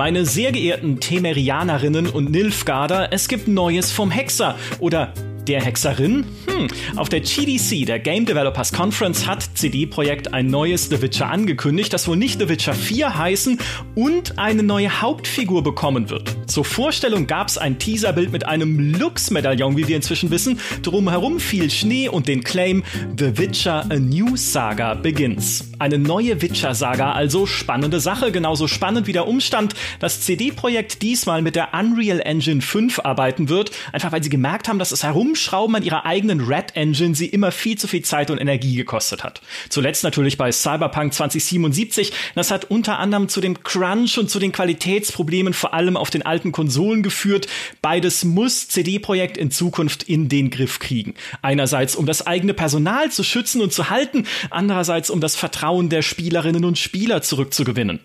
Meine 0.00 0.24
sehr 0.24 0.50
geehrten 0.50 0.98
Temerianerinnen 0.98 2.06
und 2.08 2.30
Nilfgaarder, 2.30 3.12
es 3.12 3.28
gibt 3.28 3.48
Neues 3.48 3.92
vom 3.92 4.10
Hexer 4.10 4.54
oder 4.78 5.12
der 5.50 5.64
Hexerin? 5.64 6.24
Hm. 6.46 6.68
Auf 6.94 7.08
der 7.08 7.22
GDC, 7.22 7.84
der 7.84 7.98
Game 7.98 8.24
Developers 8.24 8.72
Conference, 8.72 9.26
hat 9.26 9.42
CD 9.54 9.84
Projekt 9.84 10.32
ein 10.32 10.46
neues 10.46 10.88
The 10.90 11.02
Witcher 11.02 11.28
angekündigt, 11.28 11.92
das 11.92 12.06
wohl 12.06 12.16
nicht 12.16 12.38
The 12.38 12.48
Witcher 12.48 12.72
4 12.72 13.18
heißen 13.18 13.58
und 13.96 14.38
eine 14.38 14.62
neue 14.62 15.02
Hauptfigur 15.02 15.64
bekommen 15.64 16.08
wird. 16.08 16.36
Zur 16.46 16.64
Vorstellung 16.64 17.26
gab 17.26 17.48
es 17.48 17.58
ein 17.58 17.80
Teaserbild 17.80 18.30
mit 18.30 18.46
einem 18.46 18.78
Lux-Medaillon, 18.78 19.76
wie 19.76 19.88
wir 19.88 19.96
inzwischen 19.96 20.30
wissen. 20.30 20.60
Drumherum 20.82 21.40
fiel 21.40 21.68
Schnee 21.68 22.08
und 22.08 22.28
den 22.28 22.44
Claim 22.44 22.84
The 23.18 23.36
Witcher 23.36 23.86
A 23.90 23.96
New 23.96 24.36
Saga 24.36 24.94
begins. 24.94 25.72
Eine 25.80 25.98
neue 25.98 26.42
Witcher-Saga, 26.42 27.12
also 27.12 27.46
spannende 27.46 27.98
Sache, 27.98 28.30
genauso 28.30 28.68
spannend 28.68 29.08
wie 29.08 29.12
der 29.12 29.26
Umstand, 29.26 29.74
dass 29.98 30.20
CD 30.20 30.52
Projekt 30.52 31.02
diesmal 31.02 31.42
mit 31.42 31.56
der 31.56 31.74
Unreal 31.74 32.20
Engine 32.20 32.60
5 32.60 33.00
arbeiten 33.00 33.48
wird, 33.48 33.72
einfach 33.92 34.12
weil 34.12 34.22
sie 34.22 34.30
gemerkt 34.30 34.68
haben, 34.68 34.78
dass 34.78 34.92
es 34.92 35.02
herum 35.02 35.34
Rumschrauben 35.40 35.76
an 35.76 35.82
ihrer 35.82 36.04
eigenen 36.04 36.40
Red 36.40 36.76
Engine 36.76 37.14
sie 37.14 37.26
immer 37.26 37.50
viel 37.50 37.78
zu 37.78 37.88
viel 37.88 38.02
Zeit 38.02 38.30
und 38.30 38.38
Energie 38.38 38.74
gekostet 38.76 39.24
hat. 39.24 39.40
Zuletzt 39.70 40.04
natürlich 40.04 40.36
bei 40.36 40.52
Cyberpunk 40.52 41.14
2077. 41.14 42.12
Das 42.34 42.50
hat 42.50 42.66
unter 42.66 42.98
anderem 42.98 43.28
zu 43.28 43.40
dem 43.40 43.62
Crunch 43.62 44.18
und 44.18 44.28
zu 44.28 44.38
den 44.38 44.52
Qualitätsproblemen 44.52 45.54
vor 45.54 45.72
allem 45.72 45.96
auf 45.96 46.10
den 46.10 46.26
alten 46.26 46.52
Konsolen 46.52 47.02
geführt. 47.02 47.46
Beides 47.80 48.24
muss 48.24 48.68
CD-Projekt 48.68 49.38
in 49.38 49.50
Zukunft 49.50 50.02
in 50.02 50.28
den 50.28 50.50
Griff 50.50 50.78
kriegen. 50.78 51.14
Einerseits, 51.40 51.96
um 51.96 52.04
das 52.04 52.26
eigene 52.26 52.52
Personal 52.52 53.10
zu 53.10 53.22
schützen 53.22 53.62
und 53.62 53.72
zu 53.72 53.88
halten, 53.88 54.26
andererseits, 54.50 55.08
um 55.08 55.20
das 55.20 55.36
Vertrauen 55.36 55.88
der 55.88 56.02
Spielerinnen 56.02 56.64
und 56.64 56.78
Spieler 56.78 57.22
zurückzugewinnen. 57.22 58.00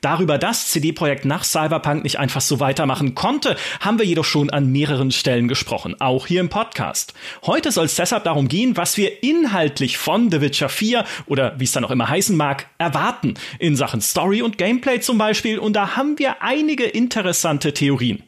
Darüber, 0.00 0.38
dass 0.38 0.68
CD 0.68 0.92
Projekt 0.92 1.24
nach 1.24 1.44
Cyberpunk 1.44 2.04
nicht 2.04 2.18
einfach 2.18 2.40
so 2.40 2.60
weitermachen 2.60 3.14
konnte, 3.14 3.56
haben 3.80 3.98
wir 3.98 4.06
jedoch 4.06 4.24
schon 4.24 4.50
an 4.50 4.72
mehreren 4.72 5.10
Stellen 5.10 5.48
gesprochen, 5.48 5.96
auch 6.00 6.26
hier 6.26 6.40
im 6.40 6.48
Podcast. 6.48 7.14
Heute 7.44 7.72
soll 7.72 7.86
es 7.86 7.96
deshalb 7.96 8.24
darum 8.24 8.48
gehen, 8.48 8.76
was 8.76 8.96
wir 8.96 9.22
inhaltlich 9.22 9.98
von 9.98 10.30
The 10.30 10.40
Witcher 10.40 10.68
4 10.68 11.04
oder 11.26 11.58
wie 11.58 11.64
es 11.64 11.72
dann 11.72 11.84
auch 11.84 11.90
immer 11.90 12.08
heißen 12.08 12.36
mag, 12.36 12.66
erwarten. 12.78 13.34
In 13.58 13.76
Sachen 13.76 14.00
Story 14.00 14.42
und 14.42 14.58
Gameplay 14.58 15.00
zum 15.00 15.18
Beispiel 15.18 15.58
und 15.58 15.74
da 15.74 15.96
haben 15.96 16.18
wir 16.18 16.42
einige 16.42 16.84
interessante 16.84 17.72
Theorien. 17.72 18.22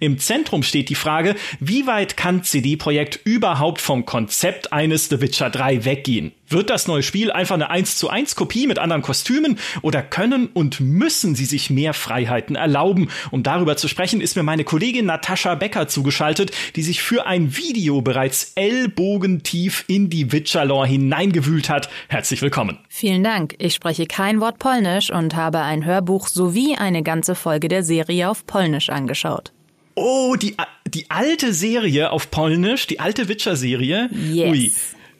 Im 0.00 0.18
Zentrum 0.18 0.62
steht 0.62 0.88
die 0.88 0.94
Frage, 0.94 1.34
wie 1.60 1.86
weit 1.86 2.16
kann 2.16 2.44
CD 2.44 2.76
Projekt 2.76 3.20
überhaupt 3.24 3.80
vom 3.80 4.04
Konzept 4.04 4.72
eines 4.72 5.08
The 5.08 5.20
Witcher 5.20 5.50
3 5.50 5.84
weggehen? 5.84 6.32
Wird 6.52 6.68
das 6.68 6.86
neue 6.86 7.02
Spiel 7.02 7.32
einfach 7.32 7.54
eine 7.54 7.70
1 7.70 7.96
zu 7.96 8.10
1 8.10 8.36
Kopie 8.36 8.66
mit 8.66 8.78
anderen 8.78 9.00
Kostümen 9.00 9.58
oder 9.80 10.02
können 10.02 10.48
und 10.52 10.80
müssen 10.80 11.34
sie 11.34 11.46
sich 11.46 11.70
mehr 11.70 11.94
Freiheiten 11.94 12.56
erlauben? 12.56 13.08
Um 13.30 13.42
darüber 13.42 13.78
zu 13.78 13.88
sprechen, 13.88 14.20
ist 14.20 14.36
mir 14.36 14.42
meine 14.42 14.64
Kollegin 14.64 15.06
Natascha 15.06 15.54
Becker 15.54 15.88
zugeschaltet, 15.88 16.50
die 16.76 16.82
sich 16.82 17.00
für 17.00 17.26
ein 17.26 17.56
Video 17.56 18.02
bereits 18.02 18.52
ellbogentief 18.54 19.84
in 19.88 20.10
die 20.10 20.30
Witcher-Lore 20.30 20.86
hineingewühlt 20.86 21.70
hat. 21.70 21.88
Herzlich 22.08 22.42
willkommen. 22.42 22.78
Vielen 22.90 23.24
Dank. 23.24 23.54
Ich 23.58 23.72
spreche 23.72 24.06
kein 24.06 24.40
Wort 24.40 24.58
Polnisch 24.58 25.10
und 25.10 25.34
habe 25.34 25.60
ein 25.60 25.86
Hörbuch 25.86 26.28
sowie 26.28 26.76
eine 26.76 27.02
ganze 27.02 27.34
Folge 27.34 27.68
der 27.68 27.82
Serie 27.82 28.28
auf 28.28 28.46
Polnisch 28.46 28.90
angeschaut. 28.90 29.52
Oh, 29.94 30.36
die, 30.36 30.56
die 30.86 31.10
alte 31.10 31.52
Serie 31.52 32.10
auf 32.10 32.30
Polnisch, 32.30 32.86
die 32.86 33.00
alte 33.00 33.28
Witcher-Serie. 33.28 34.08
Yes. 34.12 34.50
Ui. 34.50 34.72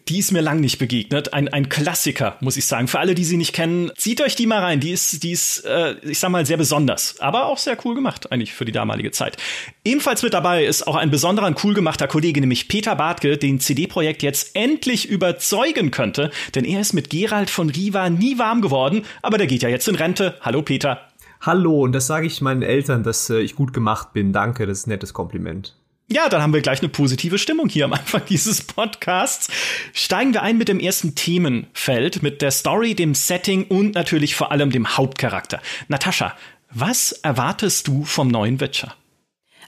Die 0.08 0.18
ist 0.18 0.32
mir 0.32 0.40
lang 0.40 0.60
nicht 0.60 0.78
begegnet. 0.78 1.32
Ein, 1.32 1.48
ein 1.48 1.68
Klassiker, 1.68 2.36
muss 2.40 2.56
ich 2.56 2.66
sagen. 2.66 2.88
Für 2.88 2.98
alle, 2.98 3.14
die 3.14 3.24
sie 3.24 3.36
nicht 3.36 3.52
kennen, 3.52 3.92
zieht 3.96 4.20
euch 4.20 4.34
die 4.34 4.46
mal 4.46 4.58
rein. 4.58 4.80
Die 4.80 4.90
ist, 4.90 5.22
die 5.22 5.30
ist, 5.30 5.64
äh, 5.64 5.94
ich 6.02 6.18
sag 6.18 6.30
mal, 6.30 6.44
sehr 6.44 6.56
besonders. 6.56 7.20
Aber 7.20 7.46
auch 7.46 7.58
sehr 7.58 7.78
cool 7.84 7.94
gemacht, 7.94 8.32
eigentlich 8.32 8.52
für 8.52 8.64
die 8.64 8.72
damalige 8.72 9.12
Zeit. 9.12 9.36
Ebenfalls 9.84 10.24
mit 10.24 10.34
dabei 10.34 10.64
ist 10.64 10.88
auch 10.88 10.96
ein 10.96 11.10
besonderer 11.10 11.46
und 11.46 11.62
cool 11.62 11.74
gemachter 11.74 12.08
Kollege, 12.08 12.40
nämlich 12.40 12.66
Peter 12.66 12.96
Bartke, 12.96 13.38
den 13.38 13.60
CD-Projekt 13.60 14.24
jetzt 14.24 14.56
endlich 14.56 15.08
überzeugen 15.08 15.92
könnte. 15.92 16.32
Denn 16.56 16.64
er 16.64 16.80
ist 16.80 16.94
mit 16.94 17.08
Gerald 17.08 17.48
von 17.48 17.70
Riva 17.70 18.10
nie 18.10 18.38
warm 18.38 18.60
geworden. 18.60 19.04
Aber 19.22 19.38
der 19.38 19.46
geht 19.46 19.62
ja 19.62 19.68
jetzt 19.68 19.86
in 19.86 19.94
Rente. 19.94 20.36
Hallo 20.40 20.62
Peter. 20.62 21.00
Hallo, 21.40 21.80
und 21.82 21.92
das 21.92 22.08
sage 22.08 22.26
ich 22.26 22.40
meinen 22.40 22.62
Eltern, 22.62 23.04
dass 23.04 23.30
äh, 23.30 23.38
ich 23.38 23.54
gut 23.54 23.72
gemacht 23.72 24.12
bin. 24.12 24.32
Danke, 24.32 24.66
das 24.66 24.78
ist 24.78 24.86
ein 24.88 24.90
nettes 24.90 25.14
Kompliment. 25.14 25.76
Ja, 26.12 26.28
dann 26.28 26.42
haben 26.42 26.52
wir 26.52 26.60
gleich 26.60 26.80
eine 26.80 26.90
positive 26.90 27.38
Stimmung 27.38 27.70
hier 27.70 27.86
am 27.86 27.94
Anfang 27.94 28.20
dieses 28.28 28.60
Podcasts. 28.60 29.48
Steigen 29.94 30.34
wir 30.34 30.42
ein 30.42 30.58
mit 30.58 30.68
dem 30.68 30.78
ersten 30.78 31.14
Themenfeld, 31.14 32.22
mit 32.22 32.42
der 32.42 32.50
Story, 32.50 32.94
dem 32.94 33.14
Setting 33.14 33.64
und 33.64 33.94
natürlich 33.94 34.34
vor 34.34 34.52
allem 34.52 34.70
dem 34.70 34.98
Hauptcharakter. 34.98 35.62
Natascha, 35.88 36.36
was 36.70 37.12
erwartest 37.12 37.88
du 37.88 38.04
vom 38.04 38.28
neuen 38.28 38.60
Witcher? 38.60 38.94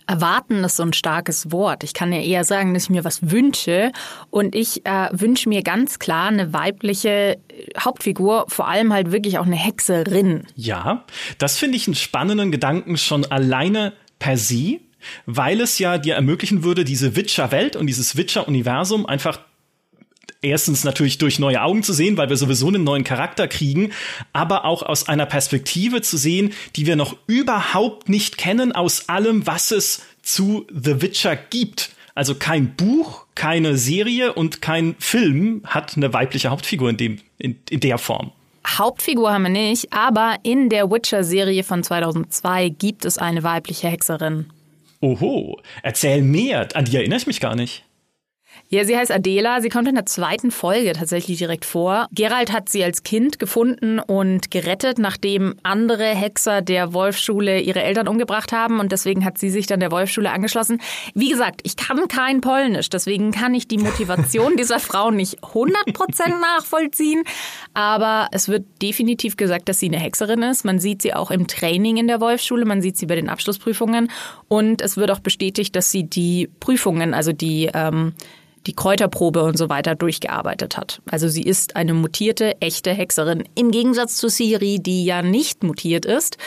Erwarten 0.07 0.65
ist 0.65 0.77
so 0.77 0.83
ein 0.83 0.93
starkes 0.93 1.51
Wort. 1.51 1.83
Ich 1.83 1.95
kann 1.95 2.13
ja 2.13 2.21
eher 2.21 2.45
sagen, 2.45 2.75
dass 2.75 2.85
ich 2.85 2.91
mir 2.91 3.05
was 3.05 3.31
wünsche. 3.31 3.91
Und 4.29 4.55
ich 4.55 4.85
äh, 4.85 5.09
wünsche 5.13 5.49
mir 5.49 5.63
ganz 5.63 5.99
klar 5.99 6.29
eine 6.29 6.53
weibliche 6.53 7.39
äh, 7.39 7.39
Hauptfigur, 7.81 8.45
vor 8.49 8.69
allem 8.69 8.93
halt 8.93 9.13
wirklich 9.13 9.39
auch 9.39 9.47
eine 9.47 9.57
Hexerin. 9.57 10.47
Ja, 10.57 11.07
das 11.39 11.57
finde 11.57 11.79
ich 11.79 11.87
einen 11.89 11.95
spannenden 11.95 12.53
Gedanken 12.53 12.99
schon 12.99 13.25
alleine 13.25 13.95
per 14.19 14.37
se, 14.37 14.81
weil 15.27 15.61
es 15.61 15.79
ja 15.79 15.99
dir 15.99 16.15
ermöglichen 16.15 16.65
würde, 16.65 16.85
diese 16.85 17.17
Witcher-Welt 17.17 17.77
und 17.77 17.87
dieses 17.87 18.17
Witcher-Universum 18.17 19.07
einfach 19.07 19.39
erstens 20.45 20.85
natürlich 20.85 21.19
durch 21.19 21.39
neue 21.39 21.63
Augen 21.63 21.83
zu 21.83 21.93
sehen, 21.93 22.17
weil 22.17 22.29
wir 22.29 22.37
sowieso 22.37 22.69
einen 22.69 22.85
neuen 22.85 23.05
Charakter 23.05 23.49
kriegen, 23.49 23.93
aber 24.33 24.65
auch 24.65 24.83
aus 24.83 25.09
einer 25.09 25.27
Perspektive 25.27 26.03
zu 26.03 26.17
sehen, 26.17 26.53
die 26.77 26.87
wir 26.87 26.97
noch 26.97 27.17
überhaupt 27.27 28.09
nicht 28.09 28.39
kennen 28.39 28.73
aus 28.73 29.09
allem, 29.09 29.47
was 29.47 29.71
es 29.71 30.03
zu 30.23 30.67
The 30.71 31.03
Witcher 31.03 31.37
gibt. 31.37 31.91
Also 32.15 32.37
kein 32.37 32.77
Buch, 32.77 33.27
keine 33.35 33.77
Serie 33.77 34.35
und 34.35 34.63
kein 34.63 34.95
Film 34.99 35.63
hat 35.67 35.97
eine 35.97 36.13
weibliche 36.13 36.51
Hauptfigur 36.51 36.91
in 36.91 36.97
dem 36.97 37.19
in, 37.39 37.59
in 37.71 37.81
der 37.81 37.99
Form. 37.99 38.31
Hauptfigur 38.67 39.33
haben 39.33 39.43
wir 39.43 39.51
nicht, 39.51 39.93
aber 39.93 40.37
in 40.43 40.71
der 40.71 40.91
Witcher-Serie 40.91 41.65
von 41.65 41.83
2002 41.83 42.71
gibt 42.71 43.05
es 43.05 43.19
eine 43.19 43.43
weibliche 43.43 43.89
Hexerin. 43.89 44.47
Oho, 45.05 45.61
erzähl 45.83 46.23
mehr, 46.23 46.67
an 46.73 46.87
die 46.87 46.97
erinnere 46.97 47.19
ich 47.19 47.27
mich 47.27 47.39
gar 47.39 47.55
nicht. 47.55 47.85
Ja, 48.75 48.85
sie 48.85 48.97
heißt 48.97 49.13
Adela. 49.13 49.61
Sie 49.61 49.69
kommt 49.69 49.87
in 49.87 49.95
der 49.95 50.05
zweiten 50.05 50.51
Folge 50.51 50.95
tatsächlich 50.95 51.39
direkt 51.39 51.65
vor. 51.65 52.09
Gerald 52.11 52.53
hat 52.53 52.69
sie 52.69 52.83
als 52.83 53.05
Kind 53.05 53.39
gefunden 53.39 54.01
und 54.01 54.51
gerettet, 54.51 54.99
nachdem 54.99 55.55
andere 55.63 56.07
Hexer 56.07 56.61
der 56.61 56.93
Wolfschule 56.93 57.61
ihre 57.61 57.85
Eltern 57.85 58.09
umgebracht 58.09 58.51
haben. 58.51 58.81
Und 58.81 58.91
deswegen 58.91 59.25
hat 59.25 59.39
sie 59.39 59.51
sich 59.51 59.69
dann 59.69 59.79
der 59.79 59.93
Wolfschule 59.93 60.29
angeschlossen. 60.29 60.81
Wie 61.15 61.29
gesagt, 61.29 61.61
ich 61.63 61.77
kann 61.77 62.09
kein 62.09 62.41
Polnisch. 62.41 62.91
Deswegen 62.91 63.31
kann 63.31 63.55
ich 63.55 63.69
die 63.69 63.79
Motivation 63.79 64.57
dieser 64.59 64.81
Frau 64.81 65.13
nicht 65.13 65.39
100% 65.45 66.41
nachvollziehen. 66.41 67.23
Aber 67.75 68.27
es 68.33 68.49
wird 68.49 68.65
definitiv 68.83 69.37
gesagt, 69.37 69.69
dass 69.69 69.79
sie 69.79 69.87
eine 69.87 70.01
Hexerin 70.01 70.43
ist. 70.43 70.65
Man 70.65 70.81
sieht 70.81 71.01
sie 71.01 71.15
auch 71.15 71.31
im 71.31 71.47
Training 71.47 71.99
in 71.99 72.09
der 72.09 72.21
Wolfschule. 72.21 72.65
Man 72.65 72.83
sieht 72.83 72.97
sie 72.97 73.07
bei 73.07 73.15
den 73.15 73.29
Abschlussprüfungen. 73.29 74.11
Und 74.49 74.83
es 74.83 74.97
wird 74.97 75.13
auch 75.13 75.21
bestätigt, 75.21 75.77
dass 75.77 75.93
sie 75.93 76.03
die 76.03 76.51
Prüfungen, 76.59 77.15
also 77.15 77.31
die 77.31 77.71
ähm, 77.73 78.15
die 78.67 78.75
Kräuterprobe 78.75 79.43
und 79.43 79.59
so 79.59 79.69
weiter 79.69 79.95
durchgearbeitet 79.95 80.77
hat. 80.77 81.03
Also 81.11 81.29
sie 81.29 81.43
ist 81.43 81.77
eine 81.77 81.95
mutierte, 81.95 82.61
echte 82.61 82.93
Hexerin. 82.93 83.45
Im 83.55 83.71
Gegensatz 83.71 84.17
zu 84.17 84.29
Siri, 84.29 84.79
die 84.81 85.05
ja 85.05 85.23
nicht 85.23 85.63
mutiert 85.63 86.07
ist, 86.07 86.39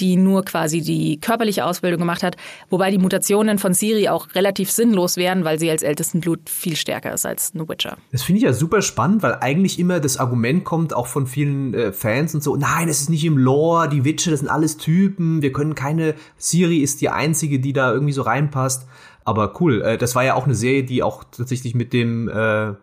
die 0.00 0.16
nur 0.16 0.44
quasi 0.44 0.80
die 0.80 1.20
körperliche 1.20 1.64
Ausbildung 1.64 2.00
gemacht 2.00 2.22
hat, 2.22 2.36
wobei 2.68 2.90
die 2.90 2.98
Mutationen 2.98 3.58
von 3.58 3.74
Siri 3.74 4.08
auch 4.08 4.34
relativ 4.34 4.70
sinnlos 4.70 5.16
wären, 5.16 5.44
weil 5.44 5.58
sie 5.58 5.70
als 5.70 5.82
ältesten 5.82 6.20
Blut 6.20 6.48
viel 6.48 6.76
stärker 6.76 7.12
ist 7.12 7.26
als 7.26 7.52
eine 7.54 7.68
Witcher. 7.68 7.96
Das 8.10 8.22
finde 8.22 8.38
ich 8.38 8.44
ja 8.44 8.52
super 8.52 8.82
spannend, 8.82 9.22
weil 9.22 9.38
eigentlich 9.40 9.78
immer 9.78 10.00
das 10.00 10.16
Argument 10.16 10.64
kommt 10.64 10.94
auch 10.94 11.06
von 11.06 11.26
vielen 11.26 11.74
äh, 11.74 11.92
Fans 11.92 12.34
und 12.34 12.42
so, 12.42 12.56
nein, 12.56 12.88
es 12.88 13.02
ist 13.02 13.10
nicht 13.10 13.24
im 13.24 13.38
Lore, 13.38 13.88
die 13.88 14.04
Witcher, 14.04 14.30
das 14.30 14.40
sind 14.40 14.48
alles 14.48 14.76
Typen, 14.76 15.42
wir 15.42 15.52
können 15.52 15.74
keine, 15.74 16.14
Siri 16.38 16.78
ist 16.78 17.00
die 17.00 17.08
einzige, 17.08 17.60
die 17.60 17.72
da 17.72 17.92
irgendwie 17.92 18.12
so 18.12 18.22
reinpasst. 18.22 18.86
Aber 19.24 19.60
cool, 19.60 19.82
äh, 19.82 19.98
das 19.98 20.14
war 20.14 20.24
ja 20.24 20.34
auch 20.34 20.44
eine 20.44 20.54
Serie, 20.54 20.84
die 20.84 21.02
auch 21.02 21.24
tatsächlich 21.24 21.74
mit 21.74 21.92
dem 21.92 22.28
äh, 22.28 22.74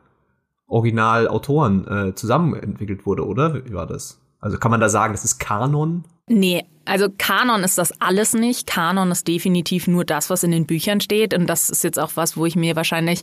Originalautoren 0.67 1.88
äh, 1.88 2.15
zusammen 2.15 2.53
entwickelt 2.55 3.05
wurde, 3.05 3.25
oder? 3.25 3.65
Wie 3.65 3.73
war 3.73 3.88
das? 3.88 4.19
Also 4.39 4.57
kann 4.57 4.71
man 4.71 4.79
da 4.79 4.89
sagen, 4.89 5.13
das 5.13 5.23
ist 5.23 5.38
Kanon? 5.38 6.03
Nee, 6.27 6.65
also 6.85 7.07
Kanon 7.15 7.63
ist 7.63 7.77
das 7.77 7.99
alles 8.01 8.33
nicht. 8.33 8.65
Kanon 8.65 9.11
ist 9.11 9.27
definitiv 9.27 9.88
nur 9.88 10.03
das, 10.03 10.29
was 10.29 10.43
in 10.43 10.51
den 10.51 10.65
Büchern 10.65 10.99
steht. 10.99 11.33
Und 11.33 11.47
das 11.47 11.69
ist 11.69 11.83
jetzt 11.83 11.99
auch 11.99 12.11
was, 12.15 12.38
wo 12.38 12.45
ich 12.45 12.55
mir 12.55 12.75
wahrscheinlich 12.75 13.21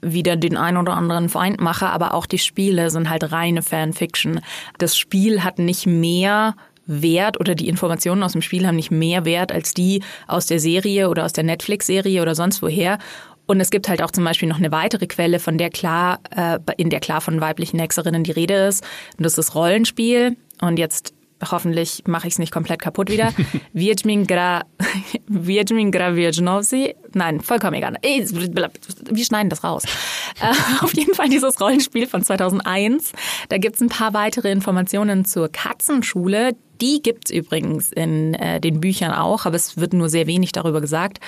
wieder 0.00 0.36
den 0.36 0.56
ein 0.56 0.76
oder 0.76 0.94
anderen 0.94 1.28
Feind 1.28 1.60
mache. 1.60 1.86
Aber 1.88 2.14
auch 2.14 2.26
die 2.26 2.38
Spiele 2.38 2.90
sind 2.90 3.08
halt 3.08 3.30
reine 3.30 3.62
Fanfiction. 3.62 4.40
Das 4.78 4.96
Spiel 4.96 5.44
hat 5.44 5.58
nicht 5.58 5.86
mehr 5.86 6.56
Wert 6.86 7.40
oder 7.40 7.54
die 7.54 7.68
Informationen 7.68 8.22
aus 8.22 8.32
dem 8.32 8.42
Spiel 8.42 8.66
haben 8.66 8.76
nicht 8.76 8.90
mehr 8.90 9.24
Wert 9.24 9.52
als 9.52 9.74
die 9.74 10.02
aus 10.26 10.46
der 10.46 10.60
Serie 10.60 11.08
oder 11.08 11.24
aus 11.24 11.32
der 11.32 11.44
Netflix-Serie 11.44 12.22
oder 12.22 12.34
sonst 12.34 12.62
woher. 12.62 12.98
Und 13.46 13.60
es 13.60 13.70
gibt 13.70 13.88
halt 13.88 14.02
auch 14.02 14.10
zum 14.10 14.24
Beispiel 14.24 14.48
noch 14.48 14.58
eine 14.58 14.72
weitere 14.72 15.06
Quelle, 15.06 15.38
von 15.38 15.56
der 15.56 15.70
klar, 15.70 16.20
äh, 16.34 16.58
in 16.76 16.90
der 16.90 17.00
klar 17.00 17.20
von 17.20 17.40
weiblichen 17.40 17.78
Hexerinnen 17.78 18.24
die 18.24 18.32
Rede 18.32 18.54
ist. 18.54 18.84
Und 19.16 19.24
das 19.24 19.38
ist 19.38 19.54
Rollenspiel. 19.54 20.36
Und 20.60 20.78
jetzt 20.78 21.14
hoffentlich 21.50 22.02
mache 22.06 22.26
ich 22.26 22.34
es 22.34 22.38
nicht 22.38 22.52
komplett 22.52 22.80
kaputt 22.80 23.10
wieder. 23.10 23.32
Wiedźmin 23.72 24.26
Gra, 24.26 24.64
Wiedźmin 25.28 25.90
Gra 25.90 26.14
Wiedźnowsi. 26.14 26.94
Nein, 27.14 27.40
vollkommen 27.40 27.74
egal. 27.74 27.96
Wir 28.02 29.24
schneiden 29.24 29.50
das 29.50 29.64
raus. 29.64 29.84
Äh, 30.38 30.52
auf 30.84 30.92
jeden 30.94 31.14
Fall 31.14 31.30
dieses 31.30 31.58
Rollenspiel 31.62 32.06
von 32.06 32.22
2001. 32.22 33.12
Da 33.48 33.56
gibt's 33.56 33.80
ein 33.80 33.88
paar 33.88 34.12
weitere 34.12 34.52
Informationen 34.52 35.24
zur 35.24 35.48
Katzenschule. 35.48 36.54
Die 36.82 37.00
gibt's 37.00 37.30
übrigens 37.30 37.90
in 37.90 38.34
äh, 38.34 38.60
den 38.60 38.80
Büchern 38.80 39.12
auch, 39.12 39.46
aber 39.46 39.56
es 39.56 39.78
wird 39.78 39.94
nur 39.94 40.10
sehr 40.10 40.26
wenig 40.26 40.52
darüber 40.52 40.82
gesagt. 40.82 41.20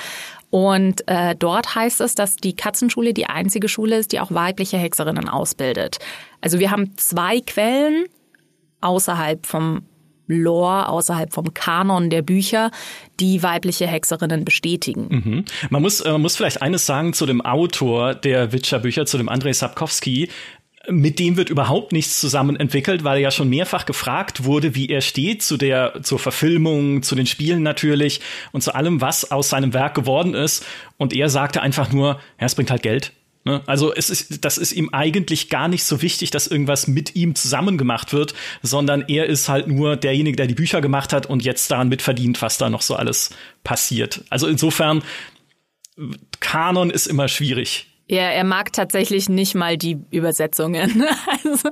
Und 0.50 1.08
äh, 1.08 1.36
dort 1.36 1.74
heißt 1.74 2.02
es, 2.02 2.14
dass 2.14 2.36
die 2.36 2.54
Katzenschule 2.54 3.14
die 3.14 3.26
einzige 3.26 3.68
Schule 3.68 3.96
ist, 3.96 4.12
die 4.12 4.20
auch 4.20 4.30
weibliche 4.30 4.76
Hexerinnen 4.76 5.30
ausbildet. 5.30 5.98
Also 6.42 6.58
wir 6.58 6.70
haben 6.70 6.96
zwei 6.98 7.40
Quellen 7.40 8.04
außerhalb 8.80 9.46
vom 9.46 9.82
Lore, 10.28 10.88
außerhalb 10.88 11.32
vom 11.32 11.52
Kanon 11.54 12.10
der 12.10 12.22
Bücher, 12.22 12.70
die 13.18 13.42
weibliche 13.42 13.86
Hexerinnen 13.86 14.44
bestätigen. 14.44 15.06
Mhm. 15.10 15.44
Man, 15.70 15.82
muss, 15.82 16.00
äh, 16.00 16.12
man 16.12 16.22
muss 16.22 16.36
vielleicht 16.36 16.62
eines 16.62 16.86
sagen 16.86 17.12
zu 17.12 17.26
dem 17.26 17.40
Autor 17.40 18.14
der 18.14 18.52
Witcher-Bücher, 18.52 19.06
zu 19.06 19.18
dem 19.18 19.28
Andrei 19.28 19.52
Sapkowski 19.52 20.28
mit 20.90 21.18
dem 21.18 21.36
wird 21.36 21.50
überhaupt 21.50 21.92
nichts 21.92 22.20
zusammen 22.20 22.56
entwickelt, 22.56 23.04
weil 23.04 23.18
er 23.18 23.22
ja 23.22 23.30
schon 23.30 23.48
mehrfach 23.48 23.86
gefragt 23.86 24.44
wurde, 24.44 24.74
wie 24.74 24.88
er 24.88 25.00
steht 25.00 25.42
zu 25.42 25.56
der, 25.56 26.02
zur 26.02 26.18
Verfilmung, 26.18 27.02
zu 27.02 27.14
den 27.14 27.26
Spielen 27.26 27.62
natürlich 27.62 28.20
und 28.52 28.62
zu 28.62 28.74
allem, 28.74 29.00
was 29.00 29.30
aus 29.30 29.50
seinem 29.50 29.74
Werk 29.74 29.94
geworden 29.94 30.34
ist. 30.34 30.64
Und 30.96 31.12
er 31.12 31.28
sagte 31.28 31.60
einfach 31.60 31.92
nur, 31.92 32.20
ja, 32.40 32.46
es 32.46 32.54
bringt 32.54 32.70
halt 32.70 32.82
Geld. 32.82 33.12
Ne? 33.48 33.62
Also 33.64 33.94
es 33.94 34.10
ist, 34.10 34.44
das 34.44 34.58
ist 34.58 34.72
ihm 34.72 34.90
eigentlich 34.92 35.48
gar 35.48 35.68
nicht 35.68 35.82
so 35.84 36.02
wichtig, 36.02 36.30
dass 36.30 36.46
irgendwas 36.46 36.86
mit 36.86 37.16
ihm 37.16 37.34
zusammen 37.34 37.78
gemacht 37.78 38.12
wird, 38.12 38.34
sondern 38.62 39.06
er 39.08 39.24
ist 39.24 39.48
halt 39.48 39.68
nur 39.68 39.96
derjenige, 39.96 40.36
der 40.36 40.46
die 40.46 40.54
Bücher 40.54 40.82
gemacht 40.82 41.14
hat 41.14 41.24
und 41.24 41.42
jetzt 41.42 41.70
daran 41.70 41.88
mitverdient, 41.88 42.42
was 42.42 42.58
da 42.58 42.68
noch 42.68 42.82
so 42.82 42.94
alles 42.94 43.30
passiert. 43.64 44.22
Also 44.28 44.48
insofern, 44.48 45.02
Kanon 46.40 46.90
ist 46.90 47.06
immer 47.06 47.26
schwierig. 47.28 47.86
Ja, 48.10 48.22
er 48.22 48.44
mag 48.44 48.72
tatsächlich 48.72 49.28
nicht 49.28 49.54
mal 49.54 49.76
die 49.76 49.98
Übersetzungen. 50.10 51.04
also, 51.44 51.68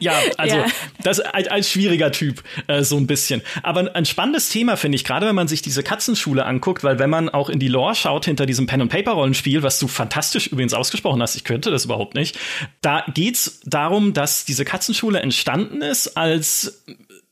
ja, 0.00 0.12
also 0.36 0.56
ja. 0.56 0.66
das 1.04 1.20
ein, 1.20 1.46
ein 1.46 1.62
schwieriger 1.62 2.10
Typ, 2.10 2.42
äh, 2.66 2.82
so 2.82 2.96
ein 2.96 3.06
bisschen. 3.06 3.42
Aber 3.62 3.94
ein 3.94 4.04
spannendes 4.04 4.48
Thema 4.48 4.76
finde 4.76 4.96
ich, 4.96 5.04
gerade 5.04 5.26
wenn 5.26 5.36
man 5.36 5.46
sich 5.46 5.62
diese 5.62 5.84
Katzenschule 5.84 6.44
anguckt, 6.44 6.82
weil 6.82 6.98
wenn 6.98 7.10
man 7.10 7.28
auch 7.28 7.48
in 7.48 7.60
die 7.60 7.68
Lore 7.68 7.94
schaut 7.94 8.24
hinter 8.24 8.44
diesem 8.44 8.66
Pen-and-Paper-Rollenspiel, 8.66 9.62
was 9.62 9.78
du 9.78 9.86
fantastisch 9.86 10.48
übrigens 10.48 10.74
ausgesprochen 10.74 11.22
hast, 11.22 11.36
ich 11.36 11.44
könnte 11.44 11.70
das 11.70 11.84
überhaupt 11.84 12.14
nicht, 12.14 12.36
da 12.80 13.04
geht's 13.14 13.60
darum, 13.64 14.12
dass 14.14 14.44
diese 14.44 14.64
Katzenschule 14.64 15.20
entstanden 15.20 15.80
ist 15.80 16.16
als 16.16 16.84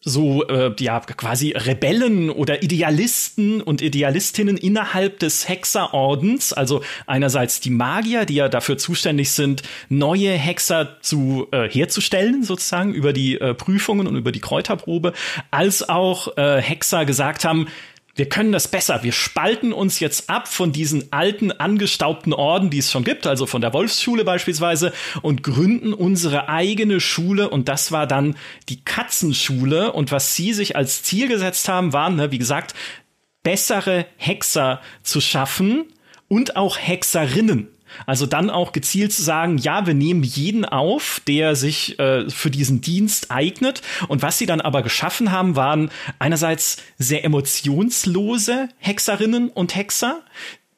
so 0.07 0.47
äh, 0.47 0.73
ja 0.79 1.01
quasi 1.01 1.51
Rebellen 1.51 2.31
oder 2.31 2.63
Idealisten 2.63 3.61
und 3.61 3.83
Idealistinnen 3.83 4.57
innerhalb 4.57 5.19
des 5.19 5.49
Hexerordens, 5.49 6.53
also 6.53 6.83
einerseits 7.07 7.61
die 7.61 7.71
Magier, 7.71 8.25
die 8.25 8.37
ja 8.37 8.49
dafür 8.49 8.79
zuständig 8.79 9.33
sind, 9.33 9.63
neue 9.89 10.31
Hexer 10.31 10.99
zu 11.03 11.49
äh, 11.51 11.69
herzustellen 11.69 12.45
sozusagen 12.45 12.95
über 12.95 13.13
die 13.13 13.41
äh, 13.41 13.53
Prüfungen 13.53 14.07
und 14.07 14.15
über 14.15 14.31
die 14.31 14.41
Kräuterprobe, 14.41 15.13
als 15.51 15.89
auch 15.89 16.37
äh, 16.39 16.63
Hexer 16.63 17.05
gesagt 17.05 17.45
haben, 17.45 17.67
wir 18.17 18.29
können 18.29 18.51
das 18.51 18.67
besser. 18.67 19.03
Wir 19.03 19.13
spalten 19.13 19.75
uns 19.75 20.01
jetzt 20.01 20.31
ab 20.31 20.49
von 20.49 20.73
diesen 20.73 21.13
alten, 21.13 21.53
angestaubten 21.53 22.33
Orden, 22.33 22.71
die 22.71 22.79
es 22.79 22.91
schon 22.91 23.05
gibt, 23.05 23.27
also 23.27 23.45
von 23.45 23.61
der 23.61 23.75
Wolfsschule 23.75 24.25
beispielsweise, 24.25 24.93
und 25.21 25.43
gründen 25.43 25.93
unsere 25.93 26.49
eigene 26.49 27.01
Schule. 27.01 27.51
Und 27.51 27.69
das 27.69 27.93
war 27.93 28.07
dann 28.07 28.37
die 28.71 28.83
Katzenschule. 28.83 29.93
Und 29.93 30.13
was 30.13 30.35
sie 30.35 30.55
sich 30.55 30.77
als 30.77 31.03
Ziel 31.03 31.29
gesetzt 31.29 31.69
haben, 31.69 31.93
waren, 31.93 32.17
ne, 32.17 32.33
wie 32.33 32.39
gesagt, 32.39 32.75
bessere 33.43 34.07
Hexer 34.17 34.81
zu 35.03 35.21
schaffen 35.21 35.85
und 36.27 36.57
auch 36.57 36.79
Hexerinnen. 36.79 37.69
Also 38.07 38.27
dann 38.27 38.51
auch 38.51 38.73
gezielt 38.73 39.13
zu 39.13 39.23
sagen, 39.23 39.59
ja, 39.59 39.87
wir 39.87 39.95
nehmen 39.95 40.23
jeden 40.23 40.65
auf, 40.65 41.21
der 41.27 41.57
sich 41.57 41.99
äh, 41.99 42.29
für 42.31 42.51
diesen 42.51 42.81
Dienst 42.81 43.31
eignet. 43.31 43.83
Und 44.09 44.23
was 44.23 44.39
sie 44.39 44.47
dann 44.47 44.61
aber 44.61 44.83
geschaffen 44.83 45.33
haben, 45.33 45.57
waren 45.57 45.91
einerseits 46.19 46.79
sehr 46.99 47.25
emotionslose 47.25 48.69
Hexerinnen 48.79 49.49
und 49.49 49.75
Hexer, 49.75 50.23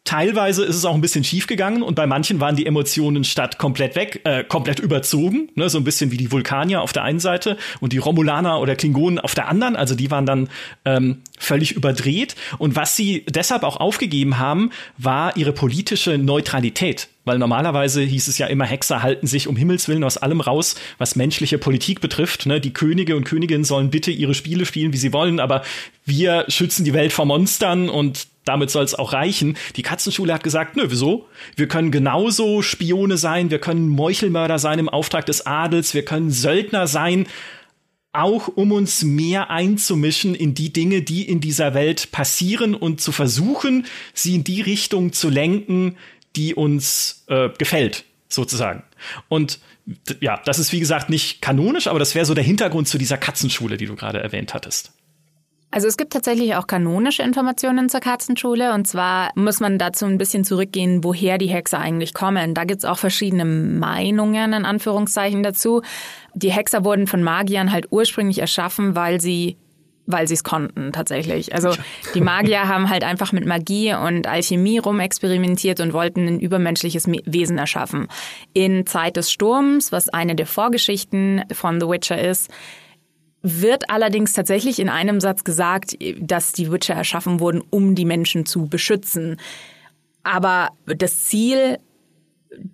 Teilweise 0.08 0.64
ist 0.64 0.74
es 0.74 0.86
auch 0.86 0.94
ein 0.94 1.02
bisschen 1.02 1.22
schief 1.22 1.46
gegangen 1.46 1.82
und 1.82 1.94
bei 1.94 2.06
manchen 2.06 2.40
waren 2.40 2.56
die 2.56 2.64
Emotionen 2.64 3.24
statt 3.24 3.58
komplett 3.58 3.94
weg, 3.94 4.22
äh, 4.24 4.42
komplett 4.42 4.78
überzogen, 4.78 5.50
ne, 5.54 5.68
so 5.68 5.76
ein 5.76 5.84
bisschen 5.84 6.10
wie 6.10 6.16
die 6.16 6.32
Vulkanier 6.32 6.80
auf 6.80 6.94
der 6.94 7.02
einen 7.02 7.20
Seite 7.20 7.58
und 7.80 7.92
die 7.92 7.98
Romulaner 7.98 8.58
oder 8.58 8.74
Klingonen 8.74 9.18
auf 9.18 9.34
der 9.34 9.48
anderen. 9.48 9.76
Also 9.76 9.94
die 9.94 10.10
waren 10.10 10.24
dann 10.24 10.48
ähm, 10.86 11.18
völlig 11.38 11.72
überdreht. 11.72 12.36
Und 12.56 12.74
was 12.74 12.96
sie 12.96 13.26
deshalb 13.28 13.64
auch 13.64 13.76
aufgegeben 13.76 14.38
haben, 14.38 14.70
war 14.96 15.36
ihre 15.36 15.52
politische 15.52 16.16
Neutralität. 16.16 17.08
Weil 17.26 17.38
normalerweise 17.38 18.00
hieß 18.00 18.28
es 18.28 18.38
ja 18.38 18.46
immer, 18.46 18.64
Hexer 18.64 19.02
halten 19.02 19.26
sich 19.26 19.46
um 19.46 19.56
Himmels 19.56 19.88
Willen 19.88 20.04
aus 20.04 20.16
allem 20.16 20.40
raus, 20.40 20.76
was 20.96 21.16
menschliche 21.16 21.58
Politik 21.58 22.00
betrifft. 22.00 22.46
Ne? 22.46 22.62
Die 22.62 22.72
Könige 22.72 23.14
und 23.14 23.24
Königinnen 23.24 23.64
sollen 23.64 23.90
bitte 23.90 24.10
ihre 24.10 24.32
Spiele 24.32 24.64
spielen, 24.64 24.94
wie 24.94 24.96
sie 24.96 25.12
wollen, 25.12 25.38
aber 25.38 25.62
wir 26.06 26.46
schützen 26.48 26.86
die 26.86 26.94
Welt 26.94 27.12
vor 27.12 27.26
Monstern 27.26 27.90
und 27.90 28.28
damit 28.48 28.70
soll 28.70 28.84
es 28.84 28.94
auch 28.94 29.12
reichen. 29.12 29.56
Die 29.76 29.82
Katzenschule 29.82 30.32
hat 30.32 30.42
gesagt, 30.42 30.76
nö, 30.76 30.86
wieso? 30.88 31.28
Wir 31.54 31.68
können 31.68 31.90
genauso 31.90 32.62
Spione 32.62 33.16
sein, 33.16 33.50
wir 33.50 33.58
können 33.58 33.88
Meuchelmörder 33.88 34.58
sein 34.58 34.78
im 34.78 34.88
Auftrag 34.88 35.26
des 35.26 35.46
Adels, 35.46 35.94
wir 35.94 36.04
können 36.04 36.30
Söldner 36.30 36.86
sein, 36.86 37.26
auch 38.12 38.48
um 38.48 38.72
uns 38.72 39.04
mehr 39.04 39.50
einzumischen 39.50 40.34
in 40.34 40.54
die 40.54 40.72
Dinge, 40.72 41.02
die 41.02 41.28
in 41.28 41.40
dieser 41.40 41.74
Welt 41.74 42.10
passieren 42.10 42.74
und 42.74 43.00
zu 43.00 43.12
versuchen, 43.12 43.86
sie 44.14 44.34
in 44.34 44.44
die 44.44 44.62
Richtung 44.62 45.12
zu 45.12 45.28
lenken, 45.28 45.96
die 46.34 46.54
uns 46.54 47.24
äh, 47.28 47.50
gefällt, 47.58 48.04
sozusagen. 48.28 48.82
Und 49.28 49.60
ja, 50.20 50.40
das 50.44 50.58
ist 50.58 50.72
wie 50.72 50.80
gesagt 50.80 51.10
nicht 51.10 51.40
kanonisch, 51.42 51.86
aber 51.86 51.98
das 51.98 52.14
wäre 52.14 52.26
so 52.26 52.34
der 52.34 52.44
Hintergrund 52.44 52.88
zu 52.88 52.98
dieser 52.98 53.18
Katzenschule, 53.18 53.76
die 53.76 53.86
du 53.86 53.94
gerade 53.94 54.20
erwähnt 54.20 54.54
hattest. 54.54 54.92
Also 55.70 55.86
es 55.86 55.98
gibt 55.98 56.14
tatsächlich 56.14 56.54
auch 56.54 56.66
kanonische 56.66 57.22
Informationen 57.22 57.90
zur 57.90 58.00
Katzenschule 58.00 58.72
und 58.72 58.86
zwar 58.86 59.30
muss 59.34 59.60
man 59.60 59.78
dazu 59.78 60.06
ein 60.06 60.16
bisschen 60.16 60.44
zurückgehen, 60.44 61.04
woher 61.04 61.36
die 61.36 61.48
Hexer 61.48 61.78
eigentlich 61.78 62.14
kommen. 62.14 62.54
Da 62.54 62.64
gibt's 62.64 62.86
auch 62.86 62.96
verschiedene 62.96 63.44
Meinungen 63.44 64.54
in 64.54 64.64
Anführungszeichen 64.64 65.42
dazu. 65.42 65.82
Die 66.34 66.50
Hexer 66.50 66.84
wurden 66.84 67.06
von 67.06 67.22
Magiern 67.22 67.70
halt 67.70 67.88
ursprünglich 67.90 68.38
erschaffen, 68.38 68.96
weil 68.96 69.20
sie 69.20 69.56
weil 70.10 70.26
sie 70.26 70.34
es 70.34 70.42
konnten 70.42 70.90
tatsächlich. 70.92 71.54
Also 71.54 71.74
die 72.14 72.22
Magier 72.22 72.66
haben 72.66 72.88
halt 72.88 73.04
einfach 73.04 73.32
mit 73.32 73.44
Magie 73.44 73.92
und 73.92 74.26
Alchemie 74.26 74.78
rumexperimentiert 74.78 75.80
und 75.80 75.92
wollten 75.92 76.26
ein 76.26 76.40
übermenschliches 76.40 77.06
Wesen 77.06 77.58
erschaffen. 77.58 78.08
In 78.54 78.86
Zeit 78.86 79.18
des 79.18 79.30
Sturms, 79.30 79.92
was 79.92 80.08
eine 80.08 80.34
der 80.34 80.46
Vorgeschichten 80.46 81.44
von 81.52 81.78
The 81.78 81.86
Witcher 81.88 82.18
ist, 82.18 82.50
wird 83.42 83.90
allerdings 83.90 84.32
tatsächlich 84.32 84.80
in 84.80 84.88
einem 84.88 85.20
Satz 85.20 85.44
gesagt, 85.44 85.96
dass 86.20 86.52
die 86.52 86.72
Witcher 86.72 86.94
erschaffen 86.94 87.40
wurden, 87.40 87.62
um 87.70 87.94
die 87.94 88.04
Menschen 88.04 88.46
zu 88.46 88.66
beschützen. 88.66 89.36
Aber 90.24 90.70
das 90.86 91.26
Ziel, 91.26 91.78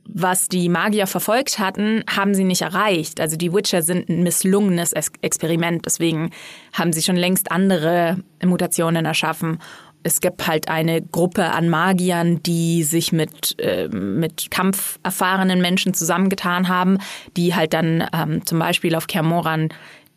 was 0.09 0.49
die 0.49 0.68
Magier 0.68 1.06
verfolgt 1.06 1.59
hatten, 1.59 2.02
haben 2.09 2.35
sie 2.35 2.44
nicht 2.44 2.62
erreicht. 2.62 3.21
Also 3.21 3.37
die 3.37 3.52
Witcher 3.52 3.83
sind 3.83 4.09
ein 4.09 4.23
misslungenes 4.23 4.92
Experiment. 4.92 5.85
Deswegen 5.85 6.30
haben 6.73 6.92
sie 6.92 7.02
schon 7.02 7.16
längst 7.16 7.50
andere 7.50 8.18
Mutationen 8.42 9.04
erschaffen. 9.04 9.59
Es 10.02 10.21
gibt 10.21 10.47
halt 10.47 10.68
eine 10.68 11.00
Gruppe 11.00 11.50
an 11.52 11.68
Magiern, 11.68 12.42
die 12.42 12.83
sich 12.83 13.12
mit, 13.12 13.59
äh, 13.59 13.88
mit 13.88 14.50
kampferfahrenen 14.50 15.61
Menschen 15.61 15.94
zusammengetan 15.94 16.68
haben, 16.68 16.99
die 17.37 17.54
halt 17.54 17.73
dann 17.73 18.06
ähm, 18.12 18.44
zum 18.44 18.59
Beispiel 18.59 18.94
auf 18.94 19.06
Kermoran 19.06 19.71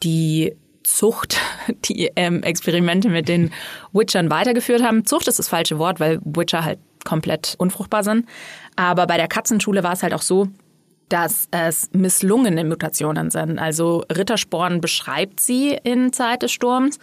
die 0.04 0.56
Zucht, 0.84 1.38
die 1.86 2.12
ähm, 2.16 2.44
Experimente 2.44 3.10
mit 3.10 3.28
den 3.28 3.52
Witchern 3.92 4.30
weitergeführt 4.30 4.84
haben. 4.84 5.06
Zucht 5.06 5.28
ist 5.28 5.40
das 5.40 5.50
falsche 5.50 5.80
Wort, 5.80 6.00
weil 6.00 6.20
Witcher 6.24 6.64
halt 6.64 6.80
komplett 7.04 7.56
unfruchtbar 7.58 8.04
sind. 8.04 8.26
Aber 8.76 9.08
bei 9.08 9.18
der 9.18 9.28
Katzenschule 9.28 9.84
war 9.84 9.94
es 9.94 10.04
halt 10.04 10.14
auch 10.14 10.22
so, 10.22 10.48
dass 11.10 11.48
es 11.52 11.90
misslungene 11.94 12.66
Mutationen 12.66 13.32
sind. 13.32 13.60
Also 13.60 14.04
Rittersporn 14.12 14.82
beschreibt 14.82 15.40
sie 15.40 15.78
in 15.84 16.12
Zeit 16.12 16.42
des 16.42 16.52
Sturms, 16.52 17.00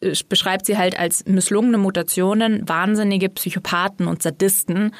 äh, 0.00 0.14
beschreibt 0.28 0.66
sie 0.66 0.78
halt 0.78 0.98
als 0.98 1.24
misslungene 1.26 1.78
Mutationen, 1.78 2.66
wahnsinnige 2.68 3.28
Psychopathen 3.28 4.06
und 4.06 4.22
Sadisten. 4.22 4.94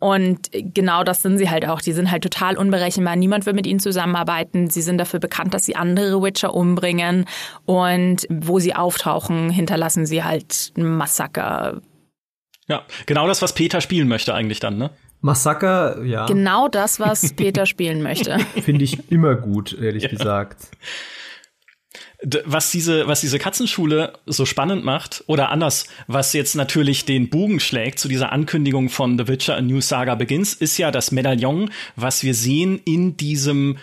Und 0.00 0.48
genau 0.52 1.04
das 1.04 1.22
sind 1.22 1.38
sie 1.38 1.50
halt 1.50 1.68
auch. 1.68 1.80
Die 1.80 1.92
sind 1.92 2.10
halt 2.10 2.22
total 2.22 2.56
unberechenbar. 2.56 3.16
Niemand 3.16 3.46
will 3.46 3.52
mit 3.52 3.66
ihnen 3.66 3.80
zusammenarbeiten. 3.80 4.70
Sie 4.70 4.82
sind 4.82 4.98
dafür 4.98 5.20
bekannt, 5.20 5.52
dass 5.54 5.66
sie 5.66 5.76
andere 5.76 6.22
Witcher 6.22 6.54
umbringen. 6.54 7.26
Und 7.66 8.26
wo 8.30 8.58
sie 8.58 8.74
auftauchen, 8.74 9.50
hinterlassen 9.50 10.06
sie 10.06 10.24
halt 10.24 10.72
ein 10.76 10.96
Massaker. 10.96 11.82
Ja, 12.66 12.82
genau 13.06 13.26
das, 13.26 13.42
was 13.42 13.52
Peter 13.52 13.80
spielen 13.80 14.08
möchte 14.08 14.32
eigentlich 14.34 14.58
dann, 14.58 14.78
ne? 14.78 14.90
Massaker, 15.20 16.02
ja. 16.02 16.24
Genau 16.26 16.68
das, 16.68 16.98
was 16.98 17.34
Peter 17.34 17.66
spielen 17.66 18.02
möchte. 18.02 18.38
Finde 18.62 18.84
ich 18.84 19.10
immer 19.10 19.34
gut, 19.34 19.76
ehrlich 19.78 20.02
ja. 20.04 20.08
gesagt. 20.08 20.68
Was 22.44 22.70
diese, 22.70 23.06
was 23.06 23.20
diese 23.20 23.38
Katzenschule 23.38 24.12
so 24.26 24.44
spannend 24.44 24.84
macht, 24.84 25.24
oder 25.26 25.50
anders, 25.50 25.86
was 26.06 26.32
jetzt 26.32 26.54
natürlich 26.54 27.04
den 27.04 27.30
Bogen 27.30 27.60
schlägt 27.60 27.98
zu 27.98 28.08
dieser 28.08 28.32
Ankündigung 28.32 28.88
von 28.88 29.18
The 29.18 29.28
Witcher 29.28 29.56
A 29.56 29.60
New 29.60 29.80
Saga 29.80 30.14
Begins, 30.14 30.54
ist 30.54 30.76
ja 30.78 30.90
das 30.90 31.12
Medaillon, 31.12 31.70
was 31.96 32.22
wir 32.22 32.34
sehen 32.34 32.80
in 32.84 33.16
diesem 33.16 33.78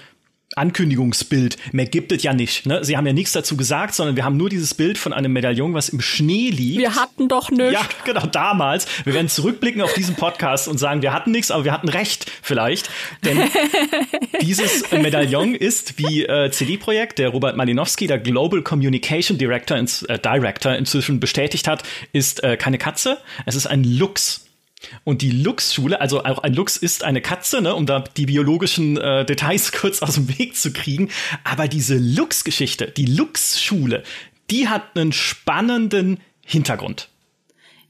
Ankündigungsbild. 0.58 1.58
Mehr 1.72 1.86
gibt 1.86 2.12
es 2.12 2.24
ja 2.24 2.34
nicht. 2.34 2.66
Ne? 2.66 2.84
Sie 2.84 2.98
haben 2.98 3.06
ja 3.06 3.14
nichts 3.14 3.32
dazu 3.32 3.58
gesagt, 3.58 3.94
sondern 3.94 4.16
wir 4.16 4.26
haben 4.26 4.38
nur 4.38 4.50
dieses 4.50 4.74
Bild 4.74 4.98
von 4.98 5.14
einem 5.14 5.34
Medaillon, 5.34 5.74
was 5.74 5.90
im 5.90 6.02
Schnee 6.02 6.50
liegt. 6.50 6.80
Wir 6.80 6.96
hatten 6.96 7.28
doch 7.28 7.50
nichts. 7.52 7.74
Ja, 7.74 7.82
genau, 8.06 8.26
damals. 8.26 8.88
Wir 9.06 9.14
werden 9.14 9.30
zurückblicken 9.30 9.82
auf 9.82 9.94
diesen 9.94 10.16
Podcast 10.16 10.68
und 10.68 10.78
sagen, 10.78 11.02
wir 11.02 11.14
hatten 11.14 11.32
nichts, 11.32 11.52
aber 11.52 11.66
wir 11.66 11.72
hatten 11.72 11.90
recht 11.90 12.32
vielleicht. 12.42 12.90
Denn 13.24 13.38
dieses 14.42 14.92
Medaillon 14.92 15.56
ist, 15.56 15.98
wie 15.98 16.24
äh, 16.24 16.52
CD-Projekt, 16.52 17.20
der 17.20 17.30
Robert 17.30 17.56
Malinowski, 17.56 18.08
der 18.08 18.20
Global 18.20 18.62
Communication 18.62 19.38
Director, 19.38 19.78
ins, 19.78 20.04
äh, 20.04 20.20
Director 20.20 20.76
inzwischen 20.76 21.20
bestätigt 21.20 21.68
hat, 21.68 21.84
ist 22.14 22.44
äh, 22.44 22.58
keine 22.58 22.78
Katze, 22.78 23.18
es 23.46 23.56
ist 23.56 23.68
ein 23.68 23.84
Lux. 23.84 24.47
Und 25.04 25.22
die 25.22 25.32
Lux-Schule, 25.32 26.00
also 26.00 26.24
auch 26.24 26.40
ein 26.40 26.54
Lux 26.54 26.78
ist 26.78 27.04
eine 27.04 27.22
Katze, 27.22 27.62
ne, 27.62 27.74
um 27.74 27.86
da 27.86 28.04
die 28.16 28.28
biologischen 28.28 28.98
äh, 28.98 29.26
Details 29.26 29.72
kurz 29.80 30.02
aus 30.02 30.16
dem 30.16 30.38
Weg 30.38 30.56
zu 30.56 30.72
kriegen. 30.72 31.10
Aber 31.44 31.68
diese 31.68 31.98
Lux-Geschichte, 31.98 32.92
die 32.96 33.06
Lux-Schule, 33.06 34.04
die 34.50 34.68
hat 34.68 34.96
einen 34.96 35.12
spannenden 35.12 36.20
Hintergrund. 36.46 37.10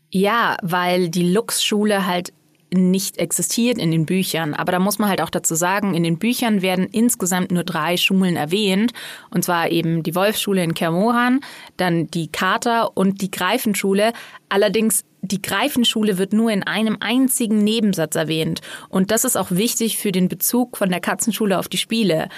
Ja, 0.10 0.58
weil 0.62 1.10
die 1.10 1.30
Lux-Schule 1.30 2.06
halt 2.06 2.32
nicht 2.74 3.18
existiert 3.18 3.78
in 3.78 3.92
den 3.92 4.06
Büchern. 4.06 4.54
Aber 4.54 4.72
da 4.72 4.80
muss 4.80 5.00
man 5.00 5.10
halt 5.10 5.22
auch 5.22 5.30
dazu 5.30 5.56
sagen, 5.56 5.94
in 5.94 6.04
den 6.04 6.18
Büchern 6.18 6.62
werden 6.62 6.88
insgesamt 6.92 7.52
nur 7.52 7.64
drei 7.64 7.98
Schulen 7.98 8.36
erwähnt. 8.36 8.92
Und 9.30 9.44
zwar 9.44 9.72
eben 9.72 10.04
die 10.04 10.16
Wolfschule 10.16 10.64
in 10.64 10.74
Kermoran, 10.74 11.40
dann 11.78 12.08
die 12.08 12.28
Kater 12.28 12.96
und 12.96 13.22
die 13.22 13.32
Greifenschule. 13.32 14.12
Allerdings 14.50 15.06
die 15.22 15.42
Greifenschule 15.42 16.18
wird 16.18 16.34
nur 16.34 16.52
in 16.52 16.64
einem 16.64 16.98
einzigen 17.00 17.64
Nebensatz 17.64 18.16
erwähnt. 18.16 18.62
Und 18.90 19.12
das 19.12 19.24
ist 19.24 19.36
auch 19.36 19.52
wichtig 19.52 19.98
für 19.98 20.12
den 20.12 20.28
Bezug 20.28 20.78
von 20.78 20.90
der 20.90 21.00
Katzenschule 21.00 21.58
auf 21.58 21.68
die 21.68 21.78
Spiele. 21.78 22.30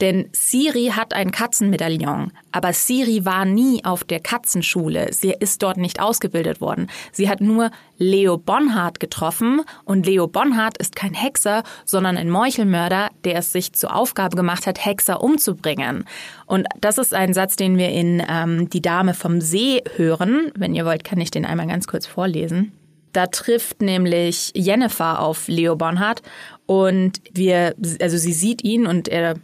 Denn 0.00 0.28
Siri 0.32 0.92
hat 0.94 1.14
ein 1.14 1.30
Katzenmedaillon, 1.30 2.32
aber 2.50 2.72
Siri 2.72 3.24
war 3.24 3.44
nie 3.44 3.84
auf 3.84 4.02
der 4.02 4.20
Katzenschule. 4.20 5.12
Sie 5.12 5.34
ist 5.38 5.62
dort 5.62 5.76
nicht 5.76 6.00
ausgebildet 6.00 6.60
worden. 6.60 6.88
Sie 7.12 7.28
hat 7.28 7.40
nur 7.40 7.70
Leo 7.96 8.36
Bonhardt 8.36 8.98
getroffen 8.98 9.62
und 9.84 10.06
Leo 10.06 10.26
Bonhardt 10.26 10.78
ist 10.78 10.96
kein 10.96 11.14
Hexer, 11.14 11.62
sondern 11.84 12.16
ein 12.16 12.28
Meuchelmörder, 12.28 13.10
der 13.24 13.36
es 13.36 13.52
sich 13.52 13.72
zur 13.72 13.94
Aufgabe 13.94 14.36
gemacht 14.36 14.66
hat, 14.66 14.84
Hexer 14.84 15.22
umzubringen. 15.22 16.04
Und 16.46 16.66
das 16.80 16.98
ist 16.98 17.14
ein 17.14 17.32
Satz, 17.32 17.54
den 17.54 17.78
wir 17.78 17.90
in 17.90 18.22
ähm, 18.28 18.68
Die 18.70 18.82
Dame 18.82 19.14
vom 19.14 19.40
See 19.40 19.82
hören. 19.96 20.50
Wenn 20.56 20.74
ihr 20.74 20.84
wollt, 20.84 21.04
kann 21.04 21.20
ich 21.20 21.30
den 21.30 21.46
einmal 21.46 21.68
ganz 21.68 21.86
kurz 21.86 22.06
vorlesen. 22.06 22.72
Da 23.12 23.28
trifft 23.28 23.80
nämlich 23.80 24.50
Jennifer 24.56 25.20
auf 25.20 25.46
Leo 25.46 25.76
Bonhardt 25.76 26.22
und 26.66 27.20
wir, 27.32 27.76
also 28.00 28.16
sie 28.16 28.32
sieht 28.32 28.64
ihn 28.64 28.88
und 28.88 29.06
er 29.06 29.36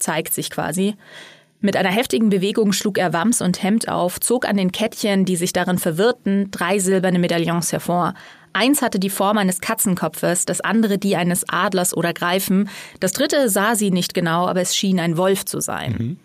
zeigt 0.00 0.34
sich 0.34 0.50
quasi. 0.50 0.96
Mit 1.60 1.76
einer 1.76 1.90
heftigen 1.90 2.30
Bewegung 2.30 2.72
schlug 2.72 2.96
er 2.96 3.12
Wams 3.12 3.42
und 3.42 3.62
Hemd 3.62 3.88
auf, 3.88 4.18
zog 4.18 4.48
an 4.48 4.56
den 4.56 4.72
Kettchen, 4.72 5.26
die 5.26 5.36
sich 5.36 5.52
darin 5.52 5.78
verwirrten, 5.78 6.50
drei 6.50 6.78
silberne 6.78 7.18
Medaillons 7.18 7.70
hervor. 7.72 8.14
Eins 8.52 8.82
hatte 8.82 8.98
die 8.98 9.10
Form 9.10 9.36
eines 9.38 9.60
Katzenkopfes, 9.60 10.46
das 10.46 10.60
andere 10.60 10.98
die 10.98 11.16
eines 11.16 11.48
Adlers 11.48 11.94
oder 11.94 12.12
Greifen. 12.12 12.68
Das 12.98 13.12
dritte 13.12 13.48
sah 13.48 13.74
sie 13.74 13.90
nicht 13.90 14.14
genau, 14.14 14.48
aber 14.48 14.60
es 14.62 14.74
schien 14.74 14.98
ein 14.98 15.16
Wolf 15.16 15.44
zu 15.44 15.60
sein. 15.60 15.96
Mhm. 15.98 16.16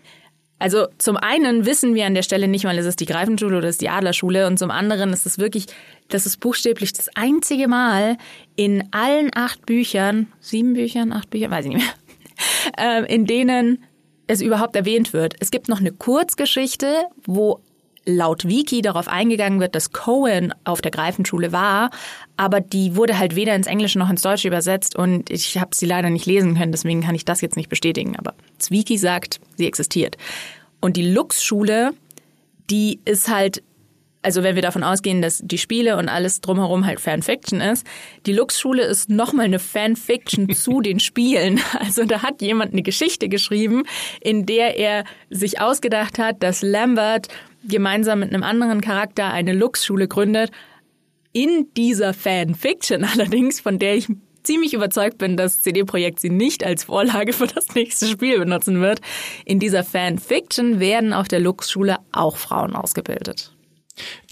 Also 0.58 0.86
zum 0.96 1.18
einen 1.18 1.66
wissen 1.66 1.94
wir 1.94 2.06
an 2.06 2.14
der 2.14 2.22
Stelle 2.22 2.48
nicht 2.48 2.64
mal, 2.64 2.78
ist 2.78 2.86
es 2.86 2.96
die 2.96 3.04
Greifenschule 3.04 3.58
oder 3.58 3.68
ist 3.68 3.74
es 3.74 3.78
die 3.78 3.90
Adlerschule 3.90 4.46
und 4.46 4.58
zum 4.58 4.70
anderen 4.70 5.12
ist 5.12 5.26
es 5.26 5.38
wirklich, 5.38 5.66
das 6.08 6.24
ist 6.24 6.40
buchstäblich 6.40 6.94
das 6.94 7.10
einzige 7.14 7.68
Mal 7.68 8.16
in 8.56 8.88
allen 8.90 9.30
acht 9.34 9.66
Büchern, 9.66 10.28
sieben 10.40 10.72
Büchern, 10.72 11.12
acht 11.12 11.28
Büchern, 11.28 11.50
weiß 11.50 11.66
ich 11.66 11.74
nicht 11.74 11.84
mehr, 11.84 11.94
in 13.08 13.26
denen 13.26 13.84
es 14.26 14.40
überhaupt 14.40 14.76
erwähnt 14.76 15.12
wird. 15.12 15.34
Es 15.40 15.50
gibt 15.50 15.68
noch 15.68 15.80
eine 15.80 15.92
Kurzgeschichte, 15.92 17.04
wo 17.24 17.60
laut 18.06 18.46
Wiki 18.46 18.82
darauf 18.82 19.08
eingegangen 19.08 19.60
wird, 19.60 19.74
dass 19.74 19.90
Cohen 19.90 20.54
auf 20.64 20.80
der 20.80 20.92
Greifenschule 20.92 21.50
war, 21.52 21.90
aber 22.36 22.60
die 22.60 22.94
wurde 22.94 23.18
halt 23.18 23.34
weder 23.34 23.54
ins 23.54 23.66
Englische 23.66 23.98
noch 23.98 24.08
ins 24.08 24.22
Deutsche 24.22 24.48
übersetzt 24.48 24.96
und 24.96 25.28
ich 25.28 25.58
habe 25.58 25.74
sie 25.74 25.86
leider 25.86 26.08
nicht 26.08 26.24
lesen 26.24 26.56
können, 26.56 26.72
deswegen 26.72 27.02
kann 27.02 27.16
ich 27.16 27.24
das 27.24 27.40
jetzt 27.40 27.56
nicht 27.56 27.68
bestätigen. 27.68 28.16
Aber 28.16 28.34
das 28.58 28.70
Wiki 28.70 28.96
sagt, 28.96 29.40
sie 29.56 29.66
existiert. 29.66 30.16
Und 30.80 30.96
die 30.96 31.10
Lux-Schule, 31.10 31.90
die 32.70 33.00
ist 33.04 33.28
halt 33.28 33.62
also 34.26 34.42
wenn 34.42 34.56
wir 34.56 34.62
davon 34.62 34.82
ausgehen, 34.82 35.22
dass 35.22 35.40
die 35.40 35.56
Spiele 35.56 35.96
und 35.96 36.08
alles 36.08 36.40
drumherum 36.40 36.84
halt 36.84 36.98
Fanfiction 36.98 37.60
ist, 37.60 37.86
die 38.26 38.32
Lux-Schule 38.32 38.82
ist 38.82 39.08
nochmal 39.08 39.44
eine 39.44 39.60
Fanfiction 39.60 40.50
zu 40.52 40.80
den 40.80 40.98
Spielen. 40.98 41.60
Also 41.78 42.04
da 42.04 42.22
hat 42.22 42.42
jemand 42.42 42.72
eine 42.72 42.82
Geschichte 42.82 43.28
geschrieben, 43.28 43.84
in 44.20 44.44
der 44.44 44.78
er 44.78 45.04
sich 45.30 45.60
ausgedacht 45.60 46.18
hat, 46.18 46.42
dass 46.42 46.62
Lambert 46.62 47.28
gemeinsam 47.62 48.18
mit 48.18 48.34
einem 48.34 48.42
anderen 48.42 48.80
Charakter 48.80 49.32
eine 49.32 49.52
Lux-Schule 49.52 50.08
gründet. 50.08 50.50
In 51.32 51.68
dieser 51.76 52.12
Fanfiction 52.12 53.04
allerdings, 53.04 53.60
von 53.60 53.78
der 53.78 53.94
ich 53.94 54.08
ziemlich 54.42 54.74
überzeugt 54.74 55.18
bin, 55.18 55.36
dass 55.36 55.62
CD-Projekt 55.62 56.18
sie 56.18 56.30
nicht 56.30 56.64
als 56.64 56.82
Vorlage 56.82 57.32
für 57.32 57.46
das 57.46 57.76
nächste 57.76 58.06
Spiel 58.08 58.40
benutzen 58.40 58.80
wird. 58.80 59.00
In 59.44 59.60
dieser 59.60 59.84
Fanfiction 59.84 60.80
werden 60.80 61.12
auf 61.12 61.28
der 61.28 61.38
Lux-Schule 61.38 61.98
auch 62.10 62.36
Frauen 62.36 62.74
ausgebildet. 62.74 63.55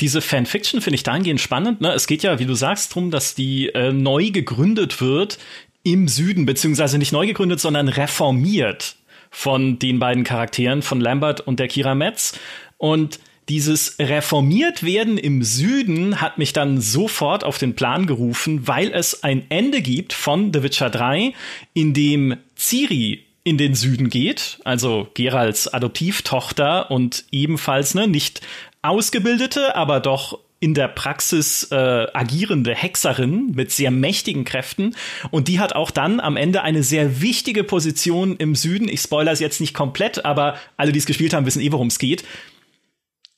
Diese 0.00 0.21
Fanfiction 0.21 0.80
finde 0.80 0.97
ich 0.97 1.02
dahingehend 1.02 1.40
spannend. 1.40 1.80
Ne? 1.80 1.92
Es 1.92 2.06
geht 2.06 2.23
ja, 2.23 2.38
wie 2.38 2.47
du 2.47 2.54
sagst, 2.54 2.90
darum, 2.92 3.11
dass 3.11 3.35
die 3.35 3.68
äh, 3.68 3.92
neu 3.92 4.30
gegründet 4.30 5.00
wird 5.00 5.38
im 5.83 6.09
Süden, 6.09 6.47
beziehungsweise 6.47 6.99
nicht 6.99 7.12
neu 7.12 7.26
gegründet, 7.26 7.61
sondern 7.61 7.88
reformiert 7.88 8.97
von 9.30 9.78
den 9.78 9.99
beiden 9.99 10.25
Charakteren, 10.25 10.83
von 10.83 11.00
Lambert 11.00 11.40
und 11.40 11.59
der 11.61 11.68
Kira 11.68 11.94
Metz. 11.94 12.38
Und 12.78 13.18
dieses 13.49 13.99
reformiert 13.99 14.85
werden 14.85 15.18
im 15.18 15.42
Süden 15.42 16.21
hat 16.21 16.38
mich 16.38 16.52
dann 16.52 16.80
sofort 16.80 17.44
auf 17.44 17.59
den 17.59 17.75
Plan 17.75 18.06
gerufen, 18.06 18.66
weil 18.66 18.90
es 18.92 19.23
ein 19.23 19.44
Ende 19.50 19.83
gibt 19.83 20.14
von 20.14 20.52
The 20.52 20.62
Witcher 20.62 20.88
3, 20.88 21.35
in 21.75 21.92
dem 21.92 22.37
Ciri 22.56 23.25
in 23.42 23.59
den 23.59 23.75
Süden 23.75 24.09
geht, 24.09 24.59
also 24.64 25.09
Geralds 25.12 25.68
Adoptivtochter 25.68 26.90
und 26.90 27.25
ebenfalls 27.30 27.94
ne, 27.94 28.09
nicht 28.09 28.40
ausgebildete, 28.84 29.74
aber 29.76 30.00
doch 30.00 30.38
in 30.60 30.74
der 30.74 30.88
Praxis 30.88 31.64
äh, 31.72 32.06
agierende 32.14 32.74
Hexerin 32.74 33.52
mit 33.54 33.70
sehr 33.70 33.90
mächtigen 33.90 34.44
Kräften. 34.44 34.94
Und 35.30 35.48
die 35.48 35.60
hat 35.60 35.74
auch 35.74 35.90
dann 35.90 36.20
am 36.20 36.36
Ende 36.36 36.62
eine 36.62 36.82
sehr 36.82 37.20
wichtige 37.20 37.64
Position 37.64 38.36
im 38.36 38.54
Süden. 38.54 38.88
Ich 38.88 39.00
spoilere 39.00 39.34
es 39.34 39.40
jetzt 39.40 39.60
nicht 39.60 39.74
komplett, 39.74 40.24
aber 40.24 40.56
alle, 40.76 40.92
die 40.92 40.98
es 40.98 41.06
gespielt 41.06 41.34
haben, 41.34 41.44
wissen 41.44 41.60
eh, 41.60 41.72
worum 41.72 41.88
es 41.88 41.98
geht. 41.98 42.24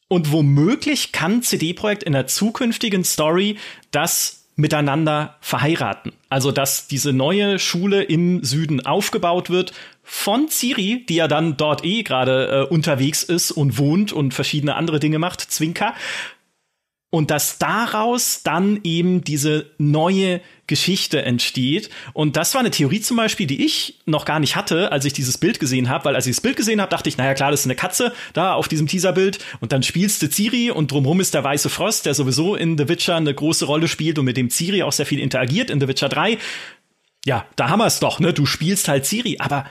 Und 0.08 0.30
womöglich 0.30 1.10
kann 1.10 1.42
CD-Projekt 1.42 2.04
in 2.04 2.12
der 2.12 2.28
zukünftigen 2.28 3.02
Story 3.02 3.56
das 3.90 4.44
miteinander 4.54 5.36
verheiraten. 5.40 6.12
Also, 6.28 6.50
dass 6.50 6.88
diese 6.88 7.12
neue 7.12 7.58
Schule 7.58 8.02
im 8.02 8.42
Süden 8.42 8.86
aufgebaut 8.86 9.50
wird 9.50 9.72
von 10.08 10.48
Ciri, 10.48 11.04
die 11.08 11.16
ja 11.16 11.26
dann 11.26 11.56
dort 11.56 11.84
eh 11.84 12.04
gerade 12.04 12.68
äh, 12.70 12.72
unterwegs 12.72 13.24
ist 13.24 13.50
und 13.50 13.76
wohnt 13.76 14.12
und 14.12 14.32
verschiedene 14.32 14.76
andere 14.76 15.00
Dinge 15.00 15.18
macht, 15.18 15.40
Zwinker. 15.40 15.94
Und 17.10 17.32
dass 17.32 17.58
daraus 17.58 18.42
dann 18.44 18.80
eben 18.84 19.24
diese 19.24 19.70
neue 19.78 20.40
Geschichte 20.68 21.22
entsteht. 21.22 21.90
Und 22.12 22.36
das 22.36 22.54
war 22.54 22.60
eine 22.60 22.70
Theorie 22.70 23.00
zum 23.00 23.16
Beispiel, 23.16 23.48
die 23.48 23.64
ich 23.64 23.98
noch 24.06 24.24
gar 24.24 24.38
nicht 24.38 24.54
hatte, 24.54 24.92
als 24.92 25.04
ich 25.04 25.12
dieses 25.12 25.38
Bild 25.38 25.58
gesehen 25.58 25.88
habe, 25.88 26.04
weil 26.04 26.14
als 26.14 26.26
ich 26.26 26.36
das 26.36 26.40
Bild 26.40 26.56
gesehen 26.56 26.80
habe, 26.80 26.90
dachte 26.90 27.08
ich, 27.08 27.16
naja 27.16 27.34
klar, 27.34 27.50
das 27.50 27.60
ist 27.60 27.66
eine 27.66 27.76
Katze 27.76 28.12
da 28.32 28.54
auf 28.54 28.68
diesem 28.68 28.86
Teaserbild 28.86 29.38
und 29.60 29.72
dann 29.72 29.82
spielst 29.82 30.22
du 30.22 30.28
Ciri 30.28 30.70
und 30.70 30.92
drumherum 30.92 31.20
ist 31.20 31.34
der 31.34 31.42
weiße 31.42 31.68
Frost, 31.68 32.06
der 32.06 32.14
sowieso 32.14 32.54
in 32.54 32.78
The 32.78 32.88
Witcher 32.88 33.16
eine 33.16 33.34
große 33.34 33.64
Rolle 33.64 33.88
spielt 33.88 34.18
und 34.18 34.24
mit 34.24 34.36
dem 34.36 34.50
Ciri 34.50 34.82
auch 34.82 34.92
sehr 34.92 35.06
viel 35.06 35.20
interagiert 35.20 35.70
in 35.70 35.80
The 35.80 35.88
Witcher 35.88 36.08
3. 36.08 36.38
Ja, 37.24 37.44
da 37.56 37.70
haben 37.70 37.80
wir 37.80 37.86
es 37.86 37.98
doch, 37.98 38.20
ne? 38.20 38.32
Du 38.32 38.46
spielst 38.46 38.86
halt 38.88 39.04
Ciri, 39.04 39.38
aber 39.40 39.66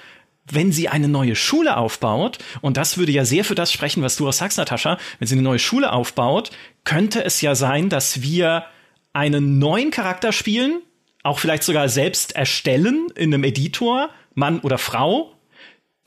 wenn 0.52 0.72
sie 0.72 0.90
eine 0.90 1.08
neue 1.08 1.36
Schule 1.36 1.78
aufbaut, 1.78 2.38
und 2.62 2.78
das 2.78 2.98
würde 2.98 3.12
ja 3.12 3.25
sehr 3.25 3.44
für 3.44 3.56
das 3.56 3.72
sprechen, 3.72 4.04
was 4.04 4.16
du 4.16 4.28
auch 4.28 4.34
sagst, 4.34 4.58
Natascha, 4.58 4.98
wenn 5.20 5.28
sie 5.28 5.36
eine 5.36 5.42
neue 5.42 5.60
Schule 5.60 5.92
aufbaut, 5.92 6.52
könnte 6.84 7.24
es 7.24 7.42
ja 7.42 7.56
sein, 7.56 7.90
dass 7.90 8.22
wir 8.22 8.66
einen 9.14 9.60
neuen 9.60 9.92
Charakter 9.92 10.32
spielen, 10.32 10.82
auch 11.24 11.40
vielleicht 11.40 11.64
sogar 11.64 11.90
selbst 11.90 12.36
erstellen 12.36 13.08
in 13.16 13.34
einem 13.34 13.44
Editor, 13.44 14.10
Mann 14.36 14.60
oder 14.60 14.78
Frau, 14.78 15.36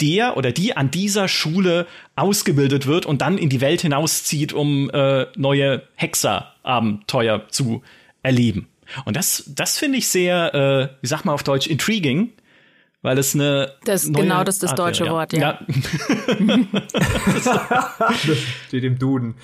der 0.00 0.36
oder 0.36 0.52
die 0.52 0.76
an 0.76 0.90
dieser 0.90 1.26
Schule 1.26 1.86
ausgebildet 2.14 2.86
wird 2.86 3.06
und 3.06 3.20
dann 3.22 3.36
in 3.36 3.48
die 3.48 3.60
Welt 3.60 3.80
hinauszieht, 3.80 4.52
um 4.52 4.90
äh, 4.90 5.26
neue 5.36 5.82
Hexer-Abenteuer 5.96 7.48
zu 7.48 7.82
erleben. 8.22 8.68
Und 9.04 9.16
das, 9.16 9.44
das 9.48 9.78
finde 9.78 9.98
ich 9.98 10.08
sehr, 10.08 10.54
äh, 10.54 10.96
wie 11.02 11.06
sag 11.08 11.24
mal 11.24 11.32
auf 11.32 11.42
Deutsch, 11.42 11.66
intriguing, 11.66 12.32
weil 13.02 13.18
es 13.18 13.34
eine. 13.34 13.72
Das 13.84 14.04
ist 14.04 14.14
genau 14.14 14.44
das, 14.44 14.58
das 14.58 14.74
deutsche 14.74 15.04
wäre, 15.04 15.14
Wort, 15.14 15.32
ja. 15.32 15.58
ja. 16.40 16.54
steht 18.66 18.84
im 18.84 18.98
Duden. 18.98 19.34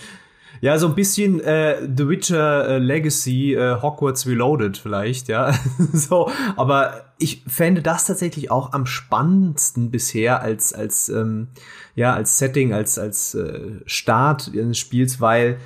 Ja, 0.61 0.79
so 0.79 0.87
ein 0.89 0.95
bisschen 0.95 1.41
äh, 1.41 1.77
The 1.83 2.09
Witcher 2.09 2.69
äh, 2.69 2.79
Legacy, 2.79 3.55
äh, 3.55 3.83
Hogwarts 3.83 4.27
Reloaded 4.27 4.79
vielleicht, 4.79 5.29
ja. 5.29 5.53
so, 5.93 6.31
aber 6.57 7.05
ich 7.19 7.43
fände 7.47 7.83
das 7.83 8.07
tatsächlich 8.07 8.51
auch 8.51 8.73
am 8.73 8.87
spannendsten 8.87 9.91
bisher 9.91 10.41
als 10.41 10.73
als 10.73 11.11
ähm, 11.11 11.49
ja 11.95 12.15
als 12.15 12.39
Setting, 12.39 12.73
als 12.73 12.99
als 12.99 13.35
äh, 13.35 13.81
Start 13.85 14.53
eines 14.55 14.79
Spiels, 14.79 15.21
weil 15.21 15.59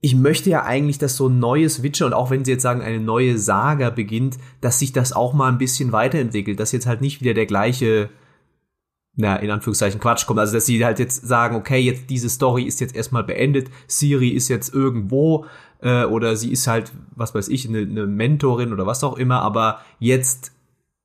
ich 0.00 0.14
möchte 0.14 0.50
ja 0.50 0.64
eigentlich, 0.64 0.98
dass 0.98 1.16
so 1.16 1.28
ein 1.28 1.38
neues 1.38 1.82
Witcher 1.82 2.06
und 2.06 2.12
auch 2.12 2.30
wenn 2.30 2.44
sie 2.44 2.52
jetzt 2.52 2.62
sagen, 2.62 2.82
eine 2.82 3.00
neue 3.00 3.36
Saga 3.36 3.90
beginnt, 3.90 4.38
dass 4.60 4.78
sich 4.78 4.92
das 4.92 5.12
auch 5.12 5.32
mal 5.32 5.48
ein 5.48 5.58
bisschen 5.58 5.90
weiterentwickelt, 5.90 6.60
dass 6.60 6.72
jetzt 6.72 6.86
halt 6.86 7.00
nicht 7.00 7.20
wieder 7.20 7.34
der 7.34 7.46
gleiche, 7.46 8.08
na, 9.16 9.36
in 9.36 9.50
Anführungszeichen 9.50 9.98
Quatsch 9.98 10.26
kommt. 10.26 10.38
Also, 10.38 10.54
dass 10.54 10.66
sie 10.66 10.84
halt 10.84 11.00
jetzt 11.00 11.26
sagen, 11.26 11.56
okay, 11.56 11.80
jetzt 11.80 12.10
diese 12.10 12.28
Story 12.28 12.62
ist 12.62 12.80
jetzt 12.80 12.94
erstmal 12.94 13.24
beendet, 13.24 13.70
Siri 13.88 14.28
ist 14.28 14.48
jetzt 14.48 14.72
irgendwo, 14.72 15.46
äh, 15.80 16.04
oder 16.04 16.36
sie 16.36 16.52
ist 16.52 16.68
halt, 16.68 16.92
was 17.16 17.34
weiß 17.34 17.48
ich, 17.48 17.68
eine, 17.68 17.80
eine 17.80 18.06
Mentorin 18.06 18.72
oder 18.72 18.86
was 18.86 19.02
auch 19.02 19.16
immer, 19.16 19.42
aber 19.42 19.80
jetzt 19.98 20.52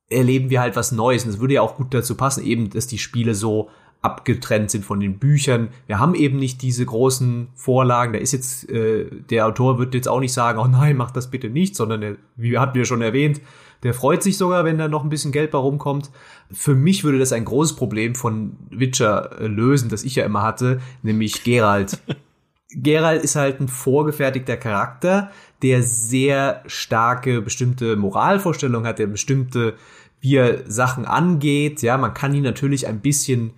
erleben 0.08 0.52
wir 0.52 0.62
halt 0.62 0.76
was 0.76 0.92
Neues. 0.92 1.24
Und 1.24 1.32
es 1.32 1.40
würde 1.40 1.56
ja 1.56 1.62
auch 1.64 1.78
gut 1.78 1.96
dazu 1.96 2.14
passen, 2.16 2.44
eben, 2.44 2.70
dass 2.70 2.86
die 2.86 3.00
Spiele 3.00 3.34
so 3.34 3.70
abgetrennt 4.04 4.70
sind 4.70 4.86
von 4.86 5.00
den 5.00 5.18
Büchern. 5.18 5.70
Wir 5.88 5.98
haben 5.98 6.14
eben 6.14 6.38
nicht 6.38 6.62
diese 6.62 6.86
großen 6.86 7.48
Vorlagen. 7.56 8.14
Da 8.14 8.20
ist 8.20 8.34
jetzt, 8.34 8.70
äh, 8.70 9.06
der 9.30 9.48
Autor 9.48 9.80
wird 9.80 9.96
jetzt 9.96 10.10
auch 10.10 10.20
nicht 10.20 10.34
sagen, 10.34 10.60
oh 10.60 10.68
nein, 10.68 10.98
mach 10.98 11.12
das 11.12 11.32
bitte 11.32 11.50
nicht, 11.50 11.76
sondern 11.76 12.02
der, 12.02 12.16
wie 12.36 12.58
hatten 12.58 12.76
wir 12.76 12.86
schon 12.86 13.02
erwähnt, 13.02 13.40
der 13.82 13.94
freut 13.94 14.22
sich 14.22 14.38
sogar, 14.38 14.66
wenn 14.66 14.78
da 14.78 14.88
noch 14.90 15.04
ein 15.04 15.10
bisschen 15.10 15.32
Geld 15.32 15.52
bei 15.52 15.58
rumkommt. 15.58 16.12
Für 16.52 16.76
mich 16.76 17.04
würde 17.06 17.20
das 17.20 17.32
ein 17.32 17.46
großes 17.46 17.76
Problem 17.78 18.14
von 18.14 18.58
Witcher 18.70 19.40
äh, 19.40 19.48
lösen, 19.48 19.90
das 19.90 20.04
ich 20.04 20.16
ja 20.16 20.26
immer 20.26 20.44
hatte, 20.44 20.82
nämlich 21.02 21.44
Geralt. 21.44 22.00
Geralt 22.76 23.24
ist 23.24 23.36
halt 23.38 23.62
ein 23.62 23.70
vorgefertigter 23.70 24.58
Charakter, 24.58 25.32
der 25.62 25.82
sehr 25.82 26.64
starke 26.66 27.42
bestimmte 27.42 27.96
Moralvorstellungen 27.96 28.88
hat, 28.88 29.00
der 29.00 29.08
bestimmte, 29.08 29.76
wie 30.20 30.36
er 30.36 30.70
Sachen 30.70 31.06
angeht. 31.06 31.82
Ja, 31.84 31.98
man 31.98 32.14
kann 32.14 32.34
ihn 32.34 32.44
natürlich 32.44 32.88
ein 32.88 33.00
bisschen 33.00 33.54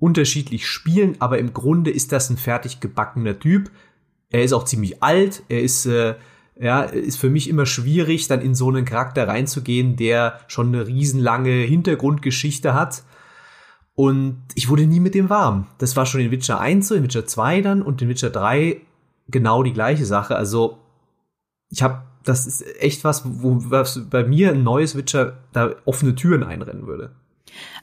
unterschiedlich 0.00 0.66
spielen, 0.66 1.16
aber 1.20 1.38
im 1.38 1.52
Grunde 1.52 1.90
ist 1.90 2.10
das 2.10 2.30
ein 2.30 2.36
fertig 2.36 2.80
gebackener 2.80 3.38
Typ. 3.38 3.70
Er 4.30 4.42
ist 4.42 4.52
auch 4.52 4.64
ziemlich 4.64 5.02
alt, 5.02 5.42
er 5.48 5.60
ist 5.60 5.86
äh, 5.86 6.14
ja, 6.60 6.82
ist 6.82 7.18
für 7.18 7.30
mich 7.30 7.48
immer 7.48 7.64
schwierig, 7.64 8.28
dann 8.28 8.42
in 8.42 8.54
so 8.54 8.68
einen 8.68 8.84
Charakter 8.84 9.26
reinzugehen, 9.26 9.96
der 9.96 10.40
schon 10.46 10.68
eine 10.68 10.86
riesenlange 10.86 11.50
Hintergrundgeschichte 11.50 12.74
hat. 12.74 13.02
Und 13.94 14.42
ich 14.54 14.68
wurde 14.68 14.86
nie 14.86 15.00
mit 15.00 15.14
dem 15.14 15.30
warm. 15.30 15.66
Das 15.78 15.96
war 15.96 16.04
schon 16.04 16.20
in 16.20 16.30
Witcher 16.30 16.60
1 16.60 16.88
so, 16.88 16.94
in 16.94 17.02
Witcher 17.02 17.26
2 17.26 17.62
dann 17.62 17.82
und 17.82 18.02
in 18.02 18.08
Witcher 18.08 18.30
3 18.30 18.80
genau 19.28 19.62
die 19.62 19.72
gleiche 19.72 20.04
Sache. 20.04 20.36
Also 20.36 20.78
ich 21.70 21.82
habe, 21.82 22.02
das 22.24 22.46
ist 22.46 22.62
echt 22.80 23.04
was, 23.04 23.22
wo 23.24 23.56
was 23.70 24.10
bei 24.10 24.24
mir 24.24 24.50
ein 24.50 24.62
neues 24.62 24.96
Witcher 24.96 25.38
da 25.52 25.74
offene 25.86 26.14
Türen 26.14 26.42
einrennen 26.42 26.86
würde. 26.86 27.12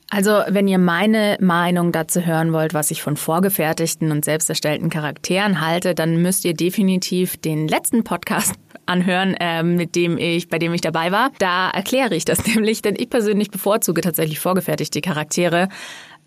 Also, 0.09 0.41
wenn 0.47 0.69
ihr 0.69 0.77
meine 0.77 1.37
Meinung 1.41 1.91
dazu 1.91 2.25
hören 2.25 2.53
wollt, 2.53 2.73
was 2.73 2.91
ich 2.91 3.01
von 3.01 3.17
vorgefertigten 3.17 4.11
und 4.11 4.23
selbst 4.23 4.49
erstellten 4.49 4.89
Charakteren 4.89 5.59
halte, 5.59 5.95
dann 5.95 6.21
müsst 6.21 6.45
ihr 6.45 6.53
definitiv 6.53 7.35
den 7.35 7.67
letzten 7.67 8.05
Podcast 8.05 8.55
anhören, 8.85 9.33
äh, 9.33 9.63
mit 9.63 9.95
dem 9.95 10.17
ich, 10.17 10.47
bei 10.47 10.59
dem 10.59 10.73
ich 10.73 10.79
dabei 10.79 11.11
war. 11.11 11.31
Da 11.39 11.69
erkläre 11.69 12.15
ich 12.15 12.23
das 12.23 12.45
nämlich, 12.55 12.81
denn 12.81 12.95
ich 12.97 13.09
persönlich 13.09 13.51
bevorzuge 13.51 13.99
tatsächlich 13.99 14.39
vorgefertigte 14.39 15.01
Charaktere. 15.01 15.67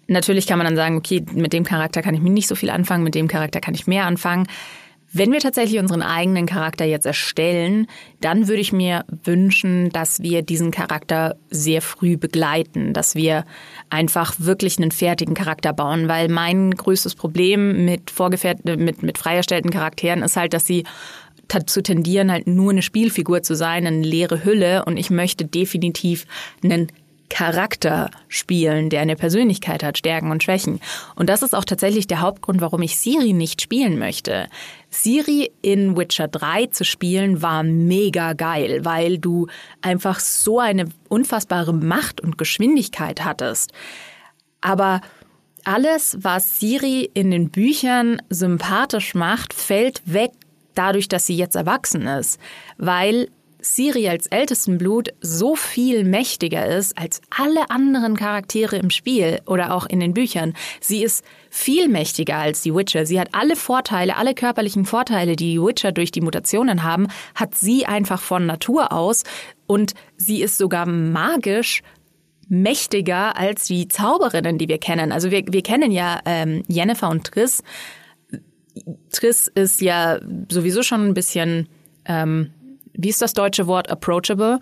Natürlich 0.08 0.46
kann 0.46 0.58
man 0.58 0.66
dann 0.66 0.76
sagen, 0.76 0.96
okay, 0.96 1.24
mit 1.32 1.54
dem 1.54 1.64
Charakter 1.64 2.02
kann 2.02 2.14
ich 2.14 2.20
mir 2.20 2.30
nicht 2.30 2.48
so 2.48 2.56
viel 2.56 2.70
anfangen, 2.70 3.04
mit 3.04 3.14
dem 3.14 3.28
Charakter 3.28 3.60
kann 3.60 3.74
ich 3.74 3.86
mehr 3.86 4.04
anfangen. 4.04 4.46
Wenn 5.12 5.32
wir 5.32 5.40
tatsächlich 5.40 5.80
unseren 5.80 6.02
eigenen 6.02 6.46
Charakter 6.46 6.84
jetzt 6.84 7.04
erstellen, 7.04 7.88
dann 8.20 8.46
würde 8.46 8.60
ich 8.60 8.72
mir 8.72 9.04
wünschen, 9.24 9.90
dass 9.90 10.22
wir 10.22 10.42
diesen 10.42 10.70
Charakter 10.70 11.36
sehr 11.50 11.82
früh 11.82 12.16
begleiten, 12.16 12.92
dass 12.92 13.16
wir 13.16 13.44
einfach 13.88 14.34
wirklich 14.38 14.78
einen 14.78 14.92
fertigen 14.92 15.34
Charakter 15.34 15.72
bauen, 15.72 16.06
weil 16.06 16.28
mein 16.28 16.70
größtes 16.70 17.16
Problem 17.16 17.84
mit 17.86 18.12
mit, 18.76 19.02
mit 19.02 19.18
frei 19.18 19.34
erstellten 19.34 19.70
Charakteren 19.70 20.22
ist 20.22 20.36
halt, 20.36 20.52
dass 20.54 20.66
sie 20.66 20.84
dazu 21.48 21.82
tendieren, 21.82 22.30
halt 22.30 22.46
nur 22.46 22.70
eine 22.70 22.82
Spielfigur 22.82 23.42
zu 23.42 23.56
sein, 23.56 23.86
eine 23.86 24.02
leere 24.02 24.44
Hülle 24.44 24.84
und 24.84 24.96
ich 24.96 25.10
möchte 25.10 25.44
definitiv 25.44 26.26
einen 26.62 26.86
Charakter 27.30 28.10
spielen, 28.28 28.90
der 28.90 29.00
eine 29.00 29.16
Persönlichkeit 29.16 29.82
hat, 29.82 29.96
Stärken 29.96 30.30
und 30.30 30.42
Schwächen. 30.42 30.80
Und 31.14 31.28
das 31.30 31.42
ist 31.42 31.54
auch 31.54 31.64
tatsächlich 31.64 32.06
der 32.06 32.20
Hauptgrund, 32.20 32.60
warum 32.60 32.82
ich 32.82 32.98
Siri 32.98 33.32
nicht 33.32 33.62
spielen 33.62 33.98
möchte. 33.98 34.48
Siri 34.90 35.52
in 35.62 35.96
Witcher 35.96 36.28
3 36.28 36.66
zu 36.66 36.84
spielen 36.84 37.42
war 37.42 37.62
mega 37.62 38.32
geil, 38.32 38.84
weil 38.84 39.18
du 39.18 39.46
einfach 39.80 40.18
so 40.18 40.58
eine 40.58 40.86
unfassbare 41.08 41.72
Macht 41.72 42.20
und 42.20 42.38
Geschwindigkeit 42.38 43.24
hattest. 43.24 43.72
Aber 44.60 45.00
alles, 45.64 46.18
was 46.20 46.58
Siri 46.58 47.10
in 47.14 47.30
den 47.30 47.50
Büchern 47.50 48.20
sympathisch 48.30 49.14
macht, 49.14 49.54
fällt 49.54 50.02
weg 50.04 50.32
dadurch, 50.74 51.08
dass 51.08 51.26
sie 51.26 51.36
jetzt 51.36 51.56
erwachsen 51.56 52.06
ist, 52.06 52.40
weil 52.78 53.28
Siri 53.62 54.08
als 54.08 54.26
ältesten 54.26 54.78
Blut 54.78 55.10
so 55.20 55.56
viel 55.56 56.04
mächtiger 56.04 56.66
ist 56.66 56.96
als 56.98 57.20
alle 57.30 57.70
anderen 57.70 58.16
Charaktere 58.16 58.76
im 58.76 58.90
Spiel 58.90 59.40
oder 59.46 59.74
auch 59.74 59.86
in 59.86 60.00
den 60.00 60.14
Büchern. 60.14 60.54
Sie 60.80 61.02
ist 61.02 61.24
viel 61.50 61.88
mächtiger 61.88 62.36
als 62.36 62.62
die 62.62 62.74
Witcher. 62.74 63.06
Sie 63.06 63.20
hat 63.20 63.28
alle 63.32 63.56
Vorteile, 63.56 64.16
alle 64.16 64.34
körperlichen 64.34 64.84
Vorteile, 64.84 65.36
die 65.36 65.52
die 65.52 65.62
Witcher 65.62 65.92
durch 65.92 66.12
die 66.12 66.20
Mutationen 66.20 66.82
haben, 66.82 67.08
hat 67.34 67.54
sie 67.54 67.86
einfach 67.86 68.20
von 68.20 68.46
Natur 68.46 68.92
aus 68.92 69.24
und 69.66 69.94
sie 70.16 70.42
ist 70.42 70.58
sogar 70.58 70.86
magisch 70.86 71.82
mächtiger 72.48 73.36
als 73.36 73.66
die 73.66 73.86
Zauberinnen, 73.88 74.58
die 74.58 74.68
wir 74.68 74.78
kennen. 74.78 75.12
Also 75.12 75.30
wir, 75.30 75.44
wir 75.46 75.62
kennen 75.62 75.92
ja 75.92 76.20
ähm, 76.24 76.64
Jennifer 76.66 77.08
und 77.08 77.24
Triss. 77.24 77.62
Triss 79.12 79.46
ist 79.46 79.80
ja 79.80 80.20
sowieso 80.50 80.82
schon 80.82 81.06
ein 81.06 81.14
bisschen 81.14 81.68
ähm, 82.06 82.50
wie 83.02 83.08
ist 83.08 83.22
das 83.22 83.32
deutsche 83.32 83.66
Wort 83.66 83.90
approachable? 83.90 84.60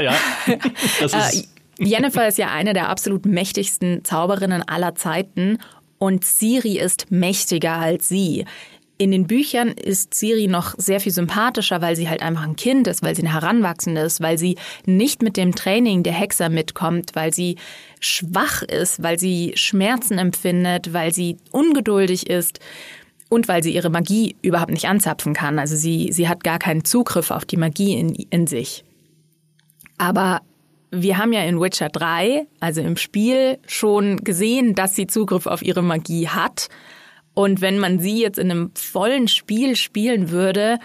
ja, 0.00 0.02
ja. 0.02 0.14
Das 1.00 1.12
äh, 1.12 1.18
ist 1.18 1.48
Jennifer 1.78 2.26
ist 2.26 2.38
ja 2.38 2.48
eine 2.50 2.72
der 2.72 2.88
absolut 2.88 3.24
mächtigsten 3.24 4.04
Zauberinnen 4.04 4.62
aller 4.68 4.96
Zeiten 4.96 5.58
und 5.98 6.24
Siri 6.24 6.78
ist 6.78 7.10
mächtiger 7.10 7.74
als 7.74 8.08
sie. 8.08 8.44
In 9.00 9.12
den 9.12 9.28
Büchern 9.28 9.68
ist 9.68 10.12
Siri 10.14 10.48
noch 10.48 10.74
sehr 10.76 10.98
viel 10.98 11.12
sympathischer, 11.12 11.80
weil 11.80 11.94
sie 11.94 12.08
halt 12.08 12.20
einfach 12.20 12.42
ein 12.42 12.56
Kind 12.56 12.88
ist, 12.88 13.04
weil 13.04 13.14
sie 13.14 13.22
eine 13.22 13.32
Heranwachsende 13.32 14.00
ist, 14.00 14.20
weil 14.20 14.38
sie 14.38 14.56
nicht 14.86 15.22
mit 15.22 15.36
dem 15.36 15.54
Training 15.54 16.02
der 16.02 16.14
Hexer 16.14 16.48
mitkommt, 16.48 17.12
weil 17.14 17.32
sie 17.32 17.56
schwach 18.00 18.62
ist, 18.62 19.00
weil 19.00 19.16
sie 19.16 19.52
Schmerzen 19.54 20.18
empfindet, 20.18 20.92
weil 20.92 21.14
sie 21.14 21.36
ungeduldig 21.52 22.28
ist 22.28 22.58
und 23.28 23.48
weil 23.48 23.62
sie 23.62 23.74
ihre 23.74 23.90
Magie 23.90 24.36
überhaupt 24.42 24.70
nicht 24.70 24.88
anzapfen 24.88 25.34
kann. 25.34 25.58
Also 25.58 25.76
sie, 25.76 26.12
sie 26.12 26.28
hat 26.28 26.44
gar 26.44 26.58
keinen 26.58 26.84
Zugriff 26.84 27.30
auf 27.30 27.44
die 27.44 27.56
Magie 27.56 27.94
in, 27.94 28.14
in 28.14 28.46
sich. 28.46 28.84
Aber 29.98 30.40
wir 30.90 31.18
haben 31.18 31.32
ja 31.32 31.42
in 31.42 31.60
Witcher 31.60 31.88
3, 31.88 32.46
also 32.60 32.80
im 32.80 32.96
Spiel, 32.96 33.58
schon 33.66 34.18
gesehen, 34.18 34.74
dass 34.74 34.94
sie 34.94 35.06
Zugriff 35.06 35.46
auf 35.46 35.62
ihre 35.62 35.82
Magie 35.82 36.28
hat. 36.28 36.68
Und 37.34 37.60
wenn 37.60 37.78
man 37.78 38.00
sie 38.00 38.20
jetzt 38.20 38.38
in 38.38 38.50
einem 38.50 38.70
vollen 38.74 39.28
Spiel 39.28 39.76
spielen 39.76 40.30
würde, 40.30 40.78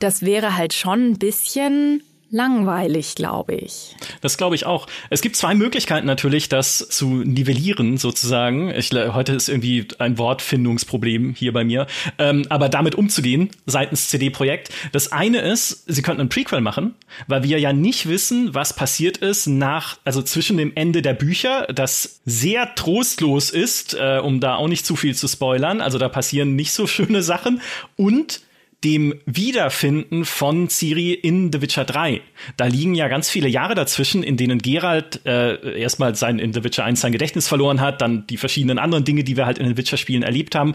das 0.00 0.22
wäre 0.22 0.56
halt 0.56 0.74
schon 0.74 1.10
ein 1.10 1.18
bisschen 1.18 2.02
langweilig, 2.30 3.14
glaube 3.14 3.54
ich. 3.54 3.96
Das 4.20 4.36
glaube 4.36 4.54
ich 4.54 4.66
auch. 4.66 4.86
Es 5.10 5.22
gibt 5.22 5.36
zwei 5.36 5.54
Möglichkeiten 5.54 6.06
natürlich, 6.06 6.48
das 6.48 6.88
zu 6.88 7.06
nivellieren, 7.06 7.96
sozusagen. 7.96 8.70
Ich, 8.70 8.90
heute 8.92 9.32
ist 9.32 9.48
irgendwie 9.48 9.88
ein 9.98 10.18
Wortfindungsproblem 10.18 11.34
hier 11.34 11.52
bei 11.52 11.64
mir. 11.64 11.86
Ähm, 12.18 12.44
aber 12.50 12.68
damit 12.68 12.94
umzugehen, 12.94 13.50
seitens 13.66 14.08
CD-Projekt. 14.08 14.70
Das 14.92 15.12
eine 15.12 15.40
ist, 15.40 15.84
sie 15.86 16.02
könnten 16.02 16.22
ein 16.22 16.28
Prequel 16.28 16.60
machen, 16.60 16.94
weil 17.26 17.42
wir 17.42 17.58
ja 17.58 17.72
nicht 17.72 18.08
wissen, 18.08 18.54
was 18.54 18.74
passiert 18.74 19.16
ist 19.18 19.46
nach, 19.46 19.98
also 20.04 20.20
zwischen 20.22 20.56
dem 20.56 20.72
Ende 20.74 21.02
der 21.02 21.14
Bücher, 21.14 21.66
das 21.72 22.20
sehr 22.26 22.74
trostlos 22.74 23.50
ist, 23.50 23.94
äh, 23.94 24.20
um 24.22 24.40
da 24.40 24.56
auch 24.56 24.68
nicht 24.68 24.84
zu 24.84 24.96
viel 24.96 25.14
zu 25.14 25.28
spoilern. 25.28 25.80
Also 25.80 25.98
da 25.98 26.08
passieren 26.08 26.56
nicht 26.56 26.72
so 26.72 26.86
schöne 26.86 27.22
Sachen 27.22 27.62
und 27.96 28.40
dem 28.84 29.14
Wiederfinden 29.26 30.24
von 30.24 30.68
Ciri 30.68 31.12
in 31.12 31.52
The 31.52 31.60
Witcher 31.60 31.84
3. 31.84 32.20
Da 32.56 32.66
liegen 32.66 32.94
ja 32.94 33.08
ganz 33.08 33.28
viele 33.28 33.48
Jahre 33.48 33.74
dazwischen, 33.74 34.22
in 34.22 34.36
denen 34.36 34.60
Geralt 34.60 35.20
äh, 35.26 35.80
erstmal 35.80 36.14
sein 36.14 36.38
in 36.38 36.52
The 36.52 36.62
Witcher 36.62 36.84
1 36.84 37.00
sein 37.00 37.12
Gedächtnis 37.12 37.48
verloren 37.48 37.80
hat, 37.80 38.00
dann 38.00 38.26
die 38.28 38.36
verschiedenen 38.36 38.78
anderen 38.78 39.04
Dinge, 39.04 39.24
die 39.24 39.36
wir 39.36 39.46
halt 39.46 39.58
in 39.58 39.66
den 39.66 39.76
Witcher-Spielen 39.76 40.22
erlebt 40.22 40.54
haben, 40.54 40.74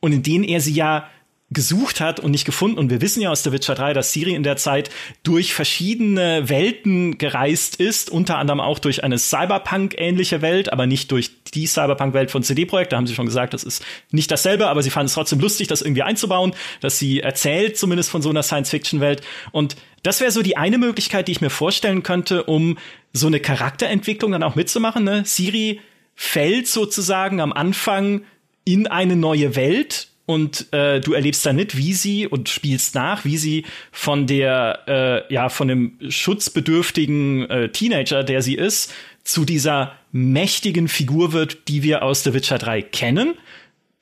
und 0.00 0.12
in 0.12 0.22
denen 0.22 0.44
er 0.44 0.60
sie 0.60 0.72
ja 0.72 1.08
gesucht 1.50 2.00
hat 2.00 2.20
und 2.20 2.30
nicht 2.30 2.44
gefunden. 2.44 2.78
Und 2.78 2.90
wir 2.90 3.00
wissen 3.00 3.22
ja 3.22 3.30
aus 3.30 3.42
The 3.42 3.52
Witcher 3.52 3.74
3, 3.74 3.94
dass 3.94 4.12
Siri 4.12 4.34
in 4.34 4.42
der 4.42 4.56
Zeit 4.56 4.90
durch 5.22 5.54
verschiedene 5.54 6.48
Welten 6.50 7.16
gereist 7.16 7.76
ist, 7.76 8.10
unter 8.10 8.36
anderem 8.36 8.60
auch 8.60 8.78
durch 8.78 9.02
eine 9.02 9.18
Cyberpunk-ähnliche 9.18 10.42
Welt, 10.42 10.70
aber 10.70 10.86
nicht 10.86 11.10
durch 11.10 11.30
die 11.54 11.66
Cyberpunk-Welt 11.66 12.30
von 12.30 12.42
CD 12.42 12.66
Projekt. 12.66 12.92
Da 12.92 12.98
haben 12.98 13.06
sie 13.06 13.14
schon 13.14 13.24
gesagt, 13.24 13.54
das 13.54 13.64
ist 13.64 13.82
nicht 14.10 14.30
dasselbe, 14.30 14.68
aber 14.68 14.82
sie 14.82 14.90
fanden 14.90 15.06
es 15.06 15.14
trotzdem 15.14 15.40
lustig, 15.40 15.68
das 15.68 15.80
irgendwie 15.80 16.02
einzubauen, 16.02 16.54
dass 16.80 16.98
sie 16.98 17.20
erzählt 17.20 17.78
zumindest 17.78 18.10
von 18.10 18.20
so 18.20 18.28
einer 18.28 18.42
Science-Fiction-Welt. 18.42 19.22
Und 19.50 19.76
das 20.02 20.20
wäre 20.20 20.30
so 20.30 20.42
die 20.42 20.58
eine 20.58 20.76
Möglichkeit, 20.76 21.28
die 21.28 21.32
ich 21.32 21.40
mir 21.40 21.50
vorstellen 21.50 22.02
könnte, 22.02 22.42
um 22.44 22.76
so 23.14 23.26
eine 23.26 23.40
Charakterentwicklung 23.40 24.32
dann 24.32 24.42
auch 24.42 24.54
mitzumachen. 24.54 25.02
Ne? 25.02 25.22
Siri 25.24 25.80
fällt 26.14 26.68
sozusagen 26.68 27.40
am 27.40 27.54
Anfang 27.54 28.22
in 28.64 28.86
eine 28.86 29.16
neue 29.16 29.56
Welt 29.56 30.07
und 30.28 30.70
äh, 30.74 31.00
du 31.00 31.14
erlebst 31.14 31.46
dann 31.46 31.56
mit, 31.56 31.74
wie 31.78 31.94
sie 31.94 32.26
und 32.26 32.50
spielst 32.50 32.94
nach, 32.94 33.24
wie 33.24 33.38
sie 33.38 33.64
von 33.90 34.26
der 34.26 34.82
äh, 34.86 35.32
ja 35.32 35.48
von 35.48 35.68
dem 35.68 35.96
schutzbedürftigen 36.06 37.48
äh, 37.48 37.68
Teenager, 37.70 38.22
der 38.24 38.42
sie 38.42 38.54
ist, 38.54 38.92
zu 39.24 39.46
dieser 39.46 39.94
mächtigen 40.12 40.88
Figur 40.88 41.32
wird, 41.32 41.66
die 41.68 41.82
wir 41.82 42.02
aus 42.02 42.24
The 42.24 42.34
Witcher 42.34 42.58
3 42.58 42.82
kennen. 42.82 43.36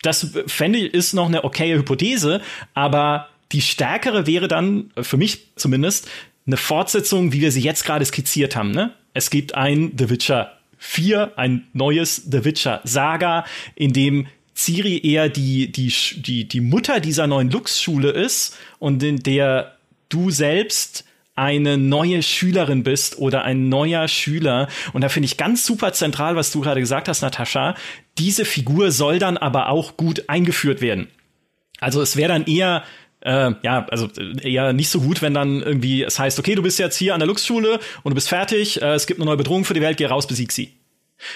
Das 0.02 0.32
fände 0.48 0.80
ich 0.80 0.94
ist 0.94 1.12
noch 1.12 1.26
eine 1.26 1.44
okaye 1.44 1.78
Hypothese, 1.78 2.40
aber 2.74 3.28
die 3.52 3.62
stärkere 3.62 4.26
wäre 4.26 4.48
dann 4.48 4.90
für 5.00 5.16
mich 5.16 5.46
zumindest 5.54 6.08
eine 6.44 6.56
Fortsetzung, 6.56 7.32
wie 7.32 7.40
wir 7.40 7.52
sie 7.52 7.62
jetzt 7.62 7.84
gerade 7.84 8.04
skizziert 8.04 8.56
haben. 8.56 8.72
Ne? 8.72 8.92
Es 9.14 9.30
gibt 9.30 9.54
ein 9.54 9.92
The 9.96 10.10
Witcher 10.10 10.58
4, 10.78 11.34
ein 11.36 11.68
neues 11.72 12.16
The 12.16 12.44
Witcher 12.44 12.80
Saga, 12.82 13.44
in 13.76 13.92
dem 13.92 14.26
Ciri 14.56 14.98
eher 14.98 15.28
die, 15.28 15.70
die, 15.70 15.92
die, 16.16 16.48
die 16.48 16.60
Mutter 16.60 17.00
dieser 17.00 17.26
neuen 17.26 17.50
Lux-Schule 17.50 18.10
ist 18.10 18.56
und 18.78 19.02
in 19.02 19.18
der 19.18 19.76
du 20.08 20.30
selbst 20.30 21.04
eine 21.34 21.76
neue 21.76 22.22
Schülerin 22.22 22.82
bist 22.82 23.18
oder 23.18 23.44
ein 23.44 23.68
neuer 23.68 24.08
Schüler. 24.08 24.68
Und 24.94 25.02
da 25.02 25.10
finde 25.10 25.26
ich 25.26 25.36
ganz 25.36 25.66
super 25.66 25.92
zentral, 25.92 26.34
was 26.34 26.50
du 26.50 26.62
gerade 26.62 26.80
gesagt 26.80 27.08
hast, 27.08 27.20
Natascha. 27.20 27.74
Diese 28.16 28.46
Figur 28.46 28.90
soll 28.90 29.18
dann 29.18 29.36
aber 29.36 29.68
auch 29.68 29.98
gut 29.98 30.28
eingeführt 30.28 30.80
werden. 30.80 31.08
Also 31.78 32.00
es 32.00 32.16
wäre 32.16 32.32
dann 32.32 32.46
eher 32.46 32.82
äh, 33.20 33.52
ja, 33.62 33.86
also 33.90 34.08
eher 34.42 34.72
nicht 34.72 34.88
so 34.88 35.00
gut, 35.00 35.20
wenn 35.20 35.34
dann 35.34 35.62
irgendwie 35.62 36.02
es 36.02 36.18
heißt, 36.18 36.38
okay, 36.38 36.54
du 36.54 36.62
bist 36.62 36.78
jetzt 36.78 36.96
hier 36.96 37.12
an 37.12 37.20
der 37.20 37.26
Lux-Schule 37.26 37.80
und 38.02 38.10
du 38.10 38.14
bist 38.14 38.30
fertig, 38.30 38.80
äh, 38.80 38.94
es 38.94 39.06
gibt 39.06 39.20
eine 39.20 39.26
neue 39.26 39.36
Bedrohung 39.36 39.66
für 39.66 39.74
die 39.74 39.82
Welt, 39.82 39.98
geh 39.98 40.06
raus, 40.06 40.26
besieg 40.26 40.52
sie 40.52 40.72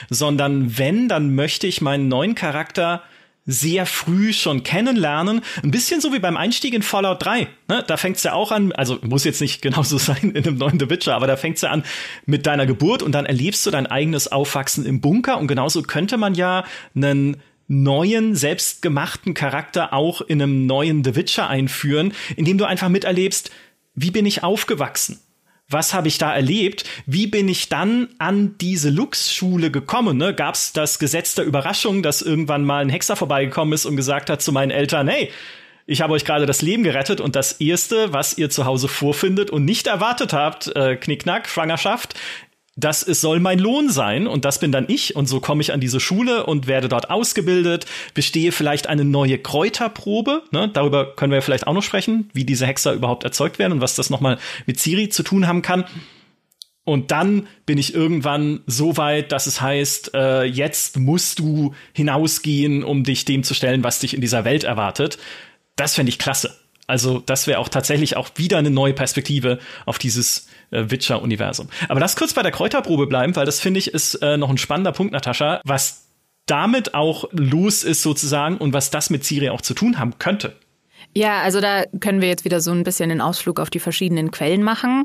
sondern 0.08 0.78
wenn, 0.78 1.08
dann 1.08 1.34
möchte 1.34 1.66
ich 1.66 1.80
meinen 1.80 2.08
neuen 2.08 2.34
Charakter 2.34 3.02
sehr 3.46 3.86
früh 3.86 4.32
schon 4.32 4.62
kennenlernen. 4.62 5.40
Ein 5.62 5.70
bisschen 5.70 6.00
so 6.00 6.12
wie 6.12 6.18
beim 6.18 6.36
Einstieg 6.36 6.74
in 6.74 6.82
Fallout 6.82 7.24
3. 7.24 7.48
Ne? 7.68 7.84
Da 7.86 7.96
fängt's 7.96 8.22
ja 8.22 8.32
auch 8.32 8.52
an, 8.52 8.72
also 8.72 8.98
muss 9.02 9.24
jetzt 9.24 9.40
nicht 9.40 9.62
genauso 9.62 9.98
sein 9.98 10.32
in 10.34 10.46
einem 10.46 10.56
neuen 10.56 10.78
The 10.78 10.90
Witcher, 10.90 11.14
aber 11.14 11.26
da 11.26 11.36
fängt's 11.36 11.62
ja 11.62 11.70
an 11.70 11.84
mit 12.26 12.46
deiner 12.46 12.66
Geburt 12.66 13.02
und 13.02 13.12
dann 13.12 13.26
erlebst 13.26 13.64
du 13.66 13.70
dein 13.70 13.86
eigenes 13.86 14.28
Aufwachsen 14.28 14.86
im 14.86 15.00
Bunker 15.00 15.38
und 15.38 15.48
genauso 15.48 15.82
könnte 15.82 16.16
man 16.16 16.34
ja 16.34 16.64
einen 16.94 17.38
neuen, 17.66 18.34
selbstgemachten 18.34 19.32
Charakter 19.32 19.92
auch 19.92 20.20
in 20.20 20.42
einem 20.42 20.66
neuen 20.66 21.04
The 21.04 21.14
Witcher 21.14 21.48
einführen, 21.48 22.12
indem 22.36 22.58
du 22.58 22.64
einfach 22.64 22.88
miterlebst, 22.88 23.50
wie 23.94 24.10
bin 24.10 24.26
ich 24.26 24.42
aufgewachsen? 24.42 25.20
Was 25.70 25.94
habe 25.94 26.08
ich 26.08 26.18
da 26.18 26.34
erlebt? 26.34 26.84
Wie 27.06 27.26
bin 27.26 27.48
ich 27.48 27.68
dann 27.68 28.08
an 28.18 28.56
diese 28.60 28.90
Lux-Schule 28.90 29.70
gekommen? 29.70 30.18
Ne? 30.18 30.34
Gab 30.34 30.54
es 30.56 30.72
das 30.72 30.98
Gesetz 30.98 31.34
der 31.36 31.44
Überraschung, 31.44 32.02
dass 32.02 32.22
irgendwann 32.22 32.64
mal 32.64 32.82
ein 32.82 32.88
Hexer 32.88 33.16
vorbeigekommen 33.16 33.72
ist 33.72 33.86
und 33.86 33.96
gesagt 33.96 34.30
hat 34.30 34.42
zu 34.42 34.52
meinen 34.52 34.70
Eltern, 34.70 35.08
hey, 35.08 35.30
ich 35.86 36.02
habe 36.02 36.12
euch 36.12 36.24
gerade 36.24 36.46
das 36.46 36.62
Leben 36.62 36.84
gerettet 36.84 37.20
und 37.20 37.34
das 37.34 37.52
Erste, 37.52 38.12
was 38.12 38.38
ihr 38.38 38.50
zu 38.50 38.64
Hause 38.64 38.86
vorfindet 38.86 39.50
und 39.50 39.64
nicht 39.64 39.86
erwartet 39.86 40.32
habt, 40.32 40.74
äh, 40.76 40.96
Knickknack, 40.96 41.48
Schwangerschaft, 41.48 42.14
das 42.80 43.02
ist, 43.02 43.20
soll 43.20 43.40
mein 43.40 43.58
Lohn 43.58 43.90
sein 43.90 44.26
und 44.26 44.44
das 44.44 44.60
bin 44.60 44.72
dann 44.72 44.86
ich 44.88 45.16
und 45.16 45.26
so 45.26 45.40
komme 45.40 45.60
ich 45.60 45.72
an 45.72 45.80
diese 45.80 46.00
Schule 46.00 46.46
und 46.46 46.66
werde 46.66 46.88
dort 46.88 47.10
ausgebildet, 47.10 47.86
bestehe 48.14 48.52
vielleicht 48.52 48.86
eine 48.86 49.04
neue 49.04 49.38
Kräuterprobe, 49.38 50.42
ne? 50.50 50.70
darüber 50.72 51.14
können 51.14 51.32
wir 51.32 51.42
vielleicht 51.42 51.66
auch 51.66 51.74
noch 51.74 51.82
sprechen, 51.82 52.30
wie 52.32 52.44
diese 52.44 52.66
Hexer 52.66 52.92
überhaupt 52.92 53.24
erzeugt 53.24 53.58
werden 53.58 53.74
und 53.74 53.80
was 53.80 53.94
das 53.94 54.10
nochmal 54.10 54.38
mit 54.66 54.78
Ciri 54.80 55.08
zu 55.08 55.22
tun 55.22 55.46
haben 55.46 55.62
kann. 55.62 55.84
Und 56.84 57.10
dann 57.10 57.46
bin 57.66 57.78
ich 57.78 57.94
irgendwann 57.94 58.62
so 58.66 58.96
weit, 58.96 59.32
dass 59.32 59.46
es 59.46 59.60
heißt, 59.60 60.12
äh, 60.14 60.44
jetzt 60.44 60.98
musst 60.98 61.38
du 61.38 61.74
hinausgehen, 61.92 62.82
um 62.82 63.04
dich 63.04 63.24
dem 63.24 63.44
zu 63.44 63.54
stellen, 63.54 63.84
was 63.84 64.00
dich 64.00 64.14
in 64.14 64.20
dieser 64.20 64.44
Welt 64.44 64.64
erwartet. 64.64 65.18
Das 65.76 65.94
fände 65.94 66.10
ich 66.10 66.18
klasse. 66.18 66.56
Also 66.86 67.20
das 67.20 67.46
wäre 67.46 67.60
auch 67.60 67.68
tatsächlich 67.68 68.16
auch 68.16 68.30
wieder 68.34 68.58
eine 68.58 68.70
neue 68.70 68.94
Perspektive 68.94 69.60
auf 69.86 69.98
dieses 69.98 70.48
äh, 70.70 70.84
Witcher-Universum. 70.88 71.68
Aber 71.88 72.00
lass 72.00 72.16
kurz 72.16 72.34
bei 72.34 72.42
der 72.42 72.52
Kräuterprobe 72.52 73.06
bleiben, 73.06 73.36
weil 73.36 73.46
das 73.46 73.60
finde 73.60 73.78
ich 73.78 73.92
ist 73.92 74.14
äh, 74.16 74.36
noch 74.36 74.50
ein 74.50 74.58
spannender 74.58 74.92
Punkt, 74.92 75.12
Natascha, 75.12 75.60
was 75.64 76.06
damit 76.46 76.94
auch 76.94 77.24
los 77.32 77.84
ist 77.84 78.02
sozusagen 78.02 78.56
und 78.56 78.72
was 78.72 78.90
das 78.90 79.10
mit 79.10 79.24
Ciri 79.24 79.50
auch 79.50 79.60
zu 79.60 79.74
tun 79.74 79.98
haben 79.98 80.18
könnte. 80.18 80.56
Ja, 81.14 81.42
also 81.42 81.60
da 81.60 81.84
können 82.00 82.20
wir 82.20 82.28
jetzt 82.28 82.44
wieder 82.44 82.60
so 82.60 82.70
ein 82.72 82.84
bisschen 82.84 83.08
den 83.08 83.20
Ausflug 83.20 83.58
auf 83.60 83.70
die 83.70 83.80
verschiedenen 83.80 84.30
Quellen 84.30 84.62
machen. 84.62 85.04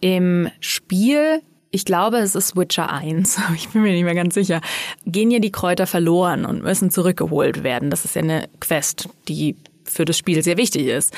Im 0.00 0.50
Spiel 0.60 1.40
ich 1.76 1.84
glaube, 1.84 2.18
es 2.18 2.34
ist 2.34 2.56
Witcher 2.56 2.90
1, 2.90 3.38
ich 3.54 3.68
bin 3.68 3.82
mir 3.82 3.92
nicht 3.92 4.04
mehr 4.04 4.14
ganz 4.14 4.34
sicher, 4.34 4.60
gehen 5.04 5.30
ja 5.30 5.40
die 5.40 5.52
Kräuter 5.52 5.86
verloren 5.86 6.46
und 6.46 6.62
müssen 6.62 6.90
zurückgeholt 6.90 7.64
werden. 7.64 7.90
Das 7.90 8.04
ist 8.04 8.14
ja 8.14 8.22
eine 8.22 8.48
Quest, 8.60 9.10
die 9.28 9.56
für 9.86 10.04
das 10.04 10.18
Spiel 10.18 10.42
sehr 10.42 10.56
wichtig 10.56 10.86
ist. 10.86 11.14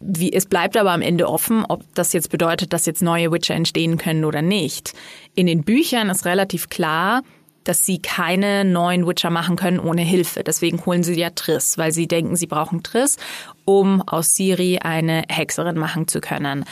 Wie, 0.00 0.32
es 0.32 0.46
bleibt 0.46 0.76
aber 0.76 0.92
am 0.92 1.02
Ende 1.02 1.28
offen, 1.28 1.64
ob 1.66 1.82
das 1.94 2.12
jetzt 2.12 2.30
bedeutet, 2.30 2.72
dass 2.72 2.86
jetzt 2.86 3.02
neue 3.02 3.32
Witcher 3.32 3.54
entstehen 3.54 3.98
können 3.98 4.24
oder 4.24 4.42
nicht. 4.42 4.94
In 5.34 5.46
den 5.46 5.64
Büchern 5.64 6.10
ist 6.10 6.24
relativ 6.24 6.68
klar, 6.68 7.22
dass 7.64 7.84
sie 7.84 8.00
keine 8.00 8.64
neuen 8.64 9.06
Witcher 9.06 9.30
machen 9.30 9.56
können 9.56 9.78
ohne 9.78 10.02
Hilfe. 10.02 10.42
Deswegen 10.42 10.84
holen 10.86 11.02
sie 11.02 11.14
ja 11.14 11.30
Triss, 11.30 11.76
weil 11.76 11.92
sie 11.92 12.08
denken, 12.08 12.34
sie 12.34 12.46
brauchen 12.46 12.82
Triss, 12.82 13.18
um 13.66 14.00
aus 14.02 14.34
Siri 14.34 14.78
eine 14.78 15.24
Hexerin 15.28 15.76
machen 15.76 16.08
zu 16.08 16.20
können. 16.20 16.64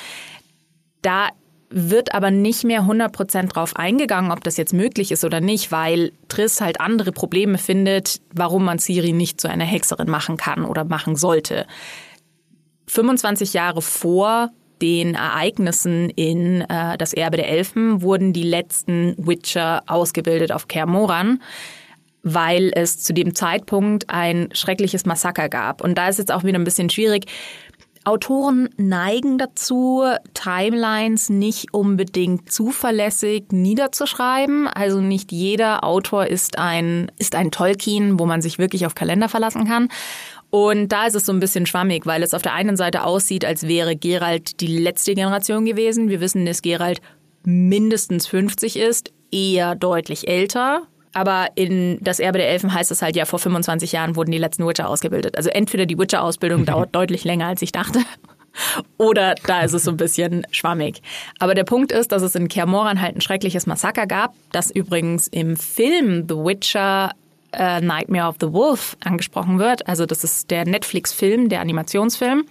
Da 1.02 1.28
wird 1.68 2.14
aber 2.14 2.30
nicht 2.30 2.64
mehr 2.64 2.82
100% 2.82 3.48
drauf 3.48 3.76
eingegangen, 3.76 4.30
ob 4.30 4.44
das 4.44 4.56
jetzt 4.56 4.72
möglich 4.72 5.10
ist 5.12 5.24
oder 5.24 5.40
nicht, 5.40 5.72
weil 5.72 6.12
Triss 6.28 6.60
halt 6.60 6.80
andere 6.80 7.12
Probleme 7.12 7.58
findet, 7.58 8.20
warum 8.32 8.64
man 8.64 8.78
Siri 8.78 9.12
nicht 9.12 9.40
zu 9.40 9.48
einer 9.48 9.64
Hexerin 9.64 10.08
machen 10.08 10.36
kann 10.36 10.64
oder 10.64 10.84
machen 10.84 11.16
sollte. 11.16 11.66
25 12.86 13.52
Jahre 13.52 13.82
vor 13.82 14.50
den 14.80 15.14
Ereignissen 15.14 16.10
in 16.10 16.60
äh, 16.62 16.98
Das 16.98 17.12
Erbe 17.12 17.38
der 17.38 17.48
Elfen 17.48 18.02
wurden 18.02 18.32
die 18.32 18.42
letzten 18.42 19.14
Witcher 19.18 19.82
ausgebildet 19.86 20.52
auf 20.52 20.68
Kaer 20.68 20.86
Moran, 20.86 21.42
weil 22.22 22.70
es 22.74 23.02
zu 23.02 23.14
dem 23.14 23.34
Zeitpunkt 23.34 24.10
ein 24.10 24.48
schreckliches 24.52 25.06
Massaker 25.06 25.48
gab. 25.48 25.82
Und 25.82 25.96
da 25.96 26.08
ist 26.08 26.18
jetzt 26.18 26.32
auch 26.32 26.44
wieder 26.44 26.58
ein 26.58 26.64
bisschen 26.64 26.90
schwierig. 26.90 27.26
Autoren 28.06 28.68
neigen 28.76 29.36
dazu, 29.36 30.04
Timelines 30.32 31.28
nicht 31.28 31.74
unbedingt 31.74 32.52
zuverlässig 32.52 33.50
niederzuschreiben. 33.50 34.68
Also 34.68 35.00
nicht 35.00 35.32
jeder 35.32 35.82
Autor 35.82 36.26
ist 36.26 36.56
ein, 36.56 37.10
ist 37.18 37.34
ein 37.34 37.50
Tolkien, 37.50 38.20
wo 38.20 38.24
man 38.24 38.42
sich 38.42 38.58
wirklich 38.58 38.86
auf 38.86 38.94
Kalender 38.94 39.28
verlassen 39.28 39.66
kann. 39.66 39.88
Und 40.50 40.92
da 40.92 41.06
ist 41.06 41.16
es 41.16 41.26
so 41.26 41.32
ein 41.32 41.40
bisschen 41.40 41.66
schwammig, 41.66 42.06
weil 42.06 42.22
es 42.22 42.32
auf 42.32 42.42
der 42.42 42.52
einen 42.54 42.76
Seite 42.76 43.02
aussieht, 43.02 43.44
als 43.44 43.66
wäre 43.66 43.96
Gerald 43.96 44.60
die 44.60 44.68
letzte 44.68 45.14
Generation 45.16 45.64
gewesen. 45.64 46.08
Wir 46.08 46.20
wissen, 46.20 46.46
dass 46.46 46.62
Gerald 46.62 47.00
mindestens 47.42 48.28
50 48.28 48.76
ist, 48.76 49.12
eher 49.32 49.74
deutlich 49.74 50.28
älter. 50.28 50.86
Aber 51.16 51.48
in 51.54 51.96
Das 52.02 52.20
Erbe 52.20 52.36
der 52.36 52.50
Elfen 52.50 52.74
heißt 52.74 52.90
es 52.90 53.00
halt 53.00 53.16
ja, 53.16 53.24
vor 53.24 53.38
25 53.38 53.90
Jahren 53.90 54.16
wurden 54.16 54.32
die 54.32 54.36
letzten 54.36 54.66
Witcher 54.66 54.86
ausgebildet. 54.86 55.38
Also 55.38 55.48
entweder 55.48 55.86
die 55.86 55.98
Witcher-Ausbildung 55.98 56.64
dauert 56.66 56.94
deutlich 56.94 57.24
länger, 57.24 57.46
als 57.46 57.62
ich 57.62 57.72
dachte. 57.72 58.00
Oder 58.98 59.34
da 59.46 59.62
ist 59.62 59.72
es 59.72 59.84
so 59.84 59.92
ein 59.92 59.96
bisschen 59.96 60.46
schwammig. 60.50 61.00
Aber 61.38 61.54
der 61.54 61.64
Punkt 61.64 61.90
ist, 61.90 62.12
dass 62.12 62.20
es 62.20 62.34
in 62.34 62.48
Kermoran 62.48 63.00
halt 63.00 63.16
ein 63.16 63.22
schreckliches 63.22 63.66
Massaker 63.66 64.06
gab, 64.06 64.34
das 64.52 64.70
übrigens 64.70 65.26
im 65.28 65.56
Film 65.56 66.26
The 66.28 66.34
Witcher 66.34 67.12
uh, 67.58 67.80
Nightmare 67.80 68.28
of 68.28 68.36
the 68.38 68.52
Wolf 68.52 68.98
angesprochen 69.02 69.58
wird. 69.58 69.88
Also 69.88 70.04
das 70.04 70.22
ist 70.22 70.50
der 70.50 70.66
Netflix-Film, 70.66 71.48
der 71.48 71.62
Animationsfilm. 71.62 72.44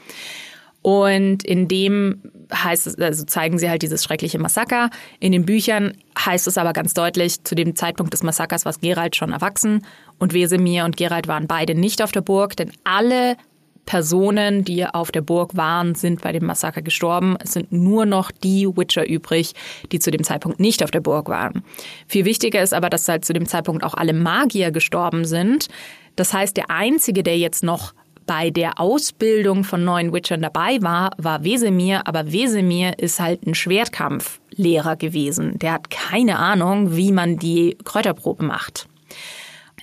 Und 0.82 1.44
in 1.44 1.68
dem 1.68 2.32
heißt 2.54 2.88
es, 2.88 3.00
also 3.00 3.26
zeigen 3.26 3.58
sie 3.58 3.70
halt 3.70 3.82
dieses 3.82 4.04
schreckliche 4.04 4.40
Massaker. 4.40 4.90
In 5.20 5.32
den 5.32 5.46
Büchern 5.46 5.94
heißt 6.18 6.48
es 6.48 6.58
aber 6.58 6.74
ganz 6.74 6.94
deutlich, 6.94 7.44
zu 7.44 7.56
dem 7.56 7.76
Zeitpunkt 7.76 8.14
des 8.14 8.24
Massakers 8.24 8.66
war 8.66 8.74
Gerald 8.82 9.16
schon 9.16 9.32
erwachsen 9.32 9.86
und 10.20 10.34
Wesemir 10.34 10.86
und 10.86 10.98
Gerald 10.98 11.28
waren 11.28 11.48
beide 11.48 11.76
nicht 11.76 12.02
auf 12.02 12.12
der 12.12 12.22
Burg, 12.22 12.56
denn 12.56 12.72
alle 12.84 13.38
Personen, 13.86 14.64
die 14.64 14.86
auf 14.86 15.12
der 15.12 15.22
Burg 15.22 15.56
waren, 15.56 15.96
sind 15.96 16.22
bei 16.22 16.32
dem 16.32 16.46
Massaker 16.46 16.82
gestorben. 16.82 17.38
Es 17.40 17.54
sind 17.54 17.72
nur 17.72 18.06
noch 18.06 18.32
die 18.32 18.68
Witcher 18.68 19.08
übrig, 19.08 19.54
die 19.92 20.00
zu 20.00 20.12
dem 20.12 20.24
Zeitpunkt 20.24 20.60
nicht 20.60 20.84
auf 20.84 20.92
der 20.92 21.02
Burg 21.02 21.30
waren. 21.30 21.64
Viel 22.08 22.26
wichtiger 22.26 22.62
ist 22.62 22.74
aber, 22.74 22.90
dass 22.90 23.08
halt 23.08 23.26
zu 23.26 23.34
dem 23.34 23.46
Zeitpunkt 23.46 23.84
auch 23.84 23.94
alle 23.94 24.14
Magier 24.14 24.72
gestorben 24.72 25.26
sind. 25.26 25.68
Das 26.16 26.34
heißt, 26.34 26.58
der 26.58 26.70
einzige, 26.72 27.24
der 27.24 27.38
jetzt 27.38 27.64
noch 27.64 27.94
bei 28.26 28.50
der 28.50 28.80
Ausbildung 28.80 29.64
von 29.64 29.84
neuen 29.84 30.14
Witchern 30.14 30.42
dabei 30.42 30.82
war, 30.82 31.12
war 31.18 31.44
Wesemir, 31.44 32.08
aber 32.08 32.32
Wesemir 32.32 32.98
ist 33.00 33.20
halt 33.20 33.46
ein 33.46 33.56
Schwertkampflehrer 33.56 34.96
gewesen. 34.96 35.60
Der 35.60 35.74
hat 35.74 35.90
keine 35.90 36.38
Ahnung, 36.40 36.96
wie 36.96 37.12
man 37.12 37.38
die 37.38 37.78
Kräuterprobe 37.84 38.44
macht. 38.44 38.88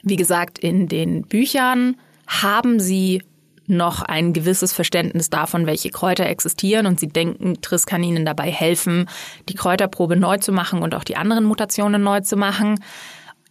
Wie 0.02 0.16
gesagt, 0.16 0.59
in 0.59 0.88
den 0.88 1.22
Büchern 1.22 1.96
haben 2.26 2.81
sie 2.81 3.22
noch 3.66 4.02
ein 4.02 4.33
gewisses 4.33 4.72
Verständnis 4.72 5.31
davon, 5.31 5.66
welche 5.66 5.90
Kräuter 5.90 6.26
existieren 6.26 6.87
und 6.87 6.98
sie 6.98 7.09
denken, 7.09 7.61
Triss 7.62 7.87
kann 7.87 8.02
ihnen 8.02 8.24
dabei 8.24 8.50
helfen, 8.50 9.09
die 9.48 9.55
Kräuterprobe 9.55 10.16
neu 10.16 10.38
zu 10.38 10.52
machen 10.52 10.83
und 10.83 10.94
auch 10.94 11.05
die 11.05 11.16
anderen 11.16 11.44
Mutationen 11.44 12.02
neu 12.02 12.20
zu 12.20 12.37
machen. 12.37 12.81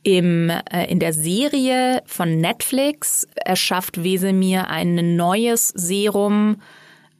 Im, 0.03 0.49
äh, 0.49 0.85
in 0.89 0.99
der 0.99 1.13
Serie 1.13 2.01
von 2.05 2.37
Netflix 2.37 3.27
erschafft 3.35 4.03
Wesemir 4.03 4.67
ein 4.69 5.15
neues 5.15 5.69
Serum 5.69 6.57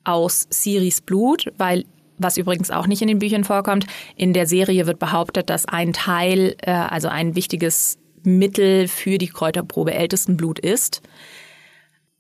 aus 0.04 0.48
Siris 0.50 1.02
Blut, 1.02 1.52
weil 1.58 1.86
was 2.18 2.38
übrigens 2.38 2.72
auch 2.72 2.88
nicht 2.88 3.02
in 3.02 3.08
den 3.08 3.20
Büchern 3.20 3.44
vorkommt. 3.44 3.86
In 4.16 4.34
der 4.34 4.46
Serie 4.46 4.86
wird 4.86 5.00
behauptet, 5.00 5.50
dass 5.50 5.66
ein 5.66 5.94
Teil, 5.94 6.56
äh, 6.62 6.72
also 6.72 7.08
ein 7.08 7.36
wichtiges 7.36 7.98
Mittel 8.24 8.88
für 8.88 9.18
die 9.18 9.28
Kräuterprobe 9.28 9.94
ältesten 9.94 10.38
Blut 10.38 10.60
ist. 10.60 11.02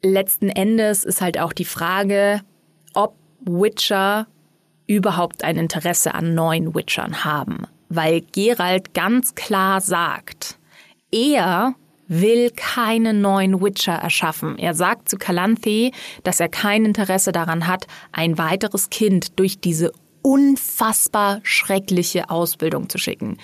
Letzten 0.03 0.49
Endes 0.49 1.03
ist 1.03 1.21
halt 1.21 1.39
auch 1.39 1.53
die 1.53 1.65
Frage, 1.65 2.41
ob 2.93 3.15
Witcher 3.41 4.27
überhaupt 4.87 5.43
ein 5.43 5.57
Interesse 5.57 6.15
an 6.15 6.33
neuen 6.33 6.73
Witchern 6.73 7.23
haben 7.23 7.67
weil 7.95 8.21
Gerald 8.31 8.93
ganz 8.93 9.35
klar 9.35 9.81
sagt, 9.81 10.57
er 11.11 11.75
will 12.07 12.51
keine 12.55 13.13
neuen 13.13 13.61
Witcher 13.61 13.93
erschaffen. 13.93 14.57
Er 14.57 14.73
sagt 14.73 15.09
zu 15.09 15.17
Calanthe, 15.17 15.91
dass 16.23 16.39
er 16.39 16.49
kein 16.49 16.85
Interesse 16.85 17.31
daran 17.31 17.67
hat, 17.67 17.87
ein 18.11 18.37
weiteres 18.37 18.89
Kind 18.89 19.39
durch 19.39 19.59
diese 19.59 19.91
unfassbar 20.21 21.39
schreckliche 21.43 22.29
Ausbildung 22.29 22.89
zu 22.89 22.97
schicken. 22.97 23.37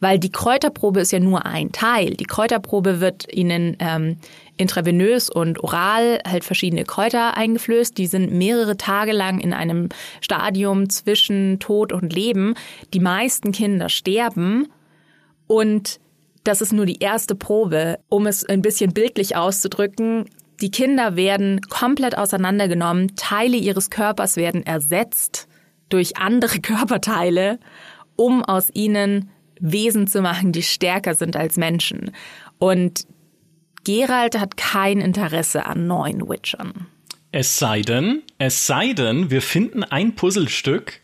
Weil 0.00 0.18
die 0.18 0.30
Kräuterprobe 0.30 1.00
ist 1.00 1.12
ja 1.12 1.20
nur 1.20 1.46
ein 1.46 1.72
Teil. 1.72 2.10
Die 2.10 2.24
Kräuterprobe 2.24 3.00
wird 3.00 3.32
ihnen 3.32 3.76
ähm, 3.78 4.18
intravenös 4.56 5.30
und 5.30 5.62
oral 5.62 6.20
halt 6.26 6.44
verschiedene 6.44 6.84
Kräuter 6.84 7.36
eingeflößt. 7.36 7.96
Die 7.98 8.06
sind 8.06 8.32
mehrere 8.32 8.76
Tage 8.76 9.12
lang 9.12 9.40
in 9.40 9.52
einem 9.52 9.88
Stadium 10.20 10.88
zwischen 10.88 11.58
Tod 11.58 11.92
und 11.92 12.12
Leben. 12.12 12.54
Die 12.92 13.00
meisten 13.00 13.52
Kinder 13.52 13.88
sterben 13.88 14.68
und 15.46 16.00
das 16.44 16.60
ist 16.60 16.72
nur 16.72 16.86
die 16.86 16.98
erste 16.98 17.34
Probe, 17.34 17.98
um 18.08 18.26
es 18.26 18.44
ein 18.44 18.62
bisschen 18.62 18.92
bildlich 18.92 19.34
auszudrücken. 19.34 20.26
Die 20.60 20.70
Kinder 20.70 21.16
werden 21.16 21.60
komplett 21.62 22.16
auseinandergenommen, 22.16 23.16
Teile 23.16 23.56
ihres 23.56 23.90
Körpers 23.90 24.36
werden 24.36 24.64
ersetzt 24.64 25.48
durch 25.88 26.16
andere 26.16 26.58
Körperteile, 26.60 27.58
um 28.16 28.44
aus 28.44 28.68
ihnen 28.72 29.30
Wesen 29.58 30.06
zu 30.06 30.20
machen, 30.20 30.52
die 30.52 30.62
stärker 30.62 31.14
sind 31.14 31.36
als 31.36 31.56
Menschen. 31.56 32.12
Und 32.58 33.06
Gerald 33.84 34.38
hat 34.38 34.56
kein 34.56 35.00
Interesse 35.00 35.66
an 35.66 35.86
neuen 35.86 36.28
Witchern. 36.28 36.86
Es 37.30 37.58
sei 37.58 37.82
denn, 37.82 38.22
es 38.38 38.66
sei 38.66 38.92
denn, 38.92 39.30
wir 39.30 39.42
finden 39.42 39.84
ein 39.84 40.14
Puzzlestück, 40.14 41.00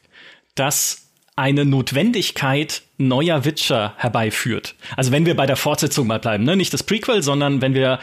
das 0.55 1.11
eine 1.37 1.65
Notwendigkeit 1.65 2.83
neuer 2.99 3.45
Witcher 3.45 3.95
herbeiführt. 3.97 4.75
Also 4.97 5.11
wenn 5.11 5.27
wir 5.27 5.35
bei 5.35 5.47
der 5.47 5.57
Fortsetzung 5.57 6.07
mal 6.07 6.21
bleiben, 6.21 6.45
ne? 6.45 6.57
nicht 6.57 6.73
das 6.73 6.83
Prequel, 6.83 7.23
sondern 7.23 7.63
wenn 7.63 7.75
wir 7.75 7.99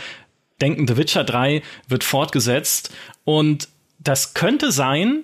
denken, 0.59 0.87
The 0.87 0.97
Witcher 0.97 1.23
3 1.23 1.61
wird 1.87 2.03
fortgesetzt 2.03 2.93
und 3.23 3.69
das 3.99 4.33
könnte 4.33 4.71
sein, 4.71 5.23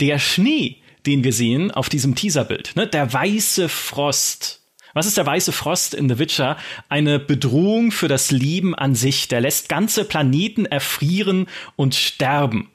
der 0.00 0.18
Schnee, 0.18 0.78
den 1.06 1.24
wir 1.24 1.32
sehen 1.32 1.70
auf 1.70 1.88
diesem 1.88 2.14
Teaserbild, 2.14 2.74
ne? 2.74 2.86
der 2.86 3.12
weiße 3.12 3.68
Frost, 3.68 4.61
was 4.94 5.06
ist 5.06 5.16
der 5.16 5.26
weiße 5.26 5.52
Frost 5.52 5.94
in 5.94 6.08
The 6.08 6.18
Witcher? 6.18 6.56
Eine 6.88 7.18
Bedrohung 7.18 7.92
für 7.92 8.08
das 8.08 8.30
Leben 8.30 8.74
an 8.74 8.94
sich. 8.94 9.28
Der 9.28 9.40
lässt 9.40 9.68
ganze 9.68 10.04
Planeten 10.04 10.66
erfrieren 10.66 11.46
und 11.76 11.94
sterben. 11.94 12.71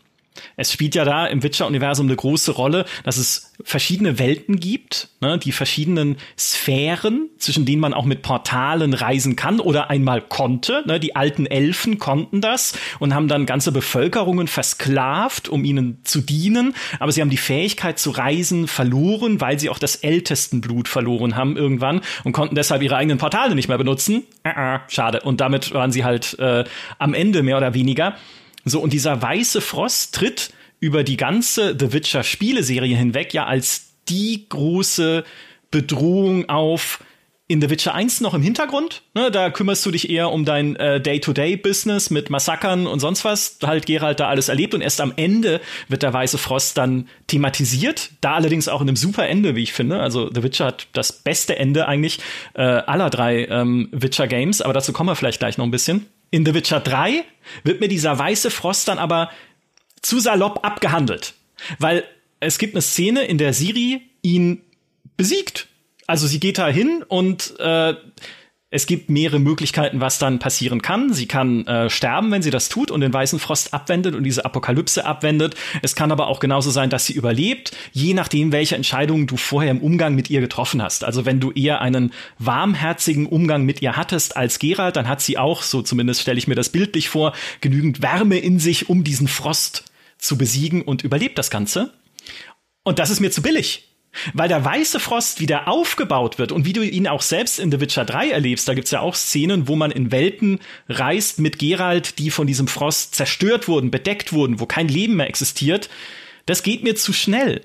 Es 0.56 0.72
spielt 0.72 0.96
ja 0.96 1.06
da 1.06 1.28
im 1.28 1.44
Witcher-Universum 1.44 2.08
eine 2.08 2.16
große 2.16 2.52
Rolle, 2.52 2.86
dass 3.04 3.18
es 3.18 3.54
verschiedene 3.64 4.20
Welten 4.20 4.60
gibt, 4.60 5.10
ne, 5.20 5.38
die 5.38 5.52
verschiedenen 5.52 6.18
Sphären, 6.38 7.30
zwischen 7.38 7.66
denen 7.66 7.82
man 7.82 7.94
auch 7.94 8.06
mit 8.06 8.22
Portalen 8.22 8.94
reisen 8.94 9.36
kann 9.36 9.60
oder 9.60 9.90
einmal 9.90 10.22
konnte. 10.22 10.84
Ne, 10.86 11.00
die 11.00 11.16
alten 11.16 11.46
Elfen 11.46 11.98
konnten 11.98 12.42
das 12.42 12.74
und 13.00 13.14
haben 13.14 13.28
dann 13.28 13.46
ganze 13.46 13.72
Bevölkerungen 13.72 14.48
versklavt, 14.48 15.50
um 15.50 15.64
ihnen 15.64 16.02
zu 16.04 16.22
dienen. 16.22 16.76
Aber 17.00 17.12
sie 17.12 17.22
haben 17.22 17.30
die 17.30 17.38
Fähigkeit 17.38 18.00
zu 18.00 18.12
reisen 18.12 18.68
verloren, 18.68 19.42
weil 19.42 19.60
sie 19.60 19.70
auch 19.70 19.80
das 19.80 19.96
Ältestenblut 19.96 20.88
verloren 20.88 21.36
haben 21.36 21.58
irgendwann 21.58 22.02
und 22.24 22.34
konnten 22.34 22.56
deshalb 22.56 22.82
ihre 22.82 22.96
eigenen 22.96 23.18
Portale 23.18 23.56
nicht 23.56 23.68
mehr 23.68 23.78
benutzen. 23.78 24.24
Äh, 24.44 24.76
äh, 24.76 24.80
schade. 24.88 25.22
Und 25.22 25.42
damit 25.42 25.74
waren 25.74 25.92
sie 25.92 26.04
halt 26.04 26.38
äh, 26.40 26.64
am 27.00 27.14
Ende 27.14 27.44
mehr 27.44 27.58
oder 27.58 27.74
weniger. 27.74 28.16
So, 28.70 28.80
und 28.82 28.94
dieser 28.94 29.22
weiße 29.22 29.62
Frost 29.62 30.16
tritt 30.16 30.52
über 30.80 31.04
die 31.04 31.18
ganze 31.18 31.76
The 31.78 31.94
Witcher 31.94 32.24
Spieleserie 32.24 32.96
hinweg 32.96 33.34
ja 33.34 33.46
als 33.46 33.88
die 34.10 34.48
große 34.48 35.24
Bedrohung 35.72 36.50
auf, 36.50 37.00
in 37.50 37.62
The 37.62 37.70
Witcher 37.70 37.94
1 37.96 38.20
noch 38.22 38.34
im 38.34 38.42
Hintergrund. 38.42 39.04
Ne, 39.14 39.32
da 39.32 39.50
kümmerst 39.50 39.86
du 39.86 39.92
dich 39.92 40.10
eher 40.10 40.32
um 40.32 40.44
dein 40.44 40.76
äh, 40.76 41.00
Day-to-Day-Business 41.00 42.10
mit 42.10 42.30
Massakern 42.30 42.88
und 42.88 43.00
sonst 43.00 43.24
was. 43.24 43.60
Halt 43.64 43.86
Geralt 43.86 44.20
da 44.20 44.28
alles 44.28 44.50
erlebt 44.50 44.74
und 44.74 44.82
erst 44.82 45.00
am 45.00 45.14
Ende 45.16 45.62
wird 45.88 46.04
der 46.04 46.12
Weiße 46.12 46.38
Frost 46.38 46.78
dann 46.78 47.08
thematisiert. 47.28 48.12
Da 48.20 48.34
allerdings 48.34 48.68
auch 48.68 48.82
in 48.82 48.90
einem 48.90 48.98
super 48.98 49.28
Ende, 49.28 49.56
wie 49.56 49.64
ich 49.64 49.72
finde. 49.72 50.02
Also 50.02 50.30
The 50.34 50.44
Witcher 50.44 50.66
hat 50.66 50.88
das 50.92 51.14
beste 51.14 51.58
Ende 51.58 51.88
eigentlich 51.88 52.20
äh, 52.54 52.62
aller 52.62 53.10
drei 53.10 53.46
ähm, 53.46 53.88
Witcher-Games, 53.94 54.62
aber 54.62 54.74
dazu 54.74 54.92
kommen 54.92 55.10
wir 55.10 55.16
vielleicht 55.16 55.40
gleich 55.40 55.58
noch 55.58 55.66
ein 55.66 55.72
bisschen. 55.72 56.06
In 56.32 56.46
The 56.46 56.54
Witcher 56.54 56.80
3 56.80 57.24
wird 57.64 57.80
mir 57.80 57.88
dieser 57.88 58.18
weiße 58.18 58.52
Frost 58.52 58.88
dann 58.88 59.00
aber 59.00 59.32
zu 60.02 60.20
salopp 60.20 60.66
abgehandelt. 60.66 61.34
Weil 61.80 62.04
es 62.40 62.58
gibt 62.58 62.76
eine 62.76 62.82
Szene, 62.82 63.24
in 63.24 63.38
der 63.38 63.54
Siri 63.54 64.02
ihn 64.22 64.62
besiegt. 65.16 65.68
Also 66.06 66.28
sie 66.28 66.40
geht 66.40 66.58
da 66.58 66.68
hin 66.68 67.04
und 67.08 67.60
äh, 67.60 67.96
es 68.70 68.86
gibt 68.86 69.10
mehrere 69.10 69.40
Möglichkeiten, 69.40 70.02
was 70.02 70.20
dann 70.20 70.40
passieren 70.40 70.82
kann. 70.82 71.14
Sie 71.14 71.26
kann 71.26 71.66
äh, 71.68 71.90
sterben, 71.90 72.32
wenn 72.32 72.42
sie 72.42 72.50
das 72.50 72.68
tut 72.68 72.92
und 72.92 73.00
den 73.00 73.14
weißen 73.14 73.40
Frost 73.40 73.74
abwendet 73.74 74.14
und 74.14 74.26
diese 74.26 74.44
Apokalypse 74.44 75.06
abwendet. 75.06 75.56
Es 75.82 75.96
kann 75.96 76.12
aber 76.12 76.28
auch 76.28 76.42
genauso 76.42 76.70
sein, 76.70 76.90
dass 76.90 77.06
sie 77.06 77.14
überlebt, 77.14 77.72
je 77.94 78.14
nachdem, 78.14 78.52
welche 78.52 78.76
Entscheidungen 78.76 79.26
du 79.26 79.38
vorher 79.38 79.72
im 79.72 79.82
Umgang 79.82 80.16
mit 80.16 80.30
ihr 80.30 80.42
getroffen 80.42 80.82
hast. 80.82 81.06
Also 81.06 81.26
wenn 81.26 81.40
du 81.40 81.52
eher 81.52 81.80
einen 81.80 82.12
warmherzigen 82.40 83.26
Umgang 83.26 83.64
mit 83.64 83.82
ihr 83.82 83.96
hattest 83.96 84.36
als 84.36 84.60
Geralt, 84.60 84.98
dann 84.98 85.08
hat 85.08 85.22
sie 85.22 85.38
auch, 85.38 85.62
so 85.62 85.82
zumindest 85.82 86.22
stelle 86.22 86.38
ich 86.38 86.50
mir 86.50 86.56
das 86.56 86.70
bildlich 86.70 87.08
vor, 87.08 87.32
genügend 87.62 88.02
Wärme 88.02 88.38
in 88.38 88.60
sich, 88.60 88.90
um 88.90 89.06
diesen 89.06 89.30
Frost 89.30 89.86
zu 90.18 90.38
besiegen 90.38 90.82
und 90.82 91.06
überlebt 91.06 91.38
das 91.38 91.50
Ganze. 91.50 91.94
Und 92.84 93.00
das 93.00 93.12
ist 93.12 93.22
mir 93.22 93.32
zu 93.32 93.42
billig. 93.42 93.87
Weil 94.34 94.50
der 94.50 94.64
weiße 94.66 95.00
Frost 95.00 95.40
wieder 95.40 95.68
aufgebaut 95.68 96.40
wird 96.40 96.52
und 96.52 96.66
wie 96.66 96.74
du 96.74 96.82
ihn 96.82 97.08
auch 97.08 97.22
selbst 97.22 97.60
in 97.60 97.72
The 97.72 97.80
Witcher 97.80 98.06
3 98.06 98.30
erlebst, 98.30 98.68
da 98.68 98.74
gibt's 98.74 98.92
ja 98.92 99.02
auch 99.02 99.16
Szenen, 99.16 99.68
wo 99.68 99.76
man 99.76 99.92
in 99.92 100.12
Welten 100.12 100.60
reist 100.90 101.40
mit 101.40 101.60
Geralt, 101.60 102.18
die 102.20 102.32
von 102.32 102.48
diesem 102.48 102.68
Frost 102.68 103.16
zerstört 103.16 103.68
wurden, 103.68 103.92
bedeckt 103.92 104.34
wurden, 104.34 104.60
wo 104.60 104.66
kein 104.66 104.88
Leben 104.88 105.18
mehr 105.18 105.28
existiert. 105.28 105.90
Das 106.46 106.64
geht 106.64 106.84
mir 106.84 106.96
zu 106.96 107.14
schnell. 107.14 107.62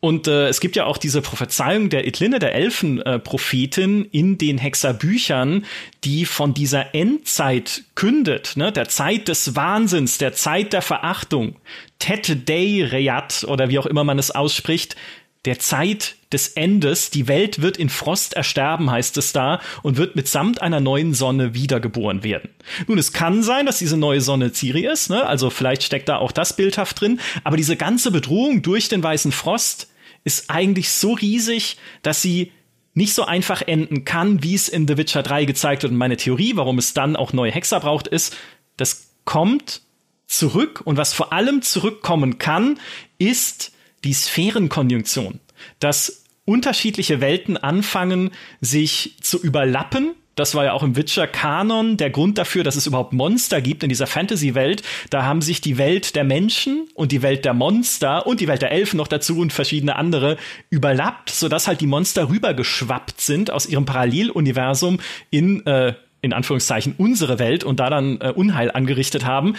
Und 0.00 0.26
äh, 0.28 0.48
es 0.48 0.60
gibt 0.60 0.76
ja 0.76 0.86
auch 0.86 0.96
diese 0.96 1.22
Prophezeiung 1.22 1.90
der 1.90 2.06
Etline, 2.06 2.38
der 2.38 2.54
Elfenprophetin, 2.54 4.04
äh, 4.04 4.08
in 4.12 4.38
den 4.38 4.58
Hexerbüchern, 4.58 5.66
die 6.04 6.24
von 6.24 6.54
dieser 6.54 6.94
Endzeit 6.94 7.84
kündet, 7.94 8.56
ne? 8.56 8.72
der 8.72 8.88
Zeit 8.88 9.28
des 9.28 9.56
Wahnsinns, 9.56 10.18
der 10.18 10.32
Zeit 10.32 10.72
der 10.72 10.82
Verachtung, 10.82 11.56
Tet 11.98 12.48
Dei 12.48 12.84
Reyat 12.84 13.44
oder 13.46 13.68
wie 13.68 13.78
auch 13.78 13.86
immer 13.86 14.04
man 14.04 14.18
es 14.18 14.30
ausspricht, 14.30 14.96
der 15.44 15.58
Zeit 15.58 16.16
des 16.32 16.48
Endes. 16.48 17.10
Die 17.10 17.28
Welt 17.28 17.62
wird 17.62 17.76
in 17.76 17.88
Frost 17.88 18.34
ersterben, 18.34 18.90
heißt 18.90 19.16
es 19.16 19.32
da, 19.32 19.60
und 19.82 19.96
wird 19.96 20.16
mitsamt 20.16 20.60
einer 20.60 20.80
neuen 20.80 21.14
Sonne 21.14 21.54
wiedergeboren 21.54 22.22
werden. 22.22 22.50
Nun, 22.86 22.98
es 22.98 23.12
kann 23.12 23.42
sein, 23.42 23.66
dass 23.66 23.78
diese 23.78 23.96
neue 23.96 24.20
Sonne 24.20 24.52
Ciri 24.52 24.86
ist, 24.86 25.10
ne? 25.10 25.26
also 25.26 25.50
vielleicht 25.50 25.82
steckt 25.82 26.08
da 26.08 26.16
auch 26.16 26.32
das 26.32 26.56
bildhaft 26.56 27.00
drin, 27.00 27.20
aber 27.44 27.56
diese 27.56 27.76
ganze 27.76 28.10
Bedrohung 28.10 28.62
durch 28.62 28.88
den 28.88 29.02
weißen 29.02 29.32
Frost 29.32 29.88
ist 30.24 30.50
eigentlich 30.50 30.90
so 30.90 31.14
riesig, 31.14 31.78
dass 32.02 32.20
sie 32.20 32.52
nicht 32.94 33.14
so 33.14 33.24
einfach 33.24 33.62
enden 33.62 34.04
kann, 34.04 34.42
wie 34.42 34.54
es 34.54 34.68
in 34.68 34.88
The 34.88 34.96
Witcher 34.96 35.22
3 35.22 35.44
gezeigt 35.44 35.82
wird. 35.84 35.92
Und 35.92 35.98
meine 35.98 36.16
Theorie, 36.16 36.56
warum 36.56 36.78
es 36.78 36.94
dann 36.94 37.16
auch 37.16 37.32
neue 37.32 37.52
Hexer 37.52 37.80
braucht, 37.80 38.08
ist, 38.08 38.36
das 38.76 39.12
kommt 39.24 39.82
zurück 40.26 40.82
und 40.84 40.96
was 40.96 41.14
vor 41.14 41.32
allem 41.32 41.62
zurückkommen 41.62 42.38
kann, 42.38 42.78
ist 43.18 43.72
die 44.04 44.14
Sphärenkonjunktion, 44.14 45.40
dass 45.80 46.24
unterschiedliche 46.44 47.20
Welten 47.20 47.56
anfangen, 47.56 48.30
sich 48.60 49.16
zu 49.20 49.40
überlappen, 49.42 50.14
Das 50.38 50.54
war 50.54 50.66
ja 50.66 50.72
auch 50.72 50.84
im 50.84 50.94
Witcher-Kanon 50.94 51.96
der 51.96 52.10
Grund 52.10 52.38
dafür, 52.38 52.62
dass 52.62 52.76
es 52.76 52.86
überhaupt 52.86 53.12
Monster 53.12 53.60
gibt 53.60 53.82
in 53.82 53.88
dieser 53.88 54.06
Fantasy-Welt. 54.06 54.84
Da 55.10 55.24
haben 55.24 55.42
sich 55.42 55.60
die 55.60 55.78
Welt 55.78 56.14
der 56.14 56.22
Menschen 56.22 56.88
und 56.94 57.10
die 57.10 57.22
Welt 57.22 57.44
der 57.44 57.54
Monster 57.54 58.24
und 58.24 58.40
die 58.40 58.46
Welt 58.46 58.62
der 58.62 58.70
Elfen 58.70 58.98
noch 58.98 59.08
dazu 59.08 59.40
und 59.40 59.52
verschiedene 59.52 59.96
andere 59.96 60.36
überlappt, 60.70 61.30
sodass 61.30 61.66
halt 61.66 61.80
die 61.80 61.88
Monster 61.88 62.28
rübergeschwappt 62.28 63.20
sind 63.20 63.50
aus 63.50 63.66
ihrem 63.66 63.84
Paralleluniversum 63.84 65.00
in, 65.30 65.66
äh, 65.66 65.94
in 66.20 66.32
Anführungszeichen, 66.32 66.94
unsere 66.98 67.40
Welt 67.40 67.64
und 67.64 67.80
da 67.80 67.90
dann 67.90 68.20
äh, 68.20 68.32
Unheil 68.32 68.70
angerichtet 68.70 69.26
haben. 69.26 69.56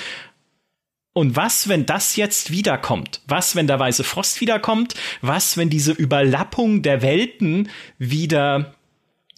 Und 1.14 1.36
was, 1.36 1.68
wenn 1.68 1.86
das 1.86 2.16
jetzt 2.16 2.52
wiederkommt? 2.52 3.22
Was, 3.28 3.56
wenn 3.56 3.68
der 3.68 3.80
weiße 3.80 4.04
Frost 4.04 4.42
wiederkommt? 4.42 4.94
Was, 5.22 5.58
wenn 5.58 5.70
diese 5.70 5.92
Überlappung 5.92 6.82
der 6.82 7.02
Welten 7.02 7.70
wieder 7.98 8.76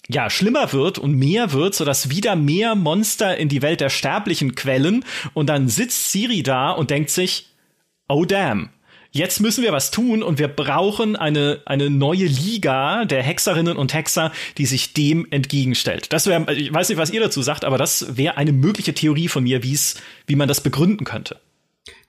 ja, 0.10 0.30
schlimmer 0.30 0.74
wird 0.74 0.98
und 0.98 1.16
mehr 1.16 1.54
wird, 1.54 1.76
sodass 1.76 2.10
wieder 2.10 2.36
mehr 2.36 2.76
Monster 2.76 3.38
in 3.38 3.50
die 3.50 3.62
Welt 3.62 3.82
der 3.82 3.90
Sterblichen 3.90 4.56
quellen 4.56 5.06
und 5.34 5.48
dann 5.48 5.70
sitzt 5.70 6.12
Siri 6.12 6.44
da 6.44 6.72
und 6.72 6.90
denkt 6.90 7.10
sich, 7.10 7.48
oh 8.10 8.26
damn, 8.26 8.70
jetzt 9.12 9.40
müssen 9.40 9.64
wir 9.64 9.72
was 9.72 9.92
tun 9.92 10.24
und 10.24 10.40
wir 10.40 10.50
brauchen 10.50 11.16
eine, 11.16 11.62
eine 11.66 11.90
neue 11.90 12.26
Liga 12.26 13.06
der 13.06 13.24
Hexerinnen 13.24 13.78
und 13.78 13.94
Hexer, 13.94 14.32
die 14.58 14.66
sich 14.66 14.94
dem 14.94 15.28
entgegenstellt. 15.32 16.12
Das 16.12 16.28
wäre, 16.28 16.54
ich 16.54 16.74
weiß 16.74 16.90
nicht, 16.90 16.98
was 16.98 17.12
ihr 17.12 17.22
dazu 17.22 17.42
sagt, 17.42 17.64
aber 17.64 17.78
das 17.78 18.18
wäre 18.18 18.38
eine 18.38 18.52
mögliche 18.52 18.94
Theorie 18.94 19.28
von 19.28 19.44
mir, 19.44 19.64
wie's, 19.64 19.96
wie 20.28 20.36
man 20.36 20.48
das 20.48 20.62
begründen 20.62 21.06
könnte. 21.06 21.40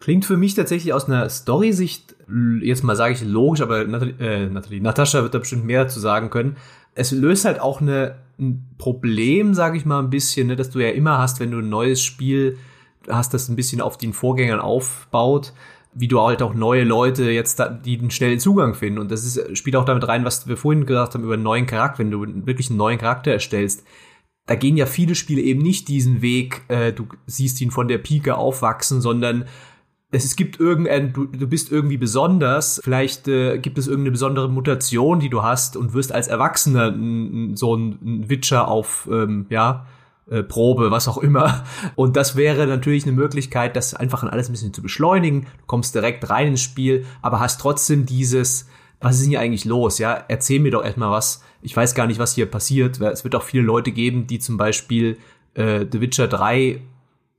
Klingt 0.01 0.25
für 0.25 0.37
mich 0.37 0.55
tatsächlich 0.55 0.93
aus 0.93 1.07
einer 1.07 1.29
Story-Sicht, 1.29 2.17
jetzt 2.61 2.83
mal 2.83 2.97
sage 2.97 3.15
ich 3.15 3.23
logisch, 3.23 3.61
aber 3.61 3.85
Nathalie, 3.85 4.15
äh, 4.19 4.47
Nathalie, 4.47 4.81
Natascha 4.81 5.23
wird 5.23 5.35
da 5.35 5.39
bestimmt 5.39 5.65
mehr 5.65 5.89
zu 5.89 6.01
sagen 6.01 6.31
können, 6.31 6.57
es 6.95 7.13
löst 7.13 7.45
halt 7.45 7.61
auch 7.61 7.81
eine, 7.81 8.17
ein 8.39 8.69
Problem, 8.79 9.55
sage 9.55 9.77
ich 9.77 9.85
mal, 9.85 10.01
ein 10.01 10.11
bisschen, 10.11 10.49
ne, 10.49 10.57
dass 10.57 10.71
du 10.71 10.81
ja 10.81 10.91
immer 10.91 11.19
hast, 11.19 11.41
wenn 11.41 11.51
du 11.51 11.59
ein 11.59 11.69
neues 11.69 12.03
Spiel 12.03 12.59
hast, 13.09 13.35
das 13.35 13.49
ein 13.49 13.57
bisschen 13.57 13.81
auf 13.81 13.99
den 13.99 14.13
Vorgängern 14.13 14.61
aufbaut, 14.61 15.53
wie 15.95 16.09
du 16.09 16.21
halt 16.21 16.43
auch 16.43 16.55
neue 16.55 16.85
Leute 16.85 17.31
jetzt, 17.31 17.59
da, 17.59 17.69
die 17.69 17.99
einen 17.99 18.11
schnellen 18.11 18.39
Zugang 18.39 18.75
finden. 18.75 18.99
Und 18.99 19.11
das 19.11 19.25
ist, 19.25 19.57
spielt 19.59 19.77
auch 19.77 19.85
damit 19.85 20.07
rein, 20.09 20.25
was 20.25 20.47
wir 20.47 20.57
vorhin 20.57 20.87
gesagt 20.87 21.15
haben 21.15 21.25
über 21.25 21.35
einen 21.35 21.43
neuen 21.43 21.67
Charakter, 21.67 21.99
wenn 22.01 22.11
du 22.11 22.47
wirklich 22.47 22.71
einen 22.71 22.79
neuen 22.79 22.99
Charakter 22.99 23.33
erstellst. 23.33 23.85
Da 24.47 24.55
gehen 24.55 24.77
ja 24.77 24.87
viele 24.87 25.15
Spiele 25.15 25.43
eben 25.43 25.63
nicht 25.63 25.89
diesen 25.89 26.23
Weg, 26.23 26.63
äh, 26.69 26.93
du 26.93 27.07
siehst 27.27 27.61
ihn 27.61 27.71
von 27.71 27.89
der 27.89 27.99
Pike 27.99 28.37
aufwachsen, 28.37 29.01
sondern 29.01 29.45
es 30.13 30.37
gibt 30.37 30.61
irgendein, 30.61 31.13
du, 31.13 31.25
du 31.25 31.47
bist 31.47 31.73
irgendwie 31.73 31.97
besonders, 31.97 32.81
vielleicht 32.85 33.29
äh, 33.29 33.59
gibt 33.59 33.79
es 33.79 33.87
irgendeine 33.87 34.13
besondere 34.13 34.51
Mutation, 34.51 35.21
die 35.21 35.31
du 35.31 35.43
hast 35.43 35.77
und 35.77 35.95
wirst 35.95 36.13
als 36.13 36.29
Erwachsener 36.29 36.89
n, 36.89 37.51
n, 37.51 37.57
so 37.57 37.75
ein, 37.75 38.29
Witcher 38.29 38.69
auf, 38.69 39.09
ähm, 39.11 39.47
ja, 39.49 39.87
äh, 40.31 40.43
Probe, 40.43 40.91
was 40.91 41.09
auch 41.09 41.19
immer. 41.19 41.65
Und 41.97 42.17
das 42.17 42.37
wäre 42.37 42.67
natürlich 42.67 43.05
eine 43.05 43.13
Möglichkeit, 43.13 43.75
das 43.75 43.95
einfach 43.95 44.23
alles 44.25 44.49
ein 44.49 44.53
bisschen 44.53 44.75
zu 44.75 44.83
beschleunigen. 44.83 45.43
Du 45.43 45.67
kommst 45.67 45.95
direkt 45.95 46.29
rein 46.29 46.49
ins 46.49 46.61
Spiel, 46.61 47.07
aber 47.23 47.41
hast 47.41 47.61
trotzdem 47.61 48.05
dieses, 48.05 48.69
was 49.01 49.15
ist 49.15 49.23
denn 49.23 49.31
hier 49.31 49.41
eigentlich 49.41 49.65
los? 49.65 49.99
Ja, 49.99 50.13
erzähl 50.29 50.61
mir 50.61 50.73
doch 50.73 50.85
erstmal 50.85 51.11
was. 51.11 51.43
Ich 51.63 51.75
weiß 51.75 51.95
gar 51.95 52.07
nicht, 52.07 52.21
was 52.21 52.35
hier 52.35 52.47
passiert. 52.47 53.01
Es 53.01 53.25
wird 53.25 53.35
auch 53.35 53.43
viele 53.43 53.63
Leute 53.63 53.93
geben, 53.93 54.27
die 54.27 54.39
zum 54.39 54.59
Beispiel 54.59 55.17
äh, 55.55 55.87
The 55.91 56.01
Witcher 56.03 56.29
3 56.29 56.83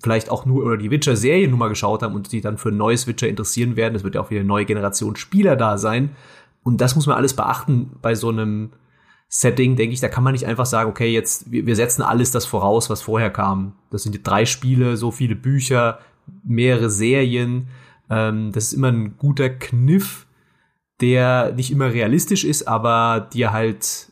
vielleicht 0.04 0.30
auch 0.30 0.46
nur 0.46 0.66
oder 0.66 0.78
die 0.78 0.92
Witcher-Serie 0.92 1.48
nur 1.48 1.58
mal 1.58 1.70
geschaut 1.70 2.04
haben 2.04 2.13
und 2.13 2.30
sich 2.30 2.42
dann 2.42 2.58
für 2.58 2.70
ein 2.70 2.78
neues 2.78 3.08
Witcher 3.08 3.30
interessieren 3.30 3.78
werden. 3.78 3.96
Es 3.96 4.04
wird 4.04 4.16
ja 4.16 4.22
auch 4.22 4.30
wieder 4.30 4.42
eine 4.42 4.48
neue 4.48 4.66
Generation 4.66 5.16
Spieler 5.16 5.56
da 5.56 5.78
sein. 5.78 6.16
Und 6.62 6.82
das 6.82 6.96
muss 6.96 7.08
man 7.08 7.16
alles 7.16 7.34
beachten 7.36 7.92
bei 8.02 8.13
so 8.13 8.30
einem 8.30 8.72
Setting, 9.30 9.78
denke 9.78 9.94
ich. 9.94 10.02
Da 10.02 10.10
kann 10.10 10.26
man 10.26 10.34
nicht 10.34 10.46
einfach 10.46 10.66
sagen, 10.66 10.89
okay, 10.89 11.12
jetzt, 11.12 11.50
wir, 11.50 11.76
setzen 11.76 12.02
alles 12.02 12.32
das 12.32 12.46
voraus, 12.46 12.89
was 12.89 13.02
vorher 13.02 13.30
kam. 13.30 13.76
Das 13.92 14.04
sind 14.04 14.20
drei 14.28 14.46
Spiele, 14.46 14.98
so 14.98 15.10
viele 15.10 15.36
Bücher, 15.36 16.00
mehrere 16.44 16.89
Serien. 16.89 17.70
Ähm, 18.10 18.52
das 18.52 18.66
ist 18.66 18.74
immer 18.74 18.92
ein 18.92 19.18
guter 19.18 19.50
Kniff, 19.50 20.28
der 21.00 21.54
nicht 21.54 21.72
immer 21.72 21.94
realistisch 21.94 22.44
ist, 22.44 22.68
aber 22.68 23.30
dir 23.34 23.54
halt 23.54 24.12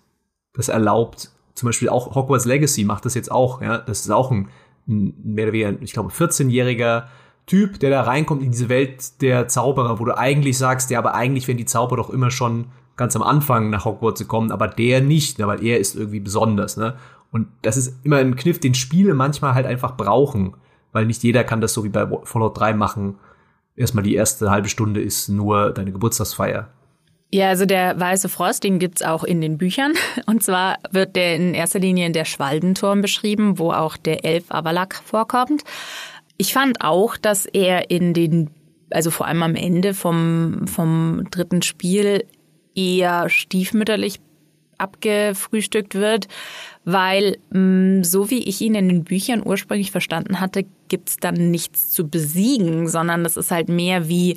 das 0.54 0.70
erlaubt. 0.70 1.32
Zum 1.54 1.68
Beispiel 1.68 1.90
auch 1.90 2.16
Hogwarts 2.16 2.46
Legacy 2.46 2.86
macht 2.86 3.06
das 3.06 3.14
jetzt 3.14 3.32
auch, 3.32 3.62
ja. 3.62 3.78
Das 3.78 4.00
ist 4.00 4.10
auch 4.10 4.32
ein 4.32 4.48
mehr 4.86 5.46
oder 5.46 5.54
weniger, 5.54 5.82
ich 5.82 5.94
glaube, 5.94 6.10
14-jähriger 6.10 7.04
Typ, 7.46 7.80
der 7.80 7.90
da 7.90 8.02
reinkommt 8.02 8.44
in 8.44 8.52
diese 8.52 8.70
Welt 8.70 9.22
der 9.22 9.48
Zauberer, 9.48 10.00
wo 10.00 10.06
du 10.06 10.18
eigentlich 10.18 10.58
sagst, 10.58 10.90
ja, 10.90 11.00
aber 11.00 11.16
eigentlich 11.16 11.48
werden 11.48 11.58
die 11.58 11.66
Zauberer 11.66 11.98
doch 11.98 12.10
immer 12.10 12.32
schon 12.32 12.68
ganz 12.96 13.16
am 13.16 13.24
Anfang 13.24 13.70
nach 13.70 13.86
Hogwarts 13.86 14.20
gekommen, 14.20 14.52
aber 14.52 14.68
der 14.68 15.02
nicht, 15.02 15.40
weil 15.40 15.64
er 15.64 15.80
ist 15.80 15.96
irgendwie 15.96 16.20
besonders, 16.20 16.78
ne? 16.78 16.96
Und 17.32 17.48
das 17.62 17.78
ist 17.78 18.04
immer 18.04 18.18
ein 18.18 18.36
Kniff, 18.36 18.60
den 18.60 18.74
Spiele 18.74 19.14
manchmal 19.14 19.54
halt 19.54 19.66
einfach 19.66 19.96
brauchen, 19.96 20.56
weil 20.92 21.06
nicht 21.06 21.24
jeder 21.24 21.44
kann 21.44 21.62
das 21.62 21.74
so 21.74 21.84
wie 21.84 21.90
bei 21.90 22.06
Fallout 22.24 22.60
3 22.60 22.74
machen. 22.74 23.16
Erstmal 23.76 24.04
die 24.04 24.16
erste 24.16 24.52
halbe 24.52 24.68
Stunde 24.68 25.02
ist 25.02 25.30
nur 25.30 25.72
deine 25.72 25.94
Geburtstagsfeier. 25.94 26.68
Ja, 27.34 27.48
also 27.48 27.66
der 27.66 27.98
Weiße 27.98 28.28
Frost, 28.28 28.66
den 28.66 28.78
gibt's 28.78 29.02
auch 29.02 29.24
in 29.24 29.40
den 29.40 29.58
Büchern. 29.58 29.94
Und 30.26 30.44
zwar 30.44 30.80
wird 30.92 31.16
der 31.16 31.36
in 31.36 31.54
erster 31.54 31.80
Linie 31.80 32.06
in 32.06 32.14
der 32.14 32.26
Schwalbenturm 32.26 33.02
beschrieben, 33.02 33.58
wo 33.58 33.72
auch 33.72 33.96
der 33.96 34.26
Elf 34.26 34.52
Avalak 34.52 34.96
vorkommt. 34.96 35.64
Ich 36.38 36.54
fand 36.54 36.82
auch, 36.82 37.16
dass 37.18 37.46
er 37.46 37.90
in 37.90 38.14
den, 38.14 38.50
also 38.90 39.12
vor 39.12 39.28
allem 39.28 39.44
am 39.44 39.56
Ende 39.56 39.94
vom, 39.94 40.68
vom 40.68 41.28
dritten 41.32 41.62
Spiel 41.62 42.26
eher 42.76 43.30
stiefmütterlich 43.30 44.20
abgefrühstückt 44.78 45.96
wird, 45.96 46.28
weil 46.84 47.38
mm, 47.52 48.04
so 48.04 48.30
wie 48.30 48.44
ich 48.44 48.62
ihn 48.62 48.76
in 48.76 48.90
den 48.90 49.04
Büchern 49.04 49.44
ursprünglich 49.46 49.92
verstanden 49.92 50.40
hatte, 50.40 50.66
gibt's 50.90 51.18
dann 51.18 51.52
nichts 51.52 51.92
zu 51.92 52.08
besiegen, 52.08 52.88
sondern 52.88 53.24
das 53.24 53.38
ist 53.38 53.52
halt 53.52 53.70
mehr 53.70 54.10
wie 54.10 54.36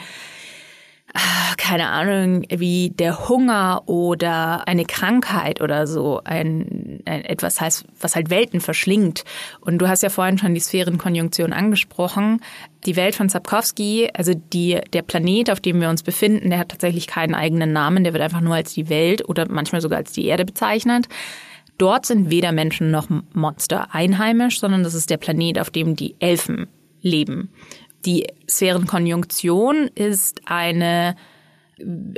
keine 1.57 1.89
Ahnung, 1.89 2.45
wie 2.49 2.91
der 2.91 3.29
Hunger 3.29 3.83
oder 3.87 4.67
eine 4.67 4.85
Krankheit 4.85 5.61
oder 5.61 5.87
so, 5.87 6.21
ein, 6.25 7.01
ein 7.05 7.25
etwas 7.25 7.61
heißt, 7.61 7.87
was 8.01 8.17
halt 8.17 8.31
Welten 8.31 8.61
verschlingt. 8.61 9.25
Und 9.61 9.79
du 9.79 9.89
hast 9.89 10.03
ja 10.03 10.09
vorhin 10.09 10.39
schon 10.39 10.55
die 10.55 10.61
Sphärenkonjunktion 10.61 11.53
angesprochen. 11.53 12.41
Die 12.85 12.97
Welt 12.97 13.15
von 13.15 13.29
Sapkowski, 13.29 14.11
also 14.13 14.35
die, 14.35 14.81
der 14.93 15.03
Planet, 15.03 15.51
auf 15.51 15.61
dem 15.61 15.81
wir 15.81 15.89
uns 15.89 16.03
befinden, 16.03 16.51
der 16.51 16.59
hat 16.59 16.71
tatsächlich 16.71 17.07
keinen 17.07 17.35
eigenen 17.35 17.73
Namen, 17.73 18.05
der 18.05 18.13
wird 18.13 18.23
einfach 18.23 18.41
nur 18.41 18.57
als 18.57 18.75
die 18.75 18.89
Welt 18.89 19.29
oder 19.29 19.47
manchmal 19.49 19.81
sogar 19.81 19.99
als 19.99 20.13
die 20.13 20.27
Erde 20.27 20.45
bezeichnet. 20.45 21.07
Dort 21.79 22.07
sind 22.07 22.31
weder 22.31 22.53
Menschen 22.53 22.91
noch 22.91 23.09
Monster 23.33 23.95
einheimisch, 23.95 24.61
sondern 24.61 24.83
das 24.83 24.95
ist 24.95 25.11
der 25.11 25.17
Planet, 25.17 25.59
auf 25.59 25.71
dem 25.71 25.97
die 25.97 26.15
Elfen 26.19 26.67
leben. 27.01 27.51
Die 28.05 28.27
Sphärenkonjunktion 28.49 29.89
ist 29.95 30.43
eine, 30.45 31.17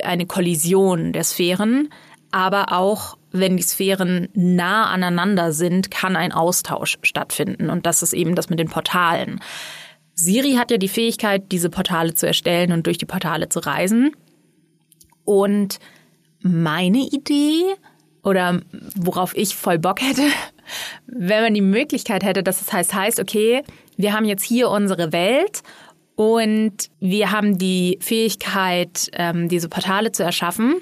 eine 0.02 0.26
Kollision 0.26 1.12
der 1.12 1.24
Sphären, 1.24 1.90
aber 2.30 2.72
auch 2.72 3.16
wenn 3.30 3.56
die 3.56 3.62
Sphären 3.62 4.28
nah 4.34 4.86
aneinander 4.86 5.52
sind, 5.52 5.90
kann 5.90 6.16
ein 6.16 6.32
Austausch 6.32 6.98
stattfinden. 7.02 7.70
Und 7.70 7.86
das 7.86 8.02
ist 8.02 8.12
eben 8.12 8.34
das 8.34 8.50
mit 8.50 8.58
den 8.58 8.68
Portalen. 8.68 9.40
Siri 10.14 10.54
hat 10.54 10.70
ja 10.70 10.78
die 10.78 10.88
Fähigkeit, 10.88 11.52
diese 11.52 11.70
Portale 11.70 12.14
zu 12.14 12.26
erstellen 12.26 12.72
und 12.72 12.86
durch 12.86 12.98
die 12.98 13.06
Portale 13.06 13.48
zu 13.48 13.60
reisen. 13.60 14.12
Und 15.24 15.78
meine 16.40 16.98
Idee 16.98 17.74
oder 18.22 18.60
worauf 18.96 19.36
ich 19.36 19.54
voll 19.54 19.78
Bock 19.78 20.00
hätte, 20.00 20.22
wenn 21.06 21.42
man 21.42 21.54
die 21.54 21.60
Möglichkeit 21.60 22.24
hätte, 22.24 22.42
dass 22.42 22.60
es 22.60 22.72
heißt, 22.72 22.94
heißt, 22.94 23.20
okay, 23.20 23.62
wir 23.96 24.12
haben 24.12 24.24
jetzt 24.24 24.44
hier 24.44 24.70
unsere 24.70 25.12
Welt 25.12 25.62
und 26.16 26.88
wir 26.98 27.30
haben 27.30 27.58
die 27.58 27.98
Fähigkeit, 28.00 29.10
ähm, 29.12 29.48
diese 29.48 29.68
Portale 29.68 30.12
zu 30.12 30.22
erschaffen. 30.22 30.76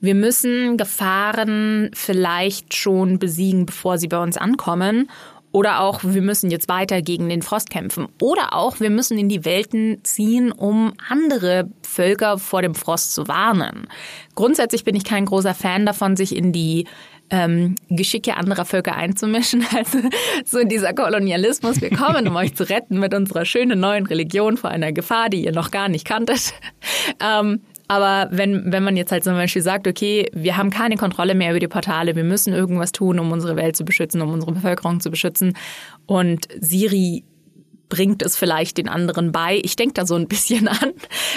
Wir 0.00 0.14
müssen 0.14 0.76
Gefahren 0.76 1.90
vielleicht 1.94 2.74
schon 2.74 3.18
besiegen, 3.18 3.64
bevor 3.64 3.96
sie 3.96 4.08
bei 4.08 4.22
uns 4.22 4.36
ankommen. 4.36 5.08
Oder 5.52 5.80
auch, 5.80 6.00
wir 6.02 6.20
müssen 6.20 6.50
jetzt 6.50 6.68
weiter 6.68 7.00
gegen 7.00 7.28
den 7.28 7.40
Frost 7.40 7.70
kämpfen. 7.70 8.08
Oder 8.20 8.54
auch, 8.54 8.80
wir 8.80 8.90
müssen 8.90 9.16
in 9.16 9.28
die 9.28 9.44
Welten 9.44 10.00
ziehen, 10.02 10.50
um 10.50 10.94
andere 11.08 11.70
Völker 11.82 12.38
vor 12.38 12.60
dem 12.60 12.74
Frost 12.74 13.14
zu 13.14 13.28
warnen. 13.28 13.86
Grundsätzlich 14.34 14.82
bin 14.82 14.96
ich 14.96 15.04
kein 15.04 15.26
großer 15.26 15.54
Fan 15.54 15.86
davon, 15.86 16.16
sich 16.16 16.34
in 16.34 16.52
die 16.52 16.88
ähm, 17.30 17.74
Geschicke 17.88 18.36
anderer 18.36 18.64
Völker 18.64 18.96
einzumischen. 18.96 19.64
Also 19.74 19.98
so 20.44 20.64
dieser 20.64 20.92
Kolonialismus, 20.92 21.80
wir 21.80 21.90
kommen, 21.90 22.28
um 22.28 22.36
euch 22.36 22.54
zu 22.54 22.68
retten 22.68 23.00
mit 23.00 23.14
unserer 23.14 23.44
schönen 23.44 23.80
neuen 23.80 24.06
Religion 24.06 24.56
vor 24.56 24.70
einer 24.70 24.92
Gefahr, 24.92 25.28
die 25.28 25.44
ihr 25.44 25.52
noch 25.52 25.70
gar 25.70 25.88
nicht 25.88 26.06
kanntet. 26.06 26.52
Ähm, 27.20 27.60
aber 27.88 28.28
wenn, 28.30 28.72
wenn 28.72 28.82
man 28.82 28.96
jetzt 28.96 29.12
halt 29.12 29.24
zum 29.24 29.34
Beispiel 29.34 29.62
sagt, 29.62 29.86
okay, 29.86 30.30
wir 30.32 30.56
haben 30.56 30.70
keine 30.70 30.96
Kontrolle 30.96 31.34
mehr 31.34 31.50
über 31.50 31.60
die 31.60 31.68
Portale, 31.68 32.16
wir 32.16 32.24
müssen 32.24 32.52
irgendwas 32.54 32.92
tun, 32.92 33.18
um 33.18 33.30
unsere 33.30 33.56
Welt 33.56 33.76
zu 33.76 33.84
beschützen, 33.84 34.22
um 34.22 34.32
unsere 34.32 34.52
Bevölkerung 34.52 35.00
zu 35.00 35.10
beschützen 35.10 35.56
und 36.06 36.46
Siri 36.60 37.24
bringt 37.90 38.22
es 38.22 38.36
vielleicht 38.36 38.78
den 38.78 38.88
anderen 38.88 39.32
bei. 39.32 39.60
Ich 39.62 39.76
denke 39.76 39.94
da 39.94 40.06
so 40.06 40.14
ein 40.14 40.28
bisschen 40.28 40.68
an, 40.68 40.92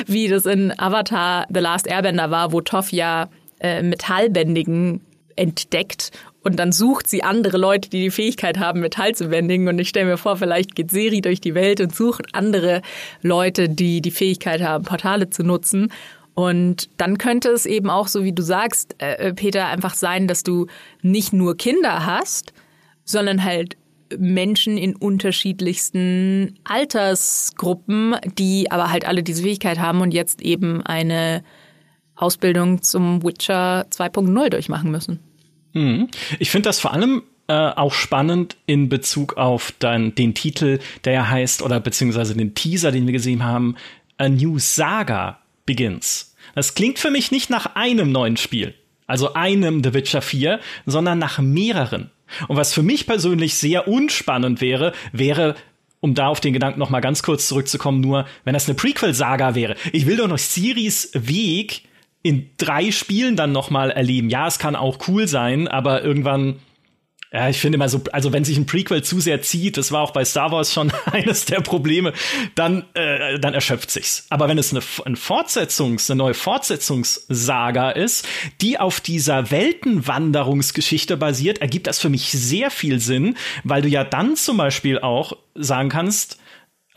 wie 0.06 0.28
das 0.28 0.46
in 0.46 0.78
Avatar 0.78 1.46
The 1.54 1.60
Last 1.60 1.88
Airbender 1.88 2.32
war, 2.32 2.52
wo 2.52 2.62
Toph 2.62 2.92
ja 2.92 3.30
äh, 3.60 3.84
Metallbändigen 3.84 5.02
entdeckt 5.38 6.12
Und 6.44 6.58
dann 6.58 6.72
sucht 6.72 7.08
sie 7.08 7.24
andere 7.24 7.58
Leute, 7.58 7.90
die 7.90 8.02
die 8.02 8.12
Fähigkeit 8.12 8.58
haben, 8.58 8.80
Metall 8.80 9.14
zu 9.16 9.28
bändigen. 9.28 9.68
Und 9.68 9.80
ich 9.80 9.90
stelle 9.90 10.06
mir 10.06 10.18
vor, 10.18 10.38
vielleicht 10.38 10.76
geht 10.76 10.92
Seri 10.92 11.22
durch 11.22 11.42
die 11.42 11.56
Welt 11.56 11.82
und 11.82 11.94
sucht 11.94 12.28
andere 12.34 12.82
Leute, 13.22 13.68
die 13.68 14.02
die 14.02 14.12
Fähigkeit 14.12 14.62
haben, 14.62 14.86
Portale 14.86 15.30
zu 15.30 15.44
nutzen. 15.44 15.92
Und 16.36 16.90
dann 16.98 17.18
könnte 17.18 17.50
es 17.50 17.66
eben 17.66 17.90
auch, 17.90 18.08
so 18.08 18.24
wie 18.24 18.32
du 18.32 18.44
sagst, 18.44 18.96
äh, 19.00 19.34
Peter, 19.34 19.68
einfach 19.68 19.96
sein, 19.96 20.28
dass 20.28 20.44
du 20.44 20.68
nicht 21.02 21.34
nur 21.34 21.58
Kinder 21.58 22.06
hast, 22.06 22.54
sondern 23.04 23.44
halt 23.44 23.76
Menschen 24.18 24.78
in 24.78 24.96
unterschiedlichsten 24.96 26.60
Altersgruppen, 26.64 28.16
die 28.38 28.72
aber 28.72 28.92
halt 28.92 29.06
alle 29.06 29.24
diese 29.24 29.44
Fähigkeit 29.44 29.80
haben 29.80 30.02
und 30.02 30.14
jetzt 30.14 30.42
eben 30.42 30.82
eine 30.86 31.44
Ausbildung 32.16 32.82
zum 32.82 33.24
Witcher 33.24 33.86
2.0 33.90 34.50
durchmachen 34.50 34.92
müssen. 34.92 35.20
Mhm. 35.78 36.08
Ich 36.40 36.52
finde 36.52 36.70
das 36.70 36.80
vor 36.80 36.94
allem 36.94 37.24
äh, 37.48 37.54
auch 37.54 37.94
spannend 37.94 38.58
in 38.66 38.90
Bezug 38.90 39.38
auf 39.38 39.74
dann 39.80 40.16
den 40.16 40.34
Titel, 40.34 40.80
der 41.06 41.14
ja 41.14 41.30
heißt, 41.30 41.62
oder 41.62 41.80
beziehungsweise 41.80 42.36
den 42.36 42.56
Teaser, 42.56 42.92
den 42.92 43.06
wir 43.06 43.14
gesehen 43.14 43.44
haben, 43.44 43.76
A 44.18 44.28
New 44.30 44.60
Saga 44.60 45.40
Begins. 45.66 46.36
Das 46.56 46.76
klingt 46.76 47.00
für 47.00 47.12
mich 47.12 47.32
nicht 47.32 47.50
nach 47.50 47.76
einem 47.76 48.12
neuen 48.12 48.38
Spiel, 48.38 48.74
also 49.06 49.34
einem 49.34 49.84
The 49.84 49.94
Witcher 49.94 50.22
4, 50.22 50.60
sondern 50.86 51.20
nach 51.20 51.40
mehreren. 51.40 52.10
Und 52.48 52.58
was 52.58 52.74
für 52.74 52.84
mich 52.84 53.06
persönlich 53.06 53.56
sehr 53.56 53.88
unspannend 53.88 54.60
wäre, 54.60 54.94
wäre 55.12 55.56
um 56.00 56.14
da 56.14 56.28
auf 56.28 56.40
den 56.40 56.54
Gedanken 56.54 56.80
noch 56.80 56.90
mal 56.90 57.00
ganz 57.00 57.24
kurz 57.24 57.48
zurückzukommen, 57.48 58.02
nur 58.02 58.26
wenn 58.44 58.54
das 58.54 58.68
eine 58.68 58.76
Prequel-Saga 58.76 59.56
wäre. 59.56 59.76
Ich 59.94 60.06
will 60.06 60.18
doch 60.18 60.28
noch 60.28 60.38
Siris 60.38 61.12
Weg 61.14 61.84
in 62.28 62.50
drei 62.58 62.92
Spielen 62.92 63.36
dann 63.36 63.52
noch 63.52 63.70
mal 63.70 63.92
erleben. 63.92 64.30
Ja, 64.30 64.48
es 64.48 64.60
kann 64.60 64.76
auch 64.76 65.08
cool 65.08 65.28
sein, 65.28 65.68
aber 65.68 66.04
irgendwann 66.04 66.60
ja, 67.32 67.50
ich 67.50 67.60
finde 67.60 67.76
immer 67.76 67.90
so, 67.90 68.02
also 68.14 68.32
wenn 68.32 68.46
sich 68.46 68.58
ein 68.58 68.66
Prequel 68.66 69.04
zu 69.04 69.20
sehr 69.20 69.42
zieht, 69.42 69.76
das 69.76 69.92
war 69.92 70.02
auch 70.02 70.12
bei 70.12 70.24
Star 70.24 70.52
Wars 70.52 70.74
schon 70.74 70.94
eines 71.12 71.44
der 71.44 71.60
Probleme, 71.60 72.14
dann, 72.56 72.86
äh, 72.94 73.38
dann 73.38 73.54
erschöpft 73.54 73.92
sich's. 73.92 74.26
Aber 74.30 74.48
wenn 74.48 74.58
es 74.58 74.72
eine, 74.72 74.82
eine 75.04 75.18
Fortsetzungs-, 75.18 76.10
eine 76.10 76.18
neue 76.20 76.34
Fortsetzungssaga 76.34 77.92
ist, 77.92 78.26
die 78.62 78.80
auf 78.80 79.02
dieser 79.02 79.52
Weltenwanderungsgeschichte 79.52 81.18
basiert, 81.18 81.60
ergibt 81.60 81.88
das 81.88 82.00
für 82.00 82.10
mich 82.10 82.32
sehr 82.32 82.72
viel 82.72 83.02
Sinn, 83.02 83.36
weil 83.66 83.82
du 83.82 83.90
ja 83.90 84.06
dann 84.06 84.38
zum 84.38 84.56
Beispiel 84.56 85.00
auch 85.00 85.34
sagen 85.54 85.90
kannst, 85.90 86.40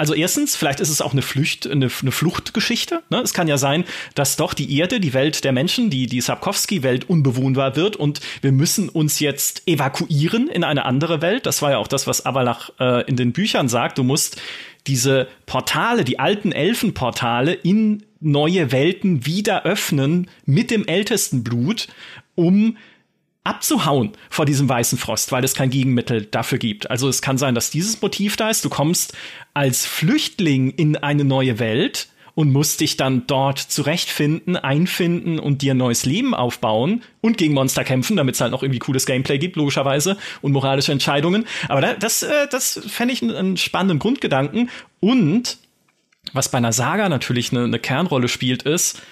also 0.01 0.14
erstens, 0.14 0.57
vielleicht 0.57 0.80
ist 0.80 0.88
es 0.88 1.03
auch 1.03 1.12
eine 1.12 1.20
Flucht, 1.20 1.66
eine, 1.66 1.90
eine 2.01 2.11
Fluchtgeschichte. 2.11 3.03
Ne? 3.11 3.18
Es 3.18 3.34
kann 3.34 3.48
ja 3.48 3.59
sein, 3.59 3.84
dass 4.14 4.36
doch 4.36 4.55
die 4.55 4.78
Erde, 4.78 4.98
die 4.98 5.12
Welt 5.12 5.44
der 5.44 5.53
Menschen, 5.53 5.90
die, 5.90 6.07
die 6.07 6.22
Sapkowski-Welt 6.22 7.11
unbewohnbar 7.11 7.76
wird 7.76 7.96
und 7.96 8.20
wir 8.40 8.51
müssen 8.51 8.88
uns 8.88 9.20
jetzt 9.20 9.68
evakuieren 9.68 10.48
in 10.48 10.64
eine 10.64 10.86
andere 10.86 11.20
Welt. 11.20 11.44
Das 11.44 11.61
war 11.61 11.72
ja 11.72 11.76
auch 11.76 11.86
das, 11.86 12.07
was 12.07 12.24
Avalach 12.24 12.70
äh, 12.80 13.07
in 13.11 13.16
den 13.16 13.32
Büchern 13.32 13.68
sagt. 13.68 13.98
Du 13.98 14.03
musst 14.03 14.40
diese 14.86 15.28
Portale, 15.44 16.03
die 16.03 16.18
alten 16.18 16.53
Elfenportale 16.53 17.53
in 17.53 18.03
neue 18.20 18.72
Welten 18.72 19.26
wieder 19.26 19.64
öffnen 19.64 20.30
mit 20.46 20.70
dem 20.70 20.86
ältesten 20.86 21.44
Blut, 21.44 21.88
um 22.36 22.78
abzuhauen 23.45 24.12
vor 24.28 24.45
diesem 24.45 24.68
weißen 24.68 24.99
Frost, 24.99 25.32
weil 25.32 25.45
es 25.45 25.55
kein 25.55 25.70
Gegenmittel 25.70 26.26
dafür 26.26 26.59
gibt. 26.59 26.91
Also 26.91 27.09
es 27.09 27.22
kann 27.22 27.38
sein, 27.38 27.55
dass 27.55 27.70
dieses 27.70 28.01
Motiv 28.03 28.36
da 28.36 28.51
ist. 28.51 28.64
Du 28.64 28.68
kommst 28.68 29.14
als 29.55 29.86
Flüchtling 29.86 30.70
in 30.70 30.97
eine 30.97 31.24
neue 31.24 31.59
Welt 31.59 32.09
und 32.34 32.53
musst 32.53 32.80
dich 32.80 32.97
dann 32.97 33.26
dort 33.26 33.59
zurechtfinden, 33.59 34.57
einfinden 34.57 35.38
und 35.38 35.62
dir 35.62 35.74
ein 35.74 35.78
neues 35.78 36.05
Leben 36.05 36.34
aufbauen 36.34 37.03
und 37.20 37.38
gegen 37.38 37.55
Monster 37.55 37.84
kämpfen, 37.84 38.16
damit 38.16 38.34
es 38.34 38.41
halt 38.41 38.53
noch 38.53 38.62
irgendwie 38.62 38.78
cooles 38.78 39.07
Gameplay 39.07 39.38
gibt, 39.38 39.57
logischerweise, 39.57 40.16
und 40.41 40.53
moralische 40.53 40.93
Entscheidungen. 40.93 41.47
Aber 41.68 41.80
das, 41.80 42.22
äh, 42.22 42.47
das 42.51 42.80
fände 42.86 43.14
ich 43.14 43.22
einen 43.22 43.57
spannenden 43.57 43.99
Grundgedanken. 43.99 44.70
Und 45.01 45.59
was 46.32 46.51
bei 46.51 46.59
einer 46.59 46.72
Saga 46.72 47.09
natürlich 47.09 47.53
eine, 47.53 47.64
eine 47.64 47.78
Kernrolle 47.78 48.28
spielt, 48.28 48.62
ist, 48.62 49.03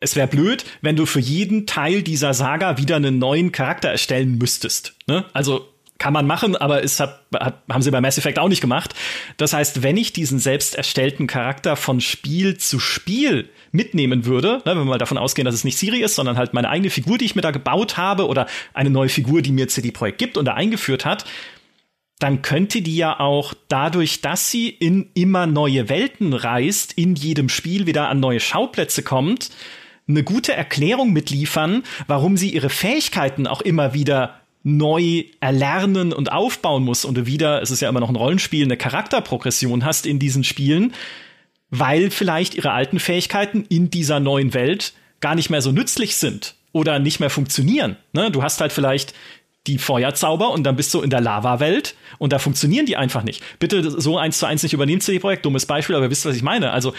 es 0.00 0.16
wäre 0.16 0.28
blöd, 0.28 0.64
wenn 0.82 0.96
du 0.96 1.06
für 1.06 1.20
jeden 1.20 1.66
Teil 1.66 2.02
dieser 2.02 2.34
Saga 2.34 2.78
wieder 2.78 2.96
einen 2.96 3.18
neuen 3.18 3.52
Charakter 3.52 3.88
erstellen 3.88 4.38
müsstest. 4.38 4.94
Ne? 5.06 5.24
Also 5.32 5.68
kann 5.98 6.12
man 6.12 6.26
machen, 6.26 6.56
aber 6.56 6.82
es 6.82 6.98
hat, 6.98 7.24
hat, 7.34 7.62
haben 7.70 7.80
sie 7.80 7.90
bei 7.90 8.00
Mass 8.00 8.18
Effect 8.18 8.38
auch 8.38 8.48
nicht 8.48 8.60
gemacht. 8.60 8.94
Das 9.36 9.52
heißt, 9.52 9.82
wenn 9.82 9.96
ich 9.96 10.12
diesen 10.12 10.38
selbst 10.38 10.74
erstellten 10.74 11.26
Charakter 11.26 11.76
von 11.76 12.00
Spiel 12.00 12.58
zu 12.58 12.80
Spiel 12.80 13.48
mitnehmen 13.70 14.26
würde, 14.26 14.58
ne, 14.64 14.72
wenn 14.72 14.78
wir 14.78 14.84
mal 14.84 14.98
davon 14.98 15.18
ausgehen, 15.18 15.46
dass 15.46 15.54
es 15.54 15.64
nicht 15.64 15.78
Siri 15.78 16.02
ist, 16.02 16.16
sondern 16.16 16.36
halt 16.36 16.52
meine 16.52 16.68
eigene 16.68 16.90
Figur, 16.90 17.16
die 17.16 17.24
ich 17.24 17.36
mir 17.36 17.42
da 17.42 17.52
gebaut 17.52 17.96
habe 17.96 18.26
oder 18.26 18.46
eine 18.74 18.90
neue 18.90 19.08
Figur, 19.08 19.40
die 19.40 19.52
mir 19.52 19.68
CD 19.68 19.92
Projekt 19.92 20.18
gibt 20.18 20.36
und 20.36 20.44
da 20.44 20.54
eingeführt 20.54 21.04
hat, 21.04 21.24
dann 22.18 22.42
könnte 22.42 22.82
die 22.82 22.96
ja 22.96 23.18
auch 23.20 23.54
dadurch, 23.68 24.20
dass 24.20 24.50
sie 24.50 24.68
in 24.68 25.10
immer 25.14 25.46
neue 25.46 25.88
Welten 25.88 26.32
reist, 26.32 26.92
in 26.94 27.14
jedem 27.14 27.48
Spiel 27.48 27.86
wieder 27.86 28.08
an 28.08 28.20
neue 28.20 28.40
Schauplätze 28.40 29.02
kommt, 29.02 29.50
eine 30.06 30.22
gute 30.22 30.52
Erklärung 30.52 31.12
mitliefern, 31.12 31.82
warum 32.06 32.36
sie 32.36 32.50
ihre 32.50 32.70
Fähigkeiten 32.70 33.46
auch 33.46 33.60
immer 33.60 33.94
wieder 33.94 34.40
neu 34.62 35.24
erlernen 35.40 36.12
und 36.12 36.32
aufbauen 36.32 36.84
muss 36.84 37.04
und 37.04 37.16
du 37.16 37.26
wieder, 37.26 37.60
es 37.62 37.70
ist 37.70 37.80
ja 37.80 37.88
immer 37.88 38.00
noch 38.00 38.08
ein 38.08 38.16
Rollenspiel, 38.16 38.64
eine 38.64 38.78
Charakterprogression 38.78 39.84
hast 39.84 40.06
in 40.06 40.18
diesen 40.18 40.42
Spielen, 40.42 40.94
weil 41.70 42.10
vielleicht 42.10 42.54
ihre 42.54 42.72
alten 42.72 42.98
Fähigkeiten 42.98 43.66
in 43.68 43.90
dieser 43.90 44.20
neuen 44.20 44.54
Welt 44.54 44.94
gar 45.20 45.34
nicht 45.34 45.50
mehr 45.50 45.60
so 45.60 45.70
nützlich 45.70 46.16
sind 46.16 46.54
oder 46.72 46.98
nicht 46.98 47.20
mehr 47.20 47.30
funktionieren. 47.30 47.96
Ne? 48.12 48.30
Du 48.30 48.42
hast 48.42 48.60
halt 48.60 48.72
vielleicht 48.72 49.14
die 49.66 49.78
Feuerzauber 49.78 50.50
und 50.50 50.64
dann 50.64 50.76
bist 50.76 50.92
du 50.92 51.00
in 51.00 51.10
der 51.10 51.20
Lava-Welt 51.20 51.94
und 52.18 52.32
da 52.32 52.38
funktionieren 52.38 52.86
die 52.86 52.96
einfach 52.96 53.22
nicht. 53.22 53.42
Bitte 53.58 53.90
so 53.90 54.18
eins 54.18 54.38
zu 54.38 54.46
eins 54.46 54.62
nicht 54.62 54.74
übernehmen, 54.74 55.00
CD-Projekt, 55.00 55.44
dummes 55.44 55.66
Beispiel, 55.66 55.96
aber 55.96 56.06
ihr 56.06 56.10
wisst, 56.10 56.26
was 56.26 56.36
ich 56.36 56.42
meine. 56.42 56.70
Also 56.70 56.92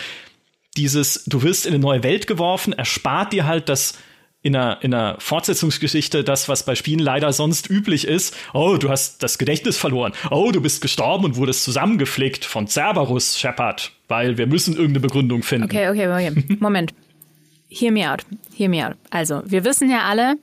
dieses, 0.78 1.24
du 1.26 1.44
wirst 1.44 1.66
in 1.66 1.74
eine 1.74 1.82
neue 1.82 2.04
Welt 2.04 2.28
geworfen, 2.28 2.74
erspart 2.74 3.34
dir 3.34 3.46
halt 3.46 3.70
das 3.70 3.98
in 4.46 4.56
einer, 4.56 4.84
in 4.84 4.94
einer 4.94 5.16
Fortsetzungsgeschichte 5.20 6.24
das, 6.24 6.48
was 6.48 6.64
bei 6.64 6.76
Spielen 6.76 7.00
leider 7.00 7.34
sonst 7.34 7.68
üblich 7.68 8.06
ist. 8.06 8.36
Oh, 8.54 8.78
du 8.78 8.90
hast 8.90 9.24
das 9.24 9.40
Gedächtnis 9.40 9.76
verloren. 9.76 10.14
Oh, 10.30 10.52
du 10.52 10.62
bist 10.62 10.82
gestorben 10.82 11.26
und 11.26 11.36
wurdest 11.36 11.64
zusammengeflickt 11.64 12.46
von 12.46 12.68
Cerberus, 12.68 13.40
Shepard, 13.40 13.92
weil 14.08 14.38
wir 14.38 14.46
müssen 14.46 14.74
irgendeine 14.76 15.00
Begründung 15.00 15.42
finden. 15.42 15.66
Okay, 15.66 15.90
okay, 15.90 16.08
okay. 16.08 16.58
Moment. 16.60 16.94
Hear 17.70 17.92
me 17.92 18.10
out. 18.10 18.24
Hear 18.56 18.70
me 18.70 18.88
out. 18.88 18.96
Also, 19.10 19.42
wir 19.48 19.66
wissen 19.66 19.90
ja 19.90 20.04
alle, 20.04 20.36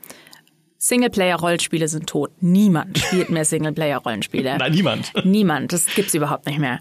Singleplayer-Rollenspiele 0.79 1.87
sind 1.87 2.09
tot. 2.09 2.33
Niemand 2.41 2.99
spielt 2.99 3.31
mehr 3.31 3.45
Singleplayer-Rollenspiele. 3.45 4.57
Nein, 4.59 4.73
niemand. 4.73 5.13
Niemand. 5.25 5.73
Das 5.73 5.87
gibt's 5.87 6.13
überhaupt 6.13 6.47
nicht 6.47 6.59
mehr. 6.59 6.81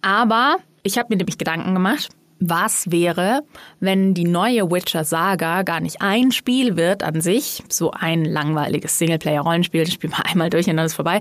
Aber 0.00 0.56
ich 0.82 0.96
habe 0.96 1.08
mir 1.10 1.18
nämlich 1.18 1.36
Gedanken 1.36 1.74
gemacht 1.74 2.08
was 2.40 2.90
wäre, 2.90 3.42
wenn 3.80 4.14
die 4.14 4.24
neue 4.24 4.70
Witcher-Saga 4.70 5.62
gar 5.62 5.80
nicht 5.80 6.00
ein 6.00 6.32
Spiel 6.32 6.76
wird 6.76 7.02
an 7.02 7.20
sich, 7.20 7.62
so 7.68 7.92
ein 7.92 8.24
langweiliges 8.24 8.98
Singleplayer-Rollenspiel, 8.98 9.84
das 9.84 9.92
spielt 9.92 10.12
man 10.12 10.22
einmal 10.30 10.50
durch 10.50 10.68
und 10.68 10.76
dann 10.76 10.86
ist 10.86 10.94
vorbei, 10.94 11.20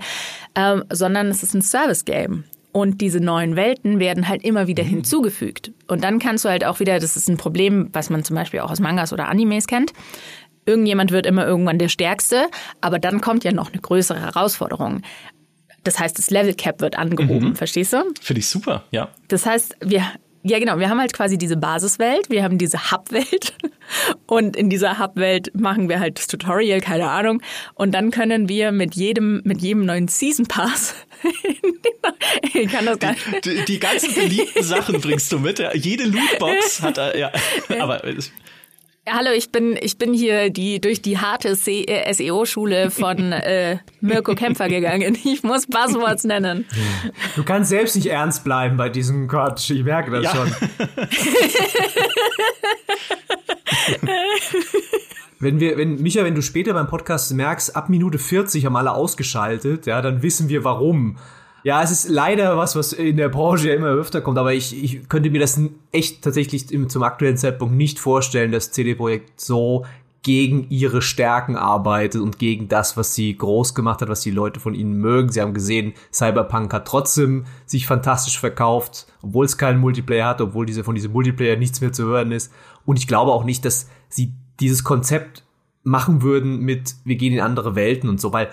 ähm, 0.56 0.84
sondern 0.92 1.28
es 1.28 1.44
ist 1.44 1.54
ein 1.54 1.62
Service-Game. 1.62 2.46
Und 2.72 3.02
diese 3.02 3.20
neuen 3.20 3.56
Welten 3.56 4.00
werden 4.00 4.28
halt 4.28 4.44
immer 4.44 4.66
wieder 4.66 4.84
mhm. 4.84 4.90
hinzugefügt. 4.90 5.72
Und 5.88 6.04
dann 6.04 6.18
kannst 6.18 6.44
du 6.44 6.50
halt 6.50 6.66
auch 6.66 6.80
wieder, 6.80 7.00
das 7.00 7.16
ist 7.16 7.30
ein 7.30 7.38
Problem, 7.38 7.90
was 7.94 8.10
man 8.10 8.24
zum 8.24 8.36
Beispiel 8.36 8.62
auch 8.62 8.72
aus 8.72 8.80
Mangas 8.80 9.14
oder 9.14 9.30
Animes 9.30 9.68
kennt, 9.68 9.94
irgendjemand 10.66 11.12
wird 11.12 11.26
immer 11.26 11.46
irgendwann 11.46 11.78
der 11.78 11.90
Stärkste, 11.90 12.48
aber 12.82 12.98
dann 12.98 13.22
kommt 13.22 13.44
ja 13.44 13.52
noch 13.52 13.72
eine 13.72 13.82
größere 13.82 14.20
Herausforderung. 14.20 15.02
Das 15.84 16.00
heißt, 16.00 16.18
das 16.18 16.30
Level 16.30 16.54
Cap 16.54 16.82
wird 16.82 16.98
angehoben, 16.98 17.50
mhm. 17.50 17.56
verstehst 17.56 17.94
du? 17.94 18.04
Finde 18.22 18.40
ich 18.40 18.48
super, 18.48 18.86
ja. 18.92 19.10
Das 19.28 19.46
heißt, 19.46 19.78
wir, 19.82 20.04
ja, 20.44 20.60
genau. 20.60 20.78
Wir 20.78 20.90
haben 20.90 21.00
halt 21.00 21.14
quasi 21.14 21.38
diese 21.38 21.58
Basiswelt, 21.58 22.30
wir 22.30 22.44
haben 22.44 22.58
diese 22.58 22.92
Hub-Welt 22.92 23.54
und 24.28 24.56
in 24.56 24.70
dieser 24.70 25.00
Hub-Welt 25.00 25.52
machen 25.56 25.90
wir 25.90 26.00
halt 26.00 26.20
das 26.20 26.28
Tutorial, 26.28 26.82
keine 26.82 27.10
Ahnung. 27.10 27.42
Und 27.76 27.94
dann 27.94 28.12
können 28.12 28.50
wir 28.50 28.72
mit 28.72 28.96
jedem, 28.96 29.42
mit 29.46 29.62
jedem 29.62 29.86
neuen 29.86 30.08
Season 30.10 30.46
Pass, 30.46 30.96
ich 32.54 32.70
kann 32.70 32.86
das 32.86 33.00
gar 33.00 33.12
nicht. 33.12 33.46
Die, 33.46 33.56
die, 33.56 33.66
die 33.66 33.80
ganzen 33.80 34.14
beliebten 34.14 34.64
Sachen 34.64 35.00
bringst 35.00 35.32
du 35.32 35.40
mit. 35.40 35.64
Jede 35.76 36.04
Lootbox 36.04 36.82
hat, 36.82 36.98
ja, 37.18 37.32
aber 37.80 38.04
Hallo, 39.06 39.32
ich 39.36 39.52
bin 39.52 39.78
ich 39.82 39.98
bin 39.98 40.14
hier 40.14 40.50
die 40.50 40.80
durch 40.80 41.02
die 41.02 41.18
harte 41.18 41.56
SEO-Schule 41.56 42.90
von 42.90 43.18
äh, 43.34 43.80
Mirko 44.00 44.34
Kämpfer 44.34 44.70
gegangen. 44.70 45.18
Ich 45.26 45.44
muss 45.44 45.68
Buzzwords 45.68 46.24
nennen. 46.24 46.66
Du 47.36 47.44
kannst 47.44 47.70
selbst 47.70 47.98
nicht 47.98 48.08
ernst 48.08 48.46
bleiben 48.46 48.78
bei 48.78 48.88
diesem 48.88 49.28
Quatsch. 49.28 49.72
Ich 49.72 49.84
merke 49.84 50.10
das 50.10 50.24
ja. 50.24 50.32
schon. 50.34 50.50
wenn 55.40 55.60
wir, 55.60 55.78
wenn 55.78 56.02
Micha, 56.02 56.24
wenn 56.24 56.36
du 56.36 56.42
später 56.42 56.74
beim 56.74 56.88
Podcast 56.88 57.34
merkst, 57.34 57.76
ab 57.76 57.90
Minute 57.90 58.18
40 58.18 58.66
haben 58.66 58.78
alle 58.78 58.94
ausgeschaltet, 58.94 59.86
ja, 59.86 60.02
dann 60.02 60.22
wissen 60.22 60.48
wir 60.48 60.64
warum. 60.64 61.18
Ja, 61.64 61.82
es 61.82 61.92
ist 61.92 62.10
leider 62.10 62.58
was, 62.58 62.76
was 62.76 62.92
in 62.92 63.18
der 63.18 63.30
Branche 63.30 63.70
ja 63.70 63.76
immer 63.76 63.88
öfter 63.88 64.22
kommt, 64.22 64.38
aber 64.38 64.54
ich, 64.54 64.84
ich 64.84 65.08
könnte 65.08 65.30
mir 65.30 65.40
das 65.40 65.60
echt 65.94 66.22
tatsächlich 66.22 66.68
zum 66.90 67.04
aktuellen 67.04 67.38
Zeitpunkt 67.38 67.76
nicht 67.76 68.00
vorstellen, 68.00 68.52
dass 68.52 68.72
CD 68.72 68.96
Projekt 68.96 69.40
so 69.40 69.86
gegen 70.24 70.68
ihre 70.70 71.02
Stärken 71.02 71.58
arbeitet 71.58 72.22
und 72.22 72.40
gegen 72.40 72.70
das, 72.70 72.96
was 72.96 73.14
sie 73.14 73.38
groß 73.38 73.76
gemacht 73.76 74.02
hat, 74.02 74.08
was 74.08 74.22
die 74.22 74.32
Leute 74.32 74.62
von 74.62 74.74
ihnen 74.74 74.94
mögen. 74.94 75.30
Sie 75.30 75.42
haben 75.42 75.54
gesehen, 75.54 75.94
Cyberpunk 76.14 76.74
hat 76.74 76.88
trotzdem 76.88 77.46
sich 77.66 77.86
fantastisch 77.86 78.40
verkauft, 78.40 79.06
obwohl 79.22 79.46
es 79.46 79.58
keinen 79.58 79.82
Multiplayer 79.82 80.30
hat, 80.30 80.42
obwohl 80.42 80.66
diese 80.66 80.86
von 80.86 80.96
diesem 80.96 81.12
Multiplayer 81.12 81.58
nichts 81.58 81.82
mehr 81.82 81.92
zu 81.92 82.06
hören 82.06 82.32
ist. 82.32 82.54
Und 82.86 82.98
ich 83.00 83.08
glaube 83.08 83.32
auch 83.32 83.44
nicht, 83.44 83.66
dass 83.66 83.90
sie 84.08 84.34
dieses 84.62 84.86
Konzept 84.86 85.44
machen 85.84 86.22
würden 86.22 86.60
mit, 86.60 86.96
wir 87.04 87.18
gehen 87.18 87.34
in 87.34 87.42
andere 87.42 87.76
Welten 87.76 88.10
und 88.10 88.22
so, 88.22 88.32
weil 88.32 88.50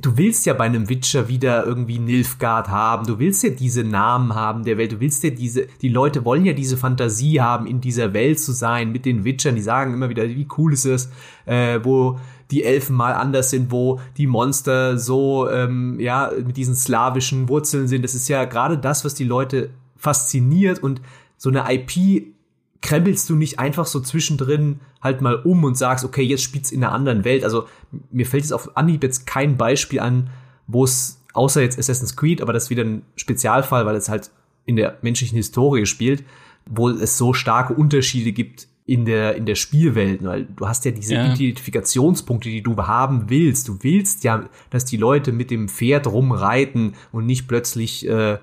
du 0.00 0.16
willst 0.16 0.44
ja 0.44 0.54
bei 0.54 0.64
einem 0.64 0.88
Witcher 0.88 1.28
wieder 1.28 1.64
irgendwie 1.64 2.00
Nilfgaard 2.00 2.68
haben, 2.68 3.06
du 3.06 3.18
willst 3.18 3.44
ja 3.44 3.50
diese 3.50 3.84
Namen 3.84 4.34
haben 4.34 4.64
der 4.64 4.76
Welt, 4.76 4.92
du 4.92 5.00
willst 5.00 5.22
ja 5.22 5.30
diese, 5.30 5.66
die 5.82 5.88
Leute 5.88 6.24
wollen 6.24 6.44
ja 6.44 6.52
diese 6.52 6.76
Fantasie 6.76 7.40
haben, 7.40 7.66
in 7.66 7.80
dieser 7.80 8.12
Welt 8.12 8.40
zu 8.40 8.52
sein, 8.52 8.90
mit 8.90 9.04
den 9.04 9.24
Witchern, 9.24 9.54
die 9.54 9.62
sagen 9.62 9.94
immer 9.94 10.08
wieder, 10.08 10.28
wie 10.28 10.48
cool 10.56 10.72
ist 10.72 10.84
es, 10.84 11.10
äh, 11.46 11.78
wo 11.82 12.18
die 12.50 12.64
Elfen 12.64 12.96
mal 12.96 13.12
anders 13.12 13.50
sind, 13.50 13.70
wo 13.70 14.00
die 14.16 14.26
Monster 14.26 14.98
so, 14.98 15.48
ähm, 15.50 16.00
ja, 16.00 16.30
mit 16.44 16.56
diesen 16.56 16.74
slawischen 16.74 17.48
Wurzeln 17.48 17.88
sind. 17.88 18.02
Das 18.02 18.14
ist 18.14 18.28
ja 18.28 18.46
gerade 18.46 18.78
das, 18.78 19.04
was 19.04 19.14
die 19.14 19.24
Leute 19.24 19.70
fasziniert. 19.96 20.82
Und 20.82 21.02
so 21.36 21.50
eine 21.50 21.64
IP 21.72 22.34
krempelst 22.80 23.28
du 23.28 23.34
nicht 23.34 23.58
einfach 23.58 23.86
so 23.86 24.00
zwischendrin 24.00 24.80
halt 25.00 25.20
mal 25.20 25.36
um 25.36 25.64
und 25.64 25.76
sagst, 25.76 26.04
okay, 26.04 26.22
jetzt 26.22 26.42
spielt's 26.42 26.70
in 26.70 26.84
einer 26.84 26.92
anderen 26.92 27.24
Welt. 27.24 27.44
Also 27.44 27.66
mir 28.10 28.26
fällt 28.26 28.44
jetzt 28.44 28.52
auf 28.52 28.76
Anhieb 28.76 29.02
jetzt 29.02 29.26
kein 29.26 29.56
Beispiel 29.56 30.00
an, 30.00 30.30
wo 30.66 30.84
es, 30.84 31.20
außer 31.32 31.60
jetzt 31.62 31.78
Assassin's 31.78 32.16
Creed, 32.16 32.40
aber 32.40 32.52
das 32.52 32.64
ist 32.64 32.70
wieder 32.70 32.84
ein 32.84 33.02
Spezialfall, 33.16 33.86
weil 33.86 33.96
es 33.96 34.08
halt 34.08 34.30
in 34.64 34.76
der 34.76 34.98
menschlichen 35.02 35.36
Historie 35.36 35.86
spielt, 35.86 36.24
wo 36.66 36.90
es 36.90 37.16
so 37.16 37.32
starke 37.32 37.74
Unterschiede 37.74 38.32
gibt 38.32 38.68
in 38.84 39.04
der, 39.04 39.36
in 39.36 39.44
der 39.44 39.54
Spielwelt, 39.54 40.24
weil 40.24 40.44
du 40.44 40.66
hast 40.66 40.84
ja 40.84 40.90
diese 40.90 41.14
ja. 41.14 41.26
Identifikationspunkte, 41.26 42.48
die 42.48 42.62
du 42.62 42.76
haben 42.76 43.28
willst. 43.28 43.68
Du 43.68 43.78
willst 43.82 44.24
ja, 44.24 44.48
dass 44.70 44.84
die 44.84 44.96
Leute 44.96 45.32
mit 45.32 45.50
dem 45.50 45.68
Pferd 45.68 46.06
rumreiten 46.06 46.94
und 47.12 47.26
nicht 47.26 47.48
plötzlich, 47.48 48.08
äh, 48.08 48.38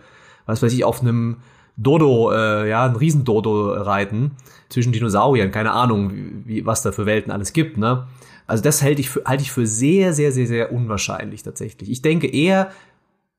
was 0.46 0.62
weiß 0.62 0.74
ich, 0.74 0.84
auf 0.84 1.02
einem 1.02 1.38
Dodo, 1.78 2.32
äh, 2.32 2.70
ja, 2.70 2.86
ein 2.86 2.96
Riesendodo 2.96 3.74
reiten 3.74 4.32
zwischen 4.70 4.92
Dinosauriern. 4.92 5.52
Keine 5.52 5.72
Ahnung, 5.72 6.12
wie, 6.46 6.66
was 6.66 6.82
da 6.82 6.92
für 6.92 7.06
Welten 7.06 7.32
alles 7.32 7.54
gibt, 7.54 7.78
ne? 7.78 8.08
Also 8.48 8.64
das 8.64 8.84
halte 8.84 9.02
ich 9.02 9.10
für, 9.10 9.24
ich 9.40 9.52
für 9.52 9.66
sehr, 9.66 10.14
sehr, 10.14 10.32
sehr, 10.32 10.48
sehr 10.48 10.72
unwahrscheinlich 10.72 11.44
tatsächlich. 11.44 11.90
Ich 11.90 12.02
denke 12.02 12.28
eher, 12.28 12.72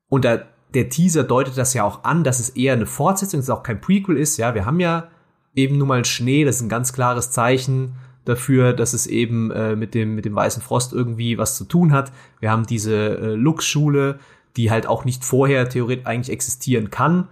und 0.09 0.25
da, 0.25 0.41
der 0.73 0.89
Teaser 0.89 1.23
deutet 1.23 1.57
das 1.57 1.73
ja 1.73 1.83
auch 1.83 2.03
an, 2.03 2.23
dass 2.23 2.39
es 2.39 2.49
eher 2.49 2.73
eine 2.73 2.85
Fortsetzung, 2.85 3.39
dass 3.39 3.45
es 3.45 3.49
auch 3.49 3.63
kein 3.63 3.79
Prequel 3.79 4.17
ist. 4.17 4.37
Ja, 4.37 4.53
wir 4.53 4.65
haben 4.65 4.79
ja 4.79 5.07
eben 5.55 5.77
nun 5.77 5.87
mal 5.87 6.03
Schnee, 6.05 6.43
das 6.43 6.57
ist 6.57 6.61
ein 6.61 6.69
ganz 6.69 6.93
klares 6.93 7.31
Zeichen 7.31 7.95
dafür, 8.25 8.73
dass 8.73 8.93
es 8.93 9.07
eben 9.07 9.51
äh, 9.51 9.75
mit 9.75 9.93
dem 9.93 10.15
mit 10.15 10.25
dem 10.25 10.35
weißen 10.35 10.61
Frost 10.61 10.91
irgendwie 10.91 11.37
was 11.37 11.55
zu 11.55 11.63
tun 11.63 11.93
hat. 11.93 12.11
Wir 12.41 12.51
haben 12.51 12.65
diese 12.65 13.17
äh, 13.17 13.35
Lux-Schule, 13.35 14.19
die 14.57 14.69
halt 14.69 14.87
auch 14.87 15.05
nicht 15.05 15.23
vorher 15.23 15.69
theoretisch 15.69 16.05
eigentlich 16.05 16.33
existieren 16.33 16.91
kann. 16.91 17.29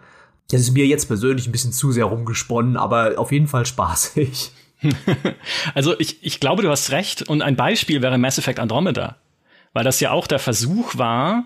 Das 0.50 0.62
ist 0.62 0.72
mir 0.72 0.86
jetzt 0.86 1.08
persönlich 1.08 1.48
ein 1.48 1.52
bisschen 1.52 1.74
zu 1.74 1.92
sehr 1.92 2.06
rumgesponnen, 2.06 2.78
aber 2.78 3.18
auf 3.18 3.32
jeden 3.32 3.48
Fall 3.48 3.66
spaßig. 3.66 4.52
also 5.74 6.00
ich, 6.00 6.24
ich 6.24 6.40
glaube, 6.40 6.62
du 6.62 6.70
hast 6.70 6.92
recht. 6.92 7.24
Und 7.24 7.42
ein 7.42 7.56
Beispiel 7.56 8.02
wäre 8.02 8.18
Mass 8.18 8.38
Effect 8.38 8.60
Andromeda. 8.60 9.16
Weil 9.74 9.84
das 9.84 10.00
ja 10.00 10.12
auch 10.12 10.28
der 10.28 10.40
Versuch 10.40 10.98
war, 10.98 11.46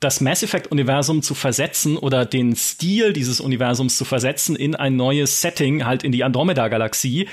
das 0.00 0.20
Mass 0.20 0.42
Effect-Universum 0.42 1.22
zu 1.22 1.34
versetzen 1.34 1.96
oder 1.96 2.26
den 2.26 2.56
Stil 2.56 3.12
dieses 3.12 3.40
Universums 3.40 3.96
zu 3.96 4.04
versetzen 4.04 4.56
in 4.56 4.74
ein 4.74 4.96
neues 4.96 5.40
Setting, 5.40 5.84
halt 5.84 6.02
in 6.02 6.10
die 6.10 6.24
Andromeda-Galaxie. 6.24 7.28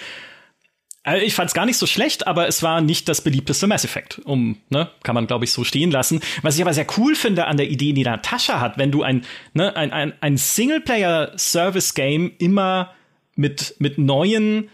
Also 1.09 1.25
ich 1.25 1.33
fand 1.33 1.47
es 1.47 1.55
gar 1.55 1.65
nicht 1.65 1.77
so 1.77 1.87
schlecht, 1.87 2.27
aber 2.27 2.47
es 2.47 2.61
war 2.61 2.81
nicht 2.81 3.09
das 3.09 3.21
beliebteste 3.21 3.65
Mass 3.65 3.83
Effect. 3.83 4.21
Um, 4.25 4.57
ne, 4.69 4.91
kann 5.01 5.15
man 5.15 5.25
glaube 5.25 5.43
ich 5.43 5.51
so 5.51 5.63
stehen 5.63 5.89
lassen. 5.89 6.21
Was 6.43 6.55
ich 6.55 6.61
aber 6.61 6.71
sehr 6.71 6.85
cool 6.97 7.15
finde 7.15 7.47
an 7.47 7.57
der 7.57 7.67
Idee, 7.67 7.93
die 7.93 8.03
Natascha 8.03 8.59
hat, 8.59 8.77
wenn 8.77 8.91
du 8.91 9.01
ein, 9.01 9.25
ne, 9.55 9.75
ein, 9.75 9.91
ein, 9.91 10.13
ein 10.21 10.37
Singleplayer-Service-Game 10.37 12.33
immer 12.37 12.93
mit, 13.35 13.73
mit 13.79 13.97
neuen 13.97 14.69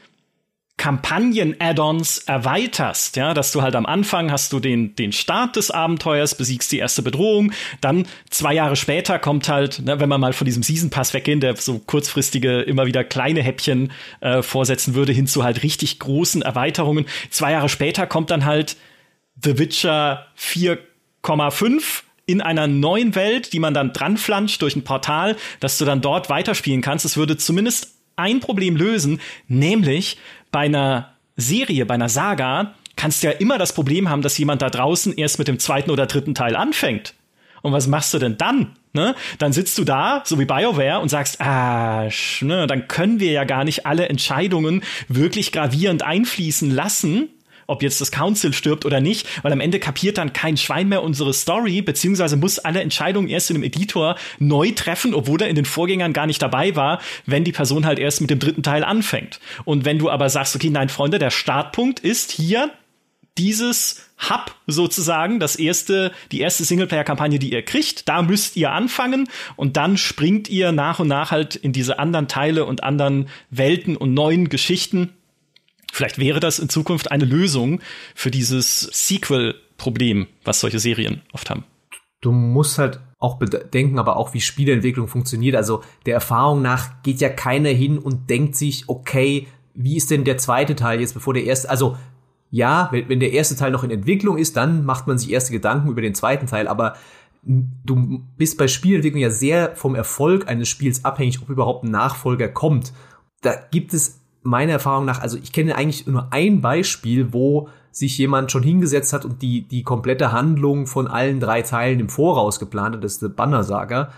Kampagnen-Add-ons 0.77 2.19
erweiterst, 2.19 3.15
ja, 3.15 3.33
dass 3.33 3.53
du 3.53 3.61
halt 3.61 3.75
am 3.75 3.85
Anfang 3.85 4.29
hast 4.29 4.51
du 4.51 4.59
den, 4.59 4.95
den 4.95 5.13
Start 5.13 5.55
des 5.55 5.71
Abenteuers, 5.71 6.35
besiegst 6.35 6.71
die 6.71 6.79
erste 6.79 7.01
Bedrohung, 7.01 7.53
dann 7.79 8.05
zwei 8.29 8.53
Jahre 8.53 8.75
später 8.75 9.17
kommt 9.17 9.47
halt, 9.47 9.79
ne, 9.79 9.99
wenn 10.01 10.09
man 10.09 10.19
mal 10.19 10.33
von 10.33 10.45
diesem 10.45 10.63
Season 10.63 10.89
Pass 10.89 11.13
weggehen, 11.13 11.39
der 11.39 11.55
so 11.55 11.79
kurzfristige, 11.79 12.61
immer 12.61 12.85
wieder 12.87 13.05
kleine 13.05 13.41
Häppchen 13.41 13.93
äh, 14.19 14.41
vorsetzen 14.41 14.95
würde, 14.95 15.13
hin 15.13 15.27
zu 15.27 15.43
halt 15.43 15.63
richtig 15.63 15.99
großen 15.99 16.41
Erweiterungen. 16.41 17.05
Zwei 17.29 17.53
Jahre 17.53 17.69
später 17.69 18.05
kommt 18.05 18.29
dann 18.29 18.43
halt 18.43 18.75
The 19.41 19.57
Witcher 19.57 20.27
4,5 20.37 22.03
in 22.25 22.41
einer 22.41 22.67
neuen 22.67 23.15
Welt, 23.15 23.53
die 23.53 23.59
man 23.59 23.73
dann 23.73 23.93
dranflanscht 23.93 24.61
durch 24.61 24.75
ein 24.75 24.83
Portal, 24.83 25.37
dass 25.59 25.77
du 25.77 25.85
dann 25.85 26.01
dort 26.01 26.29
weiterspielen 26.29 26.81
kannst. 26.81 27.05
Es 27.05 27.17
würde 27.17 27.37
zumindest 27.37 27.95
ein 28.15 28.39
Problem 28.39 28.75
lösen, 28.75 29.19
nämlich 29.47 30.17
bei 30.55 30.61
einer 30.61 31.09
Serie, 31.35 31.85
bei 31.85 31.95
einer 31.95 32.07
Saga, 32.07 32.75
kannst 32.95 33.21
du 33.21 33.27
ja 33.27 33.33
immer 33.33 33.57
das 33.57 33.73
Problem 33.73 34.09
haben, 34.09 34.21
dass 34.21 34.37
jemand 34.37 34.61
da 34.61 34.69
draußen 34.69 35.13
erst 35.17 35.37
mit 35.37 35.49
dem 35.49 35.59
zweiten 35.59 35.91
oder 35.91 36.05
dritten 36.05 36.33
Teil 36.33 36.55
anfängt. 36.55 37.13
Und 37.61 37.73
was 37.73 37.87
machst 37.87 38.13
du 38.13 38.19
denn 38.19 38.37
dann? 38.37 38.77
Ne? 38.93 39.15
Dann 39.37 39.51
sitzt 39.51 39.77
du 39.77 39.83
da, 39.83 40.21
so 40.23 40.39
wie 40.39 40.45
BioWare, 40.45 41.01
und 41.01 41.09
sagst, 41.09 41.41
ah, 41.41 42.07
ne, 42.39 42.67
dann 42.67 42.87
können 42.87 43.19
wir 43.19 43.33
ja 43.33 43.43
gar 43.43 43.65
nicht 43.65 43.85
alle 43.85 44.07
Entscheidungen 44.07 44.81
wirklich 45.09 45.51
gravierend 45.51 46.03
einfließen 46.03 46.71
lassen, 46.71 47.27
ob 47.67 47.83
jetzt 47.83 48.01
das 48.01 48.11
Council 48.11 48.53
stirbt 48.53 48.85
oder 48.85 49.01
nicht, 49.01 49.43
weil 49.43 49.51
am 49.51 49.59
Ende 49.59 49.79
kapiert 49.79 50.17
dann 50.17 50.33
kein 50.33 50.57
Schwein 50.57 50.89
mehr 50.89 51.03
unsere 51.03 51.33
Story, 51.33 51.81
beziehungsweise 51.81 52.37
muss 52.37 52.59
alle 52.59 52.81
Entscheidungen 52.81 53.27
erst 53.27 53.49
in 53.49 53.55
dem 53.55 53.63
Editor 53.63 54.15
neu 54.39 54.71
treffen, 54.71 55.13
obwohl 55.13 55.41
er 55.41 55.49
in 55.49 55.55
den 55.55 55.65
Vorgängern 55.65 56.13
gar 56.13 56.27
nicht 56.27 56.41
dabei 56.41 56.75
war, 56.75 56.99
wenn 57.25 57.43
die 57.43 57.51
Person 57.51 57.85
halt 57.85 57.99
erst 57.99 58.21
mit 58.21 58.29
dem 58.29 58.39
dritten 58.39 58.63
Teil 58.63 58.83
anfängt. 58.83 59.39
Und 59.63 59.85
wenn 59.85 59.99
du 59.99 60.09
aber 60.09 60.29
sagst, 60.29 60.55
okay, 60.55 60.69
nein, 60.69 60.89
Freunde, 60.89 61.19
der 61.19 61.31
Startpunkt 61.31 61.99
ist 61.99 62.31
hier 62.31 62.71
dieses 63.37 64.05
Hub 64.29 64.55
sozusagen, 64.65 65.39
das 65.39 65.57
erste, 65.57 66.11
die 66.31 66.39
erste 66.39 66.63
Singleplayer-Kampagne, 66.63 67.37
die 67.37 67.51
ihr 67.51 67.63
kriegt, 67.63 68.07
da 68.07 68.21
müsst 68.21 68.55
ihr 68.55 68.71
anfangen 68.71 69.27
und 69.57 69.75
dann 69.75 69.97
springt 69.97 70.49
ihr 70.49 70.71
nach 70.71 70.99
und 70.99 71.09
nach 71.09 71.31
halt 71.31 71.55
in 71.55 71.73
diese 71.73 71.99
anderen 71.99 72.27
Teile 72.27 72.65
und 72.65 72.83
anderen 72.83 73.27
Welten 73.49 73.97
und 73.97 74.13
neuen 74.13 74.47
Geschichten 74.47 75.13
Vielleicht 75.95 76.17
wäre 76.17 76.41
das 76.41 76.59
in 76.59 76.67
Zukunft 76.67 77.09
eine 77.09 77.23
Lösung 77.23 77.79
für 78.15 78.29
dieses 78.29 78.81
Sequel-Problem, 78.81 80.27
was 80.43 80.59
solche 80.59 80.77
Serien 80.77 81.21
oft 81.31 81.49
haben. 81.49 81.63
Du 82.19 82.33
musst 82.33 82.77
halt 82.77 82.99
auch 83.17 83.37
bedenken, 83.37 83.97
aber 83.97 84.17
auch 84.17 84.33
wie 84.33 84.41
Spieleentwicklung 84.41 85.07
funktioniert. 85.07 85.55
Also 85.55 85.83
der 86.05 86.15
Erfahrung 86.15 86.61
nach 86.61 87.01
geht 87.03 87.21
ja 87.21 87.29
keiner 87.29 87.69
hin 87.69 87.97
und 87.97 88.29
denkt 88.29 88.57
sich, 88.57 88.89
okay, 88.89 89.47
wie 89.73 89.95
ist 89.95 90.11
denn 90.11 90.25
der 90.25 90.37
zweite 90.37 90.75
Teil 90.75 90.99
jetzt, 90.99 91.13
bevor 91.13 91.33
der 91.33 91.45
erste, 91.45 91.69
also 91.69 91.95
ja, 92.51 92.89
wenn, 92.91 93.21
der 93.21 93.31
erste 93.31 93.55
Teil 93.55 93.71
noch 93.71 93.85
in 93.85 93.91
Entwicklung 93.91 94.37
ist, 94.37 94.57
dann 94.57 94.83
macht 94.83 95.07
man 95.07 95.17
sich 95.17 95.31
erste 95.31 95.53
Gedanken 95.53 95.87
über 95.87 96.01
den 96.01 96.13
zweiten 96.13 96.47
Teil, 96.47 96.67
aber 96.67 96.97
du 97.41 98.21
bist 98.35 98.57
bei 98.57 98.67
Spielentwicklung 98.67 99.21
ja 99.21 99.29
sehr 99.29 99.77
vom 99.77 99.95
Erfolg 99.95 100.49
eines 100.49 100.67
Spiels 100.67 101.05
abhängig, 101.05 101.41
ob 101.41 101.47
überhaupt 101.47 101.85
ein 101.85 101.91
Nachfolger 101.91 102.49
kommt. 102.49 102.91
Da 103.39 103.55
gibt 103.71 103.93
es 103.93 104.24
meiner 104.45 104.73
Erfahrung 104.73 105.05
nach, 105.05 105.21
also 105.21 105.37
ich 105.37 105.51
kenne 105.51 105.75
eigentlich 105.75 106.05
nur 106.07 106.27
ein 106.31 106.61
Beispiel, 106.61 107.33
wo 107.33 107.69
sich 107.91 108.17
jemand 108.17 108.51
schon 108.51 108.63
hingesetzt 108.63 109.11
hat 109.11 109.25
und 109.25 109.41
die, 109.41 109.67
die 109.67 109.83
komplette 109.83 110.31
Handlung 110.31 110.85
von 110.85 111.07
allen 111.07 111.39
drei 111.39 111.61
Teilen 111.61 111.99
im 111.99 112.09
Voraus 112.09 112.59
geplant 112.59 112.95
hat, 112.95 113.03
das 113.03 113.13
ist 113.13 113.21
der 113.21 113.29
Banner-Saga. 113.29 114.11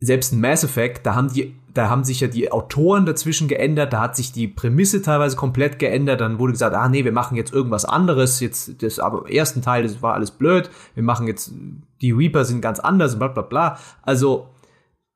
Selbst 0.00 0.32
in 0.32 0.40
Mass 0.40 0.64
Effect, 0.64 1.04
da 1.04 1.14
haben 1.14 1.32
die, 1.32 1.54
da 1.72 1.90
haben 1.90 2.04
sich 2.04 2.20
ja 2.20 2.28
die 2.28 2.50
Autoren 2.50 3.04
dazwischen 3.04 3.48
geändert, 3.48 3.92
da 3.92 4.00
hat 4.00 4.16
sich 4.16 4.32
die 4.32 4.48
Prämisse 4.48 5.02
teilweise 5.02 5.36
komplett 5.36 5.78
geändert, 5.78 6.20
dann 6.20 6.38
wurde 6.38 6.52
gesagt, 6.52 6.74
ah 6.74 6.88
nee, 6.88 7.04
wir 7.04 7.12
machen 7.12 7.36
jetzt 7.36 7.52
irgendwas 7.52 7.84
anderes, 7.84 8.40
jetzt, 8.40 8.82
das 8.82 8.98
aber 8.98 9.26
im 9.26 9.26
ersten 9.26 9.60
Teil, 9.60 9.82
das 9.82 10.00
war 10.00 10.14
alles 10.14 10.30
blöd, 10.30 10.70
wir 10.94 11.02
machen 11.02 11.26
jetzt, 11.26 11.52
die 12.00 12.12
Reaper 12.12 12.44
sind 12.44 12.60
ganz 12.60 12.80
anders 12.80 13.14
und 13.14 13.18
bla 13.18 13.28
bla 13.28 13.42
bla. 13.42 13.78
Also, 14.02 14.48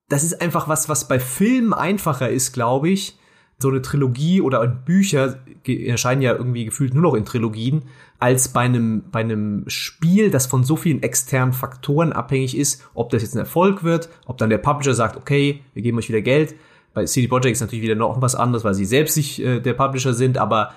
das 0.09 0.25
ist 0.25 0.43
einfach 0.43 0.69
was, 0.69 0.89
was 0.89 1.07
bei 1.07 1.21
Filmen 1.21 1.73
einfacher 1.73 2.29
ist, 2.29 2.53
glaube 2.53 2.89
ich, 2.91 3.19
so 3.61 3.69
eine 3.69 3.83
Trilogie 3.83 4.41
oder 4.41 4.67
Bücher 4.67 5.41
erscheinen 5.67 6.23
ja 6.23 6.33
irgendwie 6.33 6.65
gefühlt 6.65 6.95
nur 6.95 7.03
noch 7.03 7.15
in 7.15 7.25
Trilogien, 7.25 7.83
als 8.21 8.49
bei 8.49 8.61
einem, 8.61 9.03
bei 9.11 9.21
einem 9.21 9.65
Spiel, 9.67 10.31
das 10.31 10.47
von 10.47 10.65
so 10.65 10.77
vielen 10.77 11.03
externen 11.03 11.53
Faktoren 11.53 12.13
abhängig 12.13 12.57
ist, 12.57 12.89
ob 12.95 13.11
das 13.11 13.23
jetzt 13.23 13.35
ein 13.35 13.41
Erfolg 13.41 13.83
wird, 13.83 14.09
ob 14.27 14.39
dann 14.39 14.51
der 14.51 14.59
Publisher 14.59 14.95
sagt, 14.95 15.17
okay, 15.17 15.61
wir 15.75 15.83
geben 15.83 15.99
euch 15.99 16.09
wieder 16.09 16.23
Geld. 16.23 16.55
Bei 16.95 17.05
CD 17.05 17.27
Projekt 17.27 17.57
ist 17.57 17.61
natürlich 17.61 17.83
wieder 17.83 17.97
noch 17.97 18.21
was 18.23 18.35
anderes, 18.35 18.65
weil 18.65 18.75
sie 18.75 18.85
selbst 18.85 19.15
sich 19.15 19.43
äh, 19.43 19.61
der 19.61 19.75
Publisher 19.75 20.15
sind, 20.15 20.39
aber 20.39 20.73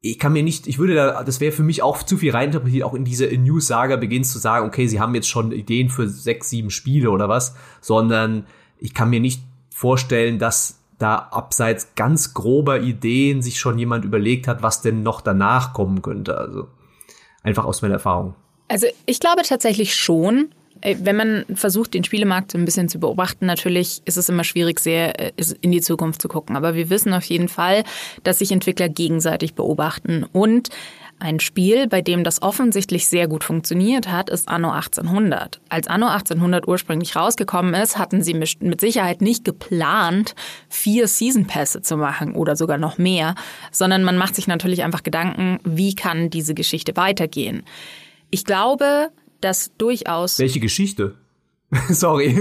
ich 0.00 0.18
kann 0.18 0.32
mir 0.32 0.42
nicht, 0.42 0.66
ich 0.66 0.78
würde 0.78 0.94
da, 0.94 1.24
das 1.24 1.40
wäre 1.40 1.52
für 1.52 1.62
mich 1.62 1.82
auch 1.82 2.02
zu 2.02 2.16
viel 2.16 2.30
reininterpretiert, 2.30 2.84
auch 2.84 2.94
in 2.94 3.04
diese 3.04 3.26
News-Saga 3.26 3.96
beginnst 3.96 4.32
zu 4.32 4.38
sagen, 4.38 4.66
okay, 4.66 4.86
sie 4.86 5.00
haben 5.00 5.14
jetzt 5.14 5.28
schon 5.28 5.50
Ideen 5.50 5.88
für 5.88 6.08
sechs, 6.08 6.50
sieben 6.50 6.70
Spiele 6.70 7.10
oder 7.10 7.28
was, 7.28 7.56
sondern 7.80 8.46
ich 8.78 8.94
kann 8.94 9.10
mir 9.10 9.20
nicht 9.20 9.42
vorstellen, 9.70 10.38
dass 10.38 10.83
da 10.98 11.16
abseits 11.16 11.94
ganz 11.96 12.34
grober 12.34 12.80
Ideen 12.80 13.42
sich 13.42 13.58
schon 13.58 13.78
jemand 13.78 14.04
überlegt 14.04 14.48
hat, 14.48 14.62
was 14.62 14.82
denn 14.82 15.02
noch 15.02 15.20
danach 15.20 15.72
kommen 15.72 16.02
könnte. 16.02 16.38
Also 16.38 16.68
einfach 17.42 17.64
aus 17.64 17.82
meiner 17.82 17.94
Erfahrung. 17.94 18.34
Also 18.68 18.86
ich 19.06 19.20
glaube 19.20 19.42
tatsächlich 19.42 19.94
schon. 19.94 20.50
Äh, 20.80 20.96
wenn 21.00 21.16
man 21.16 21.44
versucht, 21.54 21.94
den 21.94 22.04
Spielemarkt 22.04 22.52
so 22.52 22.58
ein 22.58 22.64
bisschen 22.64 22.88
zu 22.88 22.98
beobachten, 22.98 23.46
natürlich 23.46 24.02
ist 24.04 24.16
es 24.16 24.28
immer 24.28 24.44
schwierig, 24.44 24.80
sehr 24.80 25.18
äh, 25.20 25.32
in 25.60 25.72
die 25.72 25.80
Zukunft 25.80 26.20
zu 26.20 26.28
gucken. 26.28 26.56
Aber 26.56 26.74
wir 26.74 26.90
wissen 26.90 27.12
auf 27.12 27.24
jeden 27.24 27.48
Fall, 27.48 27.84
dass 28.22 28.38
sich 28.38 28.52
Entwickler 28.52 28.88
gegenseitig 28.88 29.54
beobachten. 29.54 30.24
Und 30.32 30.70
ein 31.18 31.40
Spiel, 31.40 31.88
bei 31.88 32.02
dem 32.02 32.24
das 32.24 32.42
offensichtlich 32.42 33.08
sehr 33.08 33.28
gut 33.28 33.44
funktioniert 33.44 34.10
hat, 34.10 34.30
ist 34.30 34.48
Anno 34.48 34.70
1800. 34.70 35.60
Als 35.68 35.86
Anno 35.86 36.06
1800 36.06 36.68
ursprünglich 36.68 37.16
rausgekommen 37.16 37.74
ist, 37.74 37.98
hatten 37.98 38.22
sie 38.22 38.34
mit 38.34 38.80
Sicherheit 38.80 39.20
nicht 39.22 39.44
geplant, 39.44 40.34
vier 40.68 41.08
Season 41.08 41.46
Pässe 41.46 41.82
zu 41.82 41.96
machen 41.96 42.34
oder 42.34 42.56
sogar 42.56 42.78
noch 42.78 42.98
mehr, 42.98 43.34
sondern 43.70 44.04
man 44.04 44.18
macht 44.18 44.34
sich 44.34 44.46
natürlich 44.46 44.82
einfach 44.82 45.02
Gedanken, 45.02 45.58
wie 45.64 45.94
kann 45.94 46.30
diese 46.30 46.54
Geschichte 46.54 46.96
weitergehen. 46.96 47.64
Ich 48.30 48.44
glaube, 48.44 49.08
dass 49.40 49.72
durchaus. 49.78 50.38
Welche 50.38 50.60
Geschichte? 50.60 51.14
Sorry. 51.88 52.38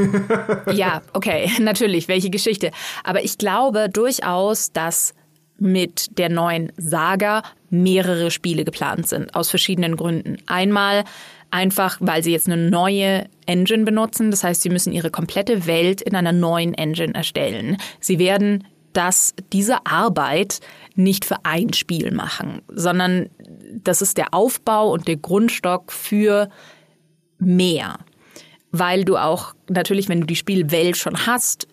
ja, 0.71 1.01
okay, 1.13 1.51
natürlich, 1.59 2.07
welche 2.07 2.29
Geschichte. 2.29 2.71
Aber 3.03 3.23
ich 3.23 3.37
glaube 3.37 3.89
durchaus, 3.89 4.71
dass 4.71 5.13
mit 5.57 6.17
der 6.17 6.29
neuen 6.29 6.71
Saga 6.77 7.43
mehrere 7.69 8.31
Spiele 8.31 8.65
geplant 8.65 9.07
sind, 9.07 9.33
aus 9.35 9.49
verschiedenen 9.49 9.95
Gründen. 9.95 10.37
Einmal 10.45 11.03
einfach, 11.51 11.97
weil 11.99 12.23
sie 12.23 12.31
jetzt 12.31 12.47
eine 12.47 12.69
neue 12.69 13.25
Engine 13.45 13.83
benutzen. 13.83 14.31
Das 14.31 14.43
heißt, 14.43 14.61
sie 14.61 14.69
müssen 14.69 14.91
ihre 14.91 15.11
komplette 15.11 15.67
Welt 15.67 16.01
in 16.01 16.15
einer 16.15 16.31
neuen 16.31 16.73
Engine 16.73 17.13
erstellen. 17.13 17.77
Sie 17.99 18.19
werden 18.19 18.65
das, 18.93 19.33
diese 19.51 19.85
Arbeit 19.85 20.59
nicht 20.95 21.25
für 21.25 21.37
ein 21.43 21.73
Spiel 21.73 22.11
machen, 22.11 22.61
sondern 22.67 23.29
das 23.83 24.01
ist 24.01 24.17
der 24.17 24.33
Aufbau 24.33 24.91
und 24.91 25.07
der 25.07 25.17
Grundstock 25.17 25.91
für 25.91 26.49
mehr. 27.39 27.99
Weil 28.71 29.03
du 29.05 29.17
auch 29.17 29.53
natürlich, 29.69 30.09
wenn 30.09 30.21
du 30.21 30.27
die 30.27 30.35
Spielwelt 30.35 30.97
schon 30.97 31.25
hast, 31.25 31.67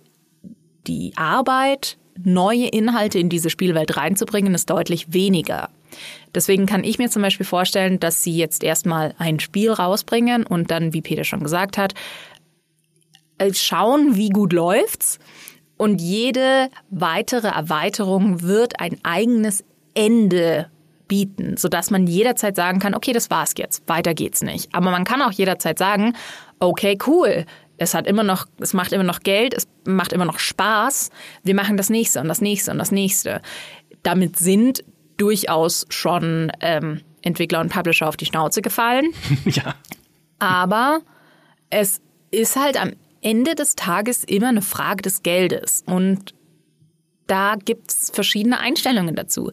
die 0.87 1.13
Arbeit, 1.17 1.99
neue 2.25 2.67
Inhalte 2.67 3.19
in 3.19 3.29
diese 3.29 3.51
Spielwelt 3.51 3.97
reinzubringen, 3.97 4.55
ist 4.55 4.71
deutlich 4.71 5.13
weniger. 5.13 5.71
Deswegen 6.35 6.67
kann 6.67 6.85
ich 6.85 6.99
mir 6.99 7.11
zum 7.11 7.23
Beispiel 7.23 7.47
vorstellen, 7.47 8.01
dass 8.01 8.23
sie 8.23 8.37
jetzt 8.37 8.63
erstmal 8.63 9.15
ein 9.19 9.41
Spiel 9.41 9.73
rausbringen 9.73 10.47
und 10.47 10.71
dann, 10.71 10.93
wie 10.93 11.03
Peter 11.03 11.25
schon 11.25 11.43
gesagt 11.43 11.79
hat, 11.79 11.95
äh, 13.39 13.53
schauen, 13.55 14.17
wie 14.17 14.29
gut 14.29 14.53
läuft's. 14.53 15.19
Und 15.77 16.01
jede 16.01 16.69
weitere 16.91 17.49
Erweiterung 17.49 18.43
wird 18.43 18.81
ein 18.81 18.99
eigenes 19.03 19.65
Ende 19.95 20.71
bieten, 21.09 21.57
sodass 21.57 21.91
man 21.91 22.07
jederzeit 22.07 22.55
sagen 22.55 22.79
kann, 22.79 22.95
okay, 22.95 23.13
das 23.13 23.31
war's 23.31 23.55
jetzt, 23.57 23.89
weiter 23.89 24.15
geht's 24.15 24.43
nicht. 24.43 24.73
Aber 24.75 24.91
man 24.91 25.05
kann 25.05 25.23
auch 25.23 25.33
jederzeit 25.33 25.79
sagen, 25.79 26.15
okay, 26.61 26.97
cool, 27.07 27.47
es 27.81 27.95
hat 27.95 28.07
immer 28.07 28.23
noch, 28.23 28.47
es 28.61 28.75
macht 28.75 28.93
immer 28.93 29.05
noch 29.05 29.21
Geld, 29.21 29.55
es 29.55 29.67
macht 29.87 30.13
immer 30.13 30.27
noch 30.27 30.39
Spaß, 30.39 31.09
wir 31.43 31.55
machen 31.55 31.79
das 31.79 31.89
nächste 31.89 32.21
und 32.21 32.29
das 32.29 32.43
nächste 32.43 32.71
und 32.71 32.79
das 32.79 32.93
nächste. 32.93 33.41
Damit 34.03 34.39
sind 34.39 34.85
durchaus 35.17 35.87
schon 35.89 36.53
ähm, 36.61 37.01
Entwickler 37.23 37.61
und 37.61 37.73
Publisher 37.73 38.07
auf 38.07 38.19
die 38.19 38.27
Schnauze 38.27 38.61
gefallen. 38.61 39.07
ja. 39.47 39.75
Aber 40.39 41.01
es 41.71 42.03
ist 42.31 42.57
halt 42.57 42.79
am 42.79 42.93
Ende 43.23 43.55
des 43.55 43.77
Tages 43.77 44.25
immer 44.25 44.49
eine 44.49 44.63
Frage 44.63 45.01
des 45.01 45.23
Geldes. 45.23 45.83
Und 45.87 46.35
da 47.27 47.57
gibt 47.57 47.91
es 47.91 48.11
verschiedene 48.11 48.61
Einstellungen 48.61 49.15
dazu. 49.15 49.53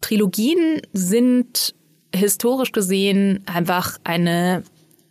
Trilogien 0.00 0.80
sind 0.92 1.74
historisch 2.14 2.70
gesehen 2.70 3.42
einfach 3.46 3.98
eine, 4.04 4.62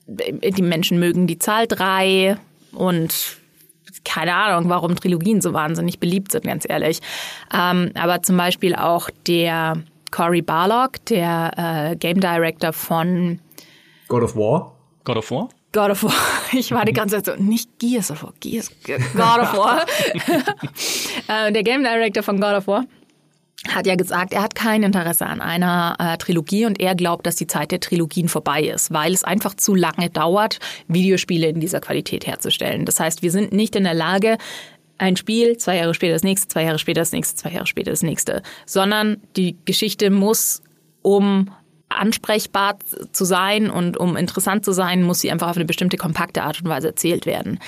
die 0.07 0.61
Menschen 0.61 0.99
mögen 0.99 1.27
die 1.27 1.39
Zahl 1.39 1.67
drei 1.67 2.37
und 2.71 3.37
keine 4.03 4.35
Ahnung, 4.35 4.69
warum 4.69 4.95
Trilogien 4.95 5.41
so 5.41 5.53
wahnsinnig 5.53 5.99
beliebt 5.99 6.31
sind, 6.31 6.45
ganz 6.45 6.65
ehrlich. 6.67 7.01
Ähm, 7.53 7.91
aber 7.95 8.21
zum 8.21 8.37
Beispiel 8.37 8.75
auch 8.75 9.09
der 9.27 9.83
Cory 10.11 10.41
Barlog, 10.41 11.03
der 11.07 11.91
äh, 11.91 11.95
Game 11.95 12.19
Director 12.19 12.71
von 12.71 13.39
God 14.07 14.23
of 14.23 14.35
War. 14.35 14.75
God 15.03 15.17
of 15.17 15.31
War? 15.31 15.49
God 15.71 15.89
of 15.91 16.03
War. 16.03 16.13
Ich 16.53 16.71
war 16.71 16.85
die 16.85 16.93
ganze 16.93 17.21
Zeit 17.21 17.37
so, 17.37 17.43
nicht 17.43 17.79
Gears 17.79 18.11
of 18.11 18.23
War, 18.23 18.33
Gears, 18.39 18.71
God 18.85 19.39
of 19.41 19.57
War. 19.57 19.85
äh, 21.47 21.51
der 21.51 21.63
Game 21.63 21.83
Director 21.83 22.23
von 22.23 22.39
God 22.39 22.53
of 22.53 22.67
War 22.67 22.85
hat 23.67 23.87
ja 23.87 23.95
gesagt, 23.95 24.33
er 24.33 24.43
hat 24.43 24.55
kein 24.55 24.83
Interesse 24.83 25.25
an 25.25 25.41
einer 25.41 25.95
äh, 25.99 26.17
Trilogie 26.17 26.65
und 26.65 26.79
er 26.79 26.95
glaubt, 26.95 27.25
dass 27.25 27.35
die 27.35 27.47
Zeit 27.47 27.71
der 27.71 27.79
Trilogien 27.79 28.29
vorbei 28.29 28.63
ist, 28.63 28.91
weil 28.93 29.13
es 29.13 29.23
einfach 29.23 29.55
zu 29.55 29.75
lange 29.75 30.09
dauert, 30.09 30.59
Videospiele 30.87 31.47
in 31.47 31.59
dieser 31.59 31.81
Qualität 31.81 32.27
herzustellen. 32.27 32.85
Das 32.85 32.99
heißt, 32.99 33.21
wir 33.21 33.31
sind 33.31 33.51
nicht 33.53 33.75
in 33.75 33.83
der 33.83 33.93
Lage, 33.93 34.37
ein 34.97 35.17
Spiel, 35.17 35.57
zwei 35.57 35.77
Jahre 35.77 35.93
später 35.93 36.13
das 36.13 36.23
nächste, 36.23 36.47
zwei 36.47 36.63
Jahre 36.63 36.79
später 36.79 37.01
das 37.01 37.11
nächste, 37.11 37.35
zwei 37.35 37.51
Jahre 37.51 37.67
später 37.67 37.91
das 37.91 38.01
nächste, 38.01 38.43
sondern 38.65 39.17
die 39.35 39.57
Geschichte 39.65 40.09
muss, 40.09 40.61
um 41.01 41.51
ansprechbar 41.89 42.77
zu 43.11 43.25
sein 43.25 43.69
und 43.69 43.97
um 43.97 44.17
interessant 44.17 44.65
zu 44.65 44.71
sein, 44.71 45.03
muss 45.03 45.19
sie 45.19 45.31
einfach 45.31 45.49
auf 45.49 45.55
eine 45.55 45.65
bestimmte 45.65 45.97
kompakte 45.97 46.43
Art 46.43 46.61
und 46.61 46.69
Weise 46.69 46.87
erzählt 46.87 47.25
werden. 47.25 47.59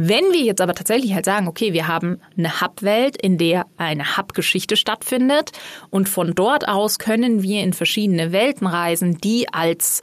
Wenn 0.00 0.30
wir 0.30 0.42
jetzt 0.42 0.60
aber 0.60 0.74
tatsächlich 0.74 1.12
halt 1.12 1.24
sagen, 1.24 1.48
okay, 1.48 1.72
wir 1.72 1.88
haben 1.88 2.20
eine 2.36 2.60
Hub-Welt, 2.60 3.20
in 3.20 3.36
der 3.36 3.66
eine 3.78 4.16
Hub-Geschichte 4.16 4.76
stattfindet 4.76 5.50
und 5.90 6.08
von 6.08 6.36
dort 6.36 6.68
aus 6.68 7.00
können 7.00 7.42
wir 7.42 7.64
in 7.64 7.72
verschiedene 7.72 8.30
Welten 8.30 8.68
reisen, 8.68 9.18
die 9.18 9.52
als 9.52 10.02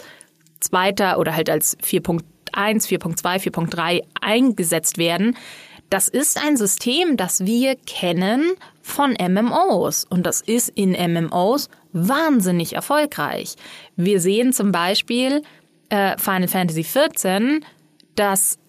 zweiter 0.59 1.17
oder 1.17 1.33
halt 1.33 1.49
als 1.49 1.79
4.1, 1.79 2.19
4.2, 2.53 3.53
4.3 3.53 4.01
eingesetzt 4.19 4.97
werden, 4.97 5.37
das 5.89 6.09
ist 6.09 6.43
ein 6.43 6.57
System, 6.57 7.15
das 7.15 7.45
wir 7.45 7.77
kennen 7.77 8.51
von 8.81 9.11
MMOs. 9.13 10.03
Und 10.03 10.25
das 10.25 10.41
ist 10.41 10.67
in 10.75 10.91
MMOs 10.91 11.69
wahnsinnig 11.93 12.73
erfolgreich. 12.73 13.55
Wir 13.95 14.19
sehen 14.19 14.51
zum 14.51 14.73
Beispiel 14.73 15.41
äh, 15.87 16.17
Final 16.17 16.49
Fantasy 16.49 16.83
XIV, 16.83 17.61
das 18.15 18.59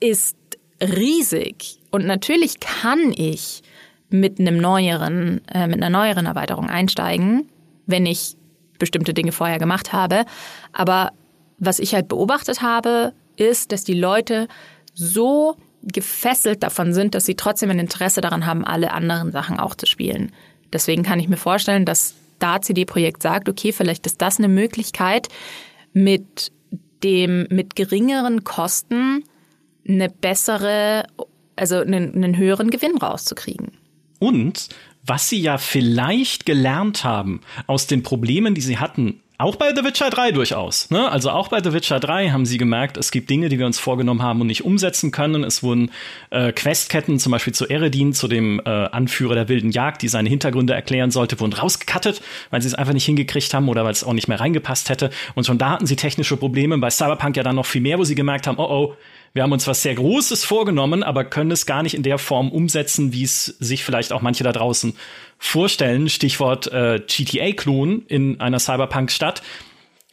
ist 0.00 0.39
riesig. 0.80 1.80
Und 1.90 2.06
natürlich 2.06 2.60
kann 2.60 3.12
ich 3.14 3.62
mit 4.08 4.40
einem 4.40 4.58
neueren, 4.58 5.40
äh, 5.48 5.66
mit 5.66 5.76
einer 5.76 5.90
neueren 5.90 6.26
Erweiterung 6.26 6.68
einsteigen, 6.68 7.48
wenn 7.86 8.06
ich 8.06 8.36
bestimmte 8.78 9.14
Dinge 9.14 9.32
vorher 9.32 9.58
gemacht 9.58 9.92
habe. 9.92 10.24
Aber 10.72 11.12
was 11.58 11.78
ich 11.78 11.94
halt 11.94 12.08
beobachtet 12.08 12.62
habe, 12.62 13.12
ist, 13.36 13.72
dass 13.72 13.84
die 13.84 13.94
Leute 13.94 14.48
so 14.94 15.56
gefesselt 15.82 16.62
davon 16.62 16.92
sind, 16.92 17.14
dass 17.14 17.26
sie 17.26 17.36
trotzdem 17.36 17.70
ein 17.70 17.78
Interesse 17.78 18.20
daran 18.20 18.46
haben, 18.46 18.64
alle 18.64 18.92
anderen 18.92 19.32
Sachen 19.32 19.58
auch 19.58 19.74
zu 19.74 19.86
spielen. 19.86 20.32
Deswegen 20.72 21.02
kann 21.02 21.20
ich 21.20 21.28
mir 21.28 21.36
vorstellen, 21.36 21.84
dass 21.84 22.14
da 22.38 22.60
CD-Projekt 22.60 23.22
sagt, 23.22 23.48
okay, 23.48 23.72
vielleicht 23.72 24.06
ist 24.06 24.20
das 24.20 24.38
eine 24.38 24.48
Möglichkeit, 24.48 25.28
mit 25.92 26.52
dem, 27.02 27.46
mit 27.50 27.76
geringeren 27.76 28.44
Kosten 28.44 29.24
eine 29.88 30.08
bessere, 30.08 31.04
also 31.56 31.76
einen, 31.76 32.14
einen 32.14 32.36
höheren 32.36 32.70
Gewinn 32.70 32.96
rauszukriegen. 32.96 33.72
Und 34.18 34.68
was 35.04 35.28
sie 35.28 35.40
ja 35.40 35.58
vielleicht 35.58 36.46
gelernt 36.46 37.04
haben 37.04 37.40
aus 37.66 37.86
den 37.86 38.02
Problemen, 38.02 38.54
die 38.54 38.60
sie 38.60 38.78
hatten 38.78 39.20
auch 39.40 39.56
bei 39.56 39.74
The 39.74 39.82
Witcher 39.84 40.10
3 40.10 40.32
durchaus. 40.32 40.90
Ne? 40.90 41.10
Also 41.10 41.30
auch 41.30 41.48
bei 41.48 41.62
The 41.62 41.72
Witcher 41.72 41.98
3 41.98 42.28
haben 42.28 42.44
sie 42.44 42.58
gemerkt, 42.58 42.98
es 42.98 43.10
gibt 43.10 43.30
Dinge, 43.30 43.48
die 43.48 43.58
wir 43.58 43.64
uns 43.64 43.78
vorgenommen 43.78 44.22
haben 44.22 44.42
und 44.42 44.48
nicht 44.48 44.66
umsetzen 44.66 45.12
können. 45.12 45.44
Es 45.44 45.62
wurden 45.62 45.90
äh, 46.28 46.52
Questketten, 46.52 47.18
zum 47.18 47.32
Beispiel 47.32 47.54
zu 47.54 47.66
Eredin, 47.66 48.12
zu 48.12 48.28
dem 48.28 48.60
äh, 48.60 48.68
Anführer 48.68 49.34
der 49.34 49.48
wilden 49.48 49.70
Jagd, 49.70 50.02
die 50.02 50.08
seine 50.08 50.28
Hintergründe 50.28 50.74
erklären 50.74 51.10
sollte, 51.10 51.40
wurden 51.40 51.54
rausgekattet, 51.54 52.20
weil 52.50 52.60
sie 52.60 52.68
es 52.68 52.74
einfach 52.74 52.92
nicht 52.92 53.06
hingekriegt 53.06 53.54
haben 53.54 53.70
oder 53.70 53.82
weil 53.84 53.92
es 53.92 54.04
auch 54.04 54.12
nicht 54.12 54.28
mehr 54.28 54.38
reingepasst 54.38 54.90
hätte. 54.90 55.08
Und 55.34 55.46
schon 55.46 55.56
da 55.56 55.70
hatten 55.70 55.86
sie 55.86 55.96
technische 55.96 56.36
Probleme. 56.36 56.76
Bei 56.76 56.90
Cyberpunk 56.90 57.34
ja 57.38 57.42
dann 57.42 57.56
noch 57.56 57.66
viel 57.66 57.80
mehr, 57.80 57.98
wo 57.98 58.04
sie 58.04 58.14
gemerkt 58.14 58.46
haben, 58.46 58.58
oh 58.58 58.68
oh, 58.68 58.94
wir 59.32 59.42
haben 59.42 59.52
uns 59.52 59.66
was 59.66 59.82
sehr 59.82 59.94
Großes 59.94 60.44
vorgenommen, 60.44 61.02
aber 61.02 61.24
können 61.24 61.52
es 61.52 61.66
gar 61.66 61.82
nicht 61.82 61.94
in 61.94 62.02
der 62.02 62.18
Form 62.18 62.50
umsetzen, 62.50 63.12
wie 63.12 63.22
es 63.22 63.44
sich 63.44 63.84
vielleicht 63.84 64.12
auch 64.12 64.22
manche 64.22 64.42
da 64.42 64.52
draußen 64.52 64.94
vorstellen. 65.38 66.08
Stichwort 66.08 66.66
äh, 66.72 67.00
GTA-Klon 67.06 68.06
in 68.08 68.40
einer 68.40 68.58
Cyberpunk-Stadt. 68.58 69.42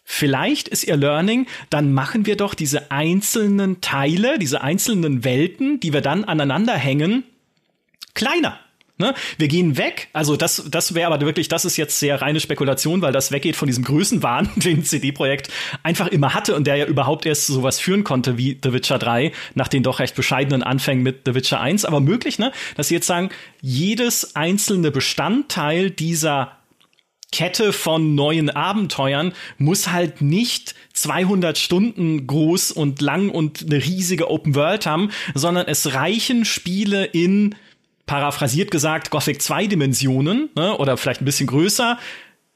Vielleicht 0.03 0.70
ist 0.70 0.86
ihr 0.86 0.95
Learning, 0.95 1.47
dann 1.70 1.93
machen 1.93 2.26
wir 2.26 2.38
doch 2.38 2.53
diese 2.53 2.91
einzelnen 2.91 3.82
Teile, 3.82 4.39
diese 4.39 4.61
einzelnen 4.61 5.26
Welten, 5.26 5.82
die 5.82 5.91
wir 5.91 6.01
dann 6.01 6.24
aneinander 6.24 6.76
hängen, 6.76 7.24
kleiner. 8.13 8.57
Ne? 8.99 9.13
Wir 9.37 9.47
gehen 9.47 9.77
weg, 9.77 10.07
also 10.11 10.35
das, 10.35 10.63
das 10.71 10.95
wäre 10.95 11.13
aber 11.13 11.23
wirklich, 11.23 11.47
das 11.47 11.65
ist 11.65 11.77
jetzt 11.77 11.99
sehr 11.99 12.19
reine 12.19 12.39
Spekulation, 12.39 13.03
weil 13.03 13.11
das 13.11 13.31
weggeht 13.31 13.55
von 13.55 13.67
diesem 13.67 13.83
Größenwahn, 13.83 14.49
den 14.55 14.83
CD-Projekt 14.83 15.49
einfach 15.83 16.07
immer 16.07 16.33
hatte 16.33 16.55
und 16.55 16.65
der 16.65 16.77
ja 16.77 16.85
überhaupt 16.85 17.27
erst 17.27 17.45
sowas 17.45 17.79
führen 17.79 18.03
konnte 18.03 18.39
wie 18.39 18.57
The 18.61 18.73
Witcher 18.73 18.97
3, 18.97 19.31
nach 19.53 19.67
den 19.67 19.83
doch 19.83 19.99
recht 19.99 20.15
bescheidenen 20.15 20.63
Anfängen 20.63 21.03
mit 21.03 21.21
The 21.25 21.35
Witcher 21.35 21.61
1. 21.61 21.85
Aber 21.85 21.99
möglich, 21.99 22.39
ne? 22.39 22.51
dass 22.75 22.87
sie 22.87 22.95
jetzt 22.95 23.07
sagen, 23.07 23.29
jedes 23.61 24.35
einzelne 24.35 24.89
Bestandteil 24.89 25.91
dieser 25.91 26.57
Kette 27.31 27.73
von 27.73 28.15
neuen 28.15 28.49
Abenteuern 28.49 29.33
muss 29.57 29.91
halt 29.91 30.21
nicht 30.21 30.75
200 30.93 31.57
Stunden 31.57 32.25
groß 32.25 32.71
und 32.71 33.01
lang 33.01 33.29
und 33.29 33.63
eine 33.63 33.83
riesige 33.83 34.31
Open 34.31 34.55
World 34.55 34.85
haben, 34.85 35.11
sondern 35.35 35.67
es 35.67 35.93
reichen 35.93 36.45
Spiele 36.45 37.05
in 37.05 37.53
paraphrasiert 38.07 38.71
gesagt, 38.71 39.11
Gothic 39.11 39.41
2 39.41 39.67
Dimensionen 39.67 40.49
ne, 40.55 40.75
oder 40.77 40.97
vielleicht 40.97 41.21
ein 41.21 41.25
bisschen 41.25 41.47
größer, 41.47 41.99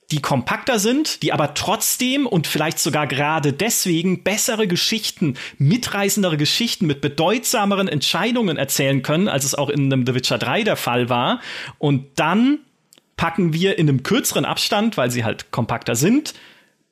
die 0.09 0.21
kompakter 0.21 0.77
sind, 0.77 1.23
die 1.23 1.31
aber 1.31 1.53
trotzdem 1.53 2.27
und 2.27 2.45
vielleicht 2.45 2.79
sogar 2.79 3.07
gerade 3.07 3.53
deswegen 3.53 4.23
bessere 4.23 4.67
Geschichten, 4.67 5.35
mitreißendere 5.57 6.35
Geschichten 6.35 6.85
mit 6.85 6.99
bedeutsameren 6.99 7.87
Entscheidungen 7.87 8.57
erzählen 8.57 9.03
können, 9.03 9.29
als 9.29 9.45
es 9.45 9.55
auch 9.55 9.69
in 9.69 9.91
einem 9.91 10.05
The 10.05 10.13
Witcher 10.13 10.37
3 10.37 10.63
der 10.63 10.75
Fall 10.75 11.07
war. 11.07 11.39
Und 11.77 12.07
dann 12.15 12.59
packen 13.15 13.53
wir 13.53 13.77
in 13.77 13.87
einem 13.87 14.03
kürzeren 14.03 14.45
Abstand, 14.45 14.97
weil 14.97 15.11
sie 15.11 15.23
halt 15.23 15.51
kompakter 15.51 15.95
sind, 15.95 16.33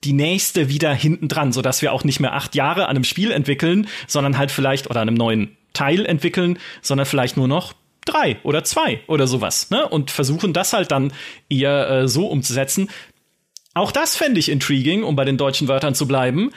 die 0.05 0.14
nächste 0.14 0.70
wieder 0.70 0.93
hinten 0.93 1.28
dran, 1.28 1.51
sodass 1.51 1.82
wir 1.82 1.91
auch 1.91 2.05
nicht 2.05 2.22
mehr 2.22 2.34
acht 2.34 2.55
Jahre 2.55 2.84
an 2.84 2.91
einem 2.91 3.03
Spiel 3.03 3.32
entwickeln, 3.32 3.88
sondern 4.07 4.38
halt 4.38 4.51
vielleicht 4.51 4.89
oder 4.89 5.01
an 5.01 5.10
einem 5.10 5.18
neuen 5.18 5.57
Teil 5.74 6.05
entwickeln, 6.05 6.57
sondern 6.82 7.05
vielleicht 7.05 7.36
nur 7.36 7.47
noch 7.47 7.74
drei 8.06 8.38
oder 8.43 8.64
zwei 8.64 9.02
oder 9.08 9.28
sowas, 9.28 9.70
ne? 9.70 9.88
Und 9.88 10.12
versuchen 10.12 10.54
das 10.54 10.74
halt 10.74 10.91
dann 10.91 11.14
eher 11.50 11.89
äh, 11.89 12.08
so 12.08 12.28
umzusetzen. 12.28 12.89
Auch 13.74 13.91
das 13.91 14.16
fände 14.16 14.39
ich 14.39 14.50
intriguing, 14.50 15.04
um 15.04 15.16
bei 15.16 15.26
den 15.26 15.38
deutschen 15.38 15.68
Wörtern 15.68 15.95
zu 15.95 16.08
bleiben. 16.08 16.52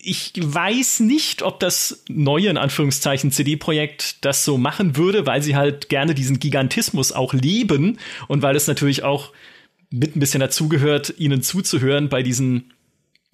Ich 0.00 0.32
weiß 0.36 1.00
nicht, 1.00 1.42
ob 1.42 1.58
das 1.58 2.04
neue, 2.08 2.48
in 2.48 2.56
Anführungszeichen, 2.56 3.32
CD-Projekt 3.32 4.24
das 4.24 4.44
so 4.44 4.56
machen 4.56 4.96
würde, 4.96 5.26
weil 5.26 5.42
sie 5.42 5.56
halt 5.56 5.88
gerne 5.88 6.14
diesen 6.14 6.38
Gigantismus 6.38 7.10
auch 7.10 7.34
lieben 7.34 7.98
und 8.28 8.42
weil 8.42 8.54
es 8.54 8.68
natürlich 8.68 9.02
auch 9.02 9.32
mit 9.90 10.14
ein 10.14 10.20
bisschen 10.20 10.40
dazugehört, 10.40 11.14
ihnen 11.18 11.42
zuzuhören 11.42 12.08
bei 12.08 12.22
diesen 12.22 12.72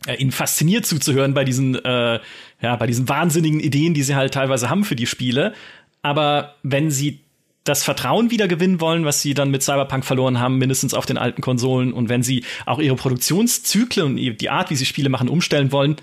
äh, 0.07 0.17
ihnen 0.17 0.33
fasziniert 0.33 0.87
zuzuhören 0.87 1.35
bei 1.35 1.45
diesen 1.45 1.75
äh, 1.85 2.21
ja 2.61 2.77
bei 2.77 2.87
diesen 2.87 3.09
wahnsinnigen 3.09 3.61
Ideen, 3.61 3.95
die 3.95 4.03
sie 4.03 4.15
halt 4.15 4.35
teilweise 4.35 4.71
haben 4.71 4.85
für 4.85 4.97
die 4.97 5.07
Spiele. 5.07 5.55
Aber 6.03 6.57
wenn 6.63 6.91
sie 6.91 7.21
das 7.65 7.85
Vertrauen 7.85 8.31
wieder 8.31 8.49
gewinnen 8.49 8.81
wollen, 8.81 9.05
was 9.05 9.23
sie 9.23 9.35
dann 9.35 9.51
mit 9.51 9.63
Cyberpunk 9.63 10.05
verloren 10.05 10.41
haben, 10.41 10.59
mindestens 10.59 10.95
auf 10.95 11.07
den 11.07 11.19
alten 11.19 11.43
Konsolen. 11.43 11.93
Und 11.93 12.09
wenn 12.09 12.23
sie 12.23 12.45
auch 12.67 12.81
ihre 12.81 12.97
Produktionszyklen 12.97 14.07
und 14.07 14.17
die 14.17 14.51
Art, 14.51 14.71
wie 14.71 14.77
sie 14.77 14.87
Spiele 14.87 15.09
machen, 15.09 15.29
umstellen 15.29 15.71
wollen, 15.71 15.97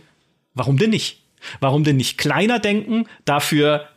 warum 0.53 0.78
denn 0.78 0.91
nicht? 0.91 1.22
Warum 1.60 1.84
denn 1.84 1.97
nicht 1.97 2.18
kleiner 2.18 2.60
denken, 2.60 3.07
dafür 3.26 3.88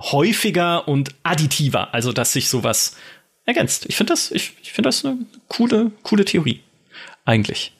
häufiger 0.00 0.86
und 0.86 1.14
additiver, 1.24 1.92
also 1.92 2.12
dass 2.12 2.32
sich 2.32 2.48
sowas 2.48 2.96
ergänzt. 3.44 3.86
Ich 3.88 3.96
finde 3.96 4.12
das, 4.12 4.30
ich, 4.30 4.52
ich 4.62 4.72
finde 4.72 4.88
das 4.88 5.04
eine 5.04 5.18
coole, 5.48 5.90
coole 6.02 6.24
Theorie. 6.24 6.60
Eigentlich. 7.24 7.74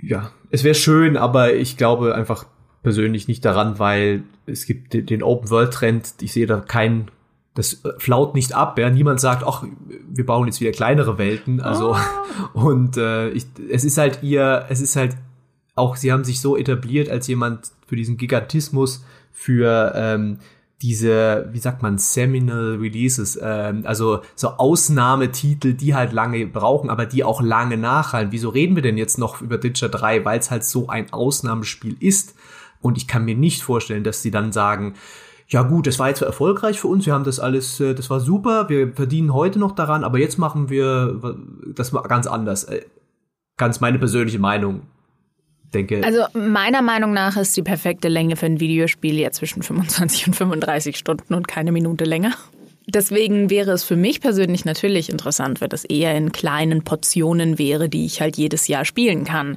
Ja, 0.00 0.32
es 0.50 0.62
wäre 0.62 0.74
schön, 0.74 1.16
aber 1.16 1.54
ich 1.54 1.76
glaube 1.76 2.14
einfach 2.14 2.46
persönlich 2.82 3.28
nicht 3.28 3.44
daran, 3.44 3.78
weil 3.78 4.24
es 4.46 4.66
gibt 4.66 4.92
den 4.92 5.22
Open 5.22 5.50
World 5.50 5.72
Trend. 5.72 6.14
Ich 6.20 6.32
sehe 6.32 6.46
da 6.46 6.60
keinen 6.60 7.10
das 7.56 7.84
äh, 7.84 7.92
flaut 7.98 8.34
nicht 8.34 8.54
ab, 8.54 8.78
ja. 8.78 8.88
Niemand 8.90 9.20
sagt, 9.20 9.42
ach, 9.44 9.64
wir 10.08 10.24
bauen 10.24 10.46
jetzt 10.46 10.60
wieder 10.60 10.70
kleinere 10.70 11.18
Welten. 11.18 11.60
Also 11.60 11.96
oh. 12.54 12.58
und 12.58 12.96
äh, 12.96 13.30
ich, 13.30 13.46
es 13.70 13.84
ist 13.84 13.98
halt 13.98 14.22
ihr, 14.22 14.66
es 14.68 14.80
ist 14.80 14.94
halt 14.94 15.16
auch, 15.74 15.96
sie 15.96 16.12
haben 16.12 16.24
sich 16.24 16.40
so 16.40 16.56
etabliert 16.56 17.10
als 17.10 17.26
jemand 17.26 17.72
für 17.86 17.96
diesen 17.96 18.16
Gigantismus, 18.16 19.04
für 19.32 19.92
ähm, 19.94 20.38
diese, 20.82 21.48
wie 21.52 21.58
sagt 21.58 21.82
man, 21.82 21.98
Seminal 21.98 22.76
Releases, 22.76 23.38
ähm, 23.42 23.82
also 23.84 24.20
so 24.34 24.48
Ausnahmetitel, 24.50 25.72
die 25.72 25.94
halt 25.94 26.12
lange 26.12 26.46
brauchen, 26.46 26.90
aber 26.90 27.06
die 27.06 27.24
auch 27.24 27.40
lange 27.40 27.78
nachhalten. 27.78 28.32
Wieso 28.32 28.50
reden 28.50 28.76
wir 28.76 28.82
denn 28.82 28.98
jetzt 28.98 29.18
noch 29.18 29.40
über 29.40 29.58
Ditcher 29.58 29.88
3? 29.88 30.24
Weil 30.24 30.38
es 30.38 30.50
halt 30.50 30.64
so 30.64 30.88
ein 30.88 31.12
Ausnahmespiel 31.12 31.96
ist. 32.00 32.34
Und 32.82 32.98
ich 32.98 33.08
kann 33.08 33.24
mir 33.24 33.34
nicht 33.34 33.62
vorstellen, 33.62 34.04
dass 34.04 34.22
sie 34.22 34.30
dann 34.30 34.52
sagen, 34.52 34.94
ja 35.48 35.62
gut, 35.62 35.86
das 35.86 35.98
war 35.98 36.08
jetzt 36.08 36.22
erfolgreich 36.22 36.80
für 36.80 36.88
uns, 36.88 37.06
wir 37.06 37.14
haben 37.14 37.24
das 37.24 37.38
alles, 37.38 37.78
äh, 37.80 37.94
das 37.94 38.10
war 38.10 38.20
super, 38.20 38.68
wir 38.68 38.92
verdienen 38.92 39.32
heute 39.32 39.58
noch 39.58 39.72
daran, 39.72 40.04
aber 40.04 40.18
jetzt 40.18 40.38
machen 40.38 40.70
wir 40.70 41.36
das 41.74 41.92
ganz 41.92 42.26
anders. 42.26 42.64
Äh, 42.64 42.82
ganz 43.56 43.80
meine 43.80 43.98
persönliche 43.98 44.38
Meinung. 44.38 44.82
Denke. 45.74 46.02
Also 46.04 46.24
meiner 46.32 46.80
Meinung 46.80 47.12
nach 47.12 47.36
ist 47.36 47.56
die 47.56 47.62
perfekte 47.62 48.06
Länge 48.06 48.36
für 48.36 48.46
ein 48.46 48.60
Videospiel 48.60 49.18
ja 49.18 49.32
zwischen 49.32 49.62
25 49.62 50.28
und 50.28 50.34
35 50.34 50.96
Stunden 50.96 51.34
und 51.34 51.48
keine 51.48 51.72
Minute 51.72 52.04
länger. 52.04 52.32
Deswegen 52.88 53.50
wäre 53.50 53.72
es 53.72 53.82
für 53.82 53.96
mich 53.96 54.20
persönlich 54.20 54.64
natürlich 54.64 55.10
interessant, 55.10 55.60
wenn 55.60 55.70
das 55.70 55.84
eher 55.84 56.16
in 56.16 56.30
kleinen 56.30 56.84
Portionen 56.84 57.58
wäre, 57.58 57.88
die 57.88 58.06
ich 58.06 58.20
halt 58.20 58.36
jedes 58.36 58.68
Jahr 58.68 58.84
spielen 58.84 59.24
kann. 59.24 59.56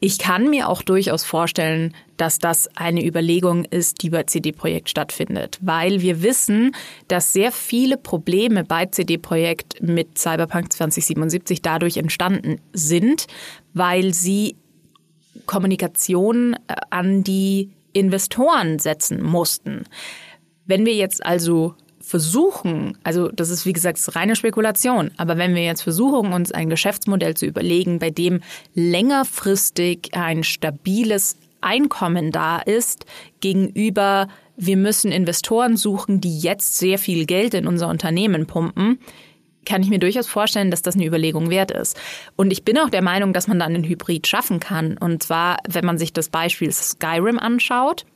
Ich 0.00 0.18
kann 0.18 0.50
mir 0.50 0.68
auch 0.68 0.82
durchaus 0.82 1.22
vorstellen, 1.22 1.94
dass 2.16 2.38
das 2.38 2.68
eine 2.76 3.06
Überlegung 3.06 3.64
ist, 3.64 4.02
die 4.02 4.10
bei 4.10 4.24
CD 4.24 4.50
Projekt 4.50 4.90
stattfindet, 4.90 5.58
weil 5.62 6.02
wir 6.02 6.22
wissen, 6.22 6.74
dass 7.06 7.32
sehr 7.32 7.52
viele 7.52 7.96
Probleme 7.96 8.64
bei 8.64 8.86
CD 8.86 9.18
Projekt 9.18 9.80
mit 9.80 10.18
Cyberpunk 10.18 10.72
2077 10.72 11.62
dadurch 11.62 11.96
entstanden 11.96 12.60
sind, 12.72 13.28
weil 13.72 14.12
sie 14.12 14.56
Kommunikation 15.46 16.54
äh, 16.54 16.74
an 16.90 17.22
die 17.22 17.70
Investoren 17.92 18.80
setzen 18.80 19.22
mussten. 19.22 19.84
Wenn 20.66 20.84
wir 20.84 20.94
jetzt 20.94 21.24
also 21.24 21.76
versuchen, 22.14 22.96
also 23.02 23.26
das 23.26 23.50
ist 23.50 23.66
wie 23.66 23.72
gesagt 23.72 23.98
reine 24.14 24.36
Spekulation, 24.36 25.10
aber 25.16 25.36
wenn 25.36 25.56
wir 25.56 25.64
jetzt 25.64 25.82
versuchen, 25.82 26.32
uns 26.32 26.52
ein 26.52 26.70
Geschäftsmodell 26.70 27.34
zu 27.34 27.44
überlegen, 27.44 27.98
bei 27.98 28.10
dem 28.10 28.40
längerfristig 28.72 30.10
ein 30.12 30.44
stabiles 30.44 31.36
Einkommen 31.60 32.30
da 32.30 32.58
ist, 32.58 33.04
gegenüber 33.40 34.28
wir 34.56 34.76
müssen 34.76 35.10
Investoren 35.10 35.76
suchen, 35.76 36.20
die 36.20 36.38
jetzt 36.38 36.78
sehr 36.78 37.00
viel 37.00 37.26
Geld 37.26 37.52
in 37.52 37.66
unser 37.66 37.88
Unternehmen 37.88 38.46
pumpen, 38.46 39.00
kann 39.66 39.82
ich 39.82 39.90
mir 39.90 39.98
durchaus 39.98 40.28
vorstellen, 40.28 40.70
dass 40.70 40.82
das 40.82 40.94
eine 40.94 41.06
Überlegung 41.06 41.50
wert 41.50 41.72
ist. 41.72 41.98
Und 42.36 42.52
ich 42.52 42.64
bin 42.64 42.78
auch 42.78 42.90
der 42.90 43.02
Meinung, 43.02 43.32
dass 43.32 43.48
man 43.48 43.58
dann 43.58 43.74
einen 43.74 43.82
Hybrid 43.82 44.28
schaffen 44.28 44.60
kann. 44.60 44.96
Und 44.98 45.24
zwar, 45.24 45.56
wenn 45.68 45.84
man 45.84 45.98
sich 45.98 46.12
das 46.12 46.28
Beispiel 46.28 46.70
Skyrim 46.70 47.40
anschaut, 47.40 48.06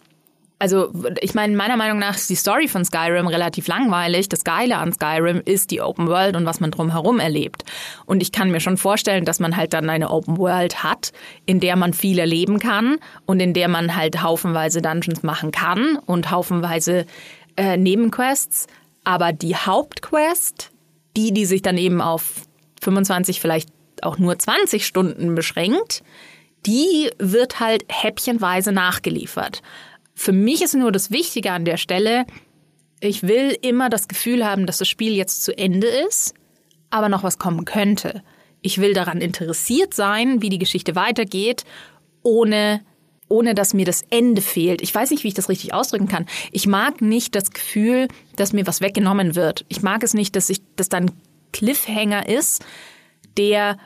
also 0.61 0.92
ich 1.20 1.34
meine, 1.34 1.56
meiner 1.56 1.76
Meinung 1.76 1.98
nach 1.98 2.16
ist 2.16 2.28
die 2.30 2.34
Story 2.34 2.66
von 2.66 2.84
Skyrim 2.84 3.28
relativ 3.28 3.68
langweilig. 3.68 4.28
Das 4.28 4.42
Geile 4.42 4.78
an 4.78 4.92
Skyrim 4.92 5.40
ist 5.44 5.70
die 5.70 5.80
Open 5.80 6.09
World 6.09 6.34
und 6.34 6.46
was 6.46 6.59
man 6.59 6.72
drumherum 6.72 7.20
erlebt. 7.20 7.64
Und 8.06 8.22
ich 8.22 8.32
kann 8.32 8.50
mir 8.50 8.61
schon 8.61 8.76
vorstellen, 8.76 9.24
dass 9.24 9.38
man 9.38 9.56
halt 9.56 9.72
dann 9.72 9.88
eine 9.88 10.11
Open 10.11 10.36
World 10.36 10.82
hat, 10.82 11.12
in 11.46 11.61
der 11.61 11.76
man 11.76 11.92
viel 11.92 12.18
erleben 12.18 12.59
kann 12.59 12.98
und 13.24 13.38
in 13.38 13.54
der 13.54 13.68
man 13.68 13.94
halt 13.94 14.22
haufenweise 14.22 14.82
Dungeons 14.82 15.22
machen 15.22 15.52
kann 15.52 15.96
und 16.06 16.32
haufenweise 16.32 17.06
äh, 17.56 17.76
Nebenquests. 17.76 18.66
Aber 19.04 19.32
die 19.32 19.54
Hauptquest, 19.54 20.72
die, 21.16 21.32
die 21.32 21.44
sich 21.44 21.62
dann 21.62 21.78
eben 21.78 22.00
auf 22.00 22.42
25, 22.82 23.40
vielleicht 23.40 23.68
auch 24.02 24.18
nur 24.18 24.36
20 24.38 24.84
Stunden 24.84 25.36
beschränkt, 25.36 26.02
die 26.66 27.11
wird 27.18 27.61
halt 27.61 27.84
häppchenweise 27.88 28.72
nachgeliefert. 28.72 29.62
Für 30.18 30.32
mich 30.32 30.62
ist 30.62 30.74
nur 30.74 30.90
das 30.90 31.12
Wichtige 31.12 31.52
an 31.52 31.64
der 31.64 31.76
Stelle, 31.76 32.26
ich 32.98 33.22
will 33.22 33.56
immer 33.62 33.88
das 33.88 34.08
Gefühl 34.08 34.44
haben, 34.44 34.66
dass 34.66 34.78
das 34.78 34.88
Spiel 34.88 35.14
jetzt 35.14 35.44
zu 35.44 35.56
Ende 35.56 35.86
ist, 35.86 36.34
aber 36.90 37.08
noch 37.08 37.22
was 37.22 37.38
kommen 37.38 37.64
könnte. 37.64 38.24
Ich 38.60 38.80
will 38.80 38.94
daran 38.94 39.20
interessiert 39.20 39.94
sein, 39.94 40.42
wie 40.42 40.48
die 40.48 40.58
Geschichte 40.58 40.96
weitergeht, 40.96 41.64
ohne 42.24 42.80
ohne 43.28 43.54
dass 43.54 43.74
mir 43.74 43.84
das 43.84 44.02
Ende 44.10 44.42
fehlt. 44.42 44.82
Ich 44.82 44.92
weiß 44.92 45.12
nicht, 45.12 45.22
wie 45.22 45.28
ich 45.28 45.34
das 45.34 45.50
richtig 45.50 45.72
ausdrücken 45.72 46.08
kann. 46.08 46.26
Ich 46.50 46.66
mag 46.66 47.00
nicht 47.00 47.36
das 47.36 47.52
Gefühl, 47.52 48.08
dass 48.34 48.52
mir 48.52 48.66
was 48.66 48.80
weggenommen 48.80 49.36
wird. 49.36 49.66
Ich 49.68 49.82
mag 49.82 50.02
es 50.02 50.14
nicht, 50.14 50.34
dass 50.34 50.50
ich 50.50 50.62
dass 50.74 50.88
dann 50.88 51.12
Cliffhanger 51.52 52.28
ist, 52.28 52.64
der 53.36 53.78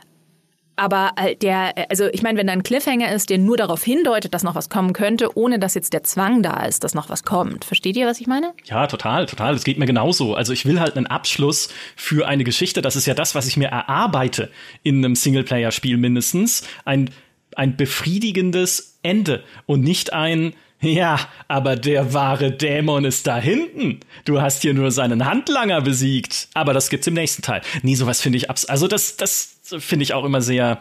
aber 0.82 1.12
äh, 1.14 1.36
der, 1.36 1.90
also 1.90 2.08
ich 2.12 2.24
meine, 2.24 2.36
wenn 2.40 2.48
da 2.48 2.52
ein 2.52 2.64
Cliffhanger 2.64 3.12
ist, 3.12 3.30
der 3.30 3.38
nur 3.38 3.56
darauf 3.56 3.84
hindeutet, 3.84 4.34
dass 4.34 4.42
noch 4.42 4.56
was 4.56 4.68
kommen 4.68 4.92
könnte, 4.92 5.38
ohne 5.38 5.60
dass 5.60 5.74
jetzt 5.74 5.92
der 5.92 6.02
Zwang 6.02 6.42
da 6.42 6.66
ist, 6.66 6.82
dass 6.82 6.92
noch 6.92 7.08
was 7.08 7.22
kommt. 7.22 7.64
Versteht 7.64 7.96
ihr, 7.96 8.08
was 8.08 8.20
ich 8.20 8.26
meine? 8.26 8.52
Ja, 8.64 8.88
total, 8.88 9.26
total. 9.26 9.52
Das 9.52 9.62
geht 9.62 9.78
mir 9.78 9.86
genauso. 9.86 10.34
Also 10.34 10.52
ich 10.52 10.66
will 10.66 10.80
halt 10.80 10.96
einen 10.96 11.06
Abschluss 11.06 11.68
für 11.94 12.26
eine 12.26 12.42
Geschichte. 12.42 12.82
Das 12.82 12.96
ist 12.96 13.06
ja 13.06 13.14
das, 13.14 13.36
was 13.36 13.46
ich 13.46 13.56
mir 13.56 13.68
erarbeite 13.68 14.50
in 14.82 15.04
einem 15.04 15.14
Singleplayer-Spiel 15.14 15.98
mindestens. 15.98 16.66
Ein, 16.84 17.10
ein 17.54 17.76
befriedigendes 17.76 18.98
Ende 19.04 19.44
und 19.66 19.84
nicht 19.84 20.12
ein, 20.12 20.52
Ja, 20.82 21.20
aber 21.46 21.76
der 21.76 22.12
wahre 22.12 22.50
Dämon 22.50 23.04
ist 23.04 23.28
da 23.28 23.38
hinten. 23.38 24.00
Du 24.24 24.42
hast 24.42 24.62
hier 24.62 24.74
nur 24.74 24.90
seinen 24.90 25.24
Handlanger 25.24 25.80
besiegt. 25.80 26.48
Aber 26.54 26.74
das 26.74 26.90
gibt's 26.90 27.06
im 27.06 27.14
nächsten 27.14 27.42
Teil. 27.42 27.62
Nee, 27.82 27.94
sowas 27.94 28.20
finde 28.20 28.38
ich 28.38 28.50
abs. 28.50 28.64
Also 28.64 28.88
das, 28.88 29.16
das 29.16 29.56
finde 29.62 30.02
ich 30.02 30.12
auch 30.12 30.24
immer 30.24 30.40
sehr 30.40 30.80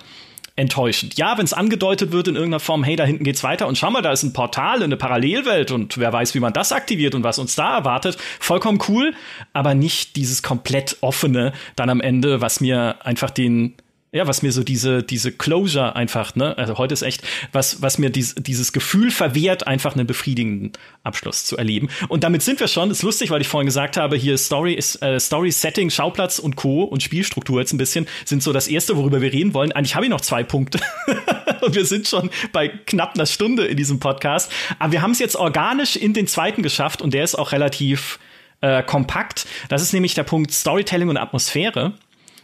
enttäuschend. 0.55 1.17
Ja, 1.17 1.37
wenn 1.37 1.45
es 1.45 1.53
angedeutet 1.53 2.11
wird 2.11 2.27
in 2.27 2.35
irgendeiner 2.35 2.59
Form, 2.59 2.83
hey, 2.83 2.95
da 2.95 3.05
hinten 3.05 3.23
geht's 3.23 3.43
weiter 3.43 3.67
und 3.67 3.77
schau 3.77 3.91
mal, 3.91 4.01
da 4.01 4.11
ist 4.11 4.23
ein 4.23 4.33
Portal 4.33 4.77
in 4.79 4.85
eine 4.85 4.97
Parallelwelt 4.97 5.71
und 5.71 5.97
wer 5.97 6.11
weiß, 6.11 6.35
wie 6.35 6.39
man 6.39 6.51
das 6.51 6.71
aktiviert 6.71 7.15
und 7.15 7.23
was 7.23 7.39
uns 7.39 7.55
da 7.55 7.77
erwartet, 7.77 8.17
vollkommen 8.39 8.79
cool, 8.89 9.13
aber 9.53 9.75
nicht 9.75 10.15
dieses 10.17 10.43
komplett 10.43 10.97
offene 11.01 11.53
dann 11.75 11.89
am 11.89 12.01
Ende, 12.01 12.41
was 12.41 12.59
mir 12.59 12.97
einfach 13.05 13.29
den 13.29 13.75
ja, 14.13 14.27
was 14.27 14.41
mir 14.41 14.51
so 14.51 14.61
diese, 14.63 15.03
diese 15.03 15.31
Closure 15.31 15.95
einfach, 15.95 16.35
ne, 16.35 16.57
also 16.57 16.77
heute 16.77 16.93
ist 16.93 17.01
echt, 17.01 17.23
was, 17.53 17.81
was 17.81 17.97
mir 17.97 18.09
dies, 18.09 18.35
dieses 18.35 18.73
Gefühl 18.73 19.09
verwehrt, 19.09 19.67
einfach 19.67 19.95
einen 19.95 20.05
befriedigenden 20.05 20.73
Abschluss 21.03 21.45
zu 21.45 21.55
erleben. 21.55 21.87
Und 22.09 22.25
damit 22.25 22.41
sind 22.41 22.59
wir 22.59 22.67
schon, 22.67 22.91
ist 22.91 23.03
lustig, 23.03 23.31
weil 23.31 23.39
ich 23.39 23.47
vorhin 23.47 23.67
gesagt 23.67 23.95
habe, 23.95 24.17
hier 24.17 24.37
Story 24.37 24.73
ist, 24.73 25.01
äh, 25.01 25.17
Story, 25.17 25.51
Setting, 25.51 25.89
Schauplatz 25.89 26.39
und 26.39 26.57
Co. 26.57 26.83
und 26.83 27.01
Spielstruktur 27.01 27.61
jetzt 27.61 27.71
ein 27.71 27.77
bisschen 27.77 28.05
sind 28.25 28.43
so 28.43 28.51
das 28.51 28.67
erste, 28.67 28.97
worüber 28.97 29.21
wir 29.21 29.31
reden 29.31 29.53
wollen. 29.53 29.71
Eigentlich 29.71 29.95
habe 29.95 30.05
ich 30.05 30.11
noch 30.11 30.21
zwei 30.21 30.43
Punkte. 30.43 30.81
und 31.61 31.73
wir 31.73 31.85
sind 31.85 32.05
schon 32.05 32.29
bei 32.51 32.67
knapp 32.67 33.15
einer 33.15 33.25
Stunde 33.25 33.65
in 33.65 33.77
diesem 33.77 34.01
Podcast. 34.01 34.51
Aber 34.77 34.91
wir 34.91 35.01
haben 35.01 35.11
es 35.11 35.19
jetzt 35.19 35.37
organisch 35.37 35.95
in 35.95 36.13
den 36.13 36.27
zweiten 36.27 36.63
geschafft 36.63 37.01
und 37.01 37.13
der 37.13 37.23
ist 37.23 37.35
auch 37.35 37.53
relativ 37.53 38.19
äh, 38.59 38.83
kompakt. 38.83 39.47
Das 39.69 39.81
ist 39.81 39.93
nämlich 39.93 40.15
der 40.15 40.23
Punkt 40.23 40.51
Storytelling 40.51 41.07
und 41.07 41.17
Atmosphäre. 41.17 41.93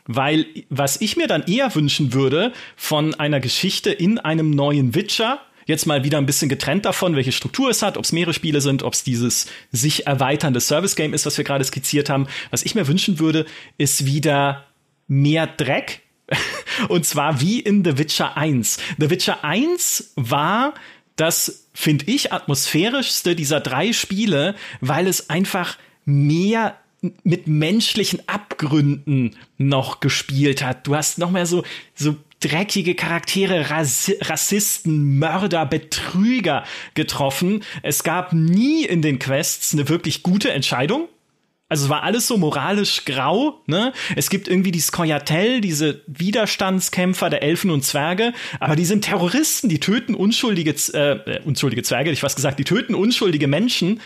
Weil 0.08 0.46
was 0.70 1.00
ich 1.02 1.18
mir 1.18 1.28
dann 1.28 1.44
eher 1.44 1.74
wünschen 1.76 2.14
würde 2.14 2.54
von 2.76 3.14
einer 3.16 3.40
Geschichte 3.40 3.92
in 3.92 4.18
einem 4.20 4.50
neuen 4.50 4.96
Witcher, 4.96 5.42
jetzt 5.68 5.86
mal 5.86 6.04
wieder 6.04 6.18
ein 6.18 6.26
bisschen 6.26 6.50
getrennt 6.50 6.86
davon, 6.86 7.16
welche 7.16 7.32
Struktur 7.32 7.70
es 7.70 7.82
hat, 7.82 7.98
ob 7.98 8.06
es 8.06 8.12
mehrere 8.12 8.34
Spiele 8.34 8.62
sind, 8.62 8.84
ob 8.84 8.94
es 8.94 9.04
dieses 9.04 9.48
sich 9.72 10.08
erweiternde 10.08 10.62
Service-Game 10.62 11.14
ist, 11.14 11.26
was 11.26 11.38
wir 11.38 11.44
gerade 11.44 11.64
skizziert 11.64 12.10
haben. 12.10 12.28
Was 12.50 12.64
ich 12.64 12.74
mir 12.74 12.88
wünschen 12.88 13.20
würde, 13.20 13.46
ist 13.78 14.06
wieder 14.06 14.66
mehr 15.08 15.46
Dreck. 15.46 16.02
Und 16.90 17.06
zwar 17.06 17.42
wie 17.42 17.60
in 17.60 17.84
The 17.84 17.98
Witcher 17.98 18.36
1. 18.38 18.80
The 18.98 19.10
Witcher 19.10 19.44
1 19.44 20.14
war 20.16 20.74
das, 21.16 21.68
finde 21.74 22.06
ich, 22.06 22.32
atmosphärischste 22.32 23.36
dieser 23.36 23.60
drei 23.60 23.92
Spiele, 23.92 24.56
weil 24.82 25.08
es 25.08 25.30
einfach 25.30 25.78
mehr 26.06 26.78
mit 27.24 27.48
menschlichen 27.48 28.28
Abgründen 28.28 29.36
noch 29.58 30.00
gespielt 30.00 30.64
hat. 30.64 30.88
Du 30.88 30.96
hast 30.96 31.20
noch 31.20 31.32
mehr 31.32 31.46
so, 31.46 31.64
so 31.96 32.16
dreckige 32.40 32.96
Charaktere, 32.96 33.70
Ras 33.70 34.12
Rassisten, 34.22 35.20
Mörder, 35.20 35.66
Betrüger 35.66 36.64
getroffen. 36.94 37.64
Es 37.84 38.04
gab 38.04 38.34
nie 38.34 38.86
in 38.86 39.02
den 39.02 39.20
Quests 39.20 39.74
eine 39.74 39.90
wirklich 39.90 40.24
gute 40.24 40.52
Entscheidung. 40.52 41.08
Also 41.70 41.86
es 41.86 41.90
war 41.90 42.04
alles 42.04 42.28
so 42.28 42.38
moralisch 42.38 43.04
grau, 43.04 43.62
ne? 43.66 43.92
Es 44.16 44.30
gibt 44.30 44.48
irgendwie 44.48 44.72
die 44.72 44.80
Skoyatel, 44.80 45.60
diese 45.60 46.02
Widerstandskämpfer 46.08 47.30
der 47.30 47.44
Elfen 47.44 47.72
und 47.72 47.84
Zwerge, 47.84 48.32
aber 48.62 48.78
die 48.78 48.86
sind 48.86 49.04
Terroristen, 49.04 49.68
die 49.68 49.82
töten 49.82 50.16
unschuldige, 50.16 50.72
äh, 50.94 51.42
unschuldige 51.44 51.84
Zwerge, 51.84 52.12
ich 52.12 52.24
was 52.24 52.38
gesagt, 52.38 52.58
die 52.58 52.64
töten 52.64 52.96
unschuldige 52.96 53.48
Menschen 53.48 54.00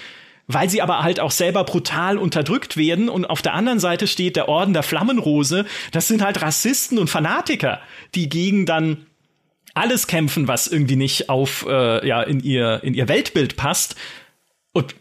weil 0.54 0.70
sie 0.70 0.82
aber 0.82 1.04
halt 1.04 1.20
auch 1.20 1.32
selber 1.32 1.64
brutal 1.64 2.18
unterdrückt 2.18 2.78
werden. 2.78 3.10
Und 3.10 3.26
auf 3.26 3.41
der 3.41 3.54
anderen 3.54 3.80
Seite 3.80 4.08
steht 4.08 4.36
der 4.36 4.49
Orden 4.49 4.74
der 4.74 4.84
Flammenrose. 4.84 5.66
Das 5.91 6.08
sind 6.08 6.22
halt 6.22 6.41
Rassisten 6.41 6.97
und 6.97 7.10
Fanatiker, 7.10 7.80
die 8.16 8.30
gegen 8.30 8.66
dann 8.66 9.06
alles 9.74 10.08
kämpfen, 10.08 10.47
was 10.47 10.68
irgendwie 10.68 10.97
nicht 10.97 11.30
auf 11.30 11.66
äh, 11.68 12.06
ja 12.08 12.22
in 12.22 12.41
ihr 12.41 12.82
in 12.84 12.93
ihr 12.93 13.08
Weltbild 13.08 13.56
passt. 13.56 13.95
Und 14.74 14.95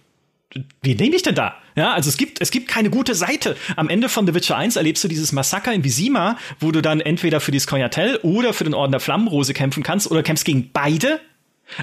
wie 0.83 0.95
nehme 0.95 1.15
ich 1.15 1.23
denn 1.23 1.35
da? 1.35 1.55
Ja, 1.77 1.93
also 1.93 2.09
es 2.09 2.17
gibt, 2.17 2.41
es 2.41 2.51
gibt 2.51 2.69
keine 2.69 2.91
gute 2.91 3.15
Seite. 3.15 3.57
Am 3.77 3.89
Ende 3.89 4.09
von 4.09 4.27
The 4.27 4.35
Witcher 4.35 4.57
1 4.57 4.77
erlebst 4.77 5.05
du 5.05 5.09
dieses 5.09 5.31
Massaker 5.31 5.73
in 5.73 5.85
Visima, 5.85 6.37
wo 6.59 6.73
du 6.73 6.83
dann 6.83 7.01
entweder 7.01 7.41
für 7.41 7.53
die 7.53 7.61
Skoyatel 7.61 8.19
oder 8.23 8.53
für 8.53 8.65
den 8.65 8.75
Orden 8.75 8.91
der 8.91 9.01
Flammenrose 9.01 9.55
kämpfen 9.55 9.83
kannst 9.83 10.11
oder 10.11 10.23
kämpfst 10.23 10.45
gegen 10.45 10.71
beide 10.73 11.21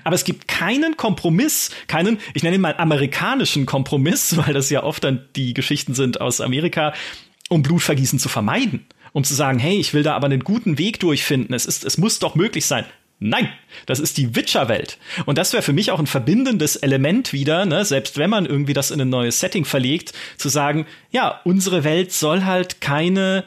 aber 0.03 0.15
es 0.15 0.23
gibt 0.23 0.47
keinen 0.47 0.97
Kompromiss, 0.97 1.71
keinen, 1.87 2.19
ich 2.33 2.43
nenne 2.43 2.55
ihn 2.55 2.61
mal 2.61 2.75
amerikanischen 2.77 3.65
Kompromiss, 3.65 4.37
weil 4.45 4.53
das 4.53 4.69
ja 4.69 4.83
oft 4.83 5.03
dann 5.03 5.27
die 5.35 5.53
Geschichten 5.53 5.93
sind 5.93 6.21
aus 6.21 6.41
Amerika, 6.41 6.93
um 7.49 7.63
Blutvergießen 7.63 8.19
zu 8.19 8.29
vermeiden. 8.29 8.85
Um 9.13 9.23
zu 9.23 9.33
sagen, 9.33 9.57
hey, 9.57 9.79
ich 9.79 9.93
will 9.93 10.03
da 10.03 10.15
aber 10.15 10.25
einen 10.25 10.43
guten 10.43 10.77
Weg 10.77 10.99
durchfinden. 10.99 11.53
Es 11.53 11.65
ist, 11.65 11.85
es 11.85 11.97
muss 11.97 12.19
doch 12.19 12.35
möglich 12.35 12.65
sein. 12.65 12.85
Nein, 13.19 13.49
das 13.87 13.99
ist 13.99 14.17
die 14.17 14.35
Witcher-Welt. 14.35 14.99
Und 15.25 15.39
das 15.39 15.51
wäre 15.51 15.63
für 15.63 15.73
mich 15.73 15.89
auch 15.89 15.97
ein 15.97 16.05
verbindendes 16.05 16.75
Element 16.75 17.33
wieder, 17.33 17.65
ne, 17.65 17.83
selbst 17.83 18.19
wenn 18.19 18.29
man 18.29 18.45
irgendwie 18.45 18.73
das 18.73 18.91
in 18.91 19.01
ein 19.01 19.09
neues 19.09 19.39
Setting 19.39 19.65
verlegt, 19.65 20.13
zu 20.37 20.49
sagen, 20.49 20.85
ja, 21.09 21.41
unsere 21.43 21.83
Welt 21.83 22.11
soll 22.11 22.43
halt 22.43 22.79
keine 22.79 23.45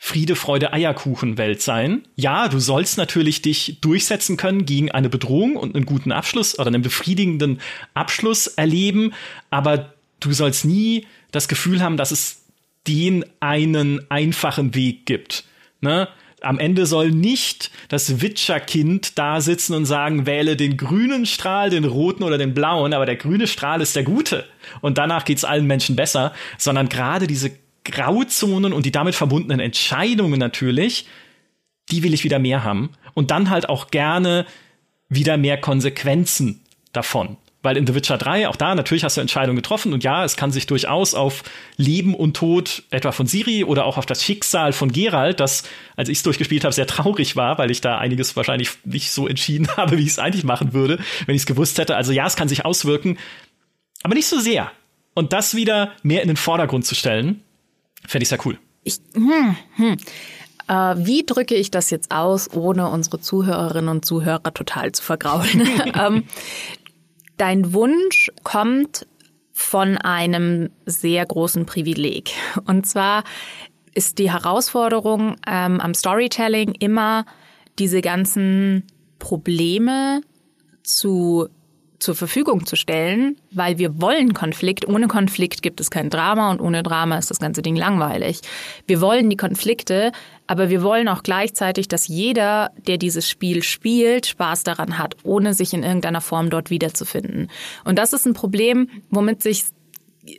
Friede, 0.00 0.36
Freude, 0.36 0.72
Eierkuchen-Welt 0.72 1.60
sein. 1.60 2.04
Ja, 2.14 2.48
du 2.48 2.60
sollst 2.60 2.98
natürlich 2.98 3.42
dich 3.42 3.78
durchsetzen 3.80 4.36
können 4.36 4.64
gegen 4.64 4.92
eine 4.92 5.08
Bedrohung 5.08 5.56
und 5.56 5.74
einen 5.74 5.86
guten 5.86 6.12
Abschluss 6.12 6.56
oder 6.56 6.68
einen 6.68 6.82
befriedigenden 6.82 7.60
Abschluss 7.94 8.46
erleben, 8.46 9.12
aber 9.50 9.92
du 10.20 10.32
sollst 10.32 10.64
nie 10.64 11.06
das 11.32 11.48
Gefühl 11.48 11.82
haben, 11.82 11.96
dass 11.96 12.12
es 12.12 12.44
den 12.86 13.24
einen 13.40 14.08
einfachen 14.08 14.74
Weg 14.74 15.04
gibt. 15.04 15.44
Ne? 15.80 16.08
Am 16.40 16.60
Ende 16.60 16.86
soll 16.86 17.10
nicht 17.10 17.72
das 17.88 18.20
Witcher-Kind 18.20 19.18
da 19.18 19.40
sitzen 19.40 19.74
und 19.74 19.84
sagen, 19.84 20.26
wähle 20.26 20.56
den 20.56 20.76
grünen 20.76 21.26
Strahl, 21.26 21.70
den 21.70 21.84
roten 21.84 22.22
oder 22.22 22.38
den 22.38 22.54
blauen, 22.54 22.94
aber 22.94 23.04
der 23.04 23.16
grüne 23.16 23.48
Strahl 23.48 23.80
ist 23.80 23.96
der 23.96 24.04
gute. 24.04 24.44
Und 24.80 24.96
danach 24.96 25.24
geht's 25.24 25.44
allen 25.44 25.66
Menschen 25.66 25.96
besser, 25.96 26.32
sondern 26.56 26.88
gerade 26.88 27.26
diese 27.26 27.50
Grauzonen 27.90 28.72
und 28.72 28.86
die 28.86 28.92
damit 28.92 29.14
verbundenen 29.14 29.60
Entscheidungen 29.60 30.38
natürlich, 30.38 31.06
die 31.90 32.02
will 32.02 32.14
ich 32.14 32.24
wieder 32.24 32.38
mehr 32.38 32.64
haben. 32.64 32.90
Und 33.14 33.30
dann 33.30 33.50
halt 33.50 33.68
auch 33.68 33.90
gerne 33.90 34.46
wieder 35.08 35.36
mehr 35.36 35.58
Konsequenzen 35.58 36.60
davon. 36.92 37.36
Weil 37.60 37.76
in 37.76 37.88
The 37.88 37.94
Witcher 37.94 38.18
3, 38.18 38.48
auch 38.48 38.54
da 38.54 38.76
natürlich 38.76 39.02
hast 39.02 39.16
du 39.16 39.20
Entscheidungen 39.20 39.56
getroffen 39.56 39.92
und 39.92 40.04
ja, 40.04 40.24
es 40.24 40.36
kann 40.36 40.52
sich 40.52 40.68
durchaus 40.68 41.14
auf 41.14 41.42
Leben 41.76 42.14
und 42.14 42.36
Tod 42.36 42.84
etwa 42.90 43.10
von 43.10 43.26
Siri 43.26 43.64
oder 43.64 43.84
auch 43.84 43.98
auf 43.98 44.06
das 44.06 44.22
Schicksal 44.22 44.72
von 44.72 44.92
Geralt, 44.92 45.40
das, 45.40 45.64
als 45.96 46.08
ich 46.08 46.18
es 46.18 46.22
durchgespielt 46.22 46.62
habe, 46.62 46.72
sehr 46.72 46.86
traurig 46.86 47.34
war, 47.34 47.58
weil 47.58 47.72
ich 47.72 47.80
da 47.80 47.98
einiges 47.98 48.36
wahrscheinlich 48.36 48.70
nicht 48.84 49.10
so 49.10 49.26
entschieden 49.26 49.68
habe, 49.76 49.98
wie 49.98 50.02
ich 50.02 50.10
es 50.10 50.18
eigentlich 50.20 50.44
machen 50.44 50.72
würde, 50.72 51.00
wenn 51.26 51.34
ich 51.34 51.42
es 51.42 51.46
gewusst 51.46 51.78
hätte. 51.78 51.96
Also 51.96 52.12
ja, 52.12 52.26
es 52.26 52.36
kann 52.36 52.48
sich 52.48 52.64
auswirken, 52.64 53.18
aber 54.04 54.14
nicht 54.14 54.28
so 54.28 54.38
sehr. 54.38 54.70
Und 55.14 55.32
das 55.32 55.56
wieder 55.56 55.92
mehr 56.04 56.22
in 56.22 56.28
den 56.28 56.36
Vordergrund 56.36 56.86
zu 56.86 56.94
stellen, 56.94 57.42
Fände 58.06 58.22
ich 58.22 58.28
sehr 58.28 58.44
cool. 58.46 58.58
Ich, 58.84 59.00
hm, 59.14 59.56
hm. 59.76 59.96
Äh, 60.68 60.94
wie 60.98 61.24
drücke 61.24 61.54
ich 61.54 61.70
das 61.70 61.90
jetzt 61.90 62.10
aus, 62.10 62.52
ohne 62.52 62.88
unsere 62.88 63.20
Zuhörerinnen 63.20 63.88
und 63.88 64.04
Zuhörer 64.04 64.52
total 64.54 64.92
zu 64.92 65.02
vergraulen? 65.02 65.68
ähm, 65.94 66.24
dein 67.36 67.72
Wunsch 67.72 68.30
kommt 68.44 69.06
von 69.52 69.96
einem 69.96 70.70
sehr 70.86 71.26
großen 71.26 71.66
Privileg. 71.66 72.30
Und 72.66 72.86
zwar 72.86 73.24
ist 73.94 74.18
die 74.18 74.30
Herausforderung 74.30 75.36
ähm, 75.46 75.80
am 75.80 75.94
Storytelling 75.94 76.74
immer, 76.78 77.24
diese 77.78 78.00
ganzen 78.00 78.84
Probleme 79.18 80.20
zu 80.82 81.48
zur 81.98 82.14
Verfügung 82.14 82.64
zu 82.64 82.76
stellen, 82.76 83.36
weil 83.50 83.78
wir 83.78 84.00
wollen 84.00 84.32
Konflikt. 84.32 84.86
Ohne 84.86 85.08
Konflikt 85.08 85.62
gibt 85.62 85.80
es 85.80 85.90
kein 85.90 86.10
Drama 86.10 86.50
und 86.50 86.60
ohne 86.60 86.82
Drama 86.82 87.18
ist 87.18 87.30
das 87.30 87.40
ganze 87.40 87.62
Ding 87.62 87.76
langweilig. 87.76 88.40
Wir 88.86 89.00
wollen 89.00 89.28
die 89.30 89.36
Konflikte, 89.36 90.12
aber 90.46 90.70
wir 90.70 90.82
wollen 90.82 91.08
auch 91.08 91.22
gleichzeitig, 91.22 91.88
dass 91.88 92.06
jeder, 92.06 92.70
der 92.86 92.98
dieses 92.98 93.28
Spiel 93.28 93.62
spielt, 93.62 94.26
Spaß 94.26 94.62
daran 94.62 94.98
hat, 94.98 95.16
ohne 95.24 95.54
sich 95.54 95.74
in 95.74 95.82
irgendeiner 95.82 96.20
Form 96.20 96.50
dort 96.50 96.70
wiederzufinden. 96.70 97.50
Und 97.84 97.98
das 97.98 98.12
ist 98.12 98.26
ein 98.26 98.34
Problem, 98.34 98.88
womit 99.10 99.42
sich 99.42 99.64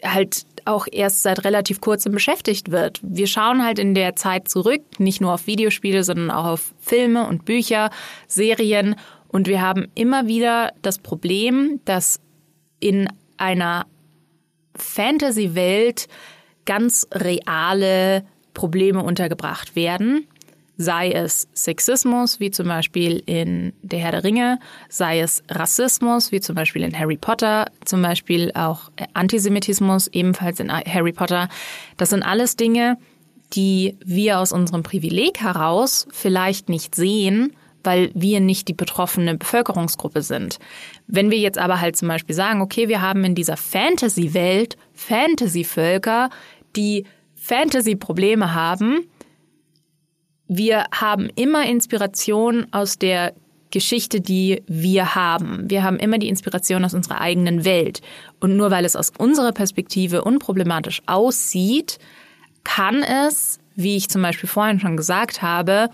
halt 0.04 0.46
auch 0.66 0.88
erst 0.92 1.24
seit 1.24 1.44
relativ 1.46 1.82
kurzem 1.82 2.14
beschäftigt 2.14 2.72
wird. 2.72 3.00
Wir 3.02 3.28
schauen 3.28 3.66
halt 3.66 3.80
in 3.80 3.96
der 3.96 4.16
Zeit 4.16 4.48
zurück, 4.48 4.82
nicht 5.00 5.20
nur 5.20 5.34
auf 5.34 5.48
Videospiele, 5.48 6.04
sondern 6.04 6.32
auch 6.32 6.46
auf 6.46 6.74
Filme 6.80 7.28
und 7.28 7.46
Bücher, 7.46 7.90
Serien 8.28 8.96
und 9.30 9.48
wir 9.48 9.62
haben 9.62 9.88
immer 9.96 10.28
wieder 10.28 10.74
das 10.82 11.00
Problem, 11.00 11.80
dass 11.86 12.20
in 12.80 13.08
einer 13.38 13.86
Fantasy-Welt 14.76 16.08
ganz 16.66 17.08
reale 17.12 18.24
Probleme 18.54 19.04
untergebracht 19.04 19.76
werden. 19.76 20.28
Sei 20.78 21.12
es 21.12 21.48
Sexismus, 21.54 22.40
wie 22.40 22.52
zum 22.52 22.68
Beispiel 22.68 23.22
in 23.26 23.74
Der 23.82 24.00
Herr 24.00 24.12
der 24.12 24.24
Ringe, 24.24 24.60
sei 24.88 25.20
es 25.20 25.44
Rassismus, 25.50 26.32
wie 26.32 26.40
zum 26.40 26.56
Beispiel 26.56 26.84
in 26.84 26.98
Harry 26.98 27.18
Potter, 27.18 27.66
zum 27.84 28.02
Beispiel 28.02 28.52
auch 28.54 28.90
Antisemitismus, 29.14 30.08
ebenfalls 30.08 30.60
in 30.60 30.72
Harry 30.72 31.12
Potter. 31.12 31.50
Das 31.98 32.12
sind 32.12 32.24
alles 32.24 32.56
Dinge, 32.56 32.98
die 33.54 33.98
wir 34.04 34.40
aus 34.40 34.54
unserem 34.54 34.84
Privileg 34.84 35.42
heraus 35.42 36.08
vielleicht 36.12 36.70
nicht 36.70 36.96
sehen, 36.96 37.56
weil 37.84 38.12
wir 38.14 38.40
nicht 38.40 38.68
die 38.68 38.74
betroffene 38.74 39.38
Bevölkerungsgruppe 39.38 40.22
sind. 40.22 40.60
Wenn 41.08 41.32
wir 41.32 41.38
jetzt 41.38 41.58
aber 41.58 41.82
halt 41.82 41.96
zum 41.96 42.08
Beispiel 42.08 42.36
sagen, 42.36 42.62
okay, 42.62 42.88
wir 42.88 43.02
haben 43.02 43.24
in 43.24 43.36
dieser 43.36 43.58
Fantasy-Welt 43.58 44.78
Fantasy-Völker, 44.94 46.30
die 46.76 47.06
Fantasy-Probleme 47.36 48.54
haben, 48.54 49.08
wir 50.48 50.86
haben 50.92 51.30
immer 51.36 51.66
Inspiration 51.68 52.68
aus 52.72 52.98
der 52.98 53.34
Geschichte, 53.72 54.20
die 54.20 54.64
wir 54.68 55.14
haben. 55.14 55.70
Wir 55.70 55.84
haben 55.84 55.98
immer 55.98 56.18
die 56.18 56.28
Inspiration 56.28 56.84
aus 56.84 56.96
unserer 56.96 57.22
eigenen 57.22 57.66
Welt. 57.66 58.02
Und 58.40 58.58
nur 58.58 58.72
weil 58.72 58.84
es 58.84 58.96
aus 58.96 59.12
unserer 59.18 59.52
Perspektive 59.52 60.24
unproblematisch 60.24 61.04
aussieht, 61.06 62.00
kann 62.64 63.04
es, 63.04 63.60
wie 63.76 63.96
ich 63.96 64.10
zum 64.10 64.24
Beispiel 64.24 64.50
vorhin 64.50 64.80
schon 64.80 64.98
gesagt 64.98 65.42
habe, 65.42 65.90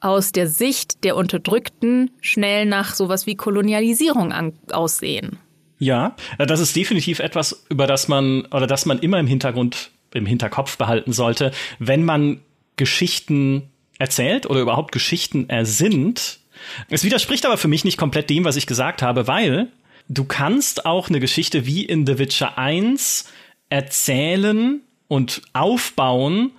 aus 0.00 0.32
der 0.32 0.46
Sicht 0.46 1.04
der 1.04 1.16
Unterdrückten 1.16 2.10
schnell 2.20 2.66
nach 2.66 2.94
sowas 2.94 3.26
wie 3.26 3.34
Kolonialisierung 3.34 4.54
aussehen. 4.70 5.38
Ja, 5.78 6.16
das 6.38 6.60
ist 6.60 6.74
definitiv 6.74 7.18
etwas, 7.18 7.66
über 7.68 7.86
das 7.86 8.08
man 8.08 8.46
oder 8.46 8.66
das 8.66 8.86
man 8.86 8.98
immer 8.98 9.18
im 9.18 9.26
Hintergrund, 9.26 9.90
im 10.14 10.26
Hinterkopf 10.26 10.78
behalten 10.78 11.12
sollte, 11.12 11.52
wenn 11.78 12.04
man 12.04 12.40
Geschichten 12.76 13.70
erzählt 13.98 14.46
oder 14.46 14.60
überhaupt 14.60 14.92
Geschichten 14.92 15.48
ersinnt. 15.48 16.40
Es 16.88 17.04
widerspricht 17.04 17.44
aber 17.46 17.56
für 17.56 17.68
mich 17.68 17.84
nicht 17.84 17.98
komplett 17.98 18.30
dem, 18.30 18.44
was 18.44 18.56
ich 18.56 18.66
gesagt 18.66 19.02
habe, 19.02 19.26
weil 19.26 19.68
du 20.08 20.24
kannst 20.24 20.86
auch 20.86 21.08
eine 21.08 21.20
Geschichte 21.20 21.66
wie 21.66 21.84
in 21.84 22.06
The 22.06 22.18
Witcher 22.18 22.56
1 22.58 23.30
erzählen 23.68 24.80
und 25.08 25.42
aufbauen, 25.52 26.52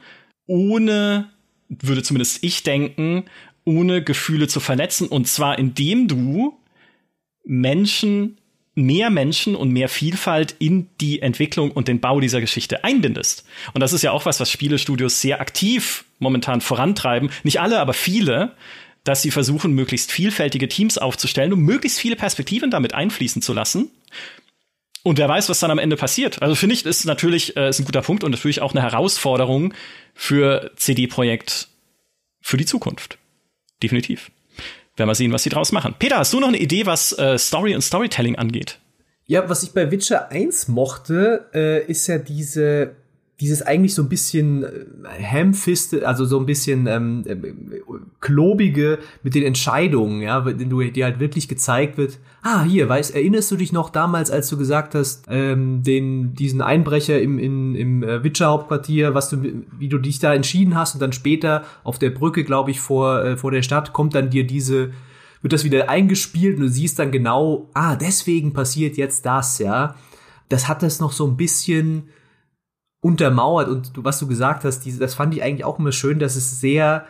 ohne 0.45 1.29
würde 1.69 2.03
zumindest 2.03 2.43
ich 2.43 2.63
denken, 2.63 3.25
ohne 3.63 4.03
Gefühle 4.03 4.47
zu 4.47 4.59
verletzen. 4.59 5.07
Und 5.07 5.27
zwar 5.27 5.59
indem 5.59 6.07
du 6.07 6.57
Menschen, 7.43 8.37
mehr 8.75 9.09
Menschen 9.09 9.55
und 9.55 9.71
mehr 9.71 9.89
Vielfalt 9.89 10.55
in 10.59 10.87
die 11.01 11.21
Entwicklung 11.21 11.71
und 11.71 11.87
den 11.87 11.99
Bau 11.99 12.19
dieser 12.19 12.41
Geschichte 12.41 12.83
einbindest. 12.83 13.45
Und 13.73 13.81
das 13.81 13.93
ist 13.93 14.03
ja 14.03 14.11
auch 14.11 14.25
was, 14.25 14.39
was 14.39 14.51
Spielestudios 14.51 15.19
sehr 15.19 15.41
aktiv 15.41 16.05
momentan 16.19 16.61
vorantreiben. 16.61 17.29
Nicht 17.43 17.59
alle, 17.59 17.79
aber 17.79 17.93
viele 17.93 18.55
dass 19.07 19.21
sie 19.21 19.31
versuchen, 19.31 19.71
möglichst 19.71 20.11
vielfältige 20.11 20.67
Teams 20.67 20.97
aufzustellen, 20.97 21.53
um 21.53 21.61
möglichst 21.61 21.99
viele 21.99 22.15
Perspektiven 22.15 22.71
damit 22.71 22.93
einfließen 22.93 23.41
zu 23.41 23.53
lassen. 23.53 23.89
Und 25.07 25.17
wer 25.17 25.29
weiß, 25.29 25.47
was 25.47 25.61
dann 25.61 25.71
am 25.71 25.79
Ende 25.79 25.95
passiert. 25.95 26.41
Also 26.41 26.53
finde 26.53 26.75
ich, 26.75 26.85
ist 26.85 27.05
natürlich 27.05 27.55
äh, 27.55 27.69
ist 27.69 27.79
ein 27.79 27.85
guter 27.85 28.01
Punkt 28.01 28.25
und 28.25 28.31
natürlich 28.31 28.61
auch 28.61 28.73
eine 28.73 28.81
Herausforderung 28.81 29.73
für 30.13 30.71
CD-Projekt 30.75 31.69
für 32.41 32.57
die 32.57 32.65
Zukunft. 32.65 33.17
Definitiv. 33.81 34.31
Werden 34.97 35.09
wir 35.09 35.15
sehen, 35.15 35.31
was 35.31 35.43
sie 35.43 35.49
draus 35.49 35.71
machen. 35.71 35.95
Peter, 35.97 36.17
hast 36.17 36.33
du 36.33 36.41
noch 36.41 36.49
eine 36.49 36.57
Idee, 36.57 36.85
was 36.85 37.17
äh, 37.17 37.37
Story 37.37 37.73
und 37.73 37.83
Storytelling 37.83 38.35
angeht? 38.35 38.79
Ja, 39.27 39.47
was 39.47 39.63
ich 39.63 39.71
bei 39.71 39.89
Witcher 39.91 40.29
1 40.29 40.67
mochte, 40.67 41.45
äh, 41.53 41.89
ist 41.89 42.07
ja 42.07 42.17
diese 42.17 42.97
dieses 43.39 43.61
eigentlich 43.61 43.93
so 43.93 44.01
ein 44.01 44.09
bisschen 44.09 44.63
äh, 44.63 45.23
hamfiste, 45.23 46.05
also 46.05 46.25
so 46.25 46.37
ein 46.37 46.45
bisschen 46.45 46.85
ähm, 46.87 47.23
äh, 47.25 47.35
klobige 48.27 48.99
mit 49.23 49.35
den 49.35 49.43
Entscheidungen, 49.43 50.21
ja, 50.21 50.45
wenn 50.45 50.69
du 50.69 50.83
dir 50.83 51.05
halt 51.05 51.21
wirklich 51.21 51.47
gezeigt 51.47 51.97
wird, 51.97 52.19
ah, 52.41 52.63
hier, 52.63 52.89
weißt, 52.89 53.15
erinnerst 53.15 53.49
du 53.51 53.55
dich 53.55 53.71
noch 53.71 53.89
damals, 53.89 54.29
als 54.29 54.49
du 54.49 54.57
gesagt 54.57 54.95
hast, 54.95 55.25
ähm, 55.29 55.81
den, 55.81 56.33
diesen 56.33 56.61
Einbrecher 56.61 57.21
im, 57.21 57.39
in, 57.39 57.73
im 57.75 58.03
äh, 58.03 58.25
Witcher-Hauptquartier, 58.25 59.13
was 59.13 59.29
du, 59.29 59.63
wie 59.79 59.87
du 59.87 59.97
dich 59.97 60.19
da 60.19 60.33
entschieden 60.33 60.75
hast 60.75 60.93
und 60.93 61.01
dann 61.01 61.13
später 61.13 61.63
auf 61.85 61.99
der 61.99 62.09
Brücke, 62.09 62.43
glaube 62.43 62.71
ich, 62.71 62.81
vor, 62.81 63.23
äh, 63.23 63.37
vor 63.37 63.51
der 63.51 63.61
Stadt, 63.61 63.93
kommt 63.93 64.13
dann 64.13 64.29
dir 64.29 64.45
diese, 64.45 64.91
wird 65.41 65.53
das 65.53 65.63
wieder 65.63 65.89
eingespielt 65.89 66.57
und 66.57 66.63
du 66.63 66.69
siehst 66.69 66.99
dann 66.99 67.11
genau, 67.11 67.69
ah, 67.73 67.95
deswegen 67.95 68.51
passiert 68.51 68.97
jetzt 68.97 69.25
das, 69.25 69.59
ja. 69.59 69.95
Das 70.49 70.67
hat 70.67 70.83
das 70.83 70.99
noch 70.99 71.13
so 71.13 71.25
ein 71.25 71.37
bisschen, 71.37 72.09
untermauert 72.99 73.69
und 73.69 73.95
du, 73.95 74.03
was 74.03 74.19
du 74.19 74.27
gesagt 74.27 74.65
hast, 74.65 74.81
diese, 74.81 74.99
das 74.99 75.13
fand 75.13 75.33
ich 75.33 75.43
eigentlich 75.43 75.63
auch 75.63 75.79
immer 75.79 75.91
schön, 75.91 76.19
dass 76.19 76.35
es 76.35 76.59
sehr, 76.59 77.05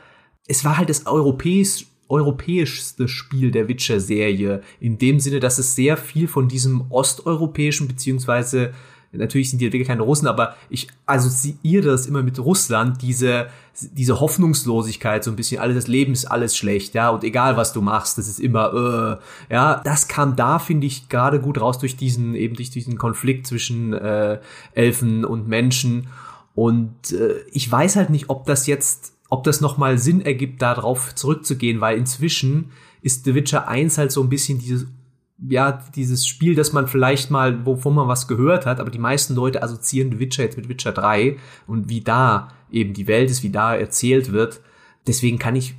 es 0.48 0.66
war 0.66 0.78
halt 0.78 0.90
das 0.90 1.06
europäisch, 1.06 1.88
europäischste 2.10 3.08
Spiel 3.08 3.52
der 3.52 3.68
Witcher-Serie, 3.68 4.62
in 4.80 4.98
dem 4.98 5.20
Sinne, 5.20 5.40
dass 5.40 5.58
es 5.58 5.76
sehr 5.76 5.98
viel 5.98 6.28
von 6.28 6.48
diesem 6.48 6.86
osteuropäischen 6.90 7.88
beziehungsweise 7.88 8.74
natürlich 9.12 9.50
sind 9.50 9.60
die 9.60 9.66
wirklich 9.66 9.88
keine 9.88 10.02
Russen, 10.02 10.28
aber 10.28 10.56
ich 10.70 10.88
assoziiere 11.06 11.86
das 11.86 12.06
immer 12.06 12.24
mit 12.24 12.40
Russland, 12.40 13.02
diese, 13.02 13.48
diese 13.80 14.20
Hoffnungslosigkeit, 14.20 15.24
so 15.24 15.32
ein 15.32 15.36
bisschen, 15.36 15.60
alles, 15.62 15.76
das 15.76 15.88
Leben 15.88 16.14
ist 16.14 16.26
alles 16.26 16.56
schlecht, 16.56 16.94
ja, 16.94 17.10
und 17.10 17.24
egal 17.24 17.58
was 17.58 17.74
du 17.74 17.82
machst, 17.82 18.18
das 18.18 18.28
ist 18.28 18.40
immer, 18.40 19.20
äh, 19.50 19.54
ja, 19.54 19.82
das 19.84 20.08
kam 20.08 20.36
da, 20.36 20.60
finde 20.60 20.88
ich, 20.88 21.10
gerade 21.10 21.40
gut 21.40 21.60
raus 21.60 21.80
durch 21.80 21.96
diesen, 21.98 22.36
eben 22.36 22.56
durch 22.56 22.70
diesen 22.70 22.98
Konflikt 22.98 23.48
zwischen 23.48 23.94
äh, 23.94 24.40
Elfen 24.74 25.26
und 25.26 25.48
Menschen. 25.48 26.08
Und 26.54 27.12
äh, 27.12 27.36
ich 27.52 27.72
weiß 27.72 27.96
halt 27.98 28.10
nicht, 28.10 28.30
ob 28.30 28.46
das 28.46 28.68
jetzt, 28.68 29.14
ob 29.30 29.44
das 29.44 29.62
nochmal 29.62 29.98
Sinn 29.98 30.22
ergibt, 30.22 30.62
darauf 30.62 31.14
zurückzugehen, 31.16 31.82
weil 31.82 31.98
inzwischen 31.98 32.72
ist 33.02 33.26
The 33.26 33.36
Witcher 33.36 33.68
1 33.68 33.98
halt 33.98 34.12
so 34.12 34.22
ein 34.22 34.30
bisschen 34.30 34.60
dieses 34.60 34.88
ja, 35.50 35.84
dieses 35.96 36.26
Spiel, 36.26 36.56
das 36.56 36.74
man 36.74 36.88
vielleicht 36.88 37.30
mal, 37.30 37.66
wovon 37.66 37.94
man 37.94 38.08
was 38.08 38.28
gehört 38.28 38.66
hat, 38.66 38.80
aber 38.80 38.90
die 38.90 38.98
meisten 38.98 39.36
Leute 39.36 39.62
assoziieren 39.62 40.20
Witcher 40.20 40.44
jetzt 40.44 40.58
mit 40.58 40.68
Witcher 40.68 40.92
3 40.92 41.38
und 41.68 41.90
wie 41.90 42.02
da 42.02 42.50
eben 42.72 42.94
die 42.94 43.08
Welt 43.08 43.30
ist, 43.30 43.44
wie 43.44 43.52
da 43.52 43.76
erzählt 43.76 44.32
wird. 44.32 44.62
Deswegen 45.06 45.38
kann 45.38 45.56
ich, 45.56 45.76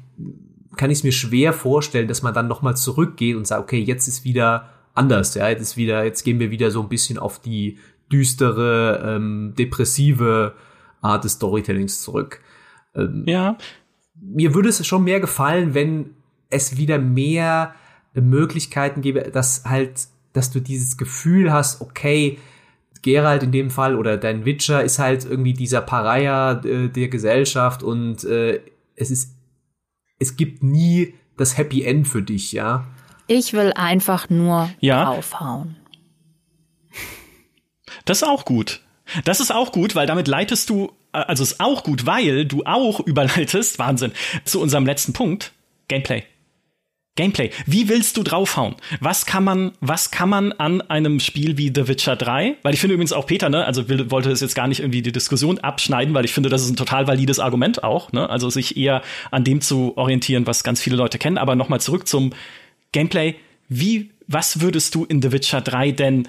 kann 0.76 0.90
ich 0.90 0.99
es 0.99 1.05
mir 1.05 1.12
schwer 1.12 1.53
vorstellen, 1.53 2.09
dass 2.09 2.22
man 2.22 2.34
dann 2.34 2.46
nochmal 2.46 2.76
zurückgeht 2.76 3.36
und 3.36 3.46
sagt, 3.46 3.62
okay, 3.62 3.80
jetzt 3.80 4.07
ist 4.07 4.24
wieder 4.24 4.68
anders, 4.94 5.34
ja, 5.34 5.49
jetzt 5.49 5.62
ist 5.62 5.76
wieder, 5.76 6.05
jetzt 6.05 6.22
gehen 6.22 6.38
wir 6.38 6.51
wieder 6.51 6.70
so 6.70 6.80
ein 6.80 6.88
bisschen 6.88 7.18
auf 7.18 7.40
die 7.40 7.78
düstere, 8.12 9.03
ähm, 9.05 9.55
depressive 9.59 10.55
Art 11.01 11.24
des 11.24 11.32
Storytellings 11.32 12.03
zurück. 12.03 12.40
Ähm, 12.99 13.24
ja. 13.26 13.57
Mir 14.20 14.55
würde 14.55 14.68
es 14.68 14.84
schon 14.86 15.05
mehr 15.05 15.20
gefallen, 15.20 15.74
wenn 15.74 16.11
es 16.51 16.76
wieder 16.76 16.99
mehr 16.99 17.74
Möglichkeiten 18.14 19.01
gebe, 19.01 19.20
dass 19.30 19.64
halt, 19.64 20.09
dass 20.32 20.51
du 20.51 20.61
dieses 20.61 20.96
Gefühl 20.96 21.53
hast, 21.53 21.80
okay, 21.80 22.38
Gerald 23.03 23.42
in 23.42 23.53
dem 23.53 23.70
Fall 23.70 23.94
oder 23.94 24.16
dein 24.16 24.44
Witcher 24.44 24.82
ist 24.82 24.99
halt 24.99 25.24
irgendwie 25.24 25.53
dieser 25.53 25.80
Pariah 25.80 26.61
äh, 26.64 26.88
der 26.88 27.09
Gesellschaft 27.09 27.82
und 27.82 28.24
äh, 28.24 28.61
es 28.96 29.11
ist, 29.11 29.36
es 30.18 30.36
gibt 30.36 30.62
nie 30.62 31.14
das 31.36 31.57
Happy 31.57 31.84
End 31.84 32.09
für 32.09 32.22
dich, 32.22 32.53
ja. 32.53 32.86
Ich 33.28 33.53
will 33.53 33.72
einfach 33.74 34.28
nur 34.30 34.70
ja. 34.80 35.09
aufhauen. 35.09 35.76
Das 38.05 38.22
ist 38.22 38.28
auch 38.28 38.44
gut. 38.44 38.80
Das 39.24 39.40
ist 39.40 39.53
auch 39.53 39.72
gut, 39.72 39.94
weil 39.94 40.07
damit 40.07 40.28
leitest 40.28 40.68
du, 40.70 40.92
also 41.12 41.42
ist 41.42 41.61
auch 41.61 41.84
gut, 41.84 42.06
weil 42.06 42.44
du 42.44 42.64
auch 42.64 43.00
überleitest, 43.00 43.78
Wahnsinn, 43.78 44.12
zu 44.44 44.61
unserem 44.61 44.86
letzten 44.86 45.12
Punkt, 45.12 45.52
Gameplay. 45.88 46.24
Gameplay. 47.18 47.50
Wie 47.66 47.88
willst 47.88 48.16
du 48.16 48.22
draufhauen? 48.22 48.76
Was 49.00 49.26
kann 49.26 49.42
man, 49.42 49.72
was 49.80 50.12
kann 50.12 50.28
man 50.28 50.52
an 50.52 50.80
einem 50.82 51.18
Spiel 51.18 51.59
wie 51.59 51.72
The 51.74 51.88
Witcher 51.88 52.14
3? 52.14 52.59
Weil 52.62 52.74
ich 52.74 52.80
finde 52.80 52.94
übrigens 52.94 53.12
auch 53.12 53.26
Peter, 53.26 53.48
ne, 53.48 53.64
also 53.64 53.88
will, 53.88 54.09
wollte 54.12 54.30
es 54.30 54.40
jetzt 54.40 54.54
gar 54.54 54.68
nicht 54.68 54.78
irgendwie 54.78 55.02
die 55.02 55.11
Diskussion 55.11 55.59
abschneiden, 55.59 56.14
weil 56.14 56.24
ich 56.24 56.32
finde, 56.32 56.48
das 56.48 56.62
ist 56.62 56.70
ein 56.70 56.76
total 56.76 57.09
valides 57.09 57.40
Argument 57.40 57.82
auch, 57.82 58.12
ne? 58.12 58.30
Also 58.30 58.50
sich 58.50 58.76
eher 58.76 59.02
an 59.32 59.42
dem 59.42 59.61
zu 59.61 59.96
orientieren, 59.96 60.46
was 60.46 60.62
ganz 60.62 60.80
viele 60.80 60.94
Leute 60.94 61.18
kennen. 61.18 61.38
Aber 61.38 61.56
nochmal 61.56 61.80
zurück 61.80 62.06
zum 62.06 62.30
Gameplay. 62.92 63.34
Wie, 63.68 64.11
was 64.28 64.61
würdest 64.61 64.94
du 64.94 65.04
in 65.04 65.20
The 65.20 65.32
Witcher 65.32 65.61
3 65.61 65.90
denn 65.90 66.28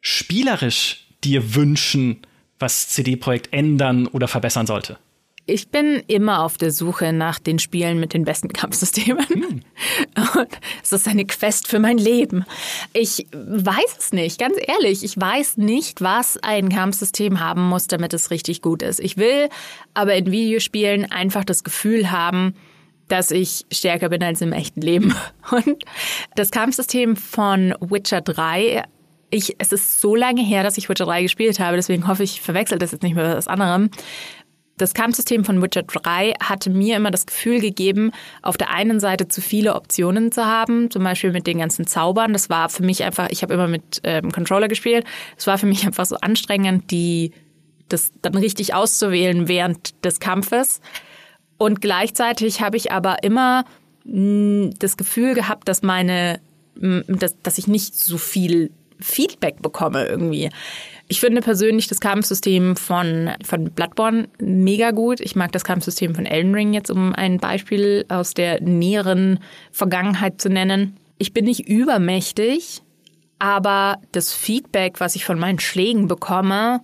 spielerisch 0.00 1.06
dir 1.24 1.56
wünschen, 1.56 2.18
was 2.60 2.88
CD-Projekt 2.88 3.52
ändern 3.52 4.06
oder 4.06 4.28
verbessern 4.28 4.66
sollte? 4.66 4.98
Ich 5.46 5.68
bin 5.68 6.02
immer 6.06 6.44
auf 6.44 6.58
der 6.58 6.70
Suche 6.70 7.12
nach 7.12 7.40
den 7.40 7.58
Spielen 7.58 7.98
mit 7.98 8.14
den 8.14 8.24
besten 8.24 8.52
Kampfsystemen. 8.52 9.26
Hm. 9.26 9.62
Es 10.82 10.92
ist 10.92 11.08
eine 11.08 11.24
Quest 11.24 11.66
für 11.66 11.80
mein 11.80 11.98
Leben. 11.98 12.44
Ich 12.92 13.26
weiß 13.32 13.96
es 13.98 14.12
nicht, 14.12 14.38
ganz 14.38 14.56
ehrlich. 14.60 15.02
Ich 15.02 15.18
weiß 15.18 15.56
nicht, 15.56 16.00
was 16.02 16.38
ein 16.42 16.68
Kampfsystem 16.68 17.40
haben 17.40 17.68
muss, 17.68 17.88
damit 17.88 18.14
es 18.14 18.30
richtig 18.30 18.62
gut 18.62 18.82
ist. 18.82 19.00
Ich 19.00 19.16
will 19.16 19.48
aber 19.92 20.14
in 20.14 20.30
Videospielen 20.30 21.10
einfach 21.10 21.44
das 21.44 21.64
Gefühl 21.64 22.12
haben, 22.12 22.54
dass 23.08 23.32
ich 23.32 23.66
stärker 23.72 24.08
bin 24.08 24.22
als 24.22 24.40
im 24.40 24.52
echten 24.52 24.82
Leben. 24.82 25.14
Und 25.50 25.82
das 26.36 26.50
Kampfsystem 26.52 27.16
von 27.16 27.74
Witcher 27.80 28.20
3 28.20 28.84
ich, 29.30 29.56
es 29.58 29.72
ist 29.72 30.00
so 30.00 30.14
lange 30.14 30.42
her, 30.42 30.62
dass 30.62 30.78
ich 30.78 30.88
Witcher 30.88 31.06
3 31.06 31.22
gespielt 31.22 31.60
habe, 31.60 31.76
deswegen 31.76 32.06
hoffe 32.08 32.22
ich, 32.22 32.40
verwechselt 32.40 32.82
das 32.82 32.92
jetzt 32.92 33.02
nicht 33.02 33.14
mehr 33.14 33.28
mit 33.28 33.36
was 33.36 33.48
anderem. 33.48 33.90
Das 34.76 34.94
Kampfsystem 34.94 35.44
von 35.44 35.60
Witcher 35.60 35.82
3 35.82 36.32
hatte 36.42 36.70
mir 36.70 36.96
immer 36.96 37.10
das 37.10 37.26
Gefühl 37.26 37.60
gegeben, 37.60 38.12
auf 38.40 38.56
der 38.56 38.70
einen 38.70 38.98
Seite 38.98 39.28
zu 39.28 39.42
viele 39.42 39.74
Optionen 39.74 40.32
zu 40.32 40.46
haben, 40.46 40.90
zum 40.90 41.04
Beispiel 41.04 41.32
mit 41.32 41.46
den 41.46 41.58
ganzen 41.58 41.86
Zaubern. 41.86 42.32
Das 42.32 42.48
war 42.48 42.70
für 42.70 42.82
mich 42.82 43.04
einfach, 43.04 43.28
ich 43.28 43.42
habe 43.42 43.52
immer 43.52 43.68
mit 43.68 44.00
ähm, 44.04 44.32
Controller 44.32 44.68
gespielt, 44.68 45.04
es 45.36 45.46
war 45.46 45.58
für 45.58 45.66
mich 45.66 45.86
einfach 45.86 46.06
so 46.06 46.16
anstrengend, 46.16 46.90
die 46.90 47.32
das 47.88 48.12
dann 48.22 48.36
richtig 48.36 48.72
auszuwählen 48.72 49.48
während 49.48 50.02
des 50.04 50.18
Kampfes. 50.18 50.80
Und 51.58 51.82
gleichzeitig 51.82 52.62
habe 52.62 52.78
ich 52.78 52.90
aber 52.90 53.22
immer 53.22 53.66
mh, 54.04 54.70
das 54.78 54.96
Gefühl 54.96 55.34
gehabt, 55.34 55.68
dass 55.68 55.82
meine, 55.82 56.40
mh, 56.76 57.02
dass, 57.08 57.36
dass 57.42 57.58
ich 57.58 57.66
nicht 57.66 57.94
so 57.94 58.16
viel 58.16 58.70
Feedback 59.02 59.62
bekomme 59.62 60.06
irgendwie. 60.06 60.50
Ich 61.08 61.20
finde 61.20 61.40
persönlich 61.40 61.88
das 61.88 61.98
Kampfsystem 62.00 62.76
von, 62.76 63.30
von 63.44 63.64
Bloodborne 63.70 64.28
mega 64.38 64.92
gut. 64.92 65.20
Ich 65.20 65.34
mag 65.34 65.50
das 65.50 65.64
Kampfsystem 65.64 66.14
von 66.14 66.24
Elden 66.24 66.54
Ring 66.54 66.72
jetzt, 66.72 66.90
um 66.90 67.14
ein 67.14 67.38
Beispiel 67.38 68.04
aus 68.08 68.32
der 68.32 68.60
näheren 68.60 69.40
Vergangenheit 69.72 70.40
zu 70.40 70.48
nennen. 70.48 70.96
Ich 71.18 71.32
bin 71.32 71.46
nicht 71.46 71.68
übermächtig, 71.68 72.82
aber 73.40 73.96
das 74.12 74.32
Feedback, 74.32 75.00
was 75.00 75.16
ich 75.16 75.24
von 75.24 75.38
meinen 75.38 75.58
Schlägen 75.58 76.06
bekomme, 76.06 76.80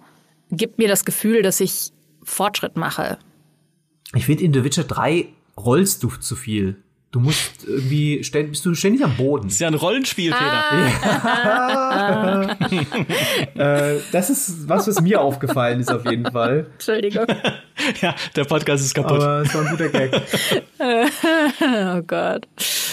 gibt 0.50 0.78
mir 0.78 0.88
das 0.88 1.04
Gefühl, 1.04 1.42
dass 1.42 1.60
ich 1.60 1.92
Fortschritt 2.22 2.76
mache. 2.76 3.18
Ich 4.14 4.26
finde, 4.26 4.44
in 4.44 4.52
The 4.52 4.64
Witcher 4.64 4.84
3 4.84 5.28
rollst 5.56 6.02
du 6.02 6.08
zu 6.08 6.34
viel. 6.34 6.82
Du 7.16 7.22
musst 7.22 7.66
irgendwie, 7.66 8.18
bist 8.18 8.66
du 8.66 8.74
ständig 8.74 9.02
am 9.02 9.16
Boden. 9.16 9.44
Das 9.44 9.54
ist 9.54 9.60
ja 9.60 9.68
ein 9.68 9.74
Rollenspiel. 9.74 10.34
Ah. 10.34 10.82
äh, 13.54 14.00
das 14.12 14.28
ist 14.28 14.68
was, 14.68 14.86
was 14.86 15.00
mir 15.00 15.22
aufgefallen 15.22 15.80
ist 15.80 15.90
auf 15.90 16.04
jeden 16.04 16.30
Fall. 16.30 16.66
Entschuldigung. 16.74 17.24
ja, 18.02 18.14
der 18.36 18.44
Podcast 18.44 18.84
ist 18.84 18.92
kaputt. 18.92 19.22
Aber 19.22 19.40
es 19.40 19.54
war 19.54 19.62
ein 19.62 19.70
guter 19.70 19.88
Gag. 19.88 20.12
oh 20.78 22.02
Gott. 22.06 22.46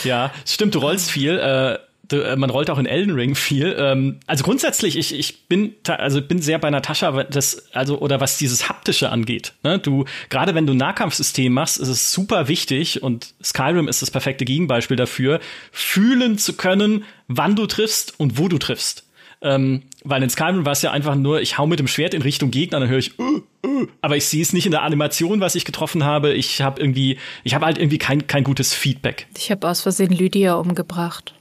Ja, 0.06 0.32
stimmt, 0.46 0.74
du 0.76 0.80
rollst 0.80 1.12
viel. 1.12 1.38
Äh, 1.38 1.80
man 2.12 2.50
rollt 2.50 2.70
auch 2.70 2.78
in 2.78 2.86
Elden 2.86 3.14
Ring 3.14 3.36
viel. 3.36 3.76
Ähm, 3.78 4.20
also 4.28 4.44
grundsätzlich, 4.44 4.98
ich, 4.98 5.18
ich 5.18 5.48
bin 5.48 5.74
also 5.88 6.22
bin 6.22 6.42
sehr 6.42 6.60
bei 6.60 6.70
Natascha, 6.70 7.24
das 7.24 7.74
also 7.74 8.00
oder 8.00 8.20
was 8.20 8.38
dieses 8.38 8.68
haptische 8.68 9.10
angeht. 9.10 9.54
Ne? 9.64 9.80
Du 9.80 10.06
gerade 10.30 10.54
wenn 10.54 10.68
du 10.68 10.74
Nahkampfsystem 10.74 11.54
machst, 11.54 11.80
ist 11.80 11.88
es 11.88 12.12
super 12.12 12.48
wichtig 12.48 13.02
und 13.02 13.34
Skyrim 13.42 13.88
ist 13.88 14.02
das 14.02 14.12
perfekte 14.12 14.44
Gegenbeispiel 14.44 14.98
dafür, 14.98 15.40
fühlen 15.72 16.38
zu 16.38 16.54
können, 16.54 17.06
wann 17.28 17.56
du 17.56 17.68
triffst 17.68 18.20
und 18.20 18.38
wo 18.38 18.50
du 18.50 18.58
triffst. 18.58 19.06
Ähm, 19.42 19.84
weil 20.04 20.24
in 20.24 20.30
Skyrim 20.30 20.66
war 20.66 20.72
es 20.72 20.82
ja 20.82 20.92
einfach 20.92 21.16
nur, 21.16 21.42
ich 21.42 21.58
hau 21.58 21.68
mit 21.68 21.80
dem 21.80 21.88
Schwert 21.88 22.14
in 22.14 22.22
Richtung 22.22 22.50
Gegner, 22.50 22.80
dann 22.80 22.88
höre 22.88 23.00
ich, 23.00 23.20
uh, 23.20 23.42
uh, 23.66 23.88
aber 24.00 24.16
ich 24.16 24.26
sehe 24.26 24.42
es 24.42 24.54
nicht 24.54 24.66
in 24.66 24.72
der 24.72 24.84
Animation, 24.84 25.42
was 25.42 25.56
ich 25.56 25.66
getroffen 25.66 26.06
habe. 26.06 26.34
Ich 26.34 26.62
habe 26.62 26.80
irgendwie, 26.80 27.18
ich 27.44 27.54
habe 27.54 27.66
halt 27.66 27.78
irgendwie 27.78 27.98
kein, 27.98 28.26
kein 28.28 28.46
gutes 28.46 28.74
Feedback. 28.74 29.28
Ich 29.38 29.52
habe 29.52 29.68
aus 29.68 29.82
Versehen 29.82 30.14
Lydia 30.14 30.54
umgebracht 30.54 31.34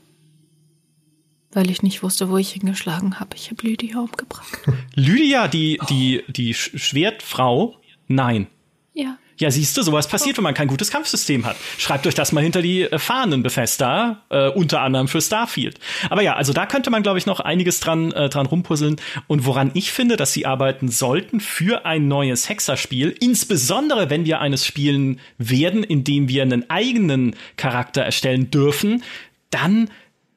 weil 1.53 1.71
ich 1.71 1.83
nicht 1.83 2.03
wusste, 2.03 2.31
wo 2.31 2.37
ich 2.39 2.53
hingeschlagen 2.53 3.21
habe. 3.21 3.37
Ich 3.37 3.51
habe 3.51 3.67
Lydia 3.67 3.99
umgebracht. 3.99 4.59
Lydia, 4.95 5.49
die, 5.49 5.79
die, 5.89 6.25
die 6.29 6.55
Schwertfrau? 6.55 7.77
Nein. 8.09 8.47
Ja. 8.95 9.19
Ja, 9.39 9.51
siehst 9.51 9.77
du, 9.77 9.83
sowas 9.83 10.07
passiert, 10.07 10.37
wenn 10.37 10.45
man 10.45 10.55
kein 10.55 10.69
gutes 10.69 10.91
Kampfsystem 10.91 11.45
hat. 11.45 11.57
Schreibt 11.77 12.07
euch 12.07 12.15
das 12.15 12.31
mal 12.31 12.43
hinter 12.43 12.63
die 12.63 12.83
äh, 12.83 12.99
Fahnen, 12.99 13.43
Bethesda, 13.43 14.23
äh, 14.29 14.49
unter 14.49 14.83
anderem 14.83 15.09
für 15.09 15.21
Starfield. 15.21 15.81
Aber 16.11 16.23
ja, 16.23 16.37
also 16.37 16.53
da 16.53 16.65
könnte 16.67 16.91
man, 16.91 17.03
glaube 17.03 17.19
ich, 17.19 17.27
noch 17.27 17.41
einiges 17.41 17.81
dran, 17.81 18.13
äh, 18.13 18.29
dran 18.29 18.47
rumpuzzeln. 18.47 18.97
Und 19.27 19.45
woran 19.45 19.73
ich 19.75 19.91
finde, 19.91 20.17
dass 20.17 20.33
sie 20.33 20.47
arbeiten 20.47 20.89
sollten 20.89 21.41
für 21.41 21.87
ein 21.87 22.07
neues 22.07 22.49
Hexerspiel, 22.49 23.17
insbesondere 23.19 24.11
wenn 24.11 24.27
wir 24.27 24.41
eines 24.41 24.65
spielen 24.65 25.19
werden, 25.39 25.83
in 25.83 26.05
dem 26.05 26.29
wir 26.29 26.43
einen 26.43 26.71
eigenen 26.71 27.35
Charakter 27.57 28.03
erstellen 28.03 28.51
dürfen, 28.51 29.03
dann 29.51 29.91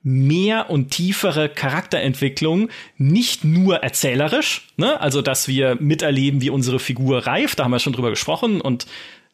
mehr 0.06 0.70
und 0.70 0.92
tiefere 0.92 1.50
Charakterentwicklung, 1.50 2.70
nicht 2.98 3.44
nur 3.44 3.78
erzählerisch, 3.78 4.68
ne? 4.78 5.02
also 5.02 5.24
dass 5.24 5.48
wir 5.48 5.78
miterleben, 5.82 6.42
wie 6.42 6.52
unsere 6.52 6.78
Figur 6.78 7.26
reift, 7.26 7.58
da 7.58 7.64
haben 7.64 7.72
wir 7.72 7.80
schon 7.80 7.94
drüber 7.94 8.12
gesprochen 8.12 8.62
und 8.62 8.86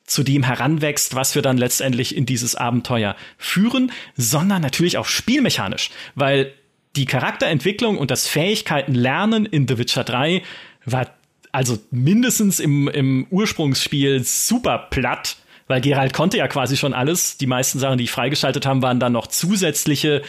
zu 0.05 0.24
dem 0.24 0.43
heranwächst, 0.43 1.13
was 1.13 1.36
wir 1.36 1.41
dann 1.41 1.57
letztendlich 1.57 2.15
in 2.15 2.26
dieses 2.26 2.55
Abenteuer 2.55 3.17
führen, 3.38 3.91
sondern 4.15 4.61
natürlich 4.61 4.97
auch 4.97 5.07
spielmechanisch, 5.07 5.89
weil 6.15 6.53
die 6.95 7.05
Charakterentwicklung 7.05 7.97
und 7.97 8.09
das 8.09 8.30
Fähigkeitenlernen 8.30 9.45
in 9.45 9.67
The 9.67 9.78
Witcher 9.78 10.05
3 10.05 10.41
war 10.86 11.07
also 11.51 11.80
mindestens 11.91 12.61
im, 12.61 12.88
im 12.88 13.28
Ursprungsspiel 13.30 14.24
super 14.24 14.88
platt, 14.89 15.36
weil 15.67 15.82
Geralt 15.82 16.13
konnte 16.13 16.38
ja 16.38 16.47
quasi 16.47 16.78
schon 16.78 16.93
alles. 16.93 17.38
Die 17.38 17.47
meisten 17.47 17.78
Sachen, 17.78 17.97
die 17.97 18.05
ich 18.05 18.11
freigeschaltet 18.11 18.65
haben, 18.65 18.82
waren 18.82 19.01
dann 19.01 19.11
noch 19.11 19.28
zusätzliche 19.28 20.22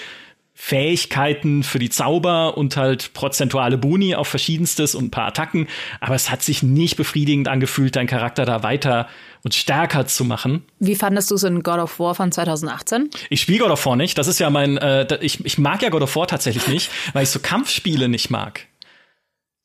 Fähigkeiten 0.54 1.62
für 1.62 1.78
die 1.78 1.88
Zauber 1.88 2.56
und 2.58 2.76
halt 2.76 3.14
prozentuale 3.14 3.78
Boni 3.78 4.14
auf 4.14 4.28
verschiedenstes 4.28 4.94
und 4.94 5.06
ein 5.06 5.10
paar 5.10 5.28
Attacken. 5.28 5.66
Aber 6.00 6.14
es 6.14 6.30
hat 6.30 6.42
sich 6.42 6.62
nicht 6.62 6.96
befriedigend 6.96 7.48
angefühlt, 7.48 7.96
deinen 7.96 8.06
Charakter 8.06 8.44
da 8.44 8.62
weiter 8.62 9.08
und 9.42 9.54
stärker 9.54 10.06
zu 10.06 10.24
machen. 10.24 10.64
Wie 10.78 10.94
fandest 10.94 11.30
du 11.30 11.36
es 11.36 11.42
in 11.42 11.62
God 11.62 11.78
of 11.78 11.98
War 11.98 12.14
von 12.14 12.30
2018? 12.30 13.10
Ich 13.30 13.40
spiele 13.40 13.60
God 13.60 13.70
of 13.70 13.84
War 13.86 13.96
nicht. 13.96 14.18
Das 14.18 14.28
ist 14.28 14.40
ja 14.40 14.50
mein, 14.50 14.76
äh, 14.76 15.18
ich, 15.22 15.44
ich 15.44 15.56
mag 15.56 15.82
ja 15.82 15.88
God 15.88 16.02
of 16.02 16.14
War 16.16 16.26
tatsächlich 16.26 16.68
nicht, 16.68 16.90
weil 17.14 17.22
ich 17.24 17.30
so 17.30 17.40
Kampfspiele 17.40 18.08
nicht 18.08 18.30
mag. 18.30 18.66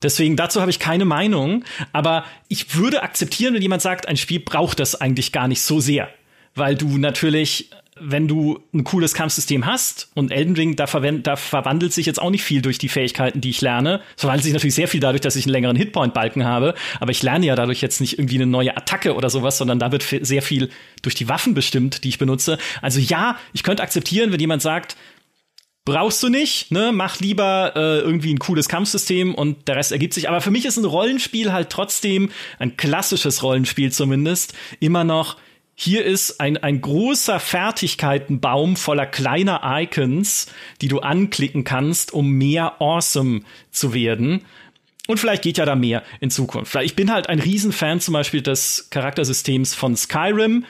Deswegen 0.04 0.36
dazu 0.36 0.62
habe 0.62 0.72
ich 0.72 0.80
keine 0.80 1.06
Meinung, 1.06 1.66
aber 1.92 2.24
ich 2.50 2.76
würde 2.76 3.02
akzeptieren, 3.02 3.56
wenn 3.56 3.62
jemand 3.62 3.82
sagt, 3.82 4.08
ein 4.08 4.18
Spiel 4.18 4.40
braucht 4.40 4.80
das 4.80 4.96
eigentlich 4.96 5.32
gar 5.32 5.48
nicht 5.48 5.62
so 5.62 5.80
sehr, 5.80 6.10
weil 6.54 6.76
du 6.76 6.98
natürlich 6.98 7.72
wenn 8.02 8.28
du 8.28 8.60
ein 8.74 8.84
cooles 8.84 9.14
Kampfsystem 9.14 9.66
hast 9.66 10.10
und 10.16 10.32
Elden 10.32 10.56
Ring, 10.56 10.76
da, 10.76 10.86
da, 10.86 11.36
verwandelt 11.36 11.94
sich 11.94 12.06
jetzt 12.06 12.22
auch 12.22 12.30
nicht 12.30 12.44
viel 12.44 12.62
durch 12.62 12.78
die 12.78 12.90
Fähigkeiten, 12.90 13.42
die 13.42 13.50
ich 13.50 13.62
lerne. 13.62 14.02
Es 14.16 14.22
verwandelt 14.22 14.44
sich 14.44 14.54
natürlich 14.54 14.76
sehr 14.76 14.88
viel 14.88 15.00
dadurch, 15.00 15.22
dass 15.22 15.36
ich 15.36 15.46
einen 15.46 15.54
längeren 15.54 15.76
Hitpoint-Balken 15.76 16.46
habe, 16.46 16.74
aber 17.00 17.12
ich 17.12 17.24
lerne 17.24 17.46
ja 17.46 17.56
dadurch 17.56 17.82
jetzt 17.82 18.02
nicht 18.02 18.18
irgendwie 18.20 18.36
eine 18.36 18.46
neue 18.46 18.76
Attacke 18.76 19.16
oder 19.16 19.30
sowas, 19.30 19.58
sondern 19.58 19.80
da 19.80 19.92
wird 19.92 20.04
sehr 20.04 20.42
viel 20.42 20.70
durch 21.02 21.16
die 21.16 21.30
Waffen 21.30 21.54
bestimmt, 21.54 22.04
die 22.04 22.10
ich 22.10 22.18
benutze. 22.18 22.58
Also 22.82 23.00
ja, 23.00 23.38
ich 23.54 23.64
könnte 23.64 23.84
akzeptieren, 23.84 24.32
wenn 24.32 24.40
jemand 24.40 24.62
sagt, 24.62 24.96
brauchst 25.88 26.22
du 26.22 26.28
nicht, 26.28 26.70
ne? 26.70 26.92
Mach 26.94 27.22
lieber 27.22 27.72
äh, 27.78 28.00
irgendwie 28.00 28.34
ein 28.34 28.40
cooles 28.40 28.68
Kampfsystem 28.68 29.34
und 29.34 29.70
der 29.70 29.78
Rest 29.78 29.94
ergibt 29.94 30.14
sich. 30.14 30.28
Aber 30.28 30.42
für 30.42 30.52
mich 30.52 30.66
ist 30.66 30.76
ein 30.76 30.84
Rollenspiel 30.84 31.54
halt 31.54 31.70
trotzdem, 31.70 32.30
ein 32.60 32.76
klassisches 32.76 33.42
Rollenspiel 33.42 33.90
zumindest, 33.94 34.54
immer 34.82 35.06
noch 35.06 35.38
hier 35.80 36.04
ist 36.04 36.42
ein, 36.42 36.58
ein 36.58 36.82
großer 36.82 37.40
Fertigkeitenbaum 37.40 38.78
voller 38.78 39.06
kleiner 39.06 39.62
Icons, 39.64 40.48
die 40.82 40.88
du 40.88 41.02
anklicken 41.02 41.64
kannst, 41.64 42.12
um 42.14 42.32
mehr 42.32 42.82
awesome 42.82 43.42
zu 43.70 43.94
werden. 43.94 44.44
Und 45.08 45.20
vielleicht 45.20 45.44
geht 45.44 45.60
ja 45.60 45.66
da 45.66 45.76
mehr 45.76 46.02
in 46.20 46.32
Zukunft. 46.32 46.76
Ich 46.82 46.96
bin 46.96 47.14
halt 47.14 47.30
ein 47.30 47.40
Riesenfan 47.40 48.00
zum 48.00 48.16
Beispiel 48.16 48.42
des 48.42 48.88
Charaktersystems 48.90 49.76
von 49.76 49.96
Skyrim. 49.96 50.66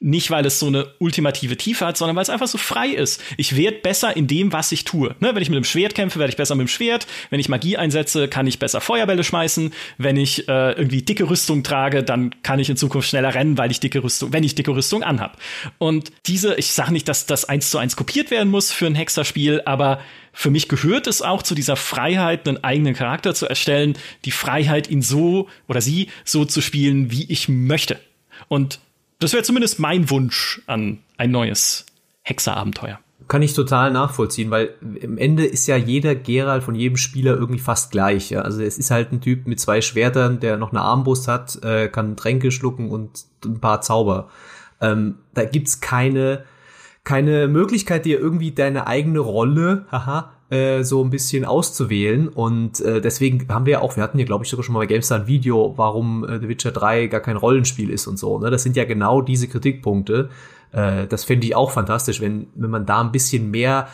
Nicht, 0.00 0.30
weil 0.30 0.46
es 0.46 0.60
so 0.60 0.66
eine 0.68 0.86
ultimative 1.00 1.56
Tiefe 1.56 1.84
hat, 1.84 1.96
sondern 1.96 2.14
weil 2.14 2.22
es 2.22 2.30
einfach 2.30 2.46
so 2.46 2.56
frei 2.56 2.88
ist. 2.88 3.20
Ich 3.36 3.56
werde 3.56 3.78
besser 3.78 4.16
in 4.16 4.28
dem, 4.28 4.52
was 4.52 4.70
ich 4.70 4.84
tue. 4.84 5.16
Ne, 5.18 5.34
wenn 5.34 5.42
ich 5.42 5.50
mit 5.50 5.56
dem 5.56 5.64
Schwert 5.64 5.96
kämpfe, 5.96 6.20
werde 6.20 6.30
ich 6.30 6.36
besser 6.36 6.54
mit 6.54 6.68
dem 6.68 6.70
Schwert. 6.70 7.08
Wenn 7.30 7.40
ich 7.40 7.48
Magie 7.48 7.76
einsetze, 7.76 8.28
kann 8.28 8.46
ich 8.46 8.60
besser 8.60 8.80
Feuerbälle 8.80 9.24
schmeißen. 9.24 9.72
Wenn 9.96 10.16
ich 10.16 10.48
äh, 10.48 10.72
irgendwie 10.72 11.02
dicke 11.02 11.28
Rüstung 11.28 11.64
trage, 11.64 12.04
dann 12.04 12.32
kann 12.44 12.60
ich 12.60 12.70
in 12.70 12.76
Zukunft 12.76 13.08
schneller 13.08 13.34
rennen, 13.34 13.58
weil 13.58 13.72
ich 13.72 13.80
dicke 13.80 14.04
Rüstung, 14.04 14.32
wenn 14.32 14.44
ich 14.44 14.54
dicke 14.54 14.70
Rüstung 14.70 15.02
anhab. 15.02 15.36
Und 15.78 16.12
diese, 16.26 16.54
ich 16.54 16.70
sage 16.72 16.92
nicht, 16.92 17.08
dass 17.08 17.26
das 17.26 17.46
eins 17.46 17.70
zu 17.70 17.78
eins 17.78 17.96
kopiert 17.96 18.30
werden 18.30 18.50
muss 18.50 18.70
für 18.70 18.86
ein 18.86 18.94
Hexerspiel, 18.94 19.62
aber 19.64 20.00
für 20.32 20.50
mich 20.50 20.68
gehört 20.68 21.08
es 21.08 21.22
auch 21.22 21.42
zu 21.42 21.56
dieser 21.56 21.74
Freiheit, 21.74 22.46
einen 22.46 22.62
eigenen 22.62 22.94
Charakter 22.94 23.34
zu 23.34 23.46
erstellen, 23.46 23.98
die 24.24 24.30
Freiheit, 24.30 24.88
ihn 24.88 25.02
so 25.02 25.48
oder 25.66 25.80
sie 25.80 26.08
so 26.24 26.44
zu 26.44 26.60
spielen, 26.60 27.10
wie 27.10 27.24
ich 27.24 27.48
möchte. 27.48 27.98
Und 28.46 28.78
das 29.18 29.32
wäre 29.32 29.42
zumindest 29.42 29.78
mein 29.78 30.10
Wunsch 30.10 30.62
an 30.66 30.98
ein 31.16 31.30
neues 31.30 31.86
Hexerabenteuer. 32.22 32.98
Kann 33.26 33.42
ich 33.42 33.52
total 33.52 33.90
nachvollziehen, 33.90 34.50
weil 34.50 34.74
im 34.80 35.18
Ende 35.18 35.44
ist 35.44 35.66
ja 35.66 35.76
jeder 35.76 36.14
Geralt 36.14 36.62
von 36.62 36.74
jedem 36.74 36.96
Spieler 36.96 37.34
irgendwie 37.34 37.60
fast 37.60 37.90
gleich. 37.90 38.30
Ja? 38.30 38.42
Also 38.42 38.62
es 38.62 38.78
ist 38.78 38.90
halt 38.90 39.12
ein 39.12 39.20
Typ 39.20 39.46
mit 39.46 39.60
zwei 39.60 39.82
Schwertern, 39.82 40.40
der 40.40 40.56
noch 40.56 40.70
eine 40.70 40.80
Armbrust 40.80 41.28
hat, 41.28 41.62
äh, 41.62 41.88
kann 41.88 42.16
Tränke 42.16 42.50
schlucken 42.50 42.90
und 42.90 43.24
ein 43.44 43.60
paar 43.60 43.82
Zauber. 43.82 44.30
Ähm, 44.80 45.16
da 45.34 45.44
gibt's 45.44 45.80
keine 45.80 46.44
keine 47.08 47.48
Möglichkeit, 47.48 48.04
dir 48.04 48.20
irgendwie 48.20 48.52
deine 48.52 48.86
eigene 48.86 49.20
Rolle, 49.20 49.86
haha, 49.90 50.30
äh, 50.50 50.82
so 50.82 51.02
ein 51.04 51.10
bisschen 51.10 51.44
auszuwählen. 51.44 52.28
Und 52.28 52.80
äh, 52.80 53.00
deswegen 53.00 53.46
haben 53.48 53.66
wir 53.66 53.74
ja 53.74 53.80
auch, 53.80 53.96
wir 53.96 54.02
hatten 54.02 54.18
ja, 54.18 54.24
glaube 54.24 54.44
ich, 54.44 54.50
sogar 54.50 54.64
schon 54.64 54.72
mal 54.72 54.80
bei 54.80 54.86
GameStar 54.86 55.20
ein 55.20 55.26
Video, 55.26 55.74
warum 55.76 56.24
äh, 56.24 56.40
The 56.40 56.48
Witcher 56.48 56.72
3 56.72 57.06
gar 57.08 57.20
kein 57.20 57.36
Rollenspiel 57.36 57.90
ist 57.90 58.06
und 58.06 58.18
so. 58.18 58.38
Ne? 58.38 58.50
Das 58.50 58.62
sind 58.62 58.76
ja 58.76 58.84
genau 58.84 59.20
diese 59.20 59.48
Kritikpunkte. 59.48 60.30
Äh, 60.72 61.06
das 61.06 61.24
fände 61.24 61.46
ich 61.46 61.54
auch 61.54 61.70
fantastisch, 61.70 62.20
wenn, 62.20 62.48
wenn 62.54 62.70
man 62.70 62.86
da 62.86 63.00
ein 63.00 63.12
bisschen 63.12 63.50
mehr 63.50 63.88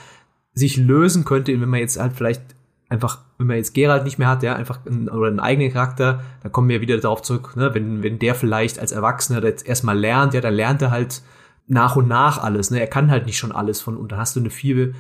sich 0.53 0.77
lösen 0.77 1.25
könnte, 1.25 1.61
wenn 1.61 1.69
man 1.69 1.81
jetzt 1.81 2.01
halt 2.01 2.13
vielleicht 2.13 2.43
einfach, 2.89 3.19
wenn 3.39 3.49
man 3.49 3.57
jetzt 3.57 3.75
Geralt 3.75 4.05
nicht 4.05 4.19
mehr 4.19 4.29
hat, 4.29 4.43
ja, 4.43 4.55
einfach 4.55 4.87
einen, 4.87 5.09
oder 5.09 5.29
einen 5.29 5.41
eigenen 5.41 5.73
Charakter, 5.73 6.23
dann 6.43 6.53
kommen 6.53 6.69
wir 6.69 6.81
wieder 6.81 6.97
darauf 6.99 7.23
zurück, 7.23 7.57
ne, 7.57 7.75
wenn, 7.75 8.03
wenn 8.03 8.19
der 8.19 8.35
vielleicht 8.35 8.79
als 8.79 8.93
Erwachsener 8.93 9.43
jetzt 9.43 9.67
erstmal 9.67 9.99
lernt, 9.99 10.35
ja, 10.35 10.41
dann 10.41 10.55
lernt 10.55 10.83
er 10.83 10.91
halt 10.91 11.23
nach 11.67 11.97
und 11.97 12.09
nach 12.09 12.43
alles, 12.43 12.71
ne, 12.71 12.81
er 12.81 12.87
kann 12.87 13.11
halt 13.11 13.27
nicht 13.27 13.39
schon 13.39 13.53
alles 13.53 13.81
von, 13.81 13.97
und 13.97 14.13
dann 14.13 14.19
hast 14.19 14.37
du 14.37 14.41
eine 14.41 14.51
viel 14.51 14.95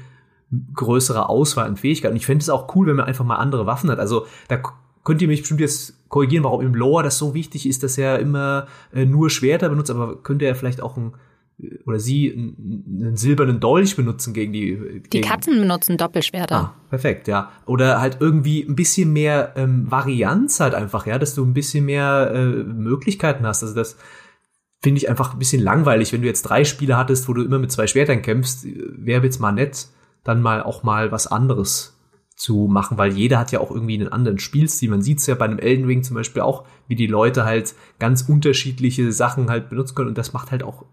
größere 0.75 1.29
Auswahl 1.29 1.67
an 1.67 1.77
Fähigkeiten. 1.77 2.13
Und 2.13 2.19
ich 2.19 2.27
fände 2.27 2.43
es 2.43 2.51
auch 2.51 2.75
cool, 2.75 2.87
wenn 2.87 2.97
man 2.97 3.07
einfach 3.07 3.25
mal 3.25 3.37
andere 3.37 3.67
Waffen 3.67 3.91
hat. 3.91 3.99
Also 3.99 4.27
da 4.49 4.61
könnt 5.05 5.23
ihr 5.23 5.29
mich 5.29 5.41
bestimmt 5.41 5.61
jetzt 5.61 6.09
korrigieren, 6.09 6.45
warum 6.45 6.61
im 6.61 6.75
Lore 6.75 7.03
das 7.03 7.19
so 7.19 7.35
wichtig 7.35 7.69
ist, 7.69 7.83
dass 7.83 7.99
er 7.99 8.19
immer 8.19 8.67
äh, 8.93 9.05
nur 9.05 9.31
Schwerter 9.31 9.69
benutzt, 9.69 9.91
aber 9.91 10.23
könnte 10.23 10.45
er 10.47 10.55
vielleicht 10.55 10.81
auch 10.81 10.97
ein 10.97 11.15
oder 11.87 12.01
sie 12.01 12.33
einen 12.33 13.17
silbernen 13.17 13.61
Dolch 13.61 13.95
benutzen 13.95 14.35
gegen 14.35 14.53
die. 14.53 14.75
Gegen 14.75 15.11
die 15.11 15.21
Katzen 15.21 15.61
benutzen 15.61 15.97
Doppelschwerter. 15.97 16.57
Ah, 16.57 16.75
perfekt, 16.91 17.29
ja. 17.29 17.53
Oder 17.67 18.01
halt 18.01 18.17
irgendwie 18.21 18.63
ein 18.63 18.75
bisschen 18.75 19.13
mehr 19.13 19.53
ähm, 19.57 19.91
Varianz 19.91 20.59
halt 20.59 20.75
einfach, 20.75 21.07
ja, 21.07 21.19
dass 21.19 21.35
du 21.35 21.45
ein 21.45 21.55
bisschen 21.55 21.85
mehr 21.85 22.33
äh, 22.35 22.45
Möglichkeiten 22.45 23.47
hast. 23.47 23.63
Also 23.63 23.75
das 23.75 23.97
finde 24.83 24.99
ich 24.99 25.09
einfach 25.09 25.33
ein 25.33 25.39
bisschen 25.39 25.63
langweilig, 25.63 26.13
wenn 26.13 26.23
du 26.23 26.27
jetzt 26.27 26.43
drei 26.43 26.65
Spiele 26.65 26.97
hattest, 26.97 27.29
wo 27.29 27.33
du 27.33 27.45
immer 27.45 27.59
mit 27.59 27.71
zwei 27.71 27.87
Schwertern 27.87 28.21
kämpfst, 28.21 28.67
wäre 28.67 29.23
jetzt 29.25 29.41
mal 29.41 29.53
nett, 29.53 29.87
dann 30.25 30.43
mal 30.43 30.63
auch 30.63 30.83
mal 30.83 31.13
was 31.13 31.27
anderes 31.27 31.95
zu 32.37 32.67
machen, 32.69 32.99
weil 32.99 33.13
jeder 33.13 33.39
hat 33.39 33.53
ja 33.53 33.61
auch 33.61 33.71
irgendwie 33.71 33.95
einen 33.95 34.09
anderen 34.09 34.39
Spielstil. 34.39 34.91
Man 34.91 35.03
sieht 35.03 35.19
es 35.19 35.27
ja 35.27 35.35
bei 35.35 35.45
einem 35.45 35.59
Elden 35.59 35.85
Ring 35.85 36.03
zum 36.03 36.17
Beispiel 36.17 36.43
auch, 36.43 36.65
wie 36.89 36.97
die 36.97 37.07
Leute 37.07 37.45
halt 37.45 37.75
ganz 37.99 38.23
unterschiedliche 38.23 39.13
Sachen 39.13 39.51
halt 39.51 39.69
benutzen 39.69 39.95
können 39.95 40.09
und 40.09 40.19
das 40.19 40.33
macht 40.33 40.51
halt 40.51 40.63
auch 40.63 40.85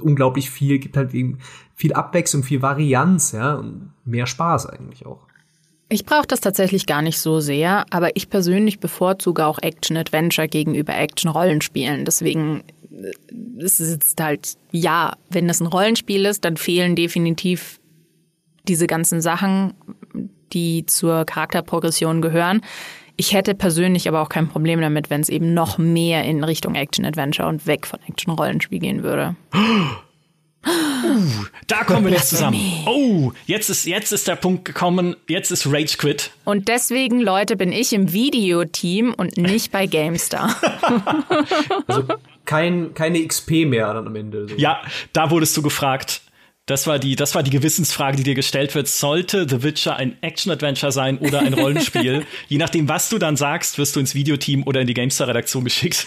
unglaublich 0.00 0.50
viel, 0.50 0.78
gibt 0.78 0.96
halt 0.96 1.14
eben 1.14 1.38
viel 1.74 1.92
Abwechslung, 1.92 2.42
viel 2.42 2.62
Varianz, 2.62 3.32
ja, 3.32 3.54
und 3.54 3.92
mehr 4.04 4.26
Spaß 4.26 4.66
eigentlich 4.66 5.06
auch. 5.06 5.26
Ich 5.88 6.04
brauche 6.04 6.26
das 6.26 6.40
tatsächlich 6.40 6.86
gar 6.86 7.02
nicht 7.02 7.18
so 7.18 7.40
sehr, 7.40 7.84
aber 7.90 8.14
ich 8.16 8.30
persönlich 8.30 8.78
bevorzuge 8.78 9.44
auch 9.44 9.58
Action-Adventure 9.60 10.46
gegenüber 10.46 10.96
Action-Rollenspielen. 10.96 12.04
Deswegen 12.04 12.62
äh, 12.92 13.64
ist 13.64 13.80
es 13.80 13.90
jetzt 13.90 14.20
halt, 14.20 14.54
ja, 14.70 15.14
wenn 15.30 15.48
das 15.48 15.60
ein 15.60 15.66
Rollenspiel 15.66 16.26
ist, 16.26 16.44
dann 16.44 16.56
fehlen 16.56 16.94
definitiv 16.94 17.79
diese 18.68 18.86
ganzen 18.86 19.20
Sachen, 19.20 19.74
die 20.52 20.86
zur 20.86 21.24
Charakterprogression 21.24 22.22
gehören. 22.22 22.62
Ich 23.16 23.34
hätte 23.34 23.54
persönlich 23.54 24.08
aber 24.08 24.22
auch 24.22 24.30
kein 24.30 24.48
Problem 24.48 24.80
damit, 24.80 25.10
wenn 25.10 25.20
es 25.20 25.28
eben 25.28 25.52
noch 25.52 25.76
mehr 25.76 26.24
in 26.24 26.42
Richtung 26.42 26.74
Action-Adventure 26.74 27.48
und 27.48 27.66
weg 27.66 27.86
von 27.86 28.00
Action-Rollenspiel 28.08 28.78
gehen 28.78 29.02
würde. 29.02 29.36
Uh, 30.66 31.44
da 31.66 31.84
kommen 31.84 32.04
wir 32.04 32.12
jetzt 32.12 32.28
zusammen. 32.28 32.60
Oh, 32.86 33.32
jetzt 33.46 33.70
ist, 33.70 33.86
jetzt 33.86 34.12
ist 34.12 34.28
der 34.28 34.36
Punkt 34.36 34.64
gekommen, 34.64 35.16
jetzt 35.26 35.50
ist 35.50 35.66
Rage 35.66 35.96
Quit. 35.96 36.30
Und 36.44 36.68
deswegen, 36.68 37.20
Leute, 37.20 37.56
bin 37.56 37.72
ich 37.72 37.92
im 37.92 38.12
Videoteam 38.12 39.14
und 39.14 39.36
nicht 39.38 39.72
bei 39.72 39.86
GameStar. 39.86 40.54
also 41.86 42.04
kein, 42.44 42.94
keine 42.94 43.26
XP 43.26 43.66
mehr 43.66 43.92
dann 43.94 44.06
am 44.06 44.16
Ende. 44.16 44.48
So. 44.48 44.56
Ja, 44.56 44.82
da 45.12 45.30
wurdest 45.30 45.56
du 45.56 45.62
gefragt, 45.62 46.22
das 46.66 46.86
war 46.86 46.98
die, 46.98 47.16
das 47.16 47.34
war 47.34 47.42
die 47.42 47.50
Gewissensfrage, 47.50 48.16
die 48.16 48.22
dir 48.22 48.34
gestellt 48.34 48.74
wird. 48.74 48.86
Sollte 48.86 49.48
The 49.48 49.62
Witcher 49.62 49.96
ein 49.96 50.16
Action-Adventure 50.22 50.92
sein 50.92 51.18
oder 51.18 51.40
ein 51.40 51.54
Rollenspiel? 51.54 52.24
Je 52.48 52.58
nachdem, 52.58 52.88
was 52.88 53.08
du 53.08 53.18
dann 53.18 53.36
sagst, 53.36 53.78
wirst 53.78 53.96
du 53.96 54.00
ins 54.00 54.14
Videoteam 54.14 54.62
oder 54.64 54.80
in 54.80 54.86
die 54.86 54.94
GameStar-Redaktion 54.94 55.64
geschickt. 55.64 56.06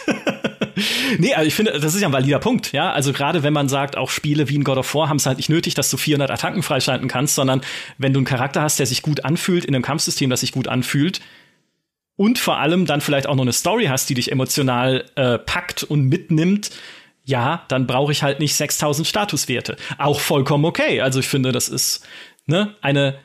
nee, 1.18 1.34
also 1.34 1.48
ich 1.48 1.54
finde, 1.54 1.78
das 1.80 1.94
ist 1.96 2.02
ja 2.02 2.08
ein 2.08 2.14
valider 2.14 2.40
Punkt, 2.40 2.72
ja. 2.72 2.92
Also 2.92 3.12
gerade 3.12 3.44
wenn 3.44 3.54
man 3.54 3.68
sagt, 3.68 3.98
auch 3.98 4.10
Spiele 4.10 4.48
wie 4.48 4.56
in 4.56 4.64
God 4.64 4.78
of 4.78 4.96
War 4.96 5.10
haben 5.10 5.18
es 5.18 5.26
halt 5.26 5.38
nicht 5.38 5.50
nötig, 5.50 5.74
dass 5.74 5.90
du 5.90 5.98
400 5.98 6.32
Attacken 6.32 6.64
freischalten 6.64 7.08
kannst, 7.08 7.36
sondern 7.36 7.62
wenn 7.98 8.14
du 8.14 8.20
einen 8.20 8.26
Charakter 8.26 8.62
hast, 8.62 8.80
der 8.80 8.86
sich 8.86 9.02
gut 9.02 9.26
anfühlt, 9.26 9.66
in 9.66 9.76
einem 9.76 9.84
Kampfsystem, 9.84 10.30
das 10.30 10.42
sich 10.42 10.52
gut 10.54 10.68
anfühlt, 10.68 11.20
und 12.16 12.38
vor 12.38 12.58
allem 12.58 12.86
dann 12.86 13.02
vielleicht 13.02 13.28
auch 13.28 13.36
noch 13.36 13.42
eine 13.42 13.54
Story 13.54 13.86
hast, 13.86 14.10
die 14.10 14.14
dich 14.14 14.32
emotional 14.32 15.06
äh, 15.16 15.40
packt 15.40 15.84
und 15.84 16.06
mitnimmt, 16.06 16.70
ja, 17.26 17.64
dann 17.70 17.88
brauche 17.88 18.12
ich 18.12 18.24
halt 18.24 18.40
nicht 18.40 18.56
6000 18.56 19.08
Statuswerte. 19.08 19.78
Auch 19.98 20.20
vollkommen 20.20 20.66
okay. 20.66 21.02
Also 21.02 21.20
ich 21.20 21.28
finde, 21.28 21.52
das 21.52 21.70
ist 21.70 22.06
ne, 22.46 22.76
eine, 22.82 23.18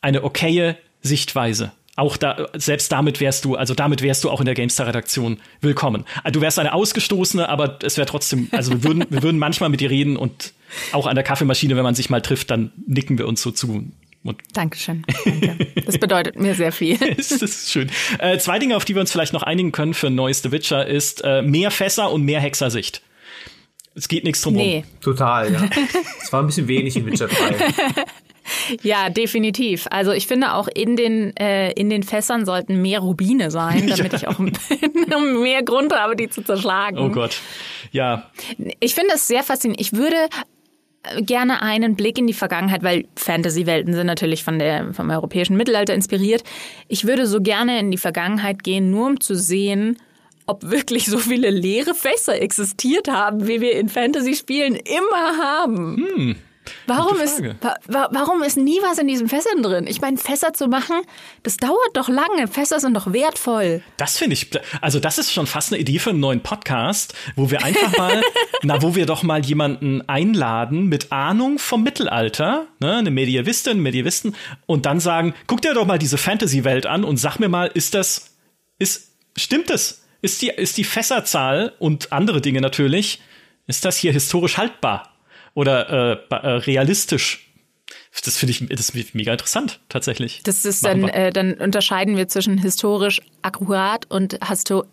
eine 0.00 0.24
okaye 0.24 0.76
Sichtweise. 1.02 1.72
Auch 1.94 2.18
da, 2.18 2.48
selbst 2.54 2.92
damit 2.92 3.20
wärst 3.20 3.46
du, 3.46 3.54
also 3.54 3.74
damit 3.74 4.02
wärst 4.02 4.22
du 4.22 4.30
auch 4.30 4.40
in 4.40 4.44
der 4.44 4.54
GameStar-Redaktion 4.54 5.40
willkommen. 5.62 6.04
Du 6.30 6.42
wärst 6.42 6.58
eine 6.58 6.74
Ausgestoßene, 6.74 7.48
aber 7.48 7.78
es 7.82 7.96
wäre 7.96 8.06
trotzdem, 8.06 8.48
also 8.52 8.70
wir 8.72 8.84
würden, 8.84 9.04
wir 9.08 9.22
würden 9.22 9.38
manchmal 9.38 9.70
mit 9.70 9.80
dir 9.80 9.88
reden 9.88 10.18
und 10.18 10.52
auch 10.92 11.06
an 11.06 11.14
der 11.14 11.24
Kaffeemaschine, 11.24 11.74
wenn 11.74 11.84
man 11.84 11.94
sich 11.94 12.10
mal 12.10 12.20
trifft, 12.20 12.50
dann 12.50 12.72
nicken 12.86 13.16
wir 13.16 13.26
uns 13.26 13.40
so 13.40 13.50
zu. 13.50 13.84
Und 14.28 14.38
Dankeschön. 14.54 15.04
Danke. 15.24 15.66
Das 15.84 15.98
bedeutet 15.98 16.38
mir 16.38 16.54
sehr 16.54 16.72
viel. 16.72 16.96
das 17.16 17.30
ist 17.30 17.70
schön. 17.70 17.90
Äh, 18.18 18.38
zwei 18.38 18.58
Dinge, 18.58 18.76
auf 18.76 18.84
die 18.84 18.94
wir 18.94 19.00
uns 19.00 19.12
vielleicht 19.12 19.32
noch 19.32 19.42
einigen 19.42 19.72
können 19.72 19.94
für 19.94 20.08
ein 20.08 20.14
neues 20.14 20.42
The 20.42 20.52
Witcher, 20.52 20.86
ist 20.86 21.22
äh, 21.24 21.42
mehr 21.42 21.70
Fässer 21.70 22.10
und 22.10 22.22
mehr 22.22 22.40
Hexersicht. 22.40 23.02
Es 23.94 24.08
geht 24.08 24.24
nichts 24.24 24.42
drum 24.42 24.54
nee. 24.54 24.84
Total, 25.00 25.52
ja. 25.52 25.64
Es 26.22 26.32
war 26.32 26.42
ein 26.42 26.46
bisschen 26.46 26.68
wenig 26.68 26.96
in 26.96 27.06
Witcher 27.06 27.28
3. 27.28 27.56
Ja, 28.82 29.10
definitiv. 29.10 29.86
Also 29.90 30.12
ich 30.12 30.26
finde 30.26 30.54
auch 30.54 30.68
in 30.68 30.96
den, 30.96 31.36
äh, 31.36 31.72
in 31.72 31.90
den 31.90 32.02
Fässern 32.02 32.46
sollten 32.46 32.80
mehr 32.80 33.00
Rubine 33.00 33.50
sein, 33.50 33.88
damit 33.88 34.12
ja. 34.12 34.18
ich 34.18 34.28
auch 34.28 34.38
mehr 34.38 35.62
Grund 35.62 35.92
habe, 35.92 36.16
die 36.16 36.28
zu 36.28 36.42
zerschlagen. 36.42 36.98
Oh 36.98 37.08
Gott. 37.08 37.40
Ja. 37.92 38.30
Ich 38.80 38.94
finde 38.94 39.14
es 39.14 39.26
sehr 39.26 39.42
faszinierend. 39.42 39.80
Ich 39.80 39.92
würde 39.92 40.28
gerne 41.20 41.62
einen 41.62 41.96
Blick 41.96 42.18
in 42.18 42.26
die 42.26 42.32
Vergangenheit, 42.32 42.82
weil 42.82 43.06
Fantasy-Welten 43.16 43.94
sind 43.94 44.06
natürlich 44.06 44.44
von 44.44 44.58
der, 44.58 44.92
vom 44.92 45.10
europäischen 45.10 45.56
Mittelalter 45.56 45.94
inspiriert. 45.94 46.42
Ich 46.88 47.06
würde 47.06 47.26
so 47.26 47.40
gerne 47.40 47.78
in 47.78 47.90
die 47.90 47.98
Vergangenheit 47.98 48.62
gehen, 48.62 48.90
nur 48.90 49.06
um 49.06 49.20
zu 49.20 49.34
sehen, 49.34 49.98
ob 50.46 50.70
wirklich 50.70 51.06
so 51.06 51.18
viele 51.18 51.50
leere 51.50 51.94
Fässer 51.94 52.40
existiert 52.40 53.08
haben, 53.08 53.46
wie 53.48 53.60
wir 53.60 53.72
in 53.72 53.88
Fantasy-Spielen 53.88 54.76
immer 54.76 55.38
haben. 55.38 55.96
Hm. 55.96 56.36
Warum 56.86 57.20
ist, 57.20 57.42
wa 57.86 58.08
warum 58.10 58.42
ist 58.42 58.56
nie 58.56 58.78
was 58.82 58.98
in 58.98 59.08
diesen 59.08 59.28
Fässern 59.28 59.62
drin? 59.62 59.86
Ich 59.86 60.00
meine, 60.00 60.16
Fässer 60.16 60.52
zu 60.52 60.68
machen, 60.68 60.96
das 61.42 61.56
dauert 61.56 61.90
doch 61.94 62.08
lange. 62.08 62.48
Fässer 62.48 62.80
sind 62.80 62.94
doch 62.94 63.12
wertvoll. 63.12 63.82
Das 63.96 64.18
finde 64.18 64.34
ich, 64.34 64.50
also 64.80 65.00
das 65.00 65.18
ist 65.18 65.32
schon 65.32 65.46
fast 65.46 65.72
eine 65.72 65.80
Idee 65.80 65.98
für 65.98 66.10
einen 66.10 66.20
neuen 66.20 66.42
Podcast, 66.42 67.14
wo 67.34 67.50
wir 67.50 67.64
einfach 67.64 67.96
mal, 67.96 68.22
na, 68.62 68.82
wo 68.82 68.94
wir 68.94 69.06
doch 69.06 69.22
mal 69.22 69.44
jemanden 69.44 70.08
einladen 70.08 70.86
mit 70.86 71.12
Ahnung 71.12 71.58
vom 71.58 71.82
Mittelalter, 71.82 72.66
ne, 72.80 72.96
eine 72.96 73.10
Medievistin, 73.10 73.80
Medievisten, 73.80 74.34
und 74.66 74.86
dann 74.86 75.00
sagen, 75.00 75.34
guck 75.46 75.62
dir 75.62 75.74
doch 75.74 75.86
mal 75.86 75.98
diese 75.98 76.18
Fantasy-Welt 76.18 76.86
an 76.86 77.04
und 77.04 77.16
sag 77.16 77.38
mir 77.38 77.48
mal, 77.48 77.70
ist 77.72 77.94
das, 77.94 78.36
ist, 78.78 79.12
stimmt 79.36 79.70
das? 79.70 80.02
Ist 80.22 80.42
die, 80.42 80.48
ist 80.48 80.76
die 80.76 80.84
Fässerzahl 80.84 81.74
und 81.78 82.12
andere 82.12 82.40
Dinge 82.40 82.60
natürlich, 82.60 83.20
ist 83.66 83.84
das 83.84 83.96
hier 83.96 84.12
historisch 84.12 84.58
haltbar? 84.58 85.15
Oder 85.56 86.20
äh, 86.30 86.34
äh, 86.34 86.48
realistisch. 86.58 87.42
Das 88.24 88.38
finde 88.38 88.52
ich, 88.52 88.66
das 88.68 88.88
ist 88.90 89.14
mega 89.14 89.32
interessant, 89.32 89.80
tatsächlich. 89.88 90.40
Das 90.42 90.64
ist 90.64 90.84
dann, 90.84 91.06
äh, 91.08 91.30
dann 91.30 91.54
unterscheiden 91.54 92.16
wir 92.16 92.28
zwischen 92.28 92.56
historisch 92.58 93.20
akkurat 93.42 94.10
und 94.10 94.38
histo, 94.48 94.84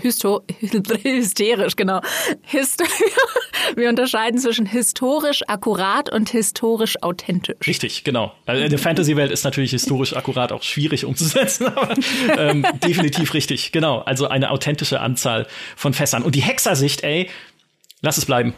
histo, 0.00 0.42
hysterisch, 1.02 1.76
genau. 1.76 2.00
Histo 2.42 2.84
wir 3.76 3.88
unterscheiden 3.88 4.38
zwischen 4.38 4.66
historisch 4.66 5.42
akkurat 5.48 6.10
und 6.10 6.30
historisch 6.30 7.02
authentisch. 7.02 7.66
Richtig, 7.66 8.04
genau. 8.04 8.32
Also 8.46 8.64
in 8.64 8.70
der 8.70 8.78
Fantasy-Welt 8.78 9.30
ist 9.30 9.44
natürlich 9.44 9.70
historisch 9.70 10.16
akkurat 10.16 10.50
auch 10.50 10.62
schwierig 10.62 11.04
umzusetzen, 11.04 11.66
aber 11.76 11.94
ähm, 12.38 12.66
definitiv 12.82 13.34
richtig, 13.34 13.72
genau. 13.72 14.00
Also 14.00 14.28
eine 14.28 14.50
authentische 14.50 15.00
Anzahl 15.00 15.46
von 15.76 15.92
Fässern. 15.92 16.22
Und 16.22 16.34
die 16.34 16.42
Hexersicht, 16.42 17.04
ey, 17.04 17.28
lass 18.00 18.16
es 18.16 18.24
bleiben. 18.24 18.54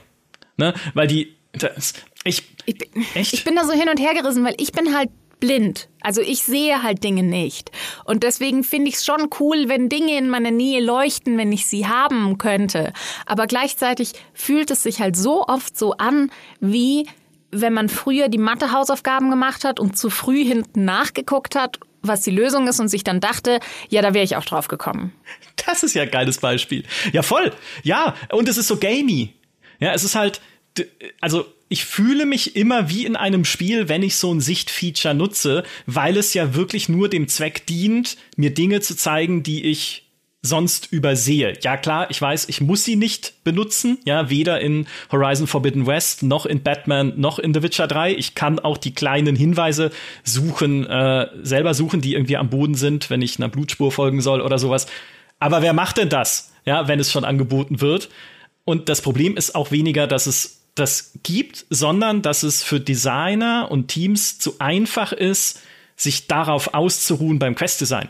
Ne? 0.57 0.73
Weil 0.95 1.09
die, 1.09 1.35
das, 1.59 1.95
ich, 2.25 2.43
ich, 2.67 2.77
echt? 3.15 3.33
ich 3.33 3.45
bin 3.45 3.57
da 3.57 3.65
so 3.65 3.73
hin 3.73 3.89
und 3.89 4.01
her 4.01 4.15
gerissen, 4.15 4.45
weil 4.45 4.55
ich 4.59 4.73
bin 4.73 4.97
halt 4.97 5.11
blind. 5.41 5.89
Also 6.01 6.21
ich 6.21 6.43
sehe 6.43 6.83
halt 6.83 7.05
Dinge 7.05 7.23
nicht. 7.23 7.71
Und 8.05 8.23
deswegen 8.23 8.65
finde 8.65 8.89
ich 8.89 8.97
es 8.97 9.05
schon 9.05 9.29
cool, 9.41 9.69
wenn 9.69 9.89
Dinge 9.89 10.17
in 10.17 10.31
meiner 10.31 10.51
Nähe 10.51 10.81
leuchten, 10.81 11.37
wenn 11.37 11.53
ich 11.53 11.67
sie 11.67 11.87
haben 11.87 12.39
könnte. 12.39 12.93
Aber 13.27 13.47
gleichzeitig 13.47 14.13
fühlt 14.33 14.71
es 14.71 14.83
sich 14.83 15.01
halt 15.01 15.17
so 15.17 15.45
oft 15.47 15.77
so 15.77 15.93
an, 15.93 16.31
wie 16.61 17.07
wenn 17.51 17.73
man 17.73 17.89
früher 17.89 18.29
die 18.29 18.39
Mathe-Hausaufgaben 18.39 19.31
gemacht 19.31 19.65
hat 19.65 19.79
und 19.79 19.97
zu 19.97 20.11
früh 20.11 20.45
hinten 20.45 20.85
nachgeguckt 20.85 21.55
hat, 21.55 21.79
was 22.03 22.23
die 22.23 22.31
Lösung 22.31 22.67
ist 22.67 22.81
und 22.81 22.89
sich 22.89 23.05
dann 23.05 23.21
dachte, 23.21 23.61
ja, 23.89 24.03
da 24.03 24.13
wäre 24.13 24.25
ich 24.25 24.37
auch 24.37 24.45
drauf 24.45 24.69
gekommen. 24.69 25.13
Das 25.67 25.83
ist 25.83 25.95
ja 25.95 26.03
ein 26.03 26.11
geiles 26.11 26.39
Beispiel. 26.39 26.85
Ja, 27.13 27.23
voll. 27.23 27.53
Ja, 27.83 28.15
und 28.33 28.49
es 28.49 28.59
ist 28.59 28.69
so 28.69 28.77
gamey. 28.77 29.35
Ja, 29.79 29.93
es 29.95 30.05
ist 30.05 30.15
halt, 30.15 30.41
also 31.21 31.47
ich 31.69 31.85
fühle 31.85 32.27
mich 32.27 32.57
immer 32.57 32.91
wie 32.91 33.07
in 33.07 33.17
einem 33.17 33.45
Spiel, 33.45 33.89
wenn 33.89 34.03
ich 34.03 34.17
so 34.17 34.33
ein 34.33 34.41
Sichtfeature 34.41 35.15
nutze, 35.15 35.65
weil 35.87 36.17
es 36.17 36.35
ja 36.35 36.55
wirklich 36.55 36.89
nur 36.89 37.09
dem 37.09 37.29
Zweck 37.29 37.67
dient, 37.67 38.17
mir 38.37 38.53
Dinge 38.53 38.81
zu 38.81 38.97
zeigen, 38.97 39.43
die 39.43 39.65
ich 39.65 40.05
sonst 40.45 40.93
übersehe. 40.93 41.55
Ja 41.63 41.79
klar, 41.79 42.11
ich 42.11 42.21
weiß, 42.21 42.49
ich 42.51 42.61
muss 42.61 42.85
sie 42.85 42.97
nicht 42.97 43.43
benutzen, 43.45 43.99
ja, 44.05 44.29
weder 44.29 44.61
in 44.61 44.87
Horizon 45.11 45.47
Forbidden 45.47 45.87
West 45.87 46.23
noch 46.23 46.45
in 46.45 46.63
Batman 46.63 47.15
noch 47.17 47.39
in 47.39 47.55
The 47.55 47.63
Witcher 47.63 47.87
3. 47.87 48.15
Ich 48.15 48.35
kann 48.35 48.59
auch 48.59 48.77
die 48.77 48.93
kleinen 48.93 49.37
Hinweise 49.37 49.91
suchen, 50.23 50.87
äh, 50.87 51.29
selber 51.43 51.73
suchen, 51.73 52.03
die 52.03 52.13
irgendwie 52.13 52.37
am 52.37 52.51
Boden 52.51 52.75
sind, 52.75 53.09
wenn 53.09 53.23
ich 53.23 53.39
einer 53.39 53.49
Blutspur 53.49 53.91
folgen 53.91 54.21
soll 54.21 54.43
oder 54.43 54.59
sowas. 54.59 54.87
Aber 55.41 55.63
wer 55.63 55.73
macht 55.73 55.97
denn 55.97 56.11
das, 56.11 56.53
ja, 56.67 56.89
wenn 56.89 57.01
es 57.01 57.11
schon 57.11 57.25
angeboten 57.25 57.81
wird? 57.81 58.11
Und 58.67 58.91
das 58.91 59.01
Problem 59.01 59.37
ist 59.39 59.55
auch 59.55 59.71
weniger, 59.71 60.07
dass 60.07 60.27
es 60.27 60.64
das 60.75 61.13
gibt, 61.23 61.67
sondern 61.71 62.23
dass 62.23 62.43
es 62.43 62.63
für 62.63 62.81
Designer 62.81 63.71
und 63.71 63.89
Teams 63.89 64.39
zu 64.39 64.59
einfach 64.59 65.13
ist, 65.13 65.61
sich 65.97 66.27
darauf 66.27 66.75
auszuruhen 66.75 67.39
beim 67.39 67.55
Questdesign. 67.55 68.09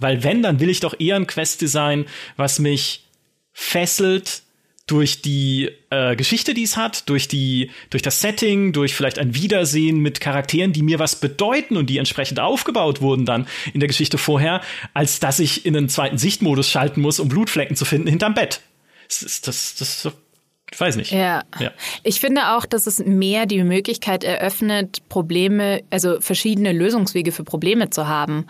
Weil 0.00 0.22
wenn, 0.22 0.42
dann 0.42 0.60
will 0.60 0.68
ich 0.68 0.80
doch 0.80 0.98
eher 0.98 1.16
ein 1.16 1.26
Questdesign, 1.26 2.06
was 2.36 2.58
mich 2.58 3.04
fesselt 3.52 4.42
durch 4.86 5.22
die 5.22 5.70
äh, 5.88 6.14
Geschichte, 6.14 6.52
die 6.52 6.64
es 6.64 6.76
hat, 6.76 7.08
durch 7.08 7.26
die, 7.26 7.70
durch 7.88 8.02
das 8.02 8.20
Setting, 8.20 8.74
durch 8.74 8.94
vielleicht 8.94 9.18
ein 9.18 9.34
Wiedersehen 9.34 9.98
mit 9.98 10.20
Charakteren, 10.20 10.74
die 10.74 10.82
mir 10.82 10.98
was 10.98 11.16
bedeuten 11.16 11.78
und 11.78 11.88
die 11.88 11.96
entsprechend 11.96 12.38
aufgebaut 12.38 13.00
wurden 13.00 13.24
dann 13.24 13.46
in 13.72 13.80
der 13.80 13.86
Geschichte 13.86 14.18
vorher, 14.18 14.60
als 14.92 15.20
dass 15.20 15.38
ich 15.38 15.64
in 15.64 15.74
einen 15.74 15.88
zweiten 15.88 16.18
Sichtmodus 16.18 16.68
schalten 16.68 17.00
muss, 17.00 17.18
um 17.18 17.28
Blutflecken 17.28 17.76
zu 17.76 17.86
finden 17.86 18.08
hinterm 18.08 18.34
Bett. 18.34 18.60
Das, 19.08 19.40
das, 19.40 19.74
das, 19.76 20.12
ich 20.72 20.80
weiß 20.80 20.96
nicht. 20.96 21.12
Ja. 21.12 21.42
ja. 21.60 21.70
Ich 22.02 22.20
finde 22.20 22.56
auch, 22.56 22.66
dass 22.66 22.86
es 22.86 22.98
mehr 22.98 23.46
die 23.46 23.62
Möglichkeit 23.62 24.24
eröffnet, 24.24 25.08
Probleme, 25.08 25.82
also 25.90 26.20
verschiedene 26.20 26.72
Lösungswege 26.72 27.32
für 27.32 27.44
Probleme 27.44 27.90
zu 27.90 28.08
haben. 28.08 28.46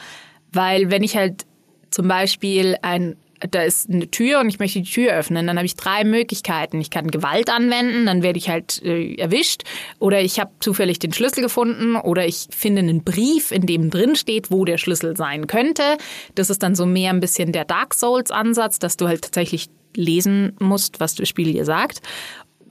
Weil 0.53 0.91
wenn 0.91 1.03
ich 1.03 1.17
halt 1.17 1.45
zum 1.91 2.09
Beispiel 2.09 2.77
ein 2.83 3.17
da 3.51 3.63
ist 3.63 3.91
eine 3.91 4.11
Tür 4.11 4.41
und 4.41 4.49
ich 4.49 4.59
möchte 4.59 4.81
die 4.81 4.91
Tür 4.91 5.13
öffnen. 5.13 5.47
Dann 5.47 5.57
habe 5.57 5.67
ich 5.67 5.77
drei 5.77 6.05
Möglichkeiten. 6.05 6.81
Ich 6.81 6.91
kann 6.91 7.11
Gewalt 7.11 7.51
anwenden, 7.51 8.07
dann 8.07 8.23
werde 8.23 8.39
ich 8.39 8.49
halt 8.49 8.83
äh, 8.83 9.15
erwischt. 9.17 9.65
Oder 9.99 10.23
ich 10.23 10.41
habe 10.41 10.51
zufällig 10.61 10.99
den 10.99 11.13
Schlüssel 11.13 11.43
gefunden. 11.43 11.97
Oder 11.97 12.27
ich 12.27 12.47
finde 12.51 12.81
einen 12.81 13.05
Brief, 13.05 13.51
in 13.51 13.67
dem 13.67 13.91
drin 13.91 14.17
steht, 14.17 14.51
wo 14.51 14.65
der 14.65 14.79
Schlüssel 14.79 15.17
sein 15.17 15.47
könnte. 15.47 15.99
Das 16.35 16.51
ist 16.51 16.63
dann 16.63 16.75
so 16.75 16.87
mehr 16.87 17.11
ein 17.11 17.21
bisschen 17.21 17.53
der 17.53 17.65
Dark 17.65 17.95
Souls-Ansatz, 17.95 18.79
dass 18.79 18.97
du 18.97 19.09
halt 19.09 19.23
tatsächlich 19.23 19.69
lesen 19.97 20.57
musst, 20.61 21.01
was 21.01 21.15
das 21.15 21.29
Spiel 21.29 21.53
dir 21.53 21.65
sagt. 21.65 22.01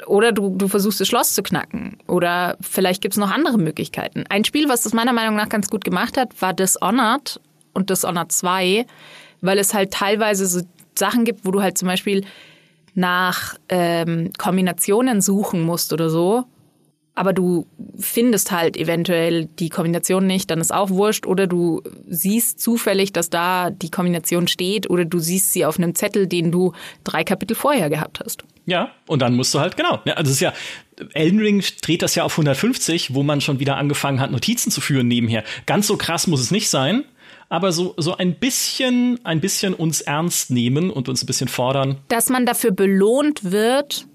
Oder 0.07 0.31
du, 0.31 0.49
du 0.49 0.67
versuchst 0.67 0.99
das 0.99 1.07
Schloss 1.07 1.33
zu 1.33 1.43
knacken. 1.43 1.97
Oder 2.07 2.57
vielleicht 2.61 3.01
gibt 3.01 3.13
es 3.13 3.19
noch 3.19 3.31
andere 3.31 3.57
Möglichkeiten. 3.57 4.25
Ein 4.29 4.43
Spiel, 4.43 4.67
was 4.67 4.81
das 4.81 4.93
meiner 4.93 5.13
Meinung 5.13 5.35
nach 5.35 5.49
ganz 5.49 5.69
gut 5.69 5.83
gemacht 5.83 6.17
hat, 6.17 6.41
war 6.41 6.53
Dishonored 6.53 7.39
und 7.73 7.89
Dishonored 7.89 8.31
2 8.31 8.85
weil 9.43 9.59
es 9.59 9.73
halt 9.73 9.91
teilweise 9.91 10.47
so 10.47 10.61
Sachen 10.97 11.25
gibt, 11.25 11.45
wo 11.45 11.51
du 11.51 11.61
halt 11.61 11.77
zum 11.77 11.87
Beispiel 11.87 12.25
nach 12.95 13.55
ähm, 13.69 14.31
Kombinationen 14.37 15.21
suchen 15.21 15.61
musst 15.61 15.91
oder 15.91 16.09
so, 16.09 16.45
aber 17.15 17.33
du 17.33 17.67
findest 17.97 18.51
halt 18.51 18.75
eventuell 18.75 19.45
die 19.45 19.69
Kombination 19.69 20.25
nicht, 20.25 20.49
dann 20.49 20.59
ist 20.59 20.73
auch 20.73 20.89
wurscht, 20.89 21.27
oder 21.27 21.45
du 21.47 21.81
siehst 22.07 22.59
zufällig, 22.59 23.13
dass 23.13 23.29
da 23.29 23.69
die 23.69 23.91
Kombination 23.91 24.47
steht, 24.47 24.89
oder 24.89 25.05
du 25.05 25.19
siehst 25.19 25.53
sie 25.53 25.65
auf 25.65 25.77
einem 25.77 25.93
Zettel, 25.93 26.27
den 26.27 26.51
du 26.51 26.73
drei 27.03 27.23
Kapitel 27.23 27.55
vorher 27.55 27.89
gehabt 27.89 28.19
hast. 28.23 28.43
Ja, 28.65 28.91
und 29.07 29.21
dann 29.21 29.35
musst 29.35 29.53
du 29.53 29.59
halt, 29.59 29.77
genau. 29.77 29.99
Ja, 30.05 30.13
also 30.13 30.29
es 30.29 30.37
ist 30.37 30.41
ja, 30.41 30.53
Elden 31.13 31.39
Ring 31.39 31.63
dreht 31.81 32.01
das 32.01 32.15
ja 32.15 32.23
auf 32.23 32.33
150, 32.33 33.13
wo 33.13 33.21
man 33.23 33.41
schon 33.41 33.59
wieder 33.59 33.77
angefangen 33.77 34.19
hat, 34.19 34.31
Notizen 34.31 34.71
zu 34.71 34.81
führen 34.81 35.07
nebenher. 35.07 35.43
Ganz 35.65 35.87
so 35.87 35.97
krass 35.97 36.27
muss 36.27 36.39
es 36.39 36.49
nicht 36.49 36.69
sein, 36.69 37.03
aber 37.49 37.71
so, 37.71 37.93
so 37.97 38.17
ein 38.17 38.35
bisschen, 38.35 39.19
ein 39.23 39.39
bisschen 39.39 39.73
uns 39.75 40.01
ernst 40.01 40.49
nehmen 40.49 40.89
und 40.89 41.09
uns 41.09 41.23
ein 41.23 41.27
bisschen 41.27 41.47
fordern. 41.47 41.97
Dass 42.07 42.29
man 42.29 42.45
dafür 42.45 42.71
belohnt 42.71 43.51
wird, 43.51 44.07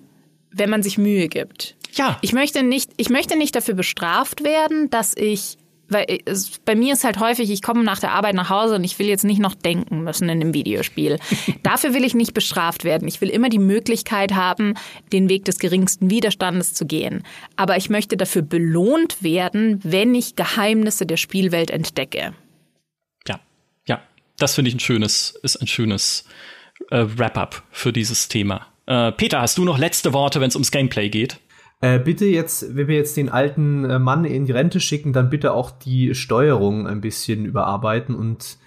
wenn 0.51 0.71
man 0.71 0.83
sich 0.83 0.99
Mühe 0.99 1.29
gibt. 1.29 1.77
Ja. 1.93 2.19
Ich 2.23 2.33
möchte 2.33 2.63
nicht, 2.63 2.91
ich 2.97 3.11
möchte 3.11 3.37
nicht 3.37 3.55
dafür 3.55 3.75
bestraft 3.75 4.45
werden, 4.45 4.91
dass 4.91 5.15
ich 5.17 5.57
weil 5.91 6.05
es, 6.27 6.59
bei 6.67 6.75
mir 6.75 6.93
ist 6.93 7.05
halt 7.05 7.19
häufig, 7.19 7.51
ich 7.51 7.63
komme 7.63 7.83
nach 7.83 7.99
der 7.99 8.13
Arbeit 8.13 8.35
nach 8.35 8.51
Hause 8.51 8.75
und 8.75 8.85
ich 8.85 8.99
will 8.99 9.07
jetzt 9.07 9.25
nicht 9.25 9.39
noch 9.39 9.55
denken 9.55 10.05
müssen 10.05 10.25
in 10.25 10.43
einem 10.43 10.53
Videospiel. 10.53 11.19
Dafür 11.63 11.95
will 11.95 12.05
ich 12.05 12.13
nicht 12.13 12.35
bestraft 12.35 12.85
werden. 12.85 13.09
Ich 13.09 13.23
will 13.23 13.31
immer 13.31 13.49
die 13.49 13.59
Möglichkeit 13.59 14.35
haben, 14.35 14.75
den 15.15 15.31
Weg 15.31 15.47
des 15.47 15.59
geringsten 15.59 16.11
Widerstandes 16.11 16.75
zu 16.75 16.85
gehen. 16.85 17.23
Aber 17.57 17.79
ich 17.79 17.89
möchte 17.89 18.19
dafür 18.19 18.43
belohnt 18.43 19.23
werden, 19.23 19.81
wenn 19.83 20.15
ich 20.15 20.37
Geheimnisse 20.37 21.07
der 21.07 21.17
Spielwelt 21.17 21.71
entdecke 21.71 22.35
das 24.39 24.55
finde 24.55 24.71
ich 24.71 24.77
ein 24.77 24.81
schönes, 24.81 25.39
ist 25.43 25.57
ein 25.57 25.67
schönes 25.67 26.25
äh, 26.91 27.05
Wrap-up 27.07 27.63
für 27.71 27.93
dieses 27.93 28.29
Thema. 28.29 28.67
Äh, 28.87 29.13
Peter, 29.13 29.41
hast 29.41 29.59
du 29.59 29.65
noch 29.65 29.79
letzte 29.79 30.13
Worte, 30.13 30.41
wenn 30.41 30.49
es 30.49 30.55
ums 30.55 30.71
Gameplay 30.71 31.11
geht? 31.11 31.39
Äh, 31.81 32.01
bitte 32.01 32.27
jetzt, 32.27 32.77
wenn 32.77 32.89
wir 32.89 32.97
jetzt 32.97 33.17
den 33.17 33.29
alten 33.29 33.85
äh, 33.85 33.99
Mann 33.99 34.25
in 34.25 34.47
die 34.47 34.53
Rente 34.53 34.81
schicken, 34.81 35.13
dann 35.13 35.31
bitte 35.31 35.53
auch 35.53 35.71
die 35.71 36.15
Steuerung 36.15 36.87
ein 36.87 37.01
bisschen 37.01 37.45
überarbeiten 37.45 38.15
und 38.15 38.59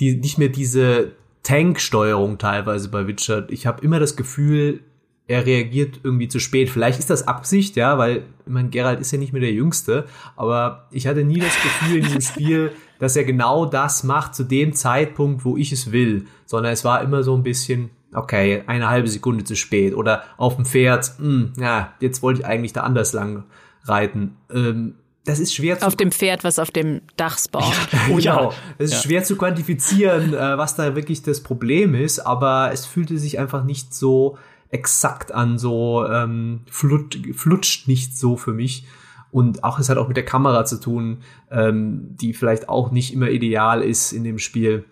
die 0.00 0.16
nicht 0.16 0.38
mehr 0.38 0.48
diese 0.48 1.12
Tank-Steuerung 1.44 2.38
teilweise 2.38 2.88
bei 2.88 3.06
Witcher. 3.06 3.48
Ich 3.50 3.66
habe 3.66 3.84
immer 3.84 4.00
das 4.00 4.16
Gefühl, 4.16 4.80
er 5.28 5.44
reagiert 5.46 6.00
irgendwie 6.02 6.28
zu 6.28 6.40
spät. 6.40 6.70
Vielleicht 6.70 6.98
ist 6.98 7.10
das 7.10 7.28
Absicht, 7.28 7.76
ja, 7.76 7.98
weil, 7.98 8.24
ich 8.46 8.52
meine, 8.52 8.70
Geralt 8.70 8.98
ist 8.98 9.12
ja 9.12 9.18
nicht 9.18 9.32
mehr 9.32 9.42
der 9.42 9.52
Jüngste, 9.52 10.06
aber 10.36 10.88
ich 10.90 11.06
hatte 11.06 11.22
nie 11.22 11.38
das 11.38 11.54
Gefühl 11.62 11.98
in 11.98 12.04
diesem 12.04 12.20
Spiel, 12.22 12.72
dass 12.98 13.14
er 13.14 13.24
genau 13.24 13.66
das 13.66 14.04
macht 14.04 14.34
zu 14.34 14.42
dem 14.42 14.72
Zeitpunkt, 14.72 15.44
wo 15.44 15.56
ich 15.56 15.70
es 15.70 15.92
will, 15.92 16.26
sondern 16.46 16.72
es 16.72 16.84
war 16.84 17.02
immer 17.02 17.22
so 17.22 17.36
ein 17.36 17.42
bisschen, 17.42 17.90
okay, 18.14 18.62
eine 18.66 18.88
halbe 18.88 19.08
Sekunde 19.08 19.44
zu 19.44 19.54
spät 19.54 19.94
oder 19.94 20.24
auf 20.36 20.56
dem 20.56 20.64
Pferd, 20.64 21.12
mh, 21.18 21.24
hm, 21.24 21.52
ja, 21.58 21.92
jetzt 22.00 22.22
wollte 22.22 22.40
ich 22.40 22.46
eigentlich 22.46 22.72
da 22.72 22.82
anders 22.82 23.12
lang 23.12 23.44
reiten. 23.84 24.36
Ähm, 24.52 24.94
das 25.24 25.40
ist 25.40 25.54
schwer 25.54 25.78
zu 25.78 25.86
auf 25.86 25.96
dem 25.96 26.10
Pferd, 26.10 26.42
was 26.42 26.58
auf 26.58 26.70
dem 26.70 27.02
Dach 27.16 27.38
spawnt. 27.38 27.74
Ja, 28.08 28.36
genau. 28.36 28.52
Es 28.78 28.92
ist 28.92 28.96
ja. 28.96 29.02
schwer 29.02 29.24
zu 29.24 29.36
quantifizieren, 29.36 30.32
äh, 30.32 30.56
was 30.56 30.74
da 30.74 30.96
wirklich 30.96 31.22
das 31.22 31.42
Problem 31.42 31.94
ist, 31.94 32.20
aber 32.20 32.70
es 32.72 32.86
fühlte 32.86 33.18
sich 33.18 33.38
einfach 33.38 33.64
nicht 33.64 33.92
so 33.92 34.38
exakt 34.70 35.32
an, 35.32 35.58
so 35.58 36.06
ähm, 36.06 36.62
flut, 36.70 37.18
flutscht 37.34 37.88
nicht 37.88 38.16
so 38.16 38.36
für 38.36 38.54
mich. 38.54 38.86
Und 39.30 39.64
auch 39.64 39.78
es 39.78 39.90
hat 39.90 39.98
auch 39.98 40.08
mit 40.08 40.16
der 40.16 40.24
Kamera 40.24 40.64
zu 40.64 40.80
tun, 40.80 41.18
ähm, 41.50 42.16
die 42.16 42.32
vielleicht 42.32 42.70
auch 42.70 42.90
nicht 42.90 43.12
immer 43.12 43.28
ideal 43.28 43.82
ist 43.82 44.12
in 44.12 44.24
dem 44.24 44.38
Spiel. 44.38 44.86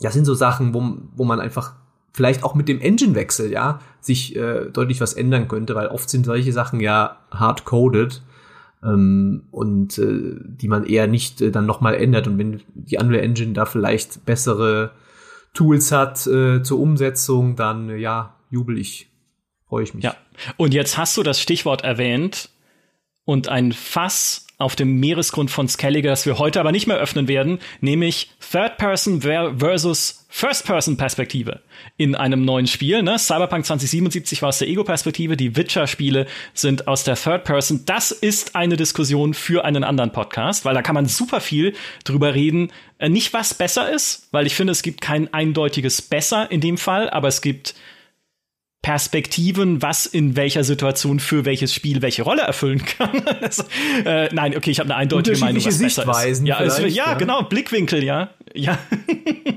Das 0.00 0.12
sind 0.12 0.26
so 0.26 0.34
Sachen, 0.34 0.74
wo, 0.74 0.98
wo 1.14 1.24
man 1.24 1.40
einfach 1.40 1.74
vielleicht 2.14 2.44
auch 2.44 2.54
mit 2.54 2.68
dem 2.68 2.80
Engine-Wechsel, 2.80 3.52
ja, 3.52 3.80
sich 4.00 4.34
äh, 4.36 4.70
deutlich 4.72 5.00
was 5.00 5.12
ändern 5.12 5.48
könnte, 5.48 5.74
weil 5.74 5.88
oft 5.88 6.08
sind 6.08 6.24
solche 6.24 6.52
Sachen 6.52 6.80
ja 6.80 7.18
hard-coded 7.32 8.22
ähm, 8.82 9.42
und 9.50 9.98
äh, 9.98 10.36
die 10.40 10.68
man 10.68 10.86
eher 10.86 11.08
nicht 11.08 11.42
äh, 11.42 11.50
dann 11.50 11.66
nochmal 11.66 11.96
ändert. 11.96 12.26
Und 12.26 12.38
wenn 12.38 12.62
die 12.72 12.96
Unreal 12.96 13.24
Engine 13.24 13.52
da 13.52 13.66
vielleicht 13.66 14.24
bessere 14.24 14.92
Tools 15.52 15.92
hat 15.92 16.26
äh, 16.26 16.62
zur 16.62 16.78
Umsetzung, 16.78 17.56
dann 17.56 17.90
äh, 17.90 17.96
ja, 17.96 18.36
jubel 18.48 18.78
ich, 18.78 19.10
freue 19.68 19.82
ich 19.82 19.92
mich. 19.92 20.04
Ja, 20.04 20.14
und 20.56 20.72
jetzt 20.72 20.96
hast 20.96 21.16
du 21.16 21.24
das 21.24 21.40
Stichwort 21.40 21.82
erwähnt, 21.82 22.48
und 23.24 23.48
ein 23.48 23.72
Fass 23.72 24.43
auf 24.58 24.76
dem 24.76 25.00
Meeresgrund 25.00 25.50
von 25.50 25.68
Skellige, 25.68 26.08
das 26.08 26.26
wir 26.26 26.38
heute 26.38 26.60
aber 26.60 26.72
nicht 26.72 26.86
mehr 26.86 26.96
öffnen 26.96 27.28
werden, 27.28 27.58
nämlich 27.80 28.30
Third 28.52 28.76
Person 28.76 29.20
versus 29.20 30.26
First 30.28 30.66
Person 30.66 30.96
Perspektive 30.96 31.60
in 31.96 32.14
einem 32.14 32.44
neuen 32.44 32.66
Spiel. 32.66 33.02
Ne? 33.02 33.18
Cyberpunk 33.18 33.66
2077 33.66 34.42
war 34.42 34.48
aus 34.48 34.58
der 34.58 34.68
Ego-Perspektive, 34.68 35.36
die 35.36 35.56
Witcher-Spiele 35.56 36.26
sind 36.54 36.88
aus 36.88 37.04
der 37.04 37.14
Third 37.14 37.44
Person. 37.44 37.82
Das 37.86 38.10
ist 38.10 38.56
eine 38.56 38.76
Diskussion 38.76 39.34
für 39.34 39.64
einen 39.64 39.84
anderen 39.84 40.10
Podcast, 40.10 40.64
weil 40.64 40.74
da 40.74 40.82
kann 40.82 40.94
man 40.94 41.06
super 41.06 41.40
viel 41.40 41.74
drüber 42.02 42.34
reden. 42.34 42.72
Äh, 42.98 43.08
nicht 43.08 43.32
was 43.32 43.54
besser 43.54 43.90
ist, 43.90 44.28
weil 44.32 44.46
ich 44.46 44.56
finde, 44.56 44.72
es 44.72 44.82
gibt 44.82 45.00
kein 45.00 45.32
eindeutiges 45.32 46.02
Besser 46.02 46.50
in 46.50 46.60
dem 46.60 46.78
Fall, 46.78 47.10
aber 47.10 47.28
es 47.28 47.40
gibt 47.40 47.74
Perspektiven, 48.84 49.80
was 49.80 50.04
in 50.04 50.36
welcher 50.36 50.62
Situation 50.62 51.18
für 51.18 51.46
welches 51.46 51.72
Spiel 51.72 52.02
welche 52.02 52.22
Rolle 52.22 52.42
erfüllen 52.42 52.84
kann. 52.84 53.22
das, 53.40 53.66
äh, 54.04 54.28
nein, 54.34 54.54
okay, 54.54 54.70
ich 54.72 54.78
habe 54.78 54.90
eine 54.90 54.96
eindeutige 54.96 55.38
Meinung, 55.38 55.64
was 55.64 55.78
besser 55.78 56.26
ist. 56.26 56.46
Ja, 56.46 56.62
es, 56.62 56.78
ja, 56.78 56.86
ja, 56.86 57.14
genau, 57.14 57.44
Blickwinkel, 57.44 58.04
ja. 58.04 58.28
Ja. 58.54 58.78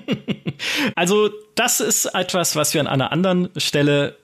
also, 0.95 1.29
das 1.55 1.81
ist 1.81 2.05
etwas, 2.05 2.55
was 2.55 2.73
wir 2.73 2.79
an 2.79 2.87
einer 2.87 3.11
anderen 3.11 3.49
Stelle 3.57 4.15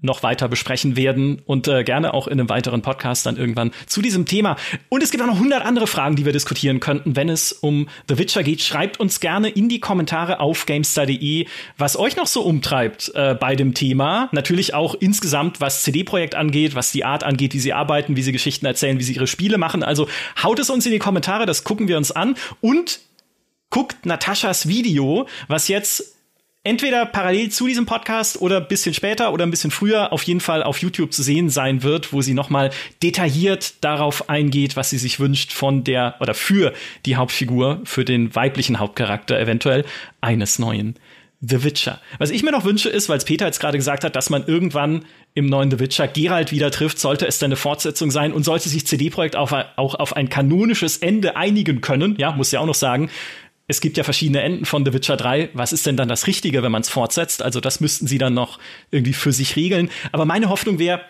noch 0.00 0.22
weiter 0.22 0.48
besprechen 0.48 0.96
werden 0.96 1.42
und 1.44 1.66
äh, 1.66 1.82
gerne 1.82 2.14
auch 2.14 2.28
in 2.28 2.38
einem 2.38 2.48
weiteren 2.48 2.82
Podcast 2.82 3.26
dann 3.26 3.36
irgendwann 3.36 3.72
zu 3.86 4.00
diesem 4.00 4.26
Thema. 4.26 4.56
Und 4.88 5.02
es 5.02 5.10
gibt 5.10 5.22
auch 5.22 5.26
noch 5.26 5.40
hundert 5.40 5.64
andere 5.64 5.88
Fragen, 5.88 6.14
die 6.14 6.24
wir 6.24 6.32
diskutieren 6.32 6.78
könnten, 6.78 7.16
wenn 7.16 7.28
es 7.28 7.52
um 7.52 7.88
The 8.08 8.16
Witcher 8.16 8.44
geht. 8.44 8.60
Schreibt 8.60 9.00
uns 9.00 9.18
gerne 9.18 9.48
in 9.48 9.68
die 9.68 9.80
Kommentare 9.80 10.38
auf 10.38 10.66
GameStar.de, 10.66 11.46
was 11.78 11.98
euch 11.98 12.14
noch 12.14 12.28
so 12.28 12.42
umtreibt 12.42 13.10
äh, 13.14 13.34
bei 13.34 13.56
dem 13.56 13.74
Thema. 13.74 14.28
Natürlich 14.30 14.72
auch 14.72 14.94
insgesamt, 14.94 15.60
was 15.60 15.82
CD-Projekt 15.82 16.36
angeht, 16.36 16.76
was 16.76 16.92
die 16.92 17.04
Art 17.04 17.24
angeht, 17.24 17.52
wie 17.54 17.60
sie 17.60 17.72
arbeiten, 17.72 18.14
wie 18.16 18.22
sie 18.22 18.32
Geschichten 18.32 18.66
erzählen, 18.66 19.00
wie 19.00 19.04
sie 19.04 19.14
ihre 19.14 19.26
Spiele 19.26 19.58
machen. 19.58 19.82
Also 19.82 20.08
haut 20.40 20.60
es 20.60 20.70
uns 20.70 20.86
in 20.86 20.92
die 20.92 21.00
Kommentare, 21.00 21.44
das 21.44 21.64
gucken 21.64 21.88
wir 21.88 21.96
uns 21.96 22.12
an 22.12 22.36
und 22.60 23.00
guckt 23.70 24.06
Nataschas 24.06 24.68
Video, 24.68 25.26
was 25.48 25.66
jetzt 25.66 26.17
entweder 26.68 27.06
parallel 27.06 27.50
zu 27.50 27.66
diesem 27.66 27.86
Podcast 27.86 28.42
oder 28.42 28.58
ein 28.58 28.68
bisschen 28.68 28.92
später 28.92 29.32
oder 29.32 29.46
ein 29.46 29.50
bisschen 29.50 29.70
früher 29.70 30.12
auf 30.12 30.22
jeden 30.24 30.40
Fall 30.40 30.62
auf 30.62 30.78
YouTube 30.78 31.14
zu 31.14 31.22
sehen 31.22 31.48
sein 31.48 31.82
wird, 31.82 32.12
wo 32.12 32.20
sie 32.20 32.34
nochmal 32.34 32.70
detailliert 33.02 33.82
darauf 33.82 34.28
eingeht, 34.28 34.76
was 34.76 34.90
sie 34.90 34.98
sich 34.98 35.18
wünscht 35.18 35.52
von 35.52 35.82
der 35.82 36.16
oder 36.20 36.34
für 36.34 36.74
die 37.06 37.16
Hauptfigur, 37.16 37.80
für 37.84 38.04
den 38.04 38.34
weiblichen 38.34 38.78
Hauptcharakter 38.78 39.40
eventuell 39.40 39.86
eines 40.20 40.58
neuen 40.58 40.96
The 41.40 41.64
Witcher. 41.64 42.00
Was 42.18 42.30
ich 42.30 42.42
mir 42.42 42.50
noch 42.50 42.64
wünsche 42.64 42.88
ist, 42.88 43.08
weil 43.08 43.16
es 43.16 43.24
Peter 43.24 43.46
jetzt 43.46 43.60
gerade 43.60 43.78
gesagt 43.78 44.04
hat, 44.04 44.14
dass 44.16 44.28
man 44.28 44.44
irgendwann 44.46 45.04
im 45.34 45.46
neuen 45.46 45.70
The 45.70 45.78
Witcher 45.78 46.08
Geralt 46.08 46.50
wieder 46.50 46.70
trifft, 46.70 46.98
sollte 46.98 47.26
es 47.26 47.38
dann 47.38 47.48
eine 47.48 47.56
Fortsetzung 47.56 48.10
sein 48.10 48.32
und 48.32 48.42
sollte 48.42 48.68
sich 48.68 48.86
CD 48.86 49.08
Projekt 49.08 49.36
auch, 49.36 49.52
auch 49.76 49.94
auf 49.94 50.16
ein 50.16 50.28
kanonisches 50.28 50.98
Ende 50.98 51.36
einigen 51.36 51.80
können, 51.80 52.16
ja, 52.18 52.32
muss 52.32 52.50
ja 52.50 52.60
auch 52.60 52.66
noch 52.66 52.74
sagen, 52.74 53.08
es 53.68 53.80
gibt 53.80 53.96
ja 53.98 54.02
verschiedene 54.02 54.40
Enden 54.42 54.64
von 54.64 54.84
The 54.84 54.92
Witcher 54.94 55.16
3. 55.16 55.50
Was 55.52 55.72
ist 55.72 55.86
denn 55.86 55.96
dann 55.96 56.08
das 56.08 56.26
Richtige, 56.26 56.62
wenn 56.62 56.72
man 56.72 56.82
es 56.82 56.88
fortsetzt? 56.88 57.42
Also 57.42 57.60
das 57.60 57.80
müssten 57.80 58.06
sie 58.06 58.18
dann 58.18 58.34
noch 58.34 58.58
irgendwie 58.90 59.12
für 59.12 59.30
sich 59.30 59.56
regeln. 59.56 59.90
Aber 60.10 60.24
meine 60.24 60.48
Hoffnung 60.48 60.78
wäre, 60.78 61.02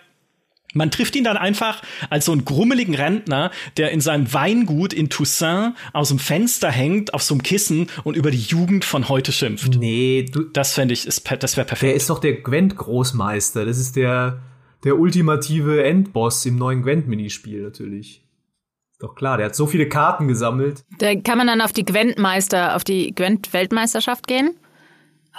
man 0.73 0.91
trifft 0.91 1.15
ihn 1.15 1.23
dann 1.23 1.37
einfach 1.37 1.81
als 2.09 2.25
so 2.25 2.31
einen 2.31 2.45
grummeligen 2.45 2.93
Rentner, 2.95 3.49
der 3.77 3.91
in 3.91 4.01
seinem 4.01 4.31
Weingut 4.33 4.93
in 4.93 5.09
Toussaint 5.09 5.73
aus 5.93 6.09
dem 6.09 6.19
Fenster 6.19 6.69
hängt, 6.69 7.13
auf 7.13 7.23
so 7.23 7.33
einem 7.33 7.43
Kissen 7.43 7.87
und 8.03 8.15
über 8.15 8.29
die 8.29 8.37
Jugend 8.37 8.85
von 8.85 9.09
heute 9.09 9.31
schimpft. 9.31 9.77
Nee, 9.77 10.25
du, 10.31 10.43
Das 10.43 10.73
fände 10.73 10.93
ich, 10.93 11.07
ist, 11.07 11.23
das 11.39 11.57
wäre 11.57 11.65
perfekt. 11.65 11.89
der 11.89 11.95
ist 11.95 12.09
doch 12.09 12.19
der 12.19 12.33
Gwent-Großmeister. 12.33 13.65
Das 13.65 13.79
ist 13.79 13.95
der, 13.95 14.41
der 14.83 14.99
ultimative 14.99 15.83
Endboss 15.83 16.45
im 16.45 16.57
neuen 16.57 16.83
Gwent-Minispiel 16.83 17.63
natürlich. 17.63 18.21
Doch 18.99 19.15
klar, 19.15 19.37
der 19.37 19.47
hat 19.47 19.55
so 19.55 19.65
viele 19.65 19.87
Karten 19.87 20.27
gesammelt. 20.27 20.83
Da 20.97 21.15
kann 21.15 21.37
man 21.37 21.47
dann 21.47 21.61
auf 21.61 21.71
die 21.71 21.85
Gwent-Meister, 21.85 22.75
auf 22.75 22.83
die 22.83 23.15
Gwent-Weltmeisterschaft 23.15 24.27
gehen. 24.27 24.55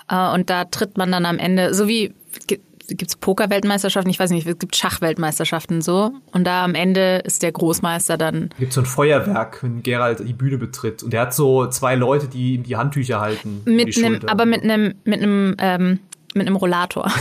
Äh, 0.08 0.32
und 0.32 0.48
da 0.48 0.64
tritt 0.64 0.96
man 0.96 1.12
dann 1.12 1.26
am 1.26 1.38
Ende, 1.38 1.74
so 1.74 1.86
wie 1.86 2.14
gibt's 2.96 3.16
Poker-Weltmeisterschaften, 3.16 4.10
ich 4.10 4.18
weiß 4.18 4.30
nicht, 4.30 4.46
es 4.46 4.58
gibt 4.58 4.74
Schach-Weltmeisterschaften 4.74 5.82
so. 5.82 6.12
Und 6.32 6.44
da 6.44 6.64
am 6.64 6.74
Ende 6.74 7.22
ist 7.24 7.42
der 7.42 7.52
Großmeister 7.52 8.16
dann. 8.16 8.50
Gibt 8.58 8.72
so 8.72 8.80
ein 8.80 8.86
Feuerwerk, 8.86 9.62
wenn 9.62 9.82
Geralt 9.82 10.20
die 10.20 10.32
Bühne 10.32 10.58
betritt. 10.58 11.02
Und 11.02 11.12
der 11.12 11.20
hat 11.20 11.34
so 11.34 11.66
zwei 11.66 11.94
Leute, 11.94 12.28
die 12.28 12.54
ihm 12.54 12.62
die 12.62 12.76
Handtücher 12.76 13.20
halten. 13.20 13.60
Mit 13.66 13.96
einem, 13.96 14.20
aber 14.26 14.46
mit 14.46 14.62
einem, 14.62 14.94
mit 15.04 15.22
einem, 15.22 15.54
ähm, 15.58 16.00
mit 16.34 16.46
einem 16.46 16.56
Rollator. 16.56 17.12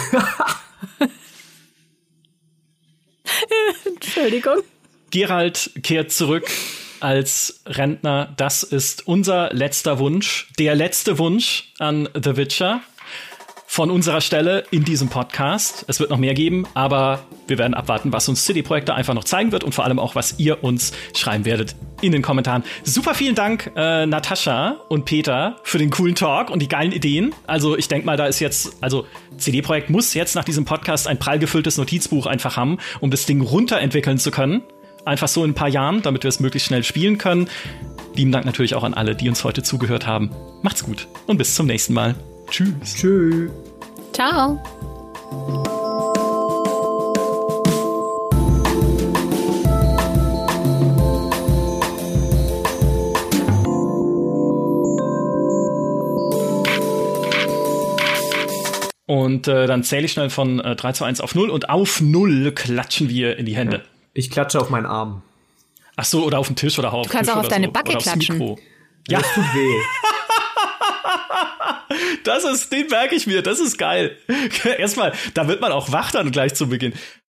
Entschuldigung. 3.86 4.61
Gerald 5.11 5.72
kehrt 5.84 6.11
zurück 6.11 6.49
als 6.99 7.61
Rentner. 7.65 8.34
Das 8.38 8.64
ist 8.64 9.07
unser 9.07 9.53
letzter 9.53 9.99
Wunsch, 9.99 10.49
der 10.60 10.76
letzte 10.76 11.18
Wunsch 11.18 11.72
an 11.80 12.10
The 12.14 12.38
Witcher 12.38 12.81
von 13.72 13.91
unserer 13.91 14.19
Stelle 14.19 14.64
in 14.72 14.84
diesem 14.84 15.10
Podcast. 15.10 15.86
Es 15.88 15.99
wird 15.99 16.10
noch 16.10 16.18
mehr 16.18 16.34
geben, 16.34 16.65
aber 16.73 17.23
wir 17.48 17.60
werden 17.60 17.76
abwarten, 17.76 18.11
was 18.11 18.27
uns 18.27 18.44
City 18.44 18.64
Projekte 18.64 18.95
einfach 18.95 19.14
noch 19.14 19.23
zeigen 19.23 19.52
wird 19.52 19.64
und 19.64 19.76
vor 19.76 19.86
allem 19.86 19.99
auch, 19.99 20.15
was 20.15 20.40
ihr 20.40 20.64
uns 20.64 20.91
schreiben 21.15 21.45
werdet 21.45 21.76
in 22.02 22.11
den 22.11 22.23
Kommentaren. 22.23 22.64
Super 22.84 23.14
vielen 23.14 23.36
Dank, 23.36 23.72
äh, 23.76 24.07
Natascha 24.07 24.81
und 24.90 25.06
Peter, 25.06 25.57
für 25.64 25.77
den 25.77 25.91
coolen 25.91 26.15
Talk 26.15 26.49
und 26.49 26.64
die 26.64 26.68
geilen 26.68 26.91
Ideen. 26.91 27.36
Also 27.45 27.77
ich 27.77 27.88
denke 27.88 28.07
mal, 28.07 28.18
da 28.18 28.26
ist 28.26 28.40
jetzt, 28.40 28.76
also 28.81 29.06
CD 29.38 29.61
Projekt 29.61 29.91
muss 29.91 30.15
jetzt 30.15 30.36
nach 30.36 30.45
diesem 30.45 30.65
Podcast 30.65 31.07
ein 31.07 31.19
prall 31.19 31.38
gefülltes 31.38 31.77
Notizbuch 31.77 32.26
einfach 32.26 32.57
haben, 32.57 32.80
um 33.02 33.11
das 33.11 33.27
Ding 33.27 33.40
runterentwickeln 33.40 34.18
zu 34.18 34.31
können. 34.31 34.64
Einfach 35.05 35.27
so 35.27 35.43
in 35.43 35.51
ein 35.51 35.55
paar 35.55 35.69
Jahren, 35.69 36.01
damit 36.01 36.23
wir 36.23 36.30
es 36.30 36.39
möglichst 36.39 36.67
schnell 36.67 36.84
spielen 36.84 37.17
können. 37.17 37.49
Lieben 38.15 38.31
Dank 38.31 38.45
natürlich 38.45 38.76
auch 38.76 38.84
an 38.84 38.93
alle, 38.93 39.15
die 39.15 39.30
uns 39.30 39.43
heute 39.43 39.63
zugehört 39.63 40.05
haben. 40.05 40.31
Macht's 40.61 40.84
gut 40.84 41.07
und 41.27 41.38
bis 41.38 41.55
zum 41.55 41.67
nächsten 41.67 41.93
Mal. 41.93 42.15
Tschüss. 42.49 42.95
Tschö. 42.95 43.49
Ciao. 44.13 44.59
Und 59.05 59.47
äh, 59.47 59.65
dann 59.65 59.84
zähle 59.84 60.05
ich 60.05 60.11
schnell 60.11 60.30
von 60.30 60.59
äh, 60.59 60.76
3 60.76 60.91
zu 60.91 61.03
1 61.03 61.21
auf 61.21 61.34
0 61.34 61.49
und 61.49 61.69
auf 61.69 62.01
0 62.01 62.51
klatschen 62.51 63.09
wir 63.09 63.38
in 63.38 63.45
die 63.45 63.55
Hände. 63.55 63.84
Ich 64.20 64.30
klatsche 64.30 64.60
auf 64.60 64.70
meinen 64.70 64.86
Arm. 64.86 65.22
Ach 65.96 66.04
so, 66.04 66.26
oder 66.26 66.40
auf 66.40 66.48
den 66.48 66.58
Tisch 66.58 66.78
oder 66.78 66.91
auf 66.91 67.08
Du 67.08 67.10
kannst 67.14 67.30
Tisch 67.30 67.38
auch 67.38 67.40
auf 67.40 67.48
deine 67.48 67.68
so. 67.68 67.72
Backe 67.72 67.98
klatschen. 67.98 68.38
Mikro. 68.38 68.60
Ja. 69.08 69.20
Das 69.20 69.34
tut 69.34 69.46
weh. 69.56 69.80
Das 72.24 72.44
ist, 72.44 72.72
den 72.72 72.88
merke 72.88 73.16
ich 73.16 73.26
mir, 73.26 73.41
das 73.41 73.60
ist 73.60 73.78
geil. 73.78 74.16
Erstmal, 74.78 75.14
da 75.34 75.48
wird 75.48 75.62
man 75.62 75.72
auch 75.72 75.91
wach 75.91 76.12
dann 76.12 76.32
gleich 76.32 76.54
zu 76.54 76.68
Beginn. 76.70 76.94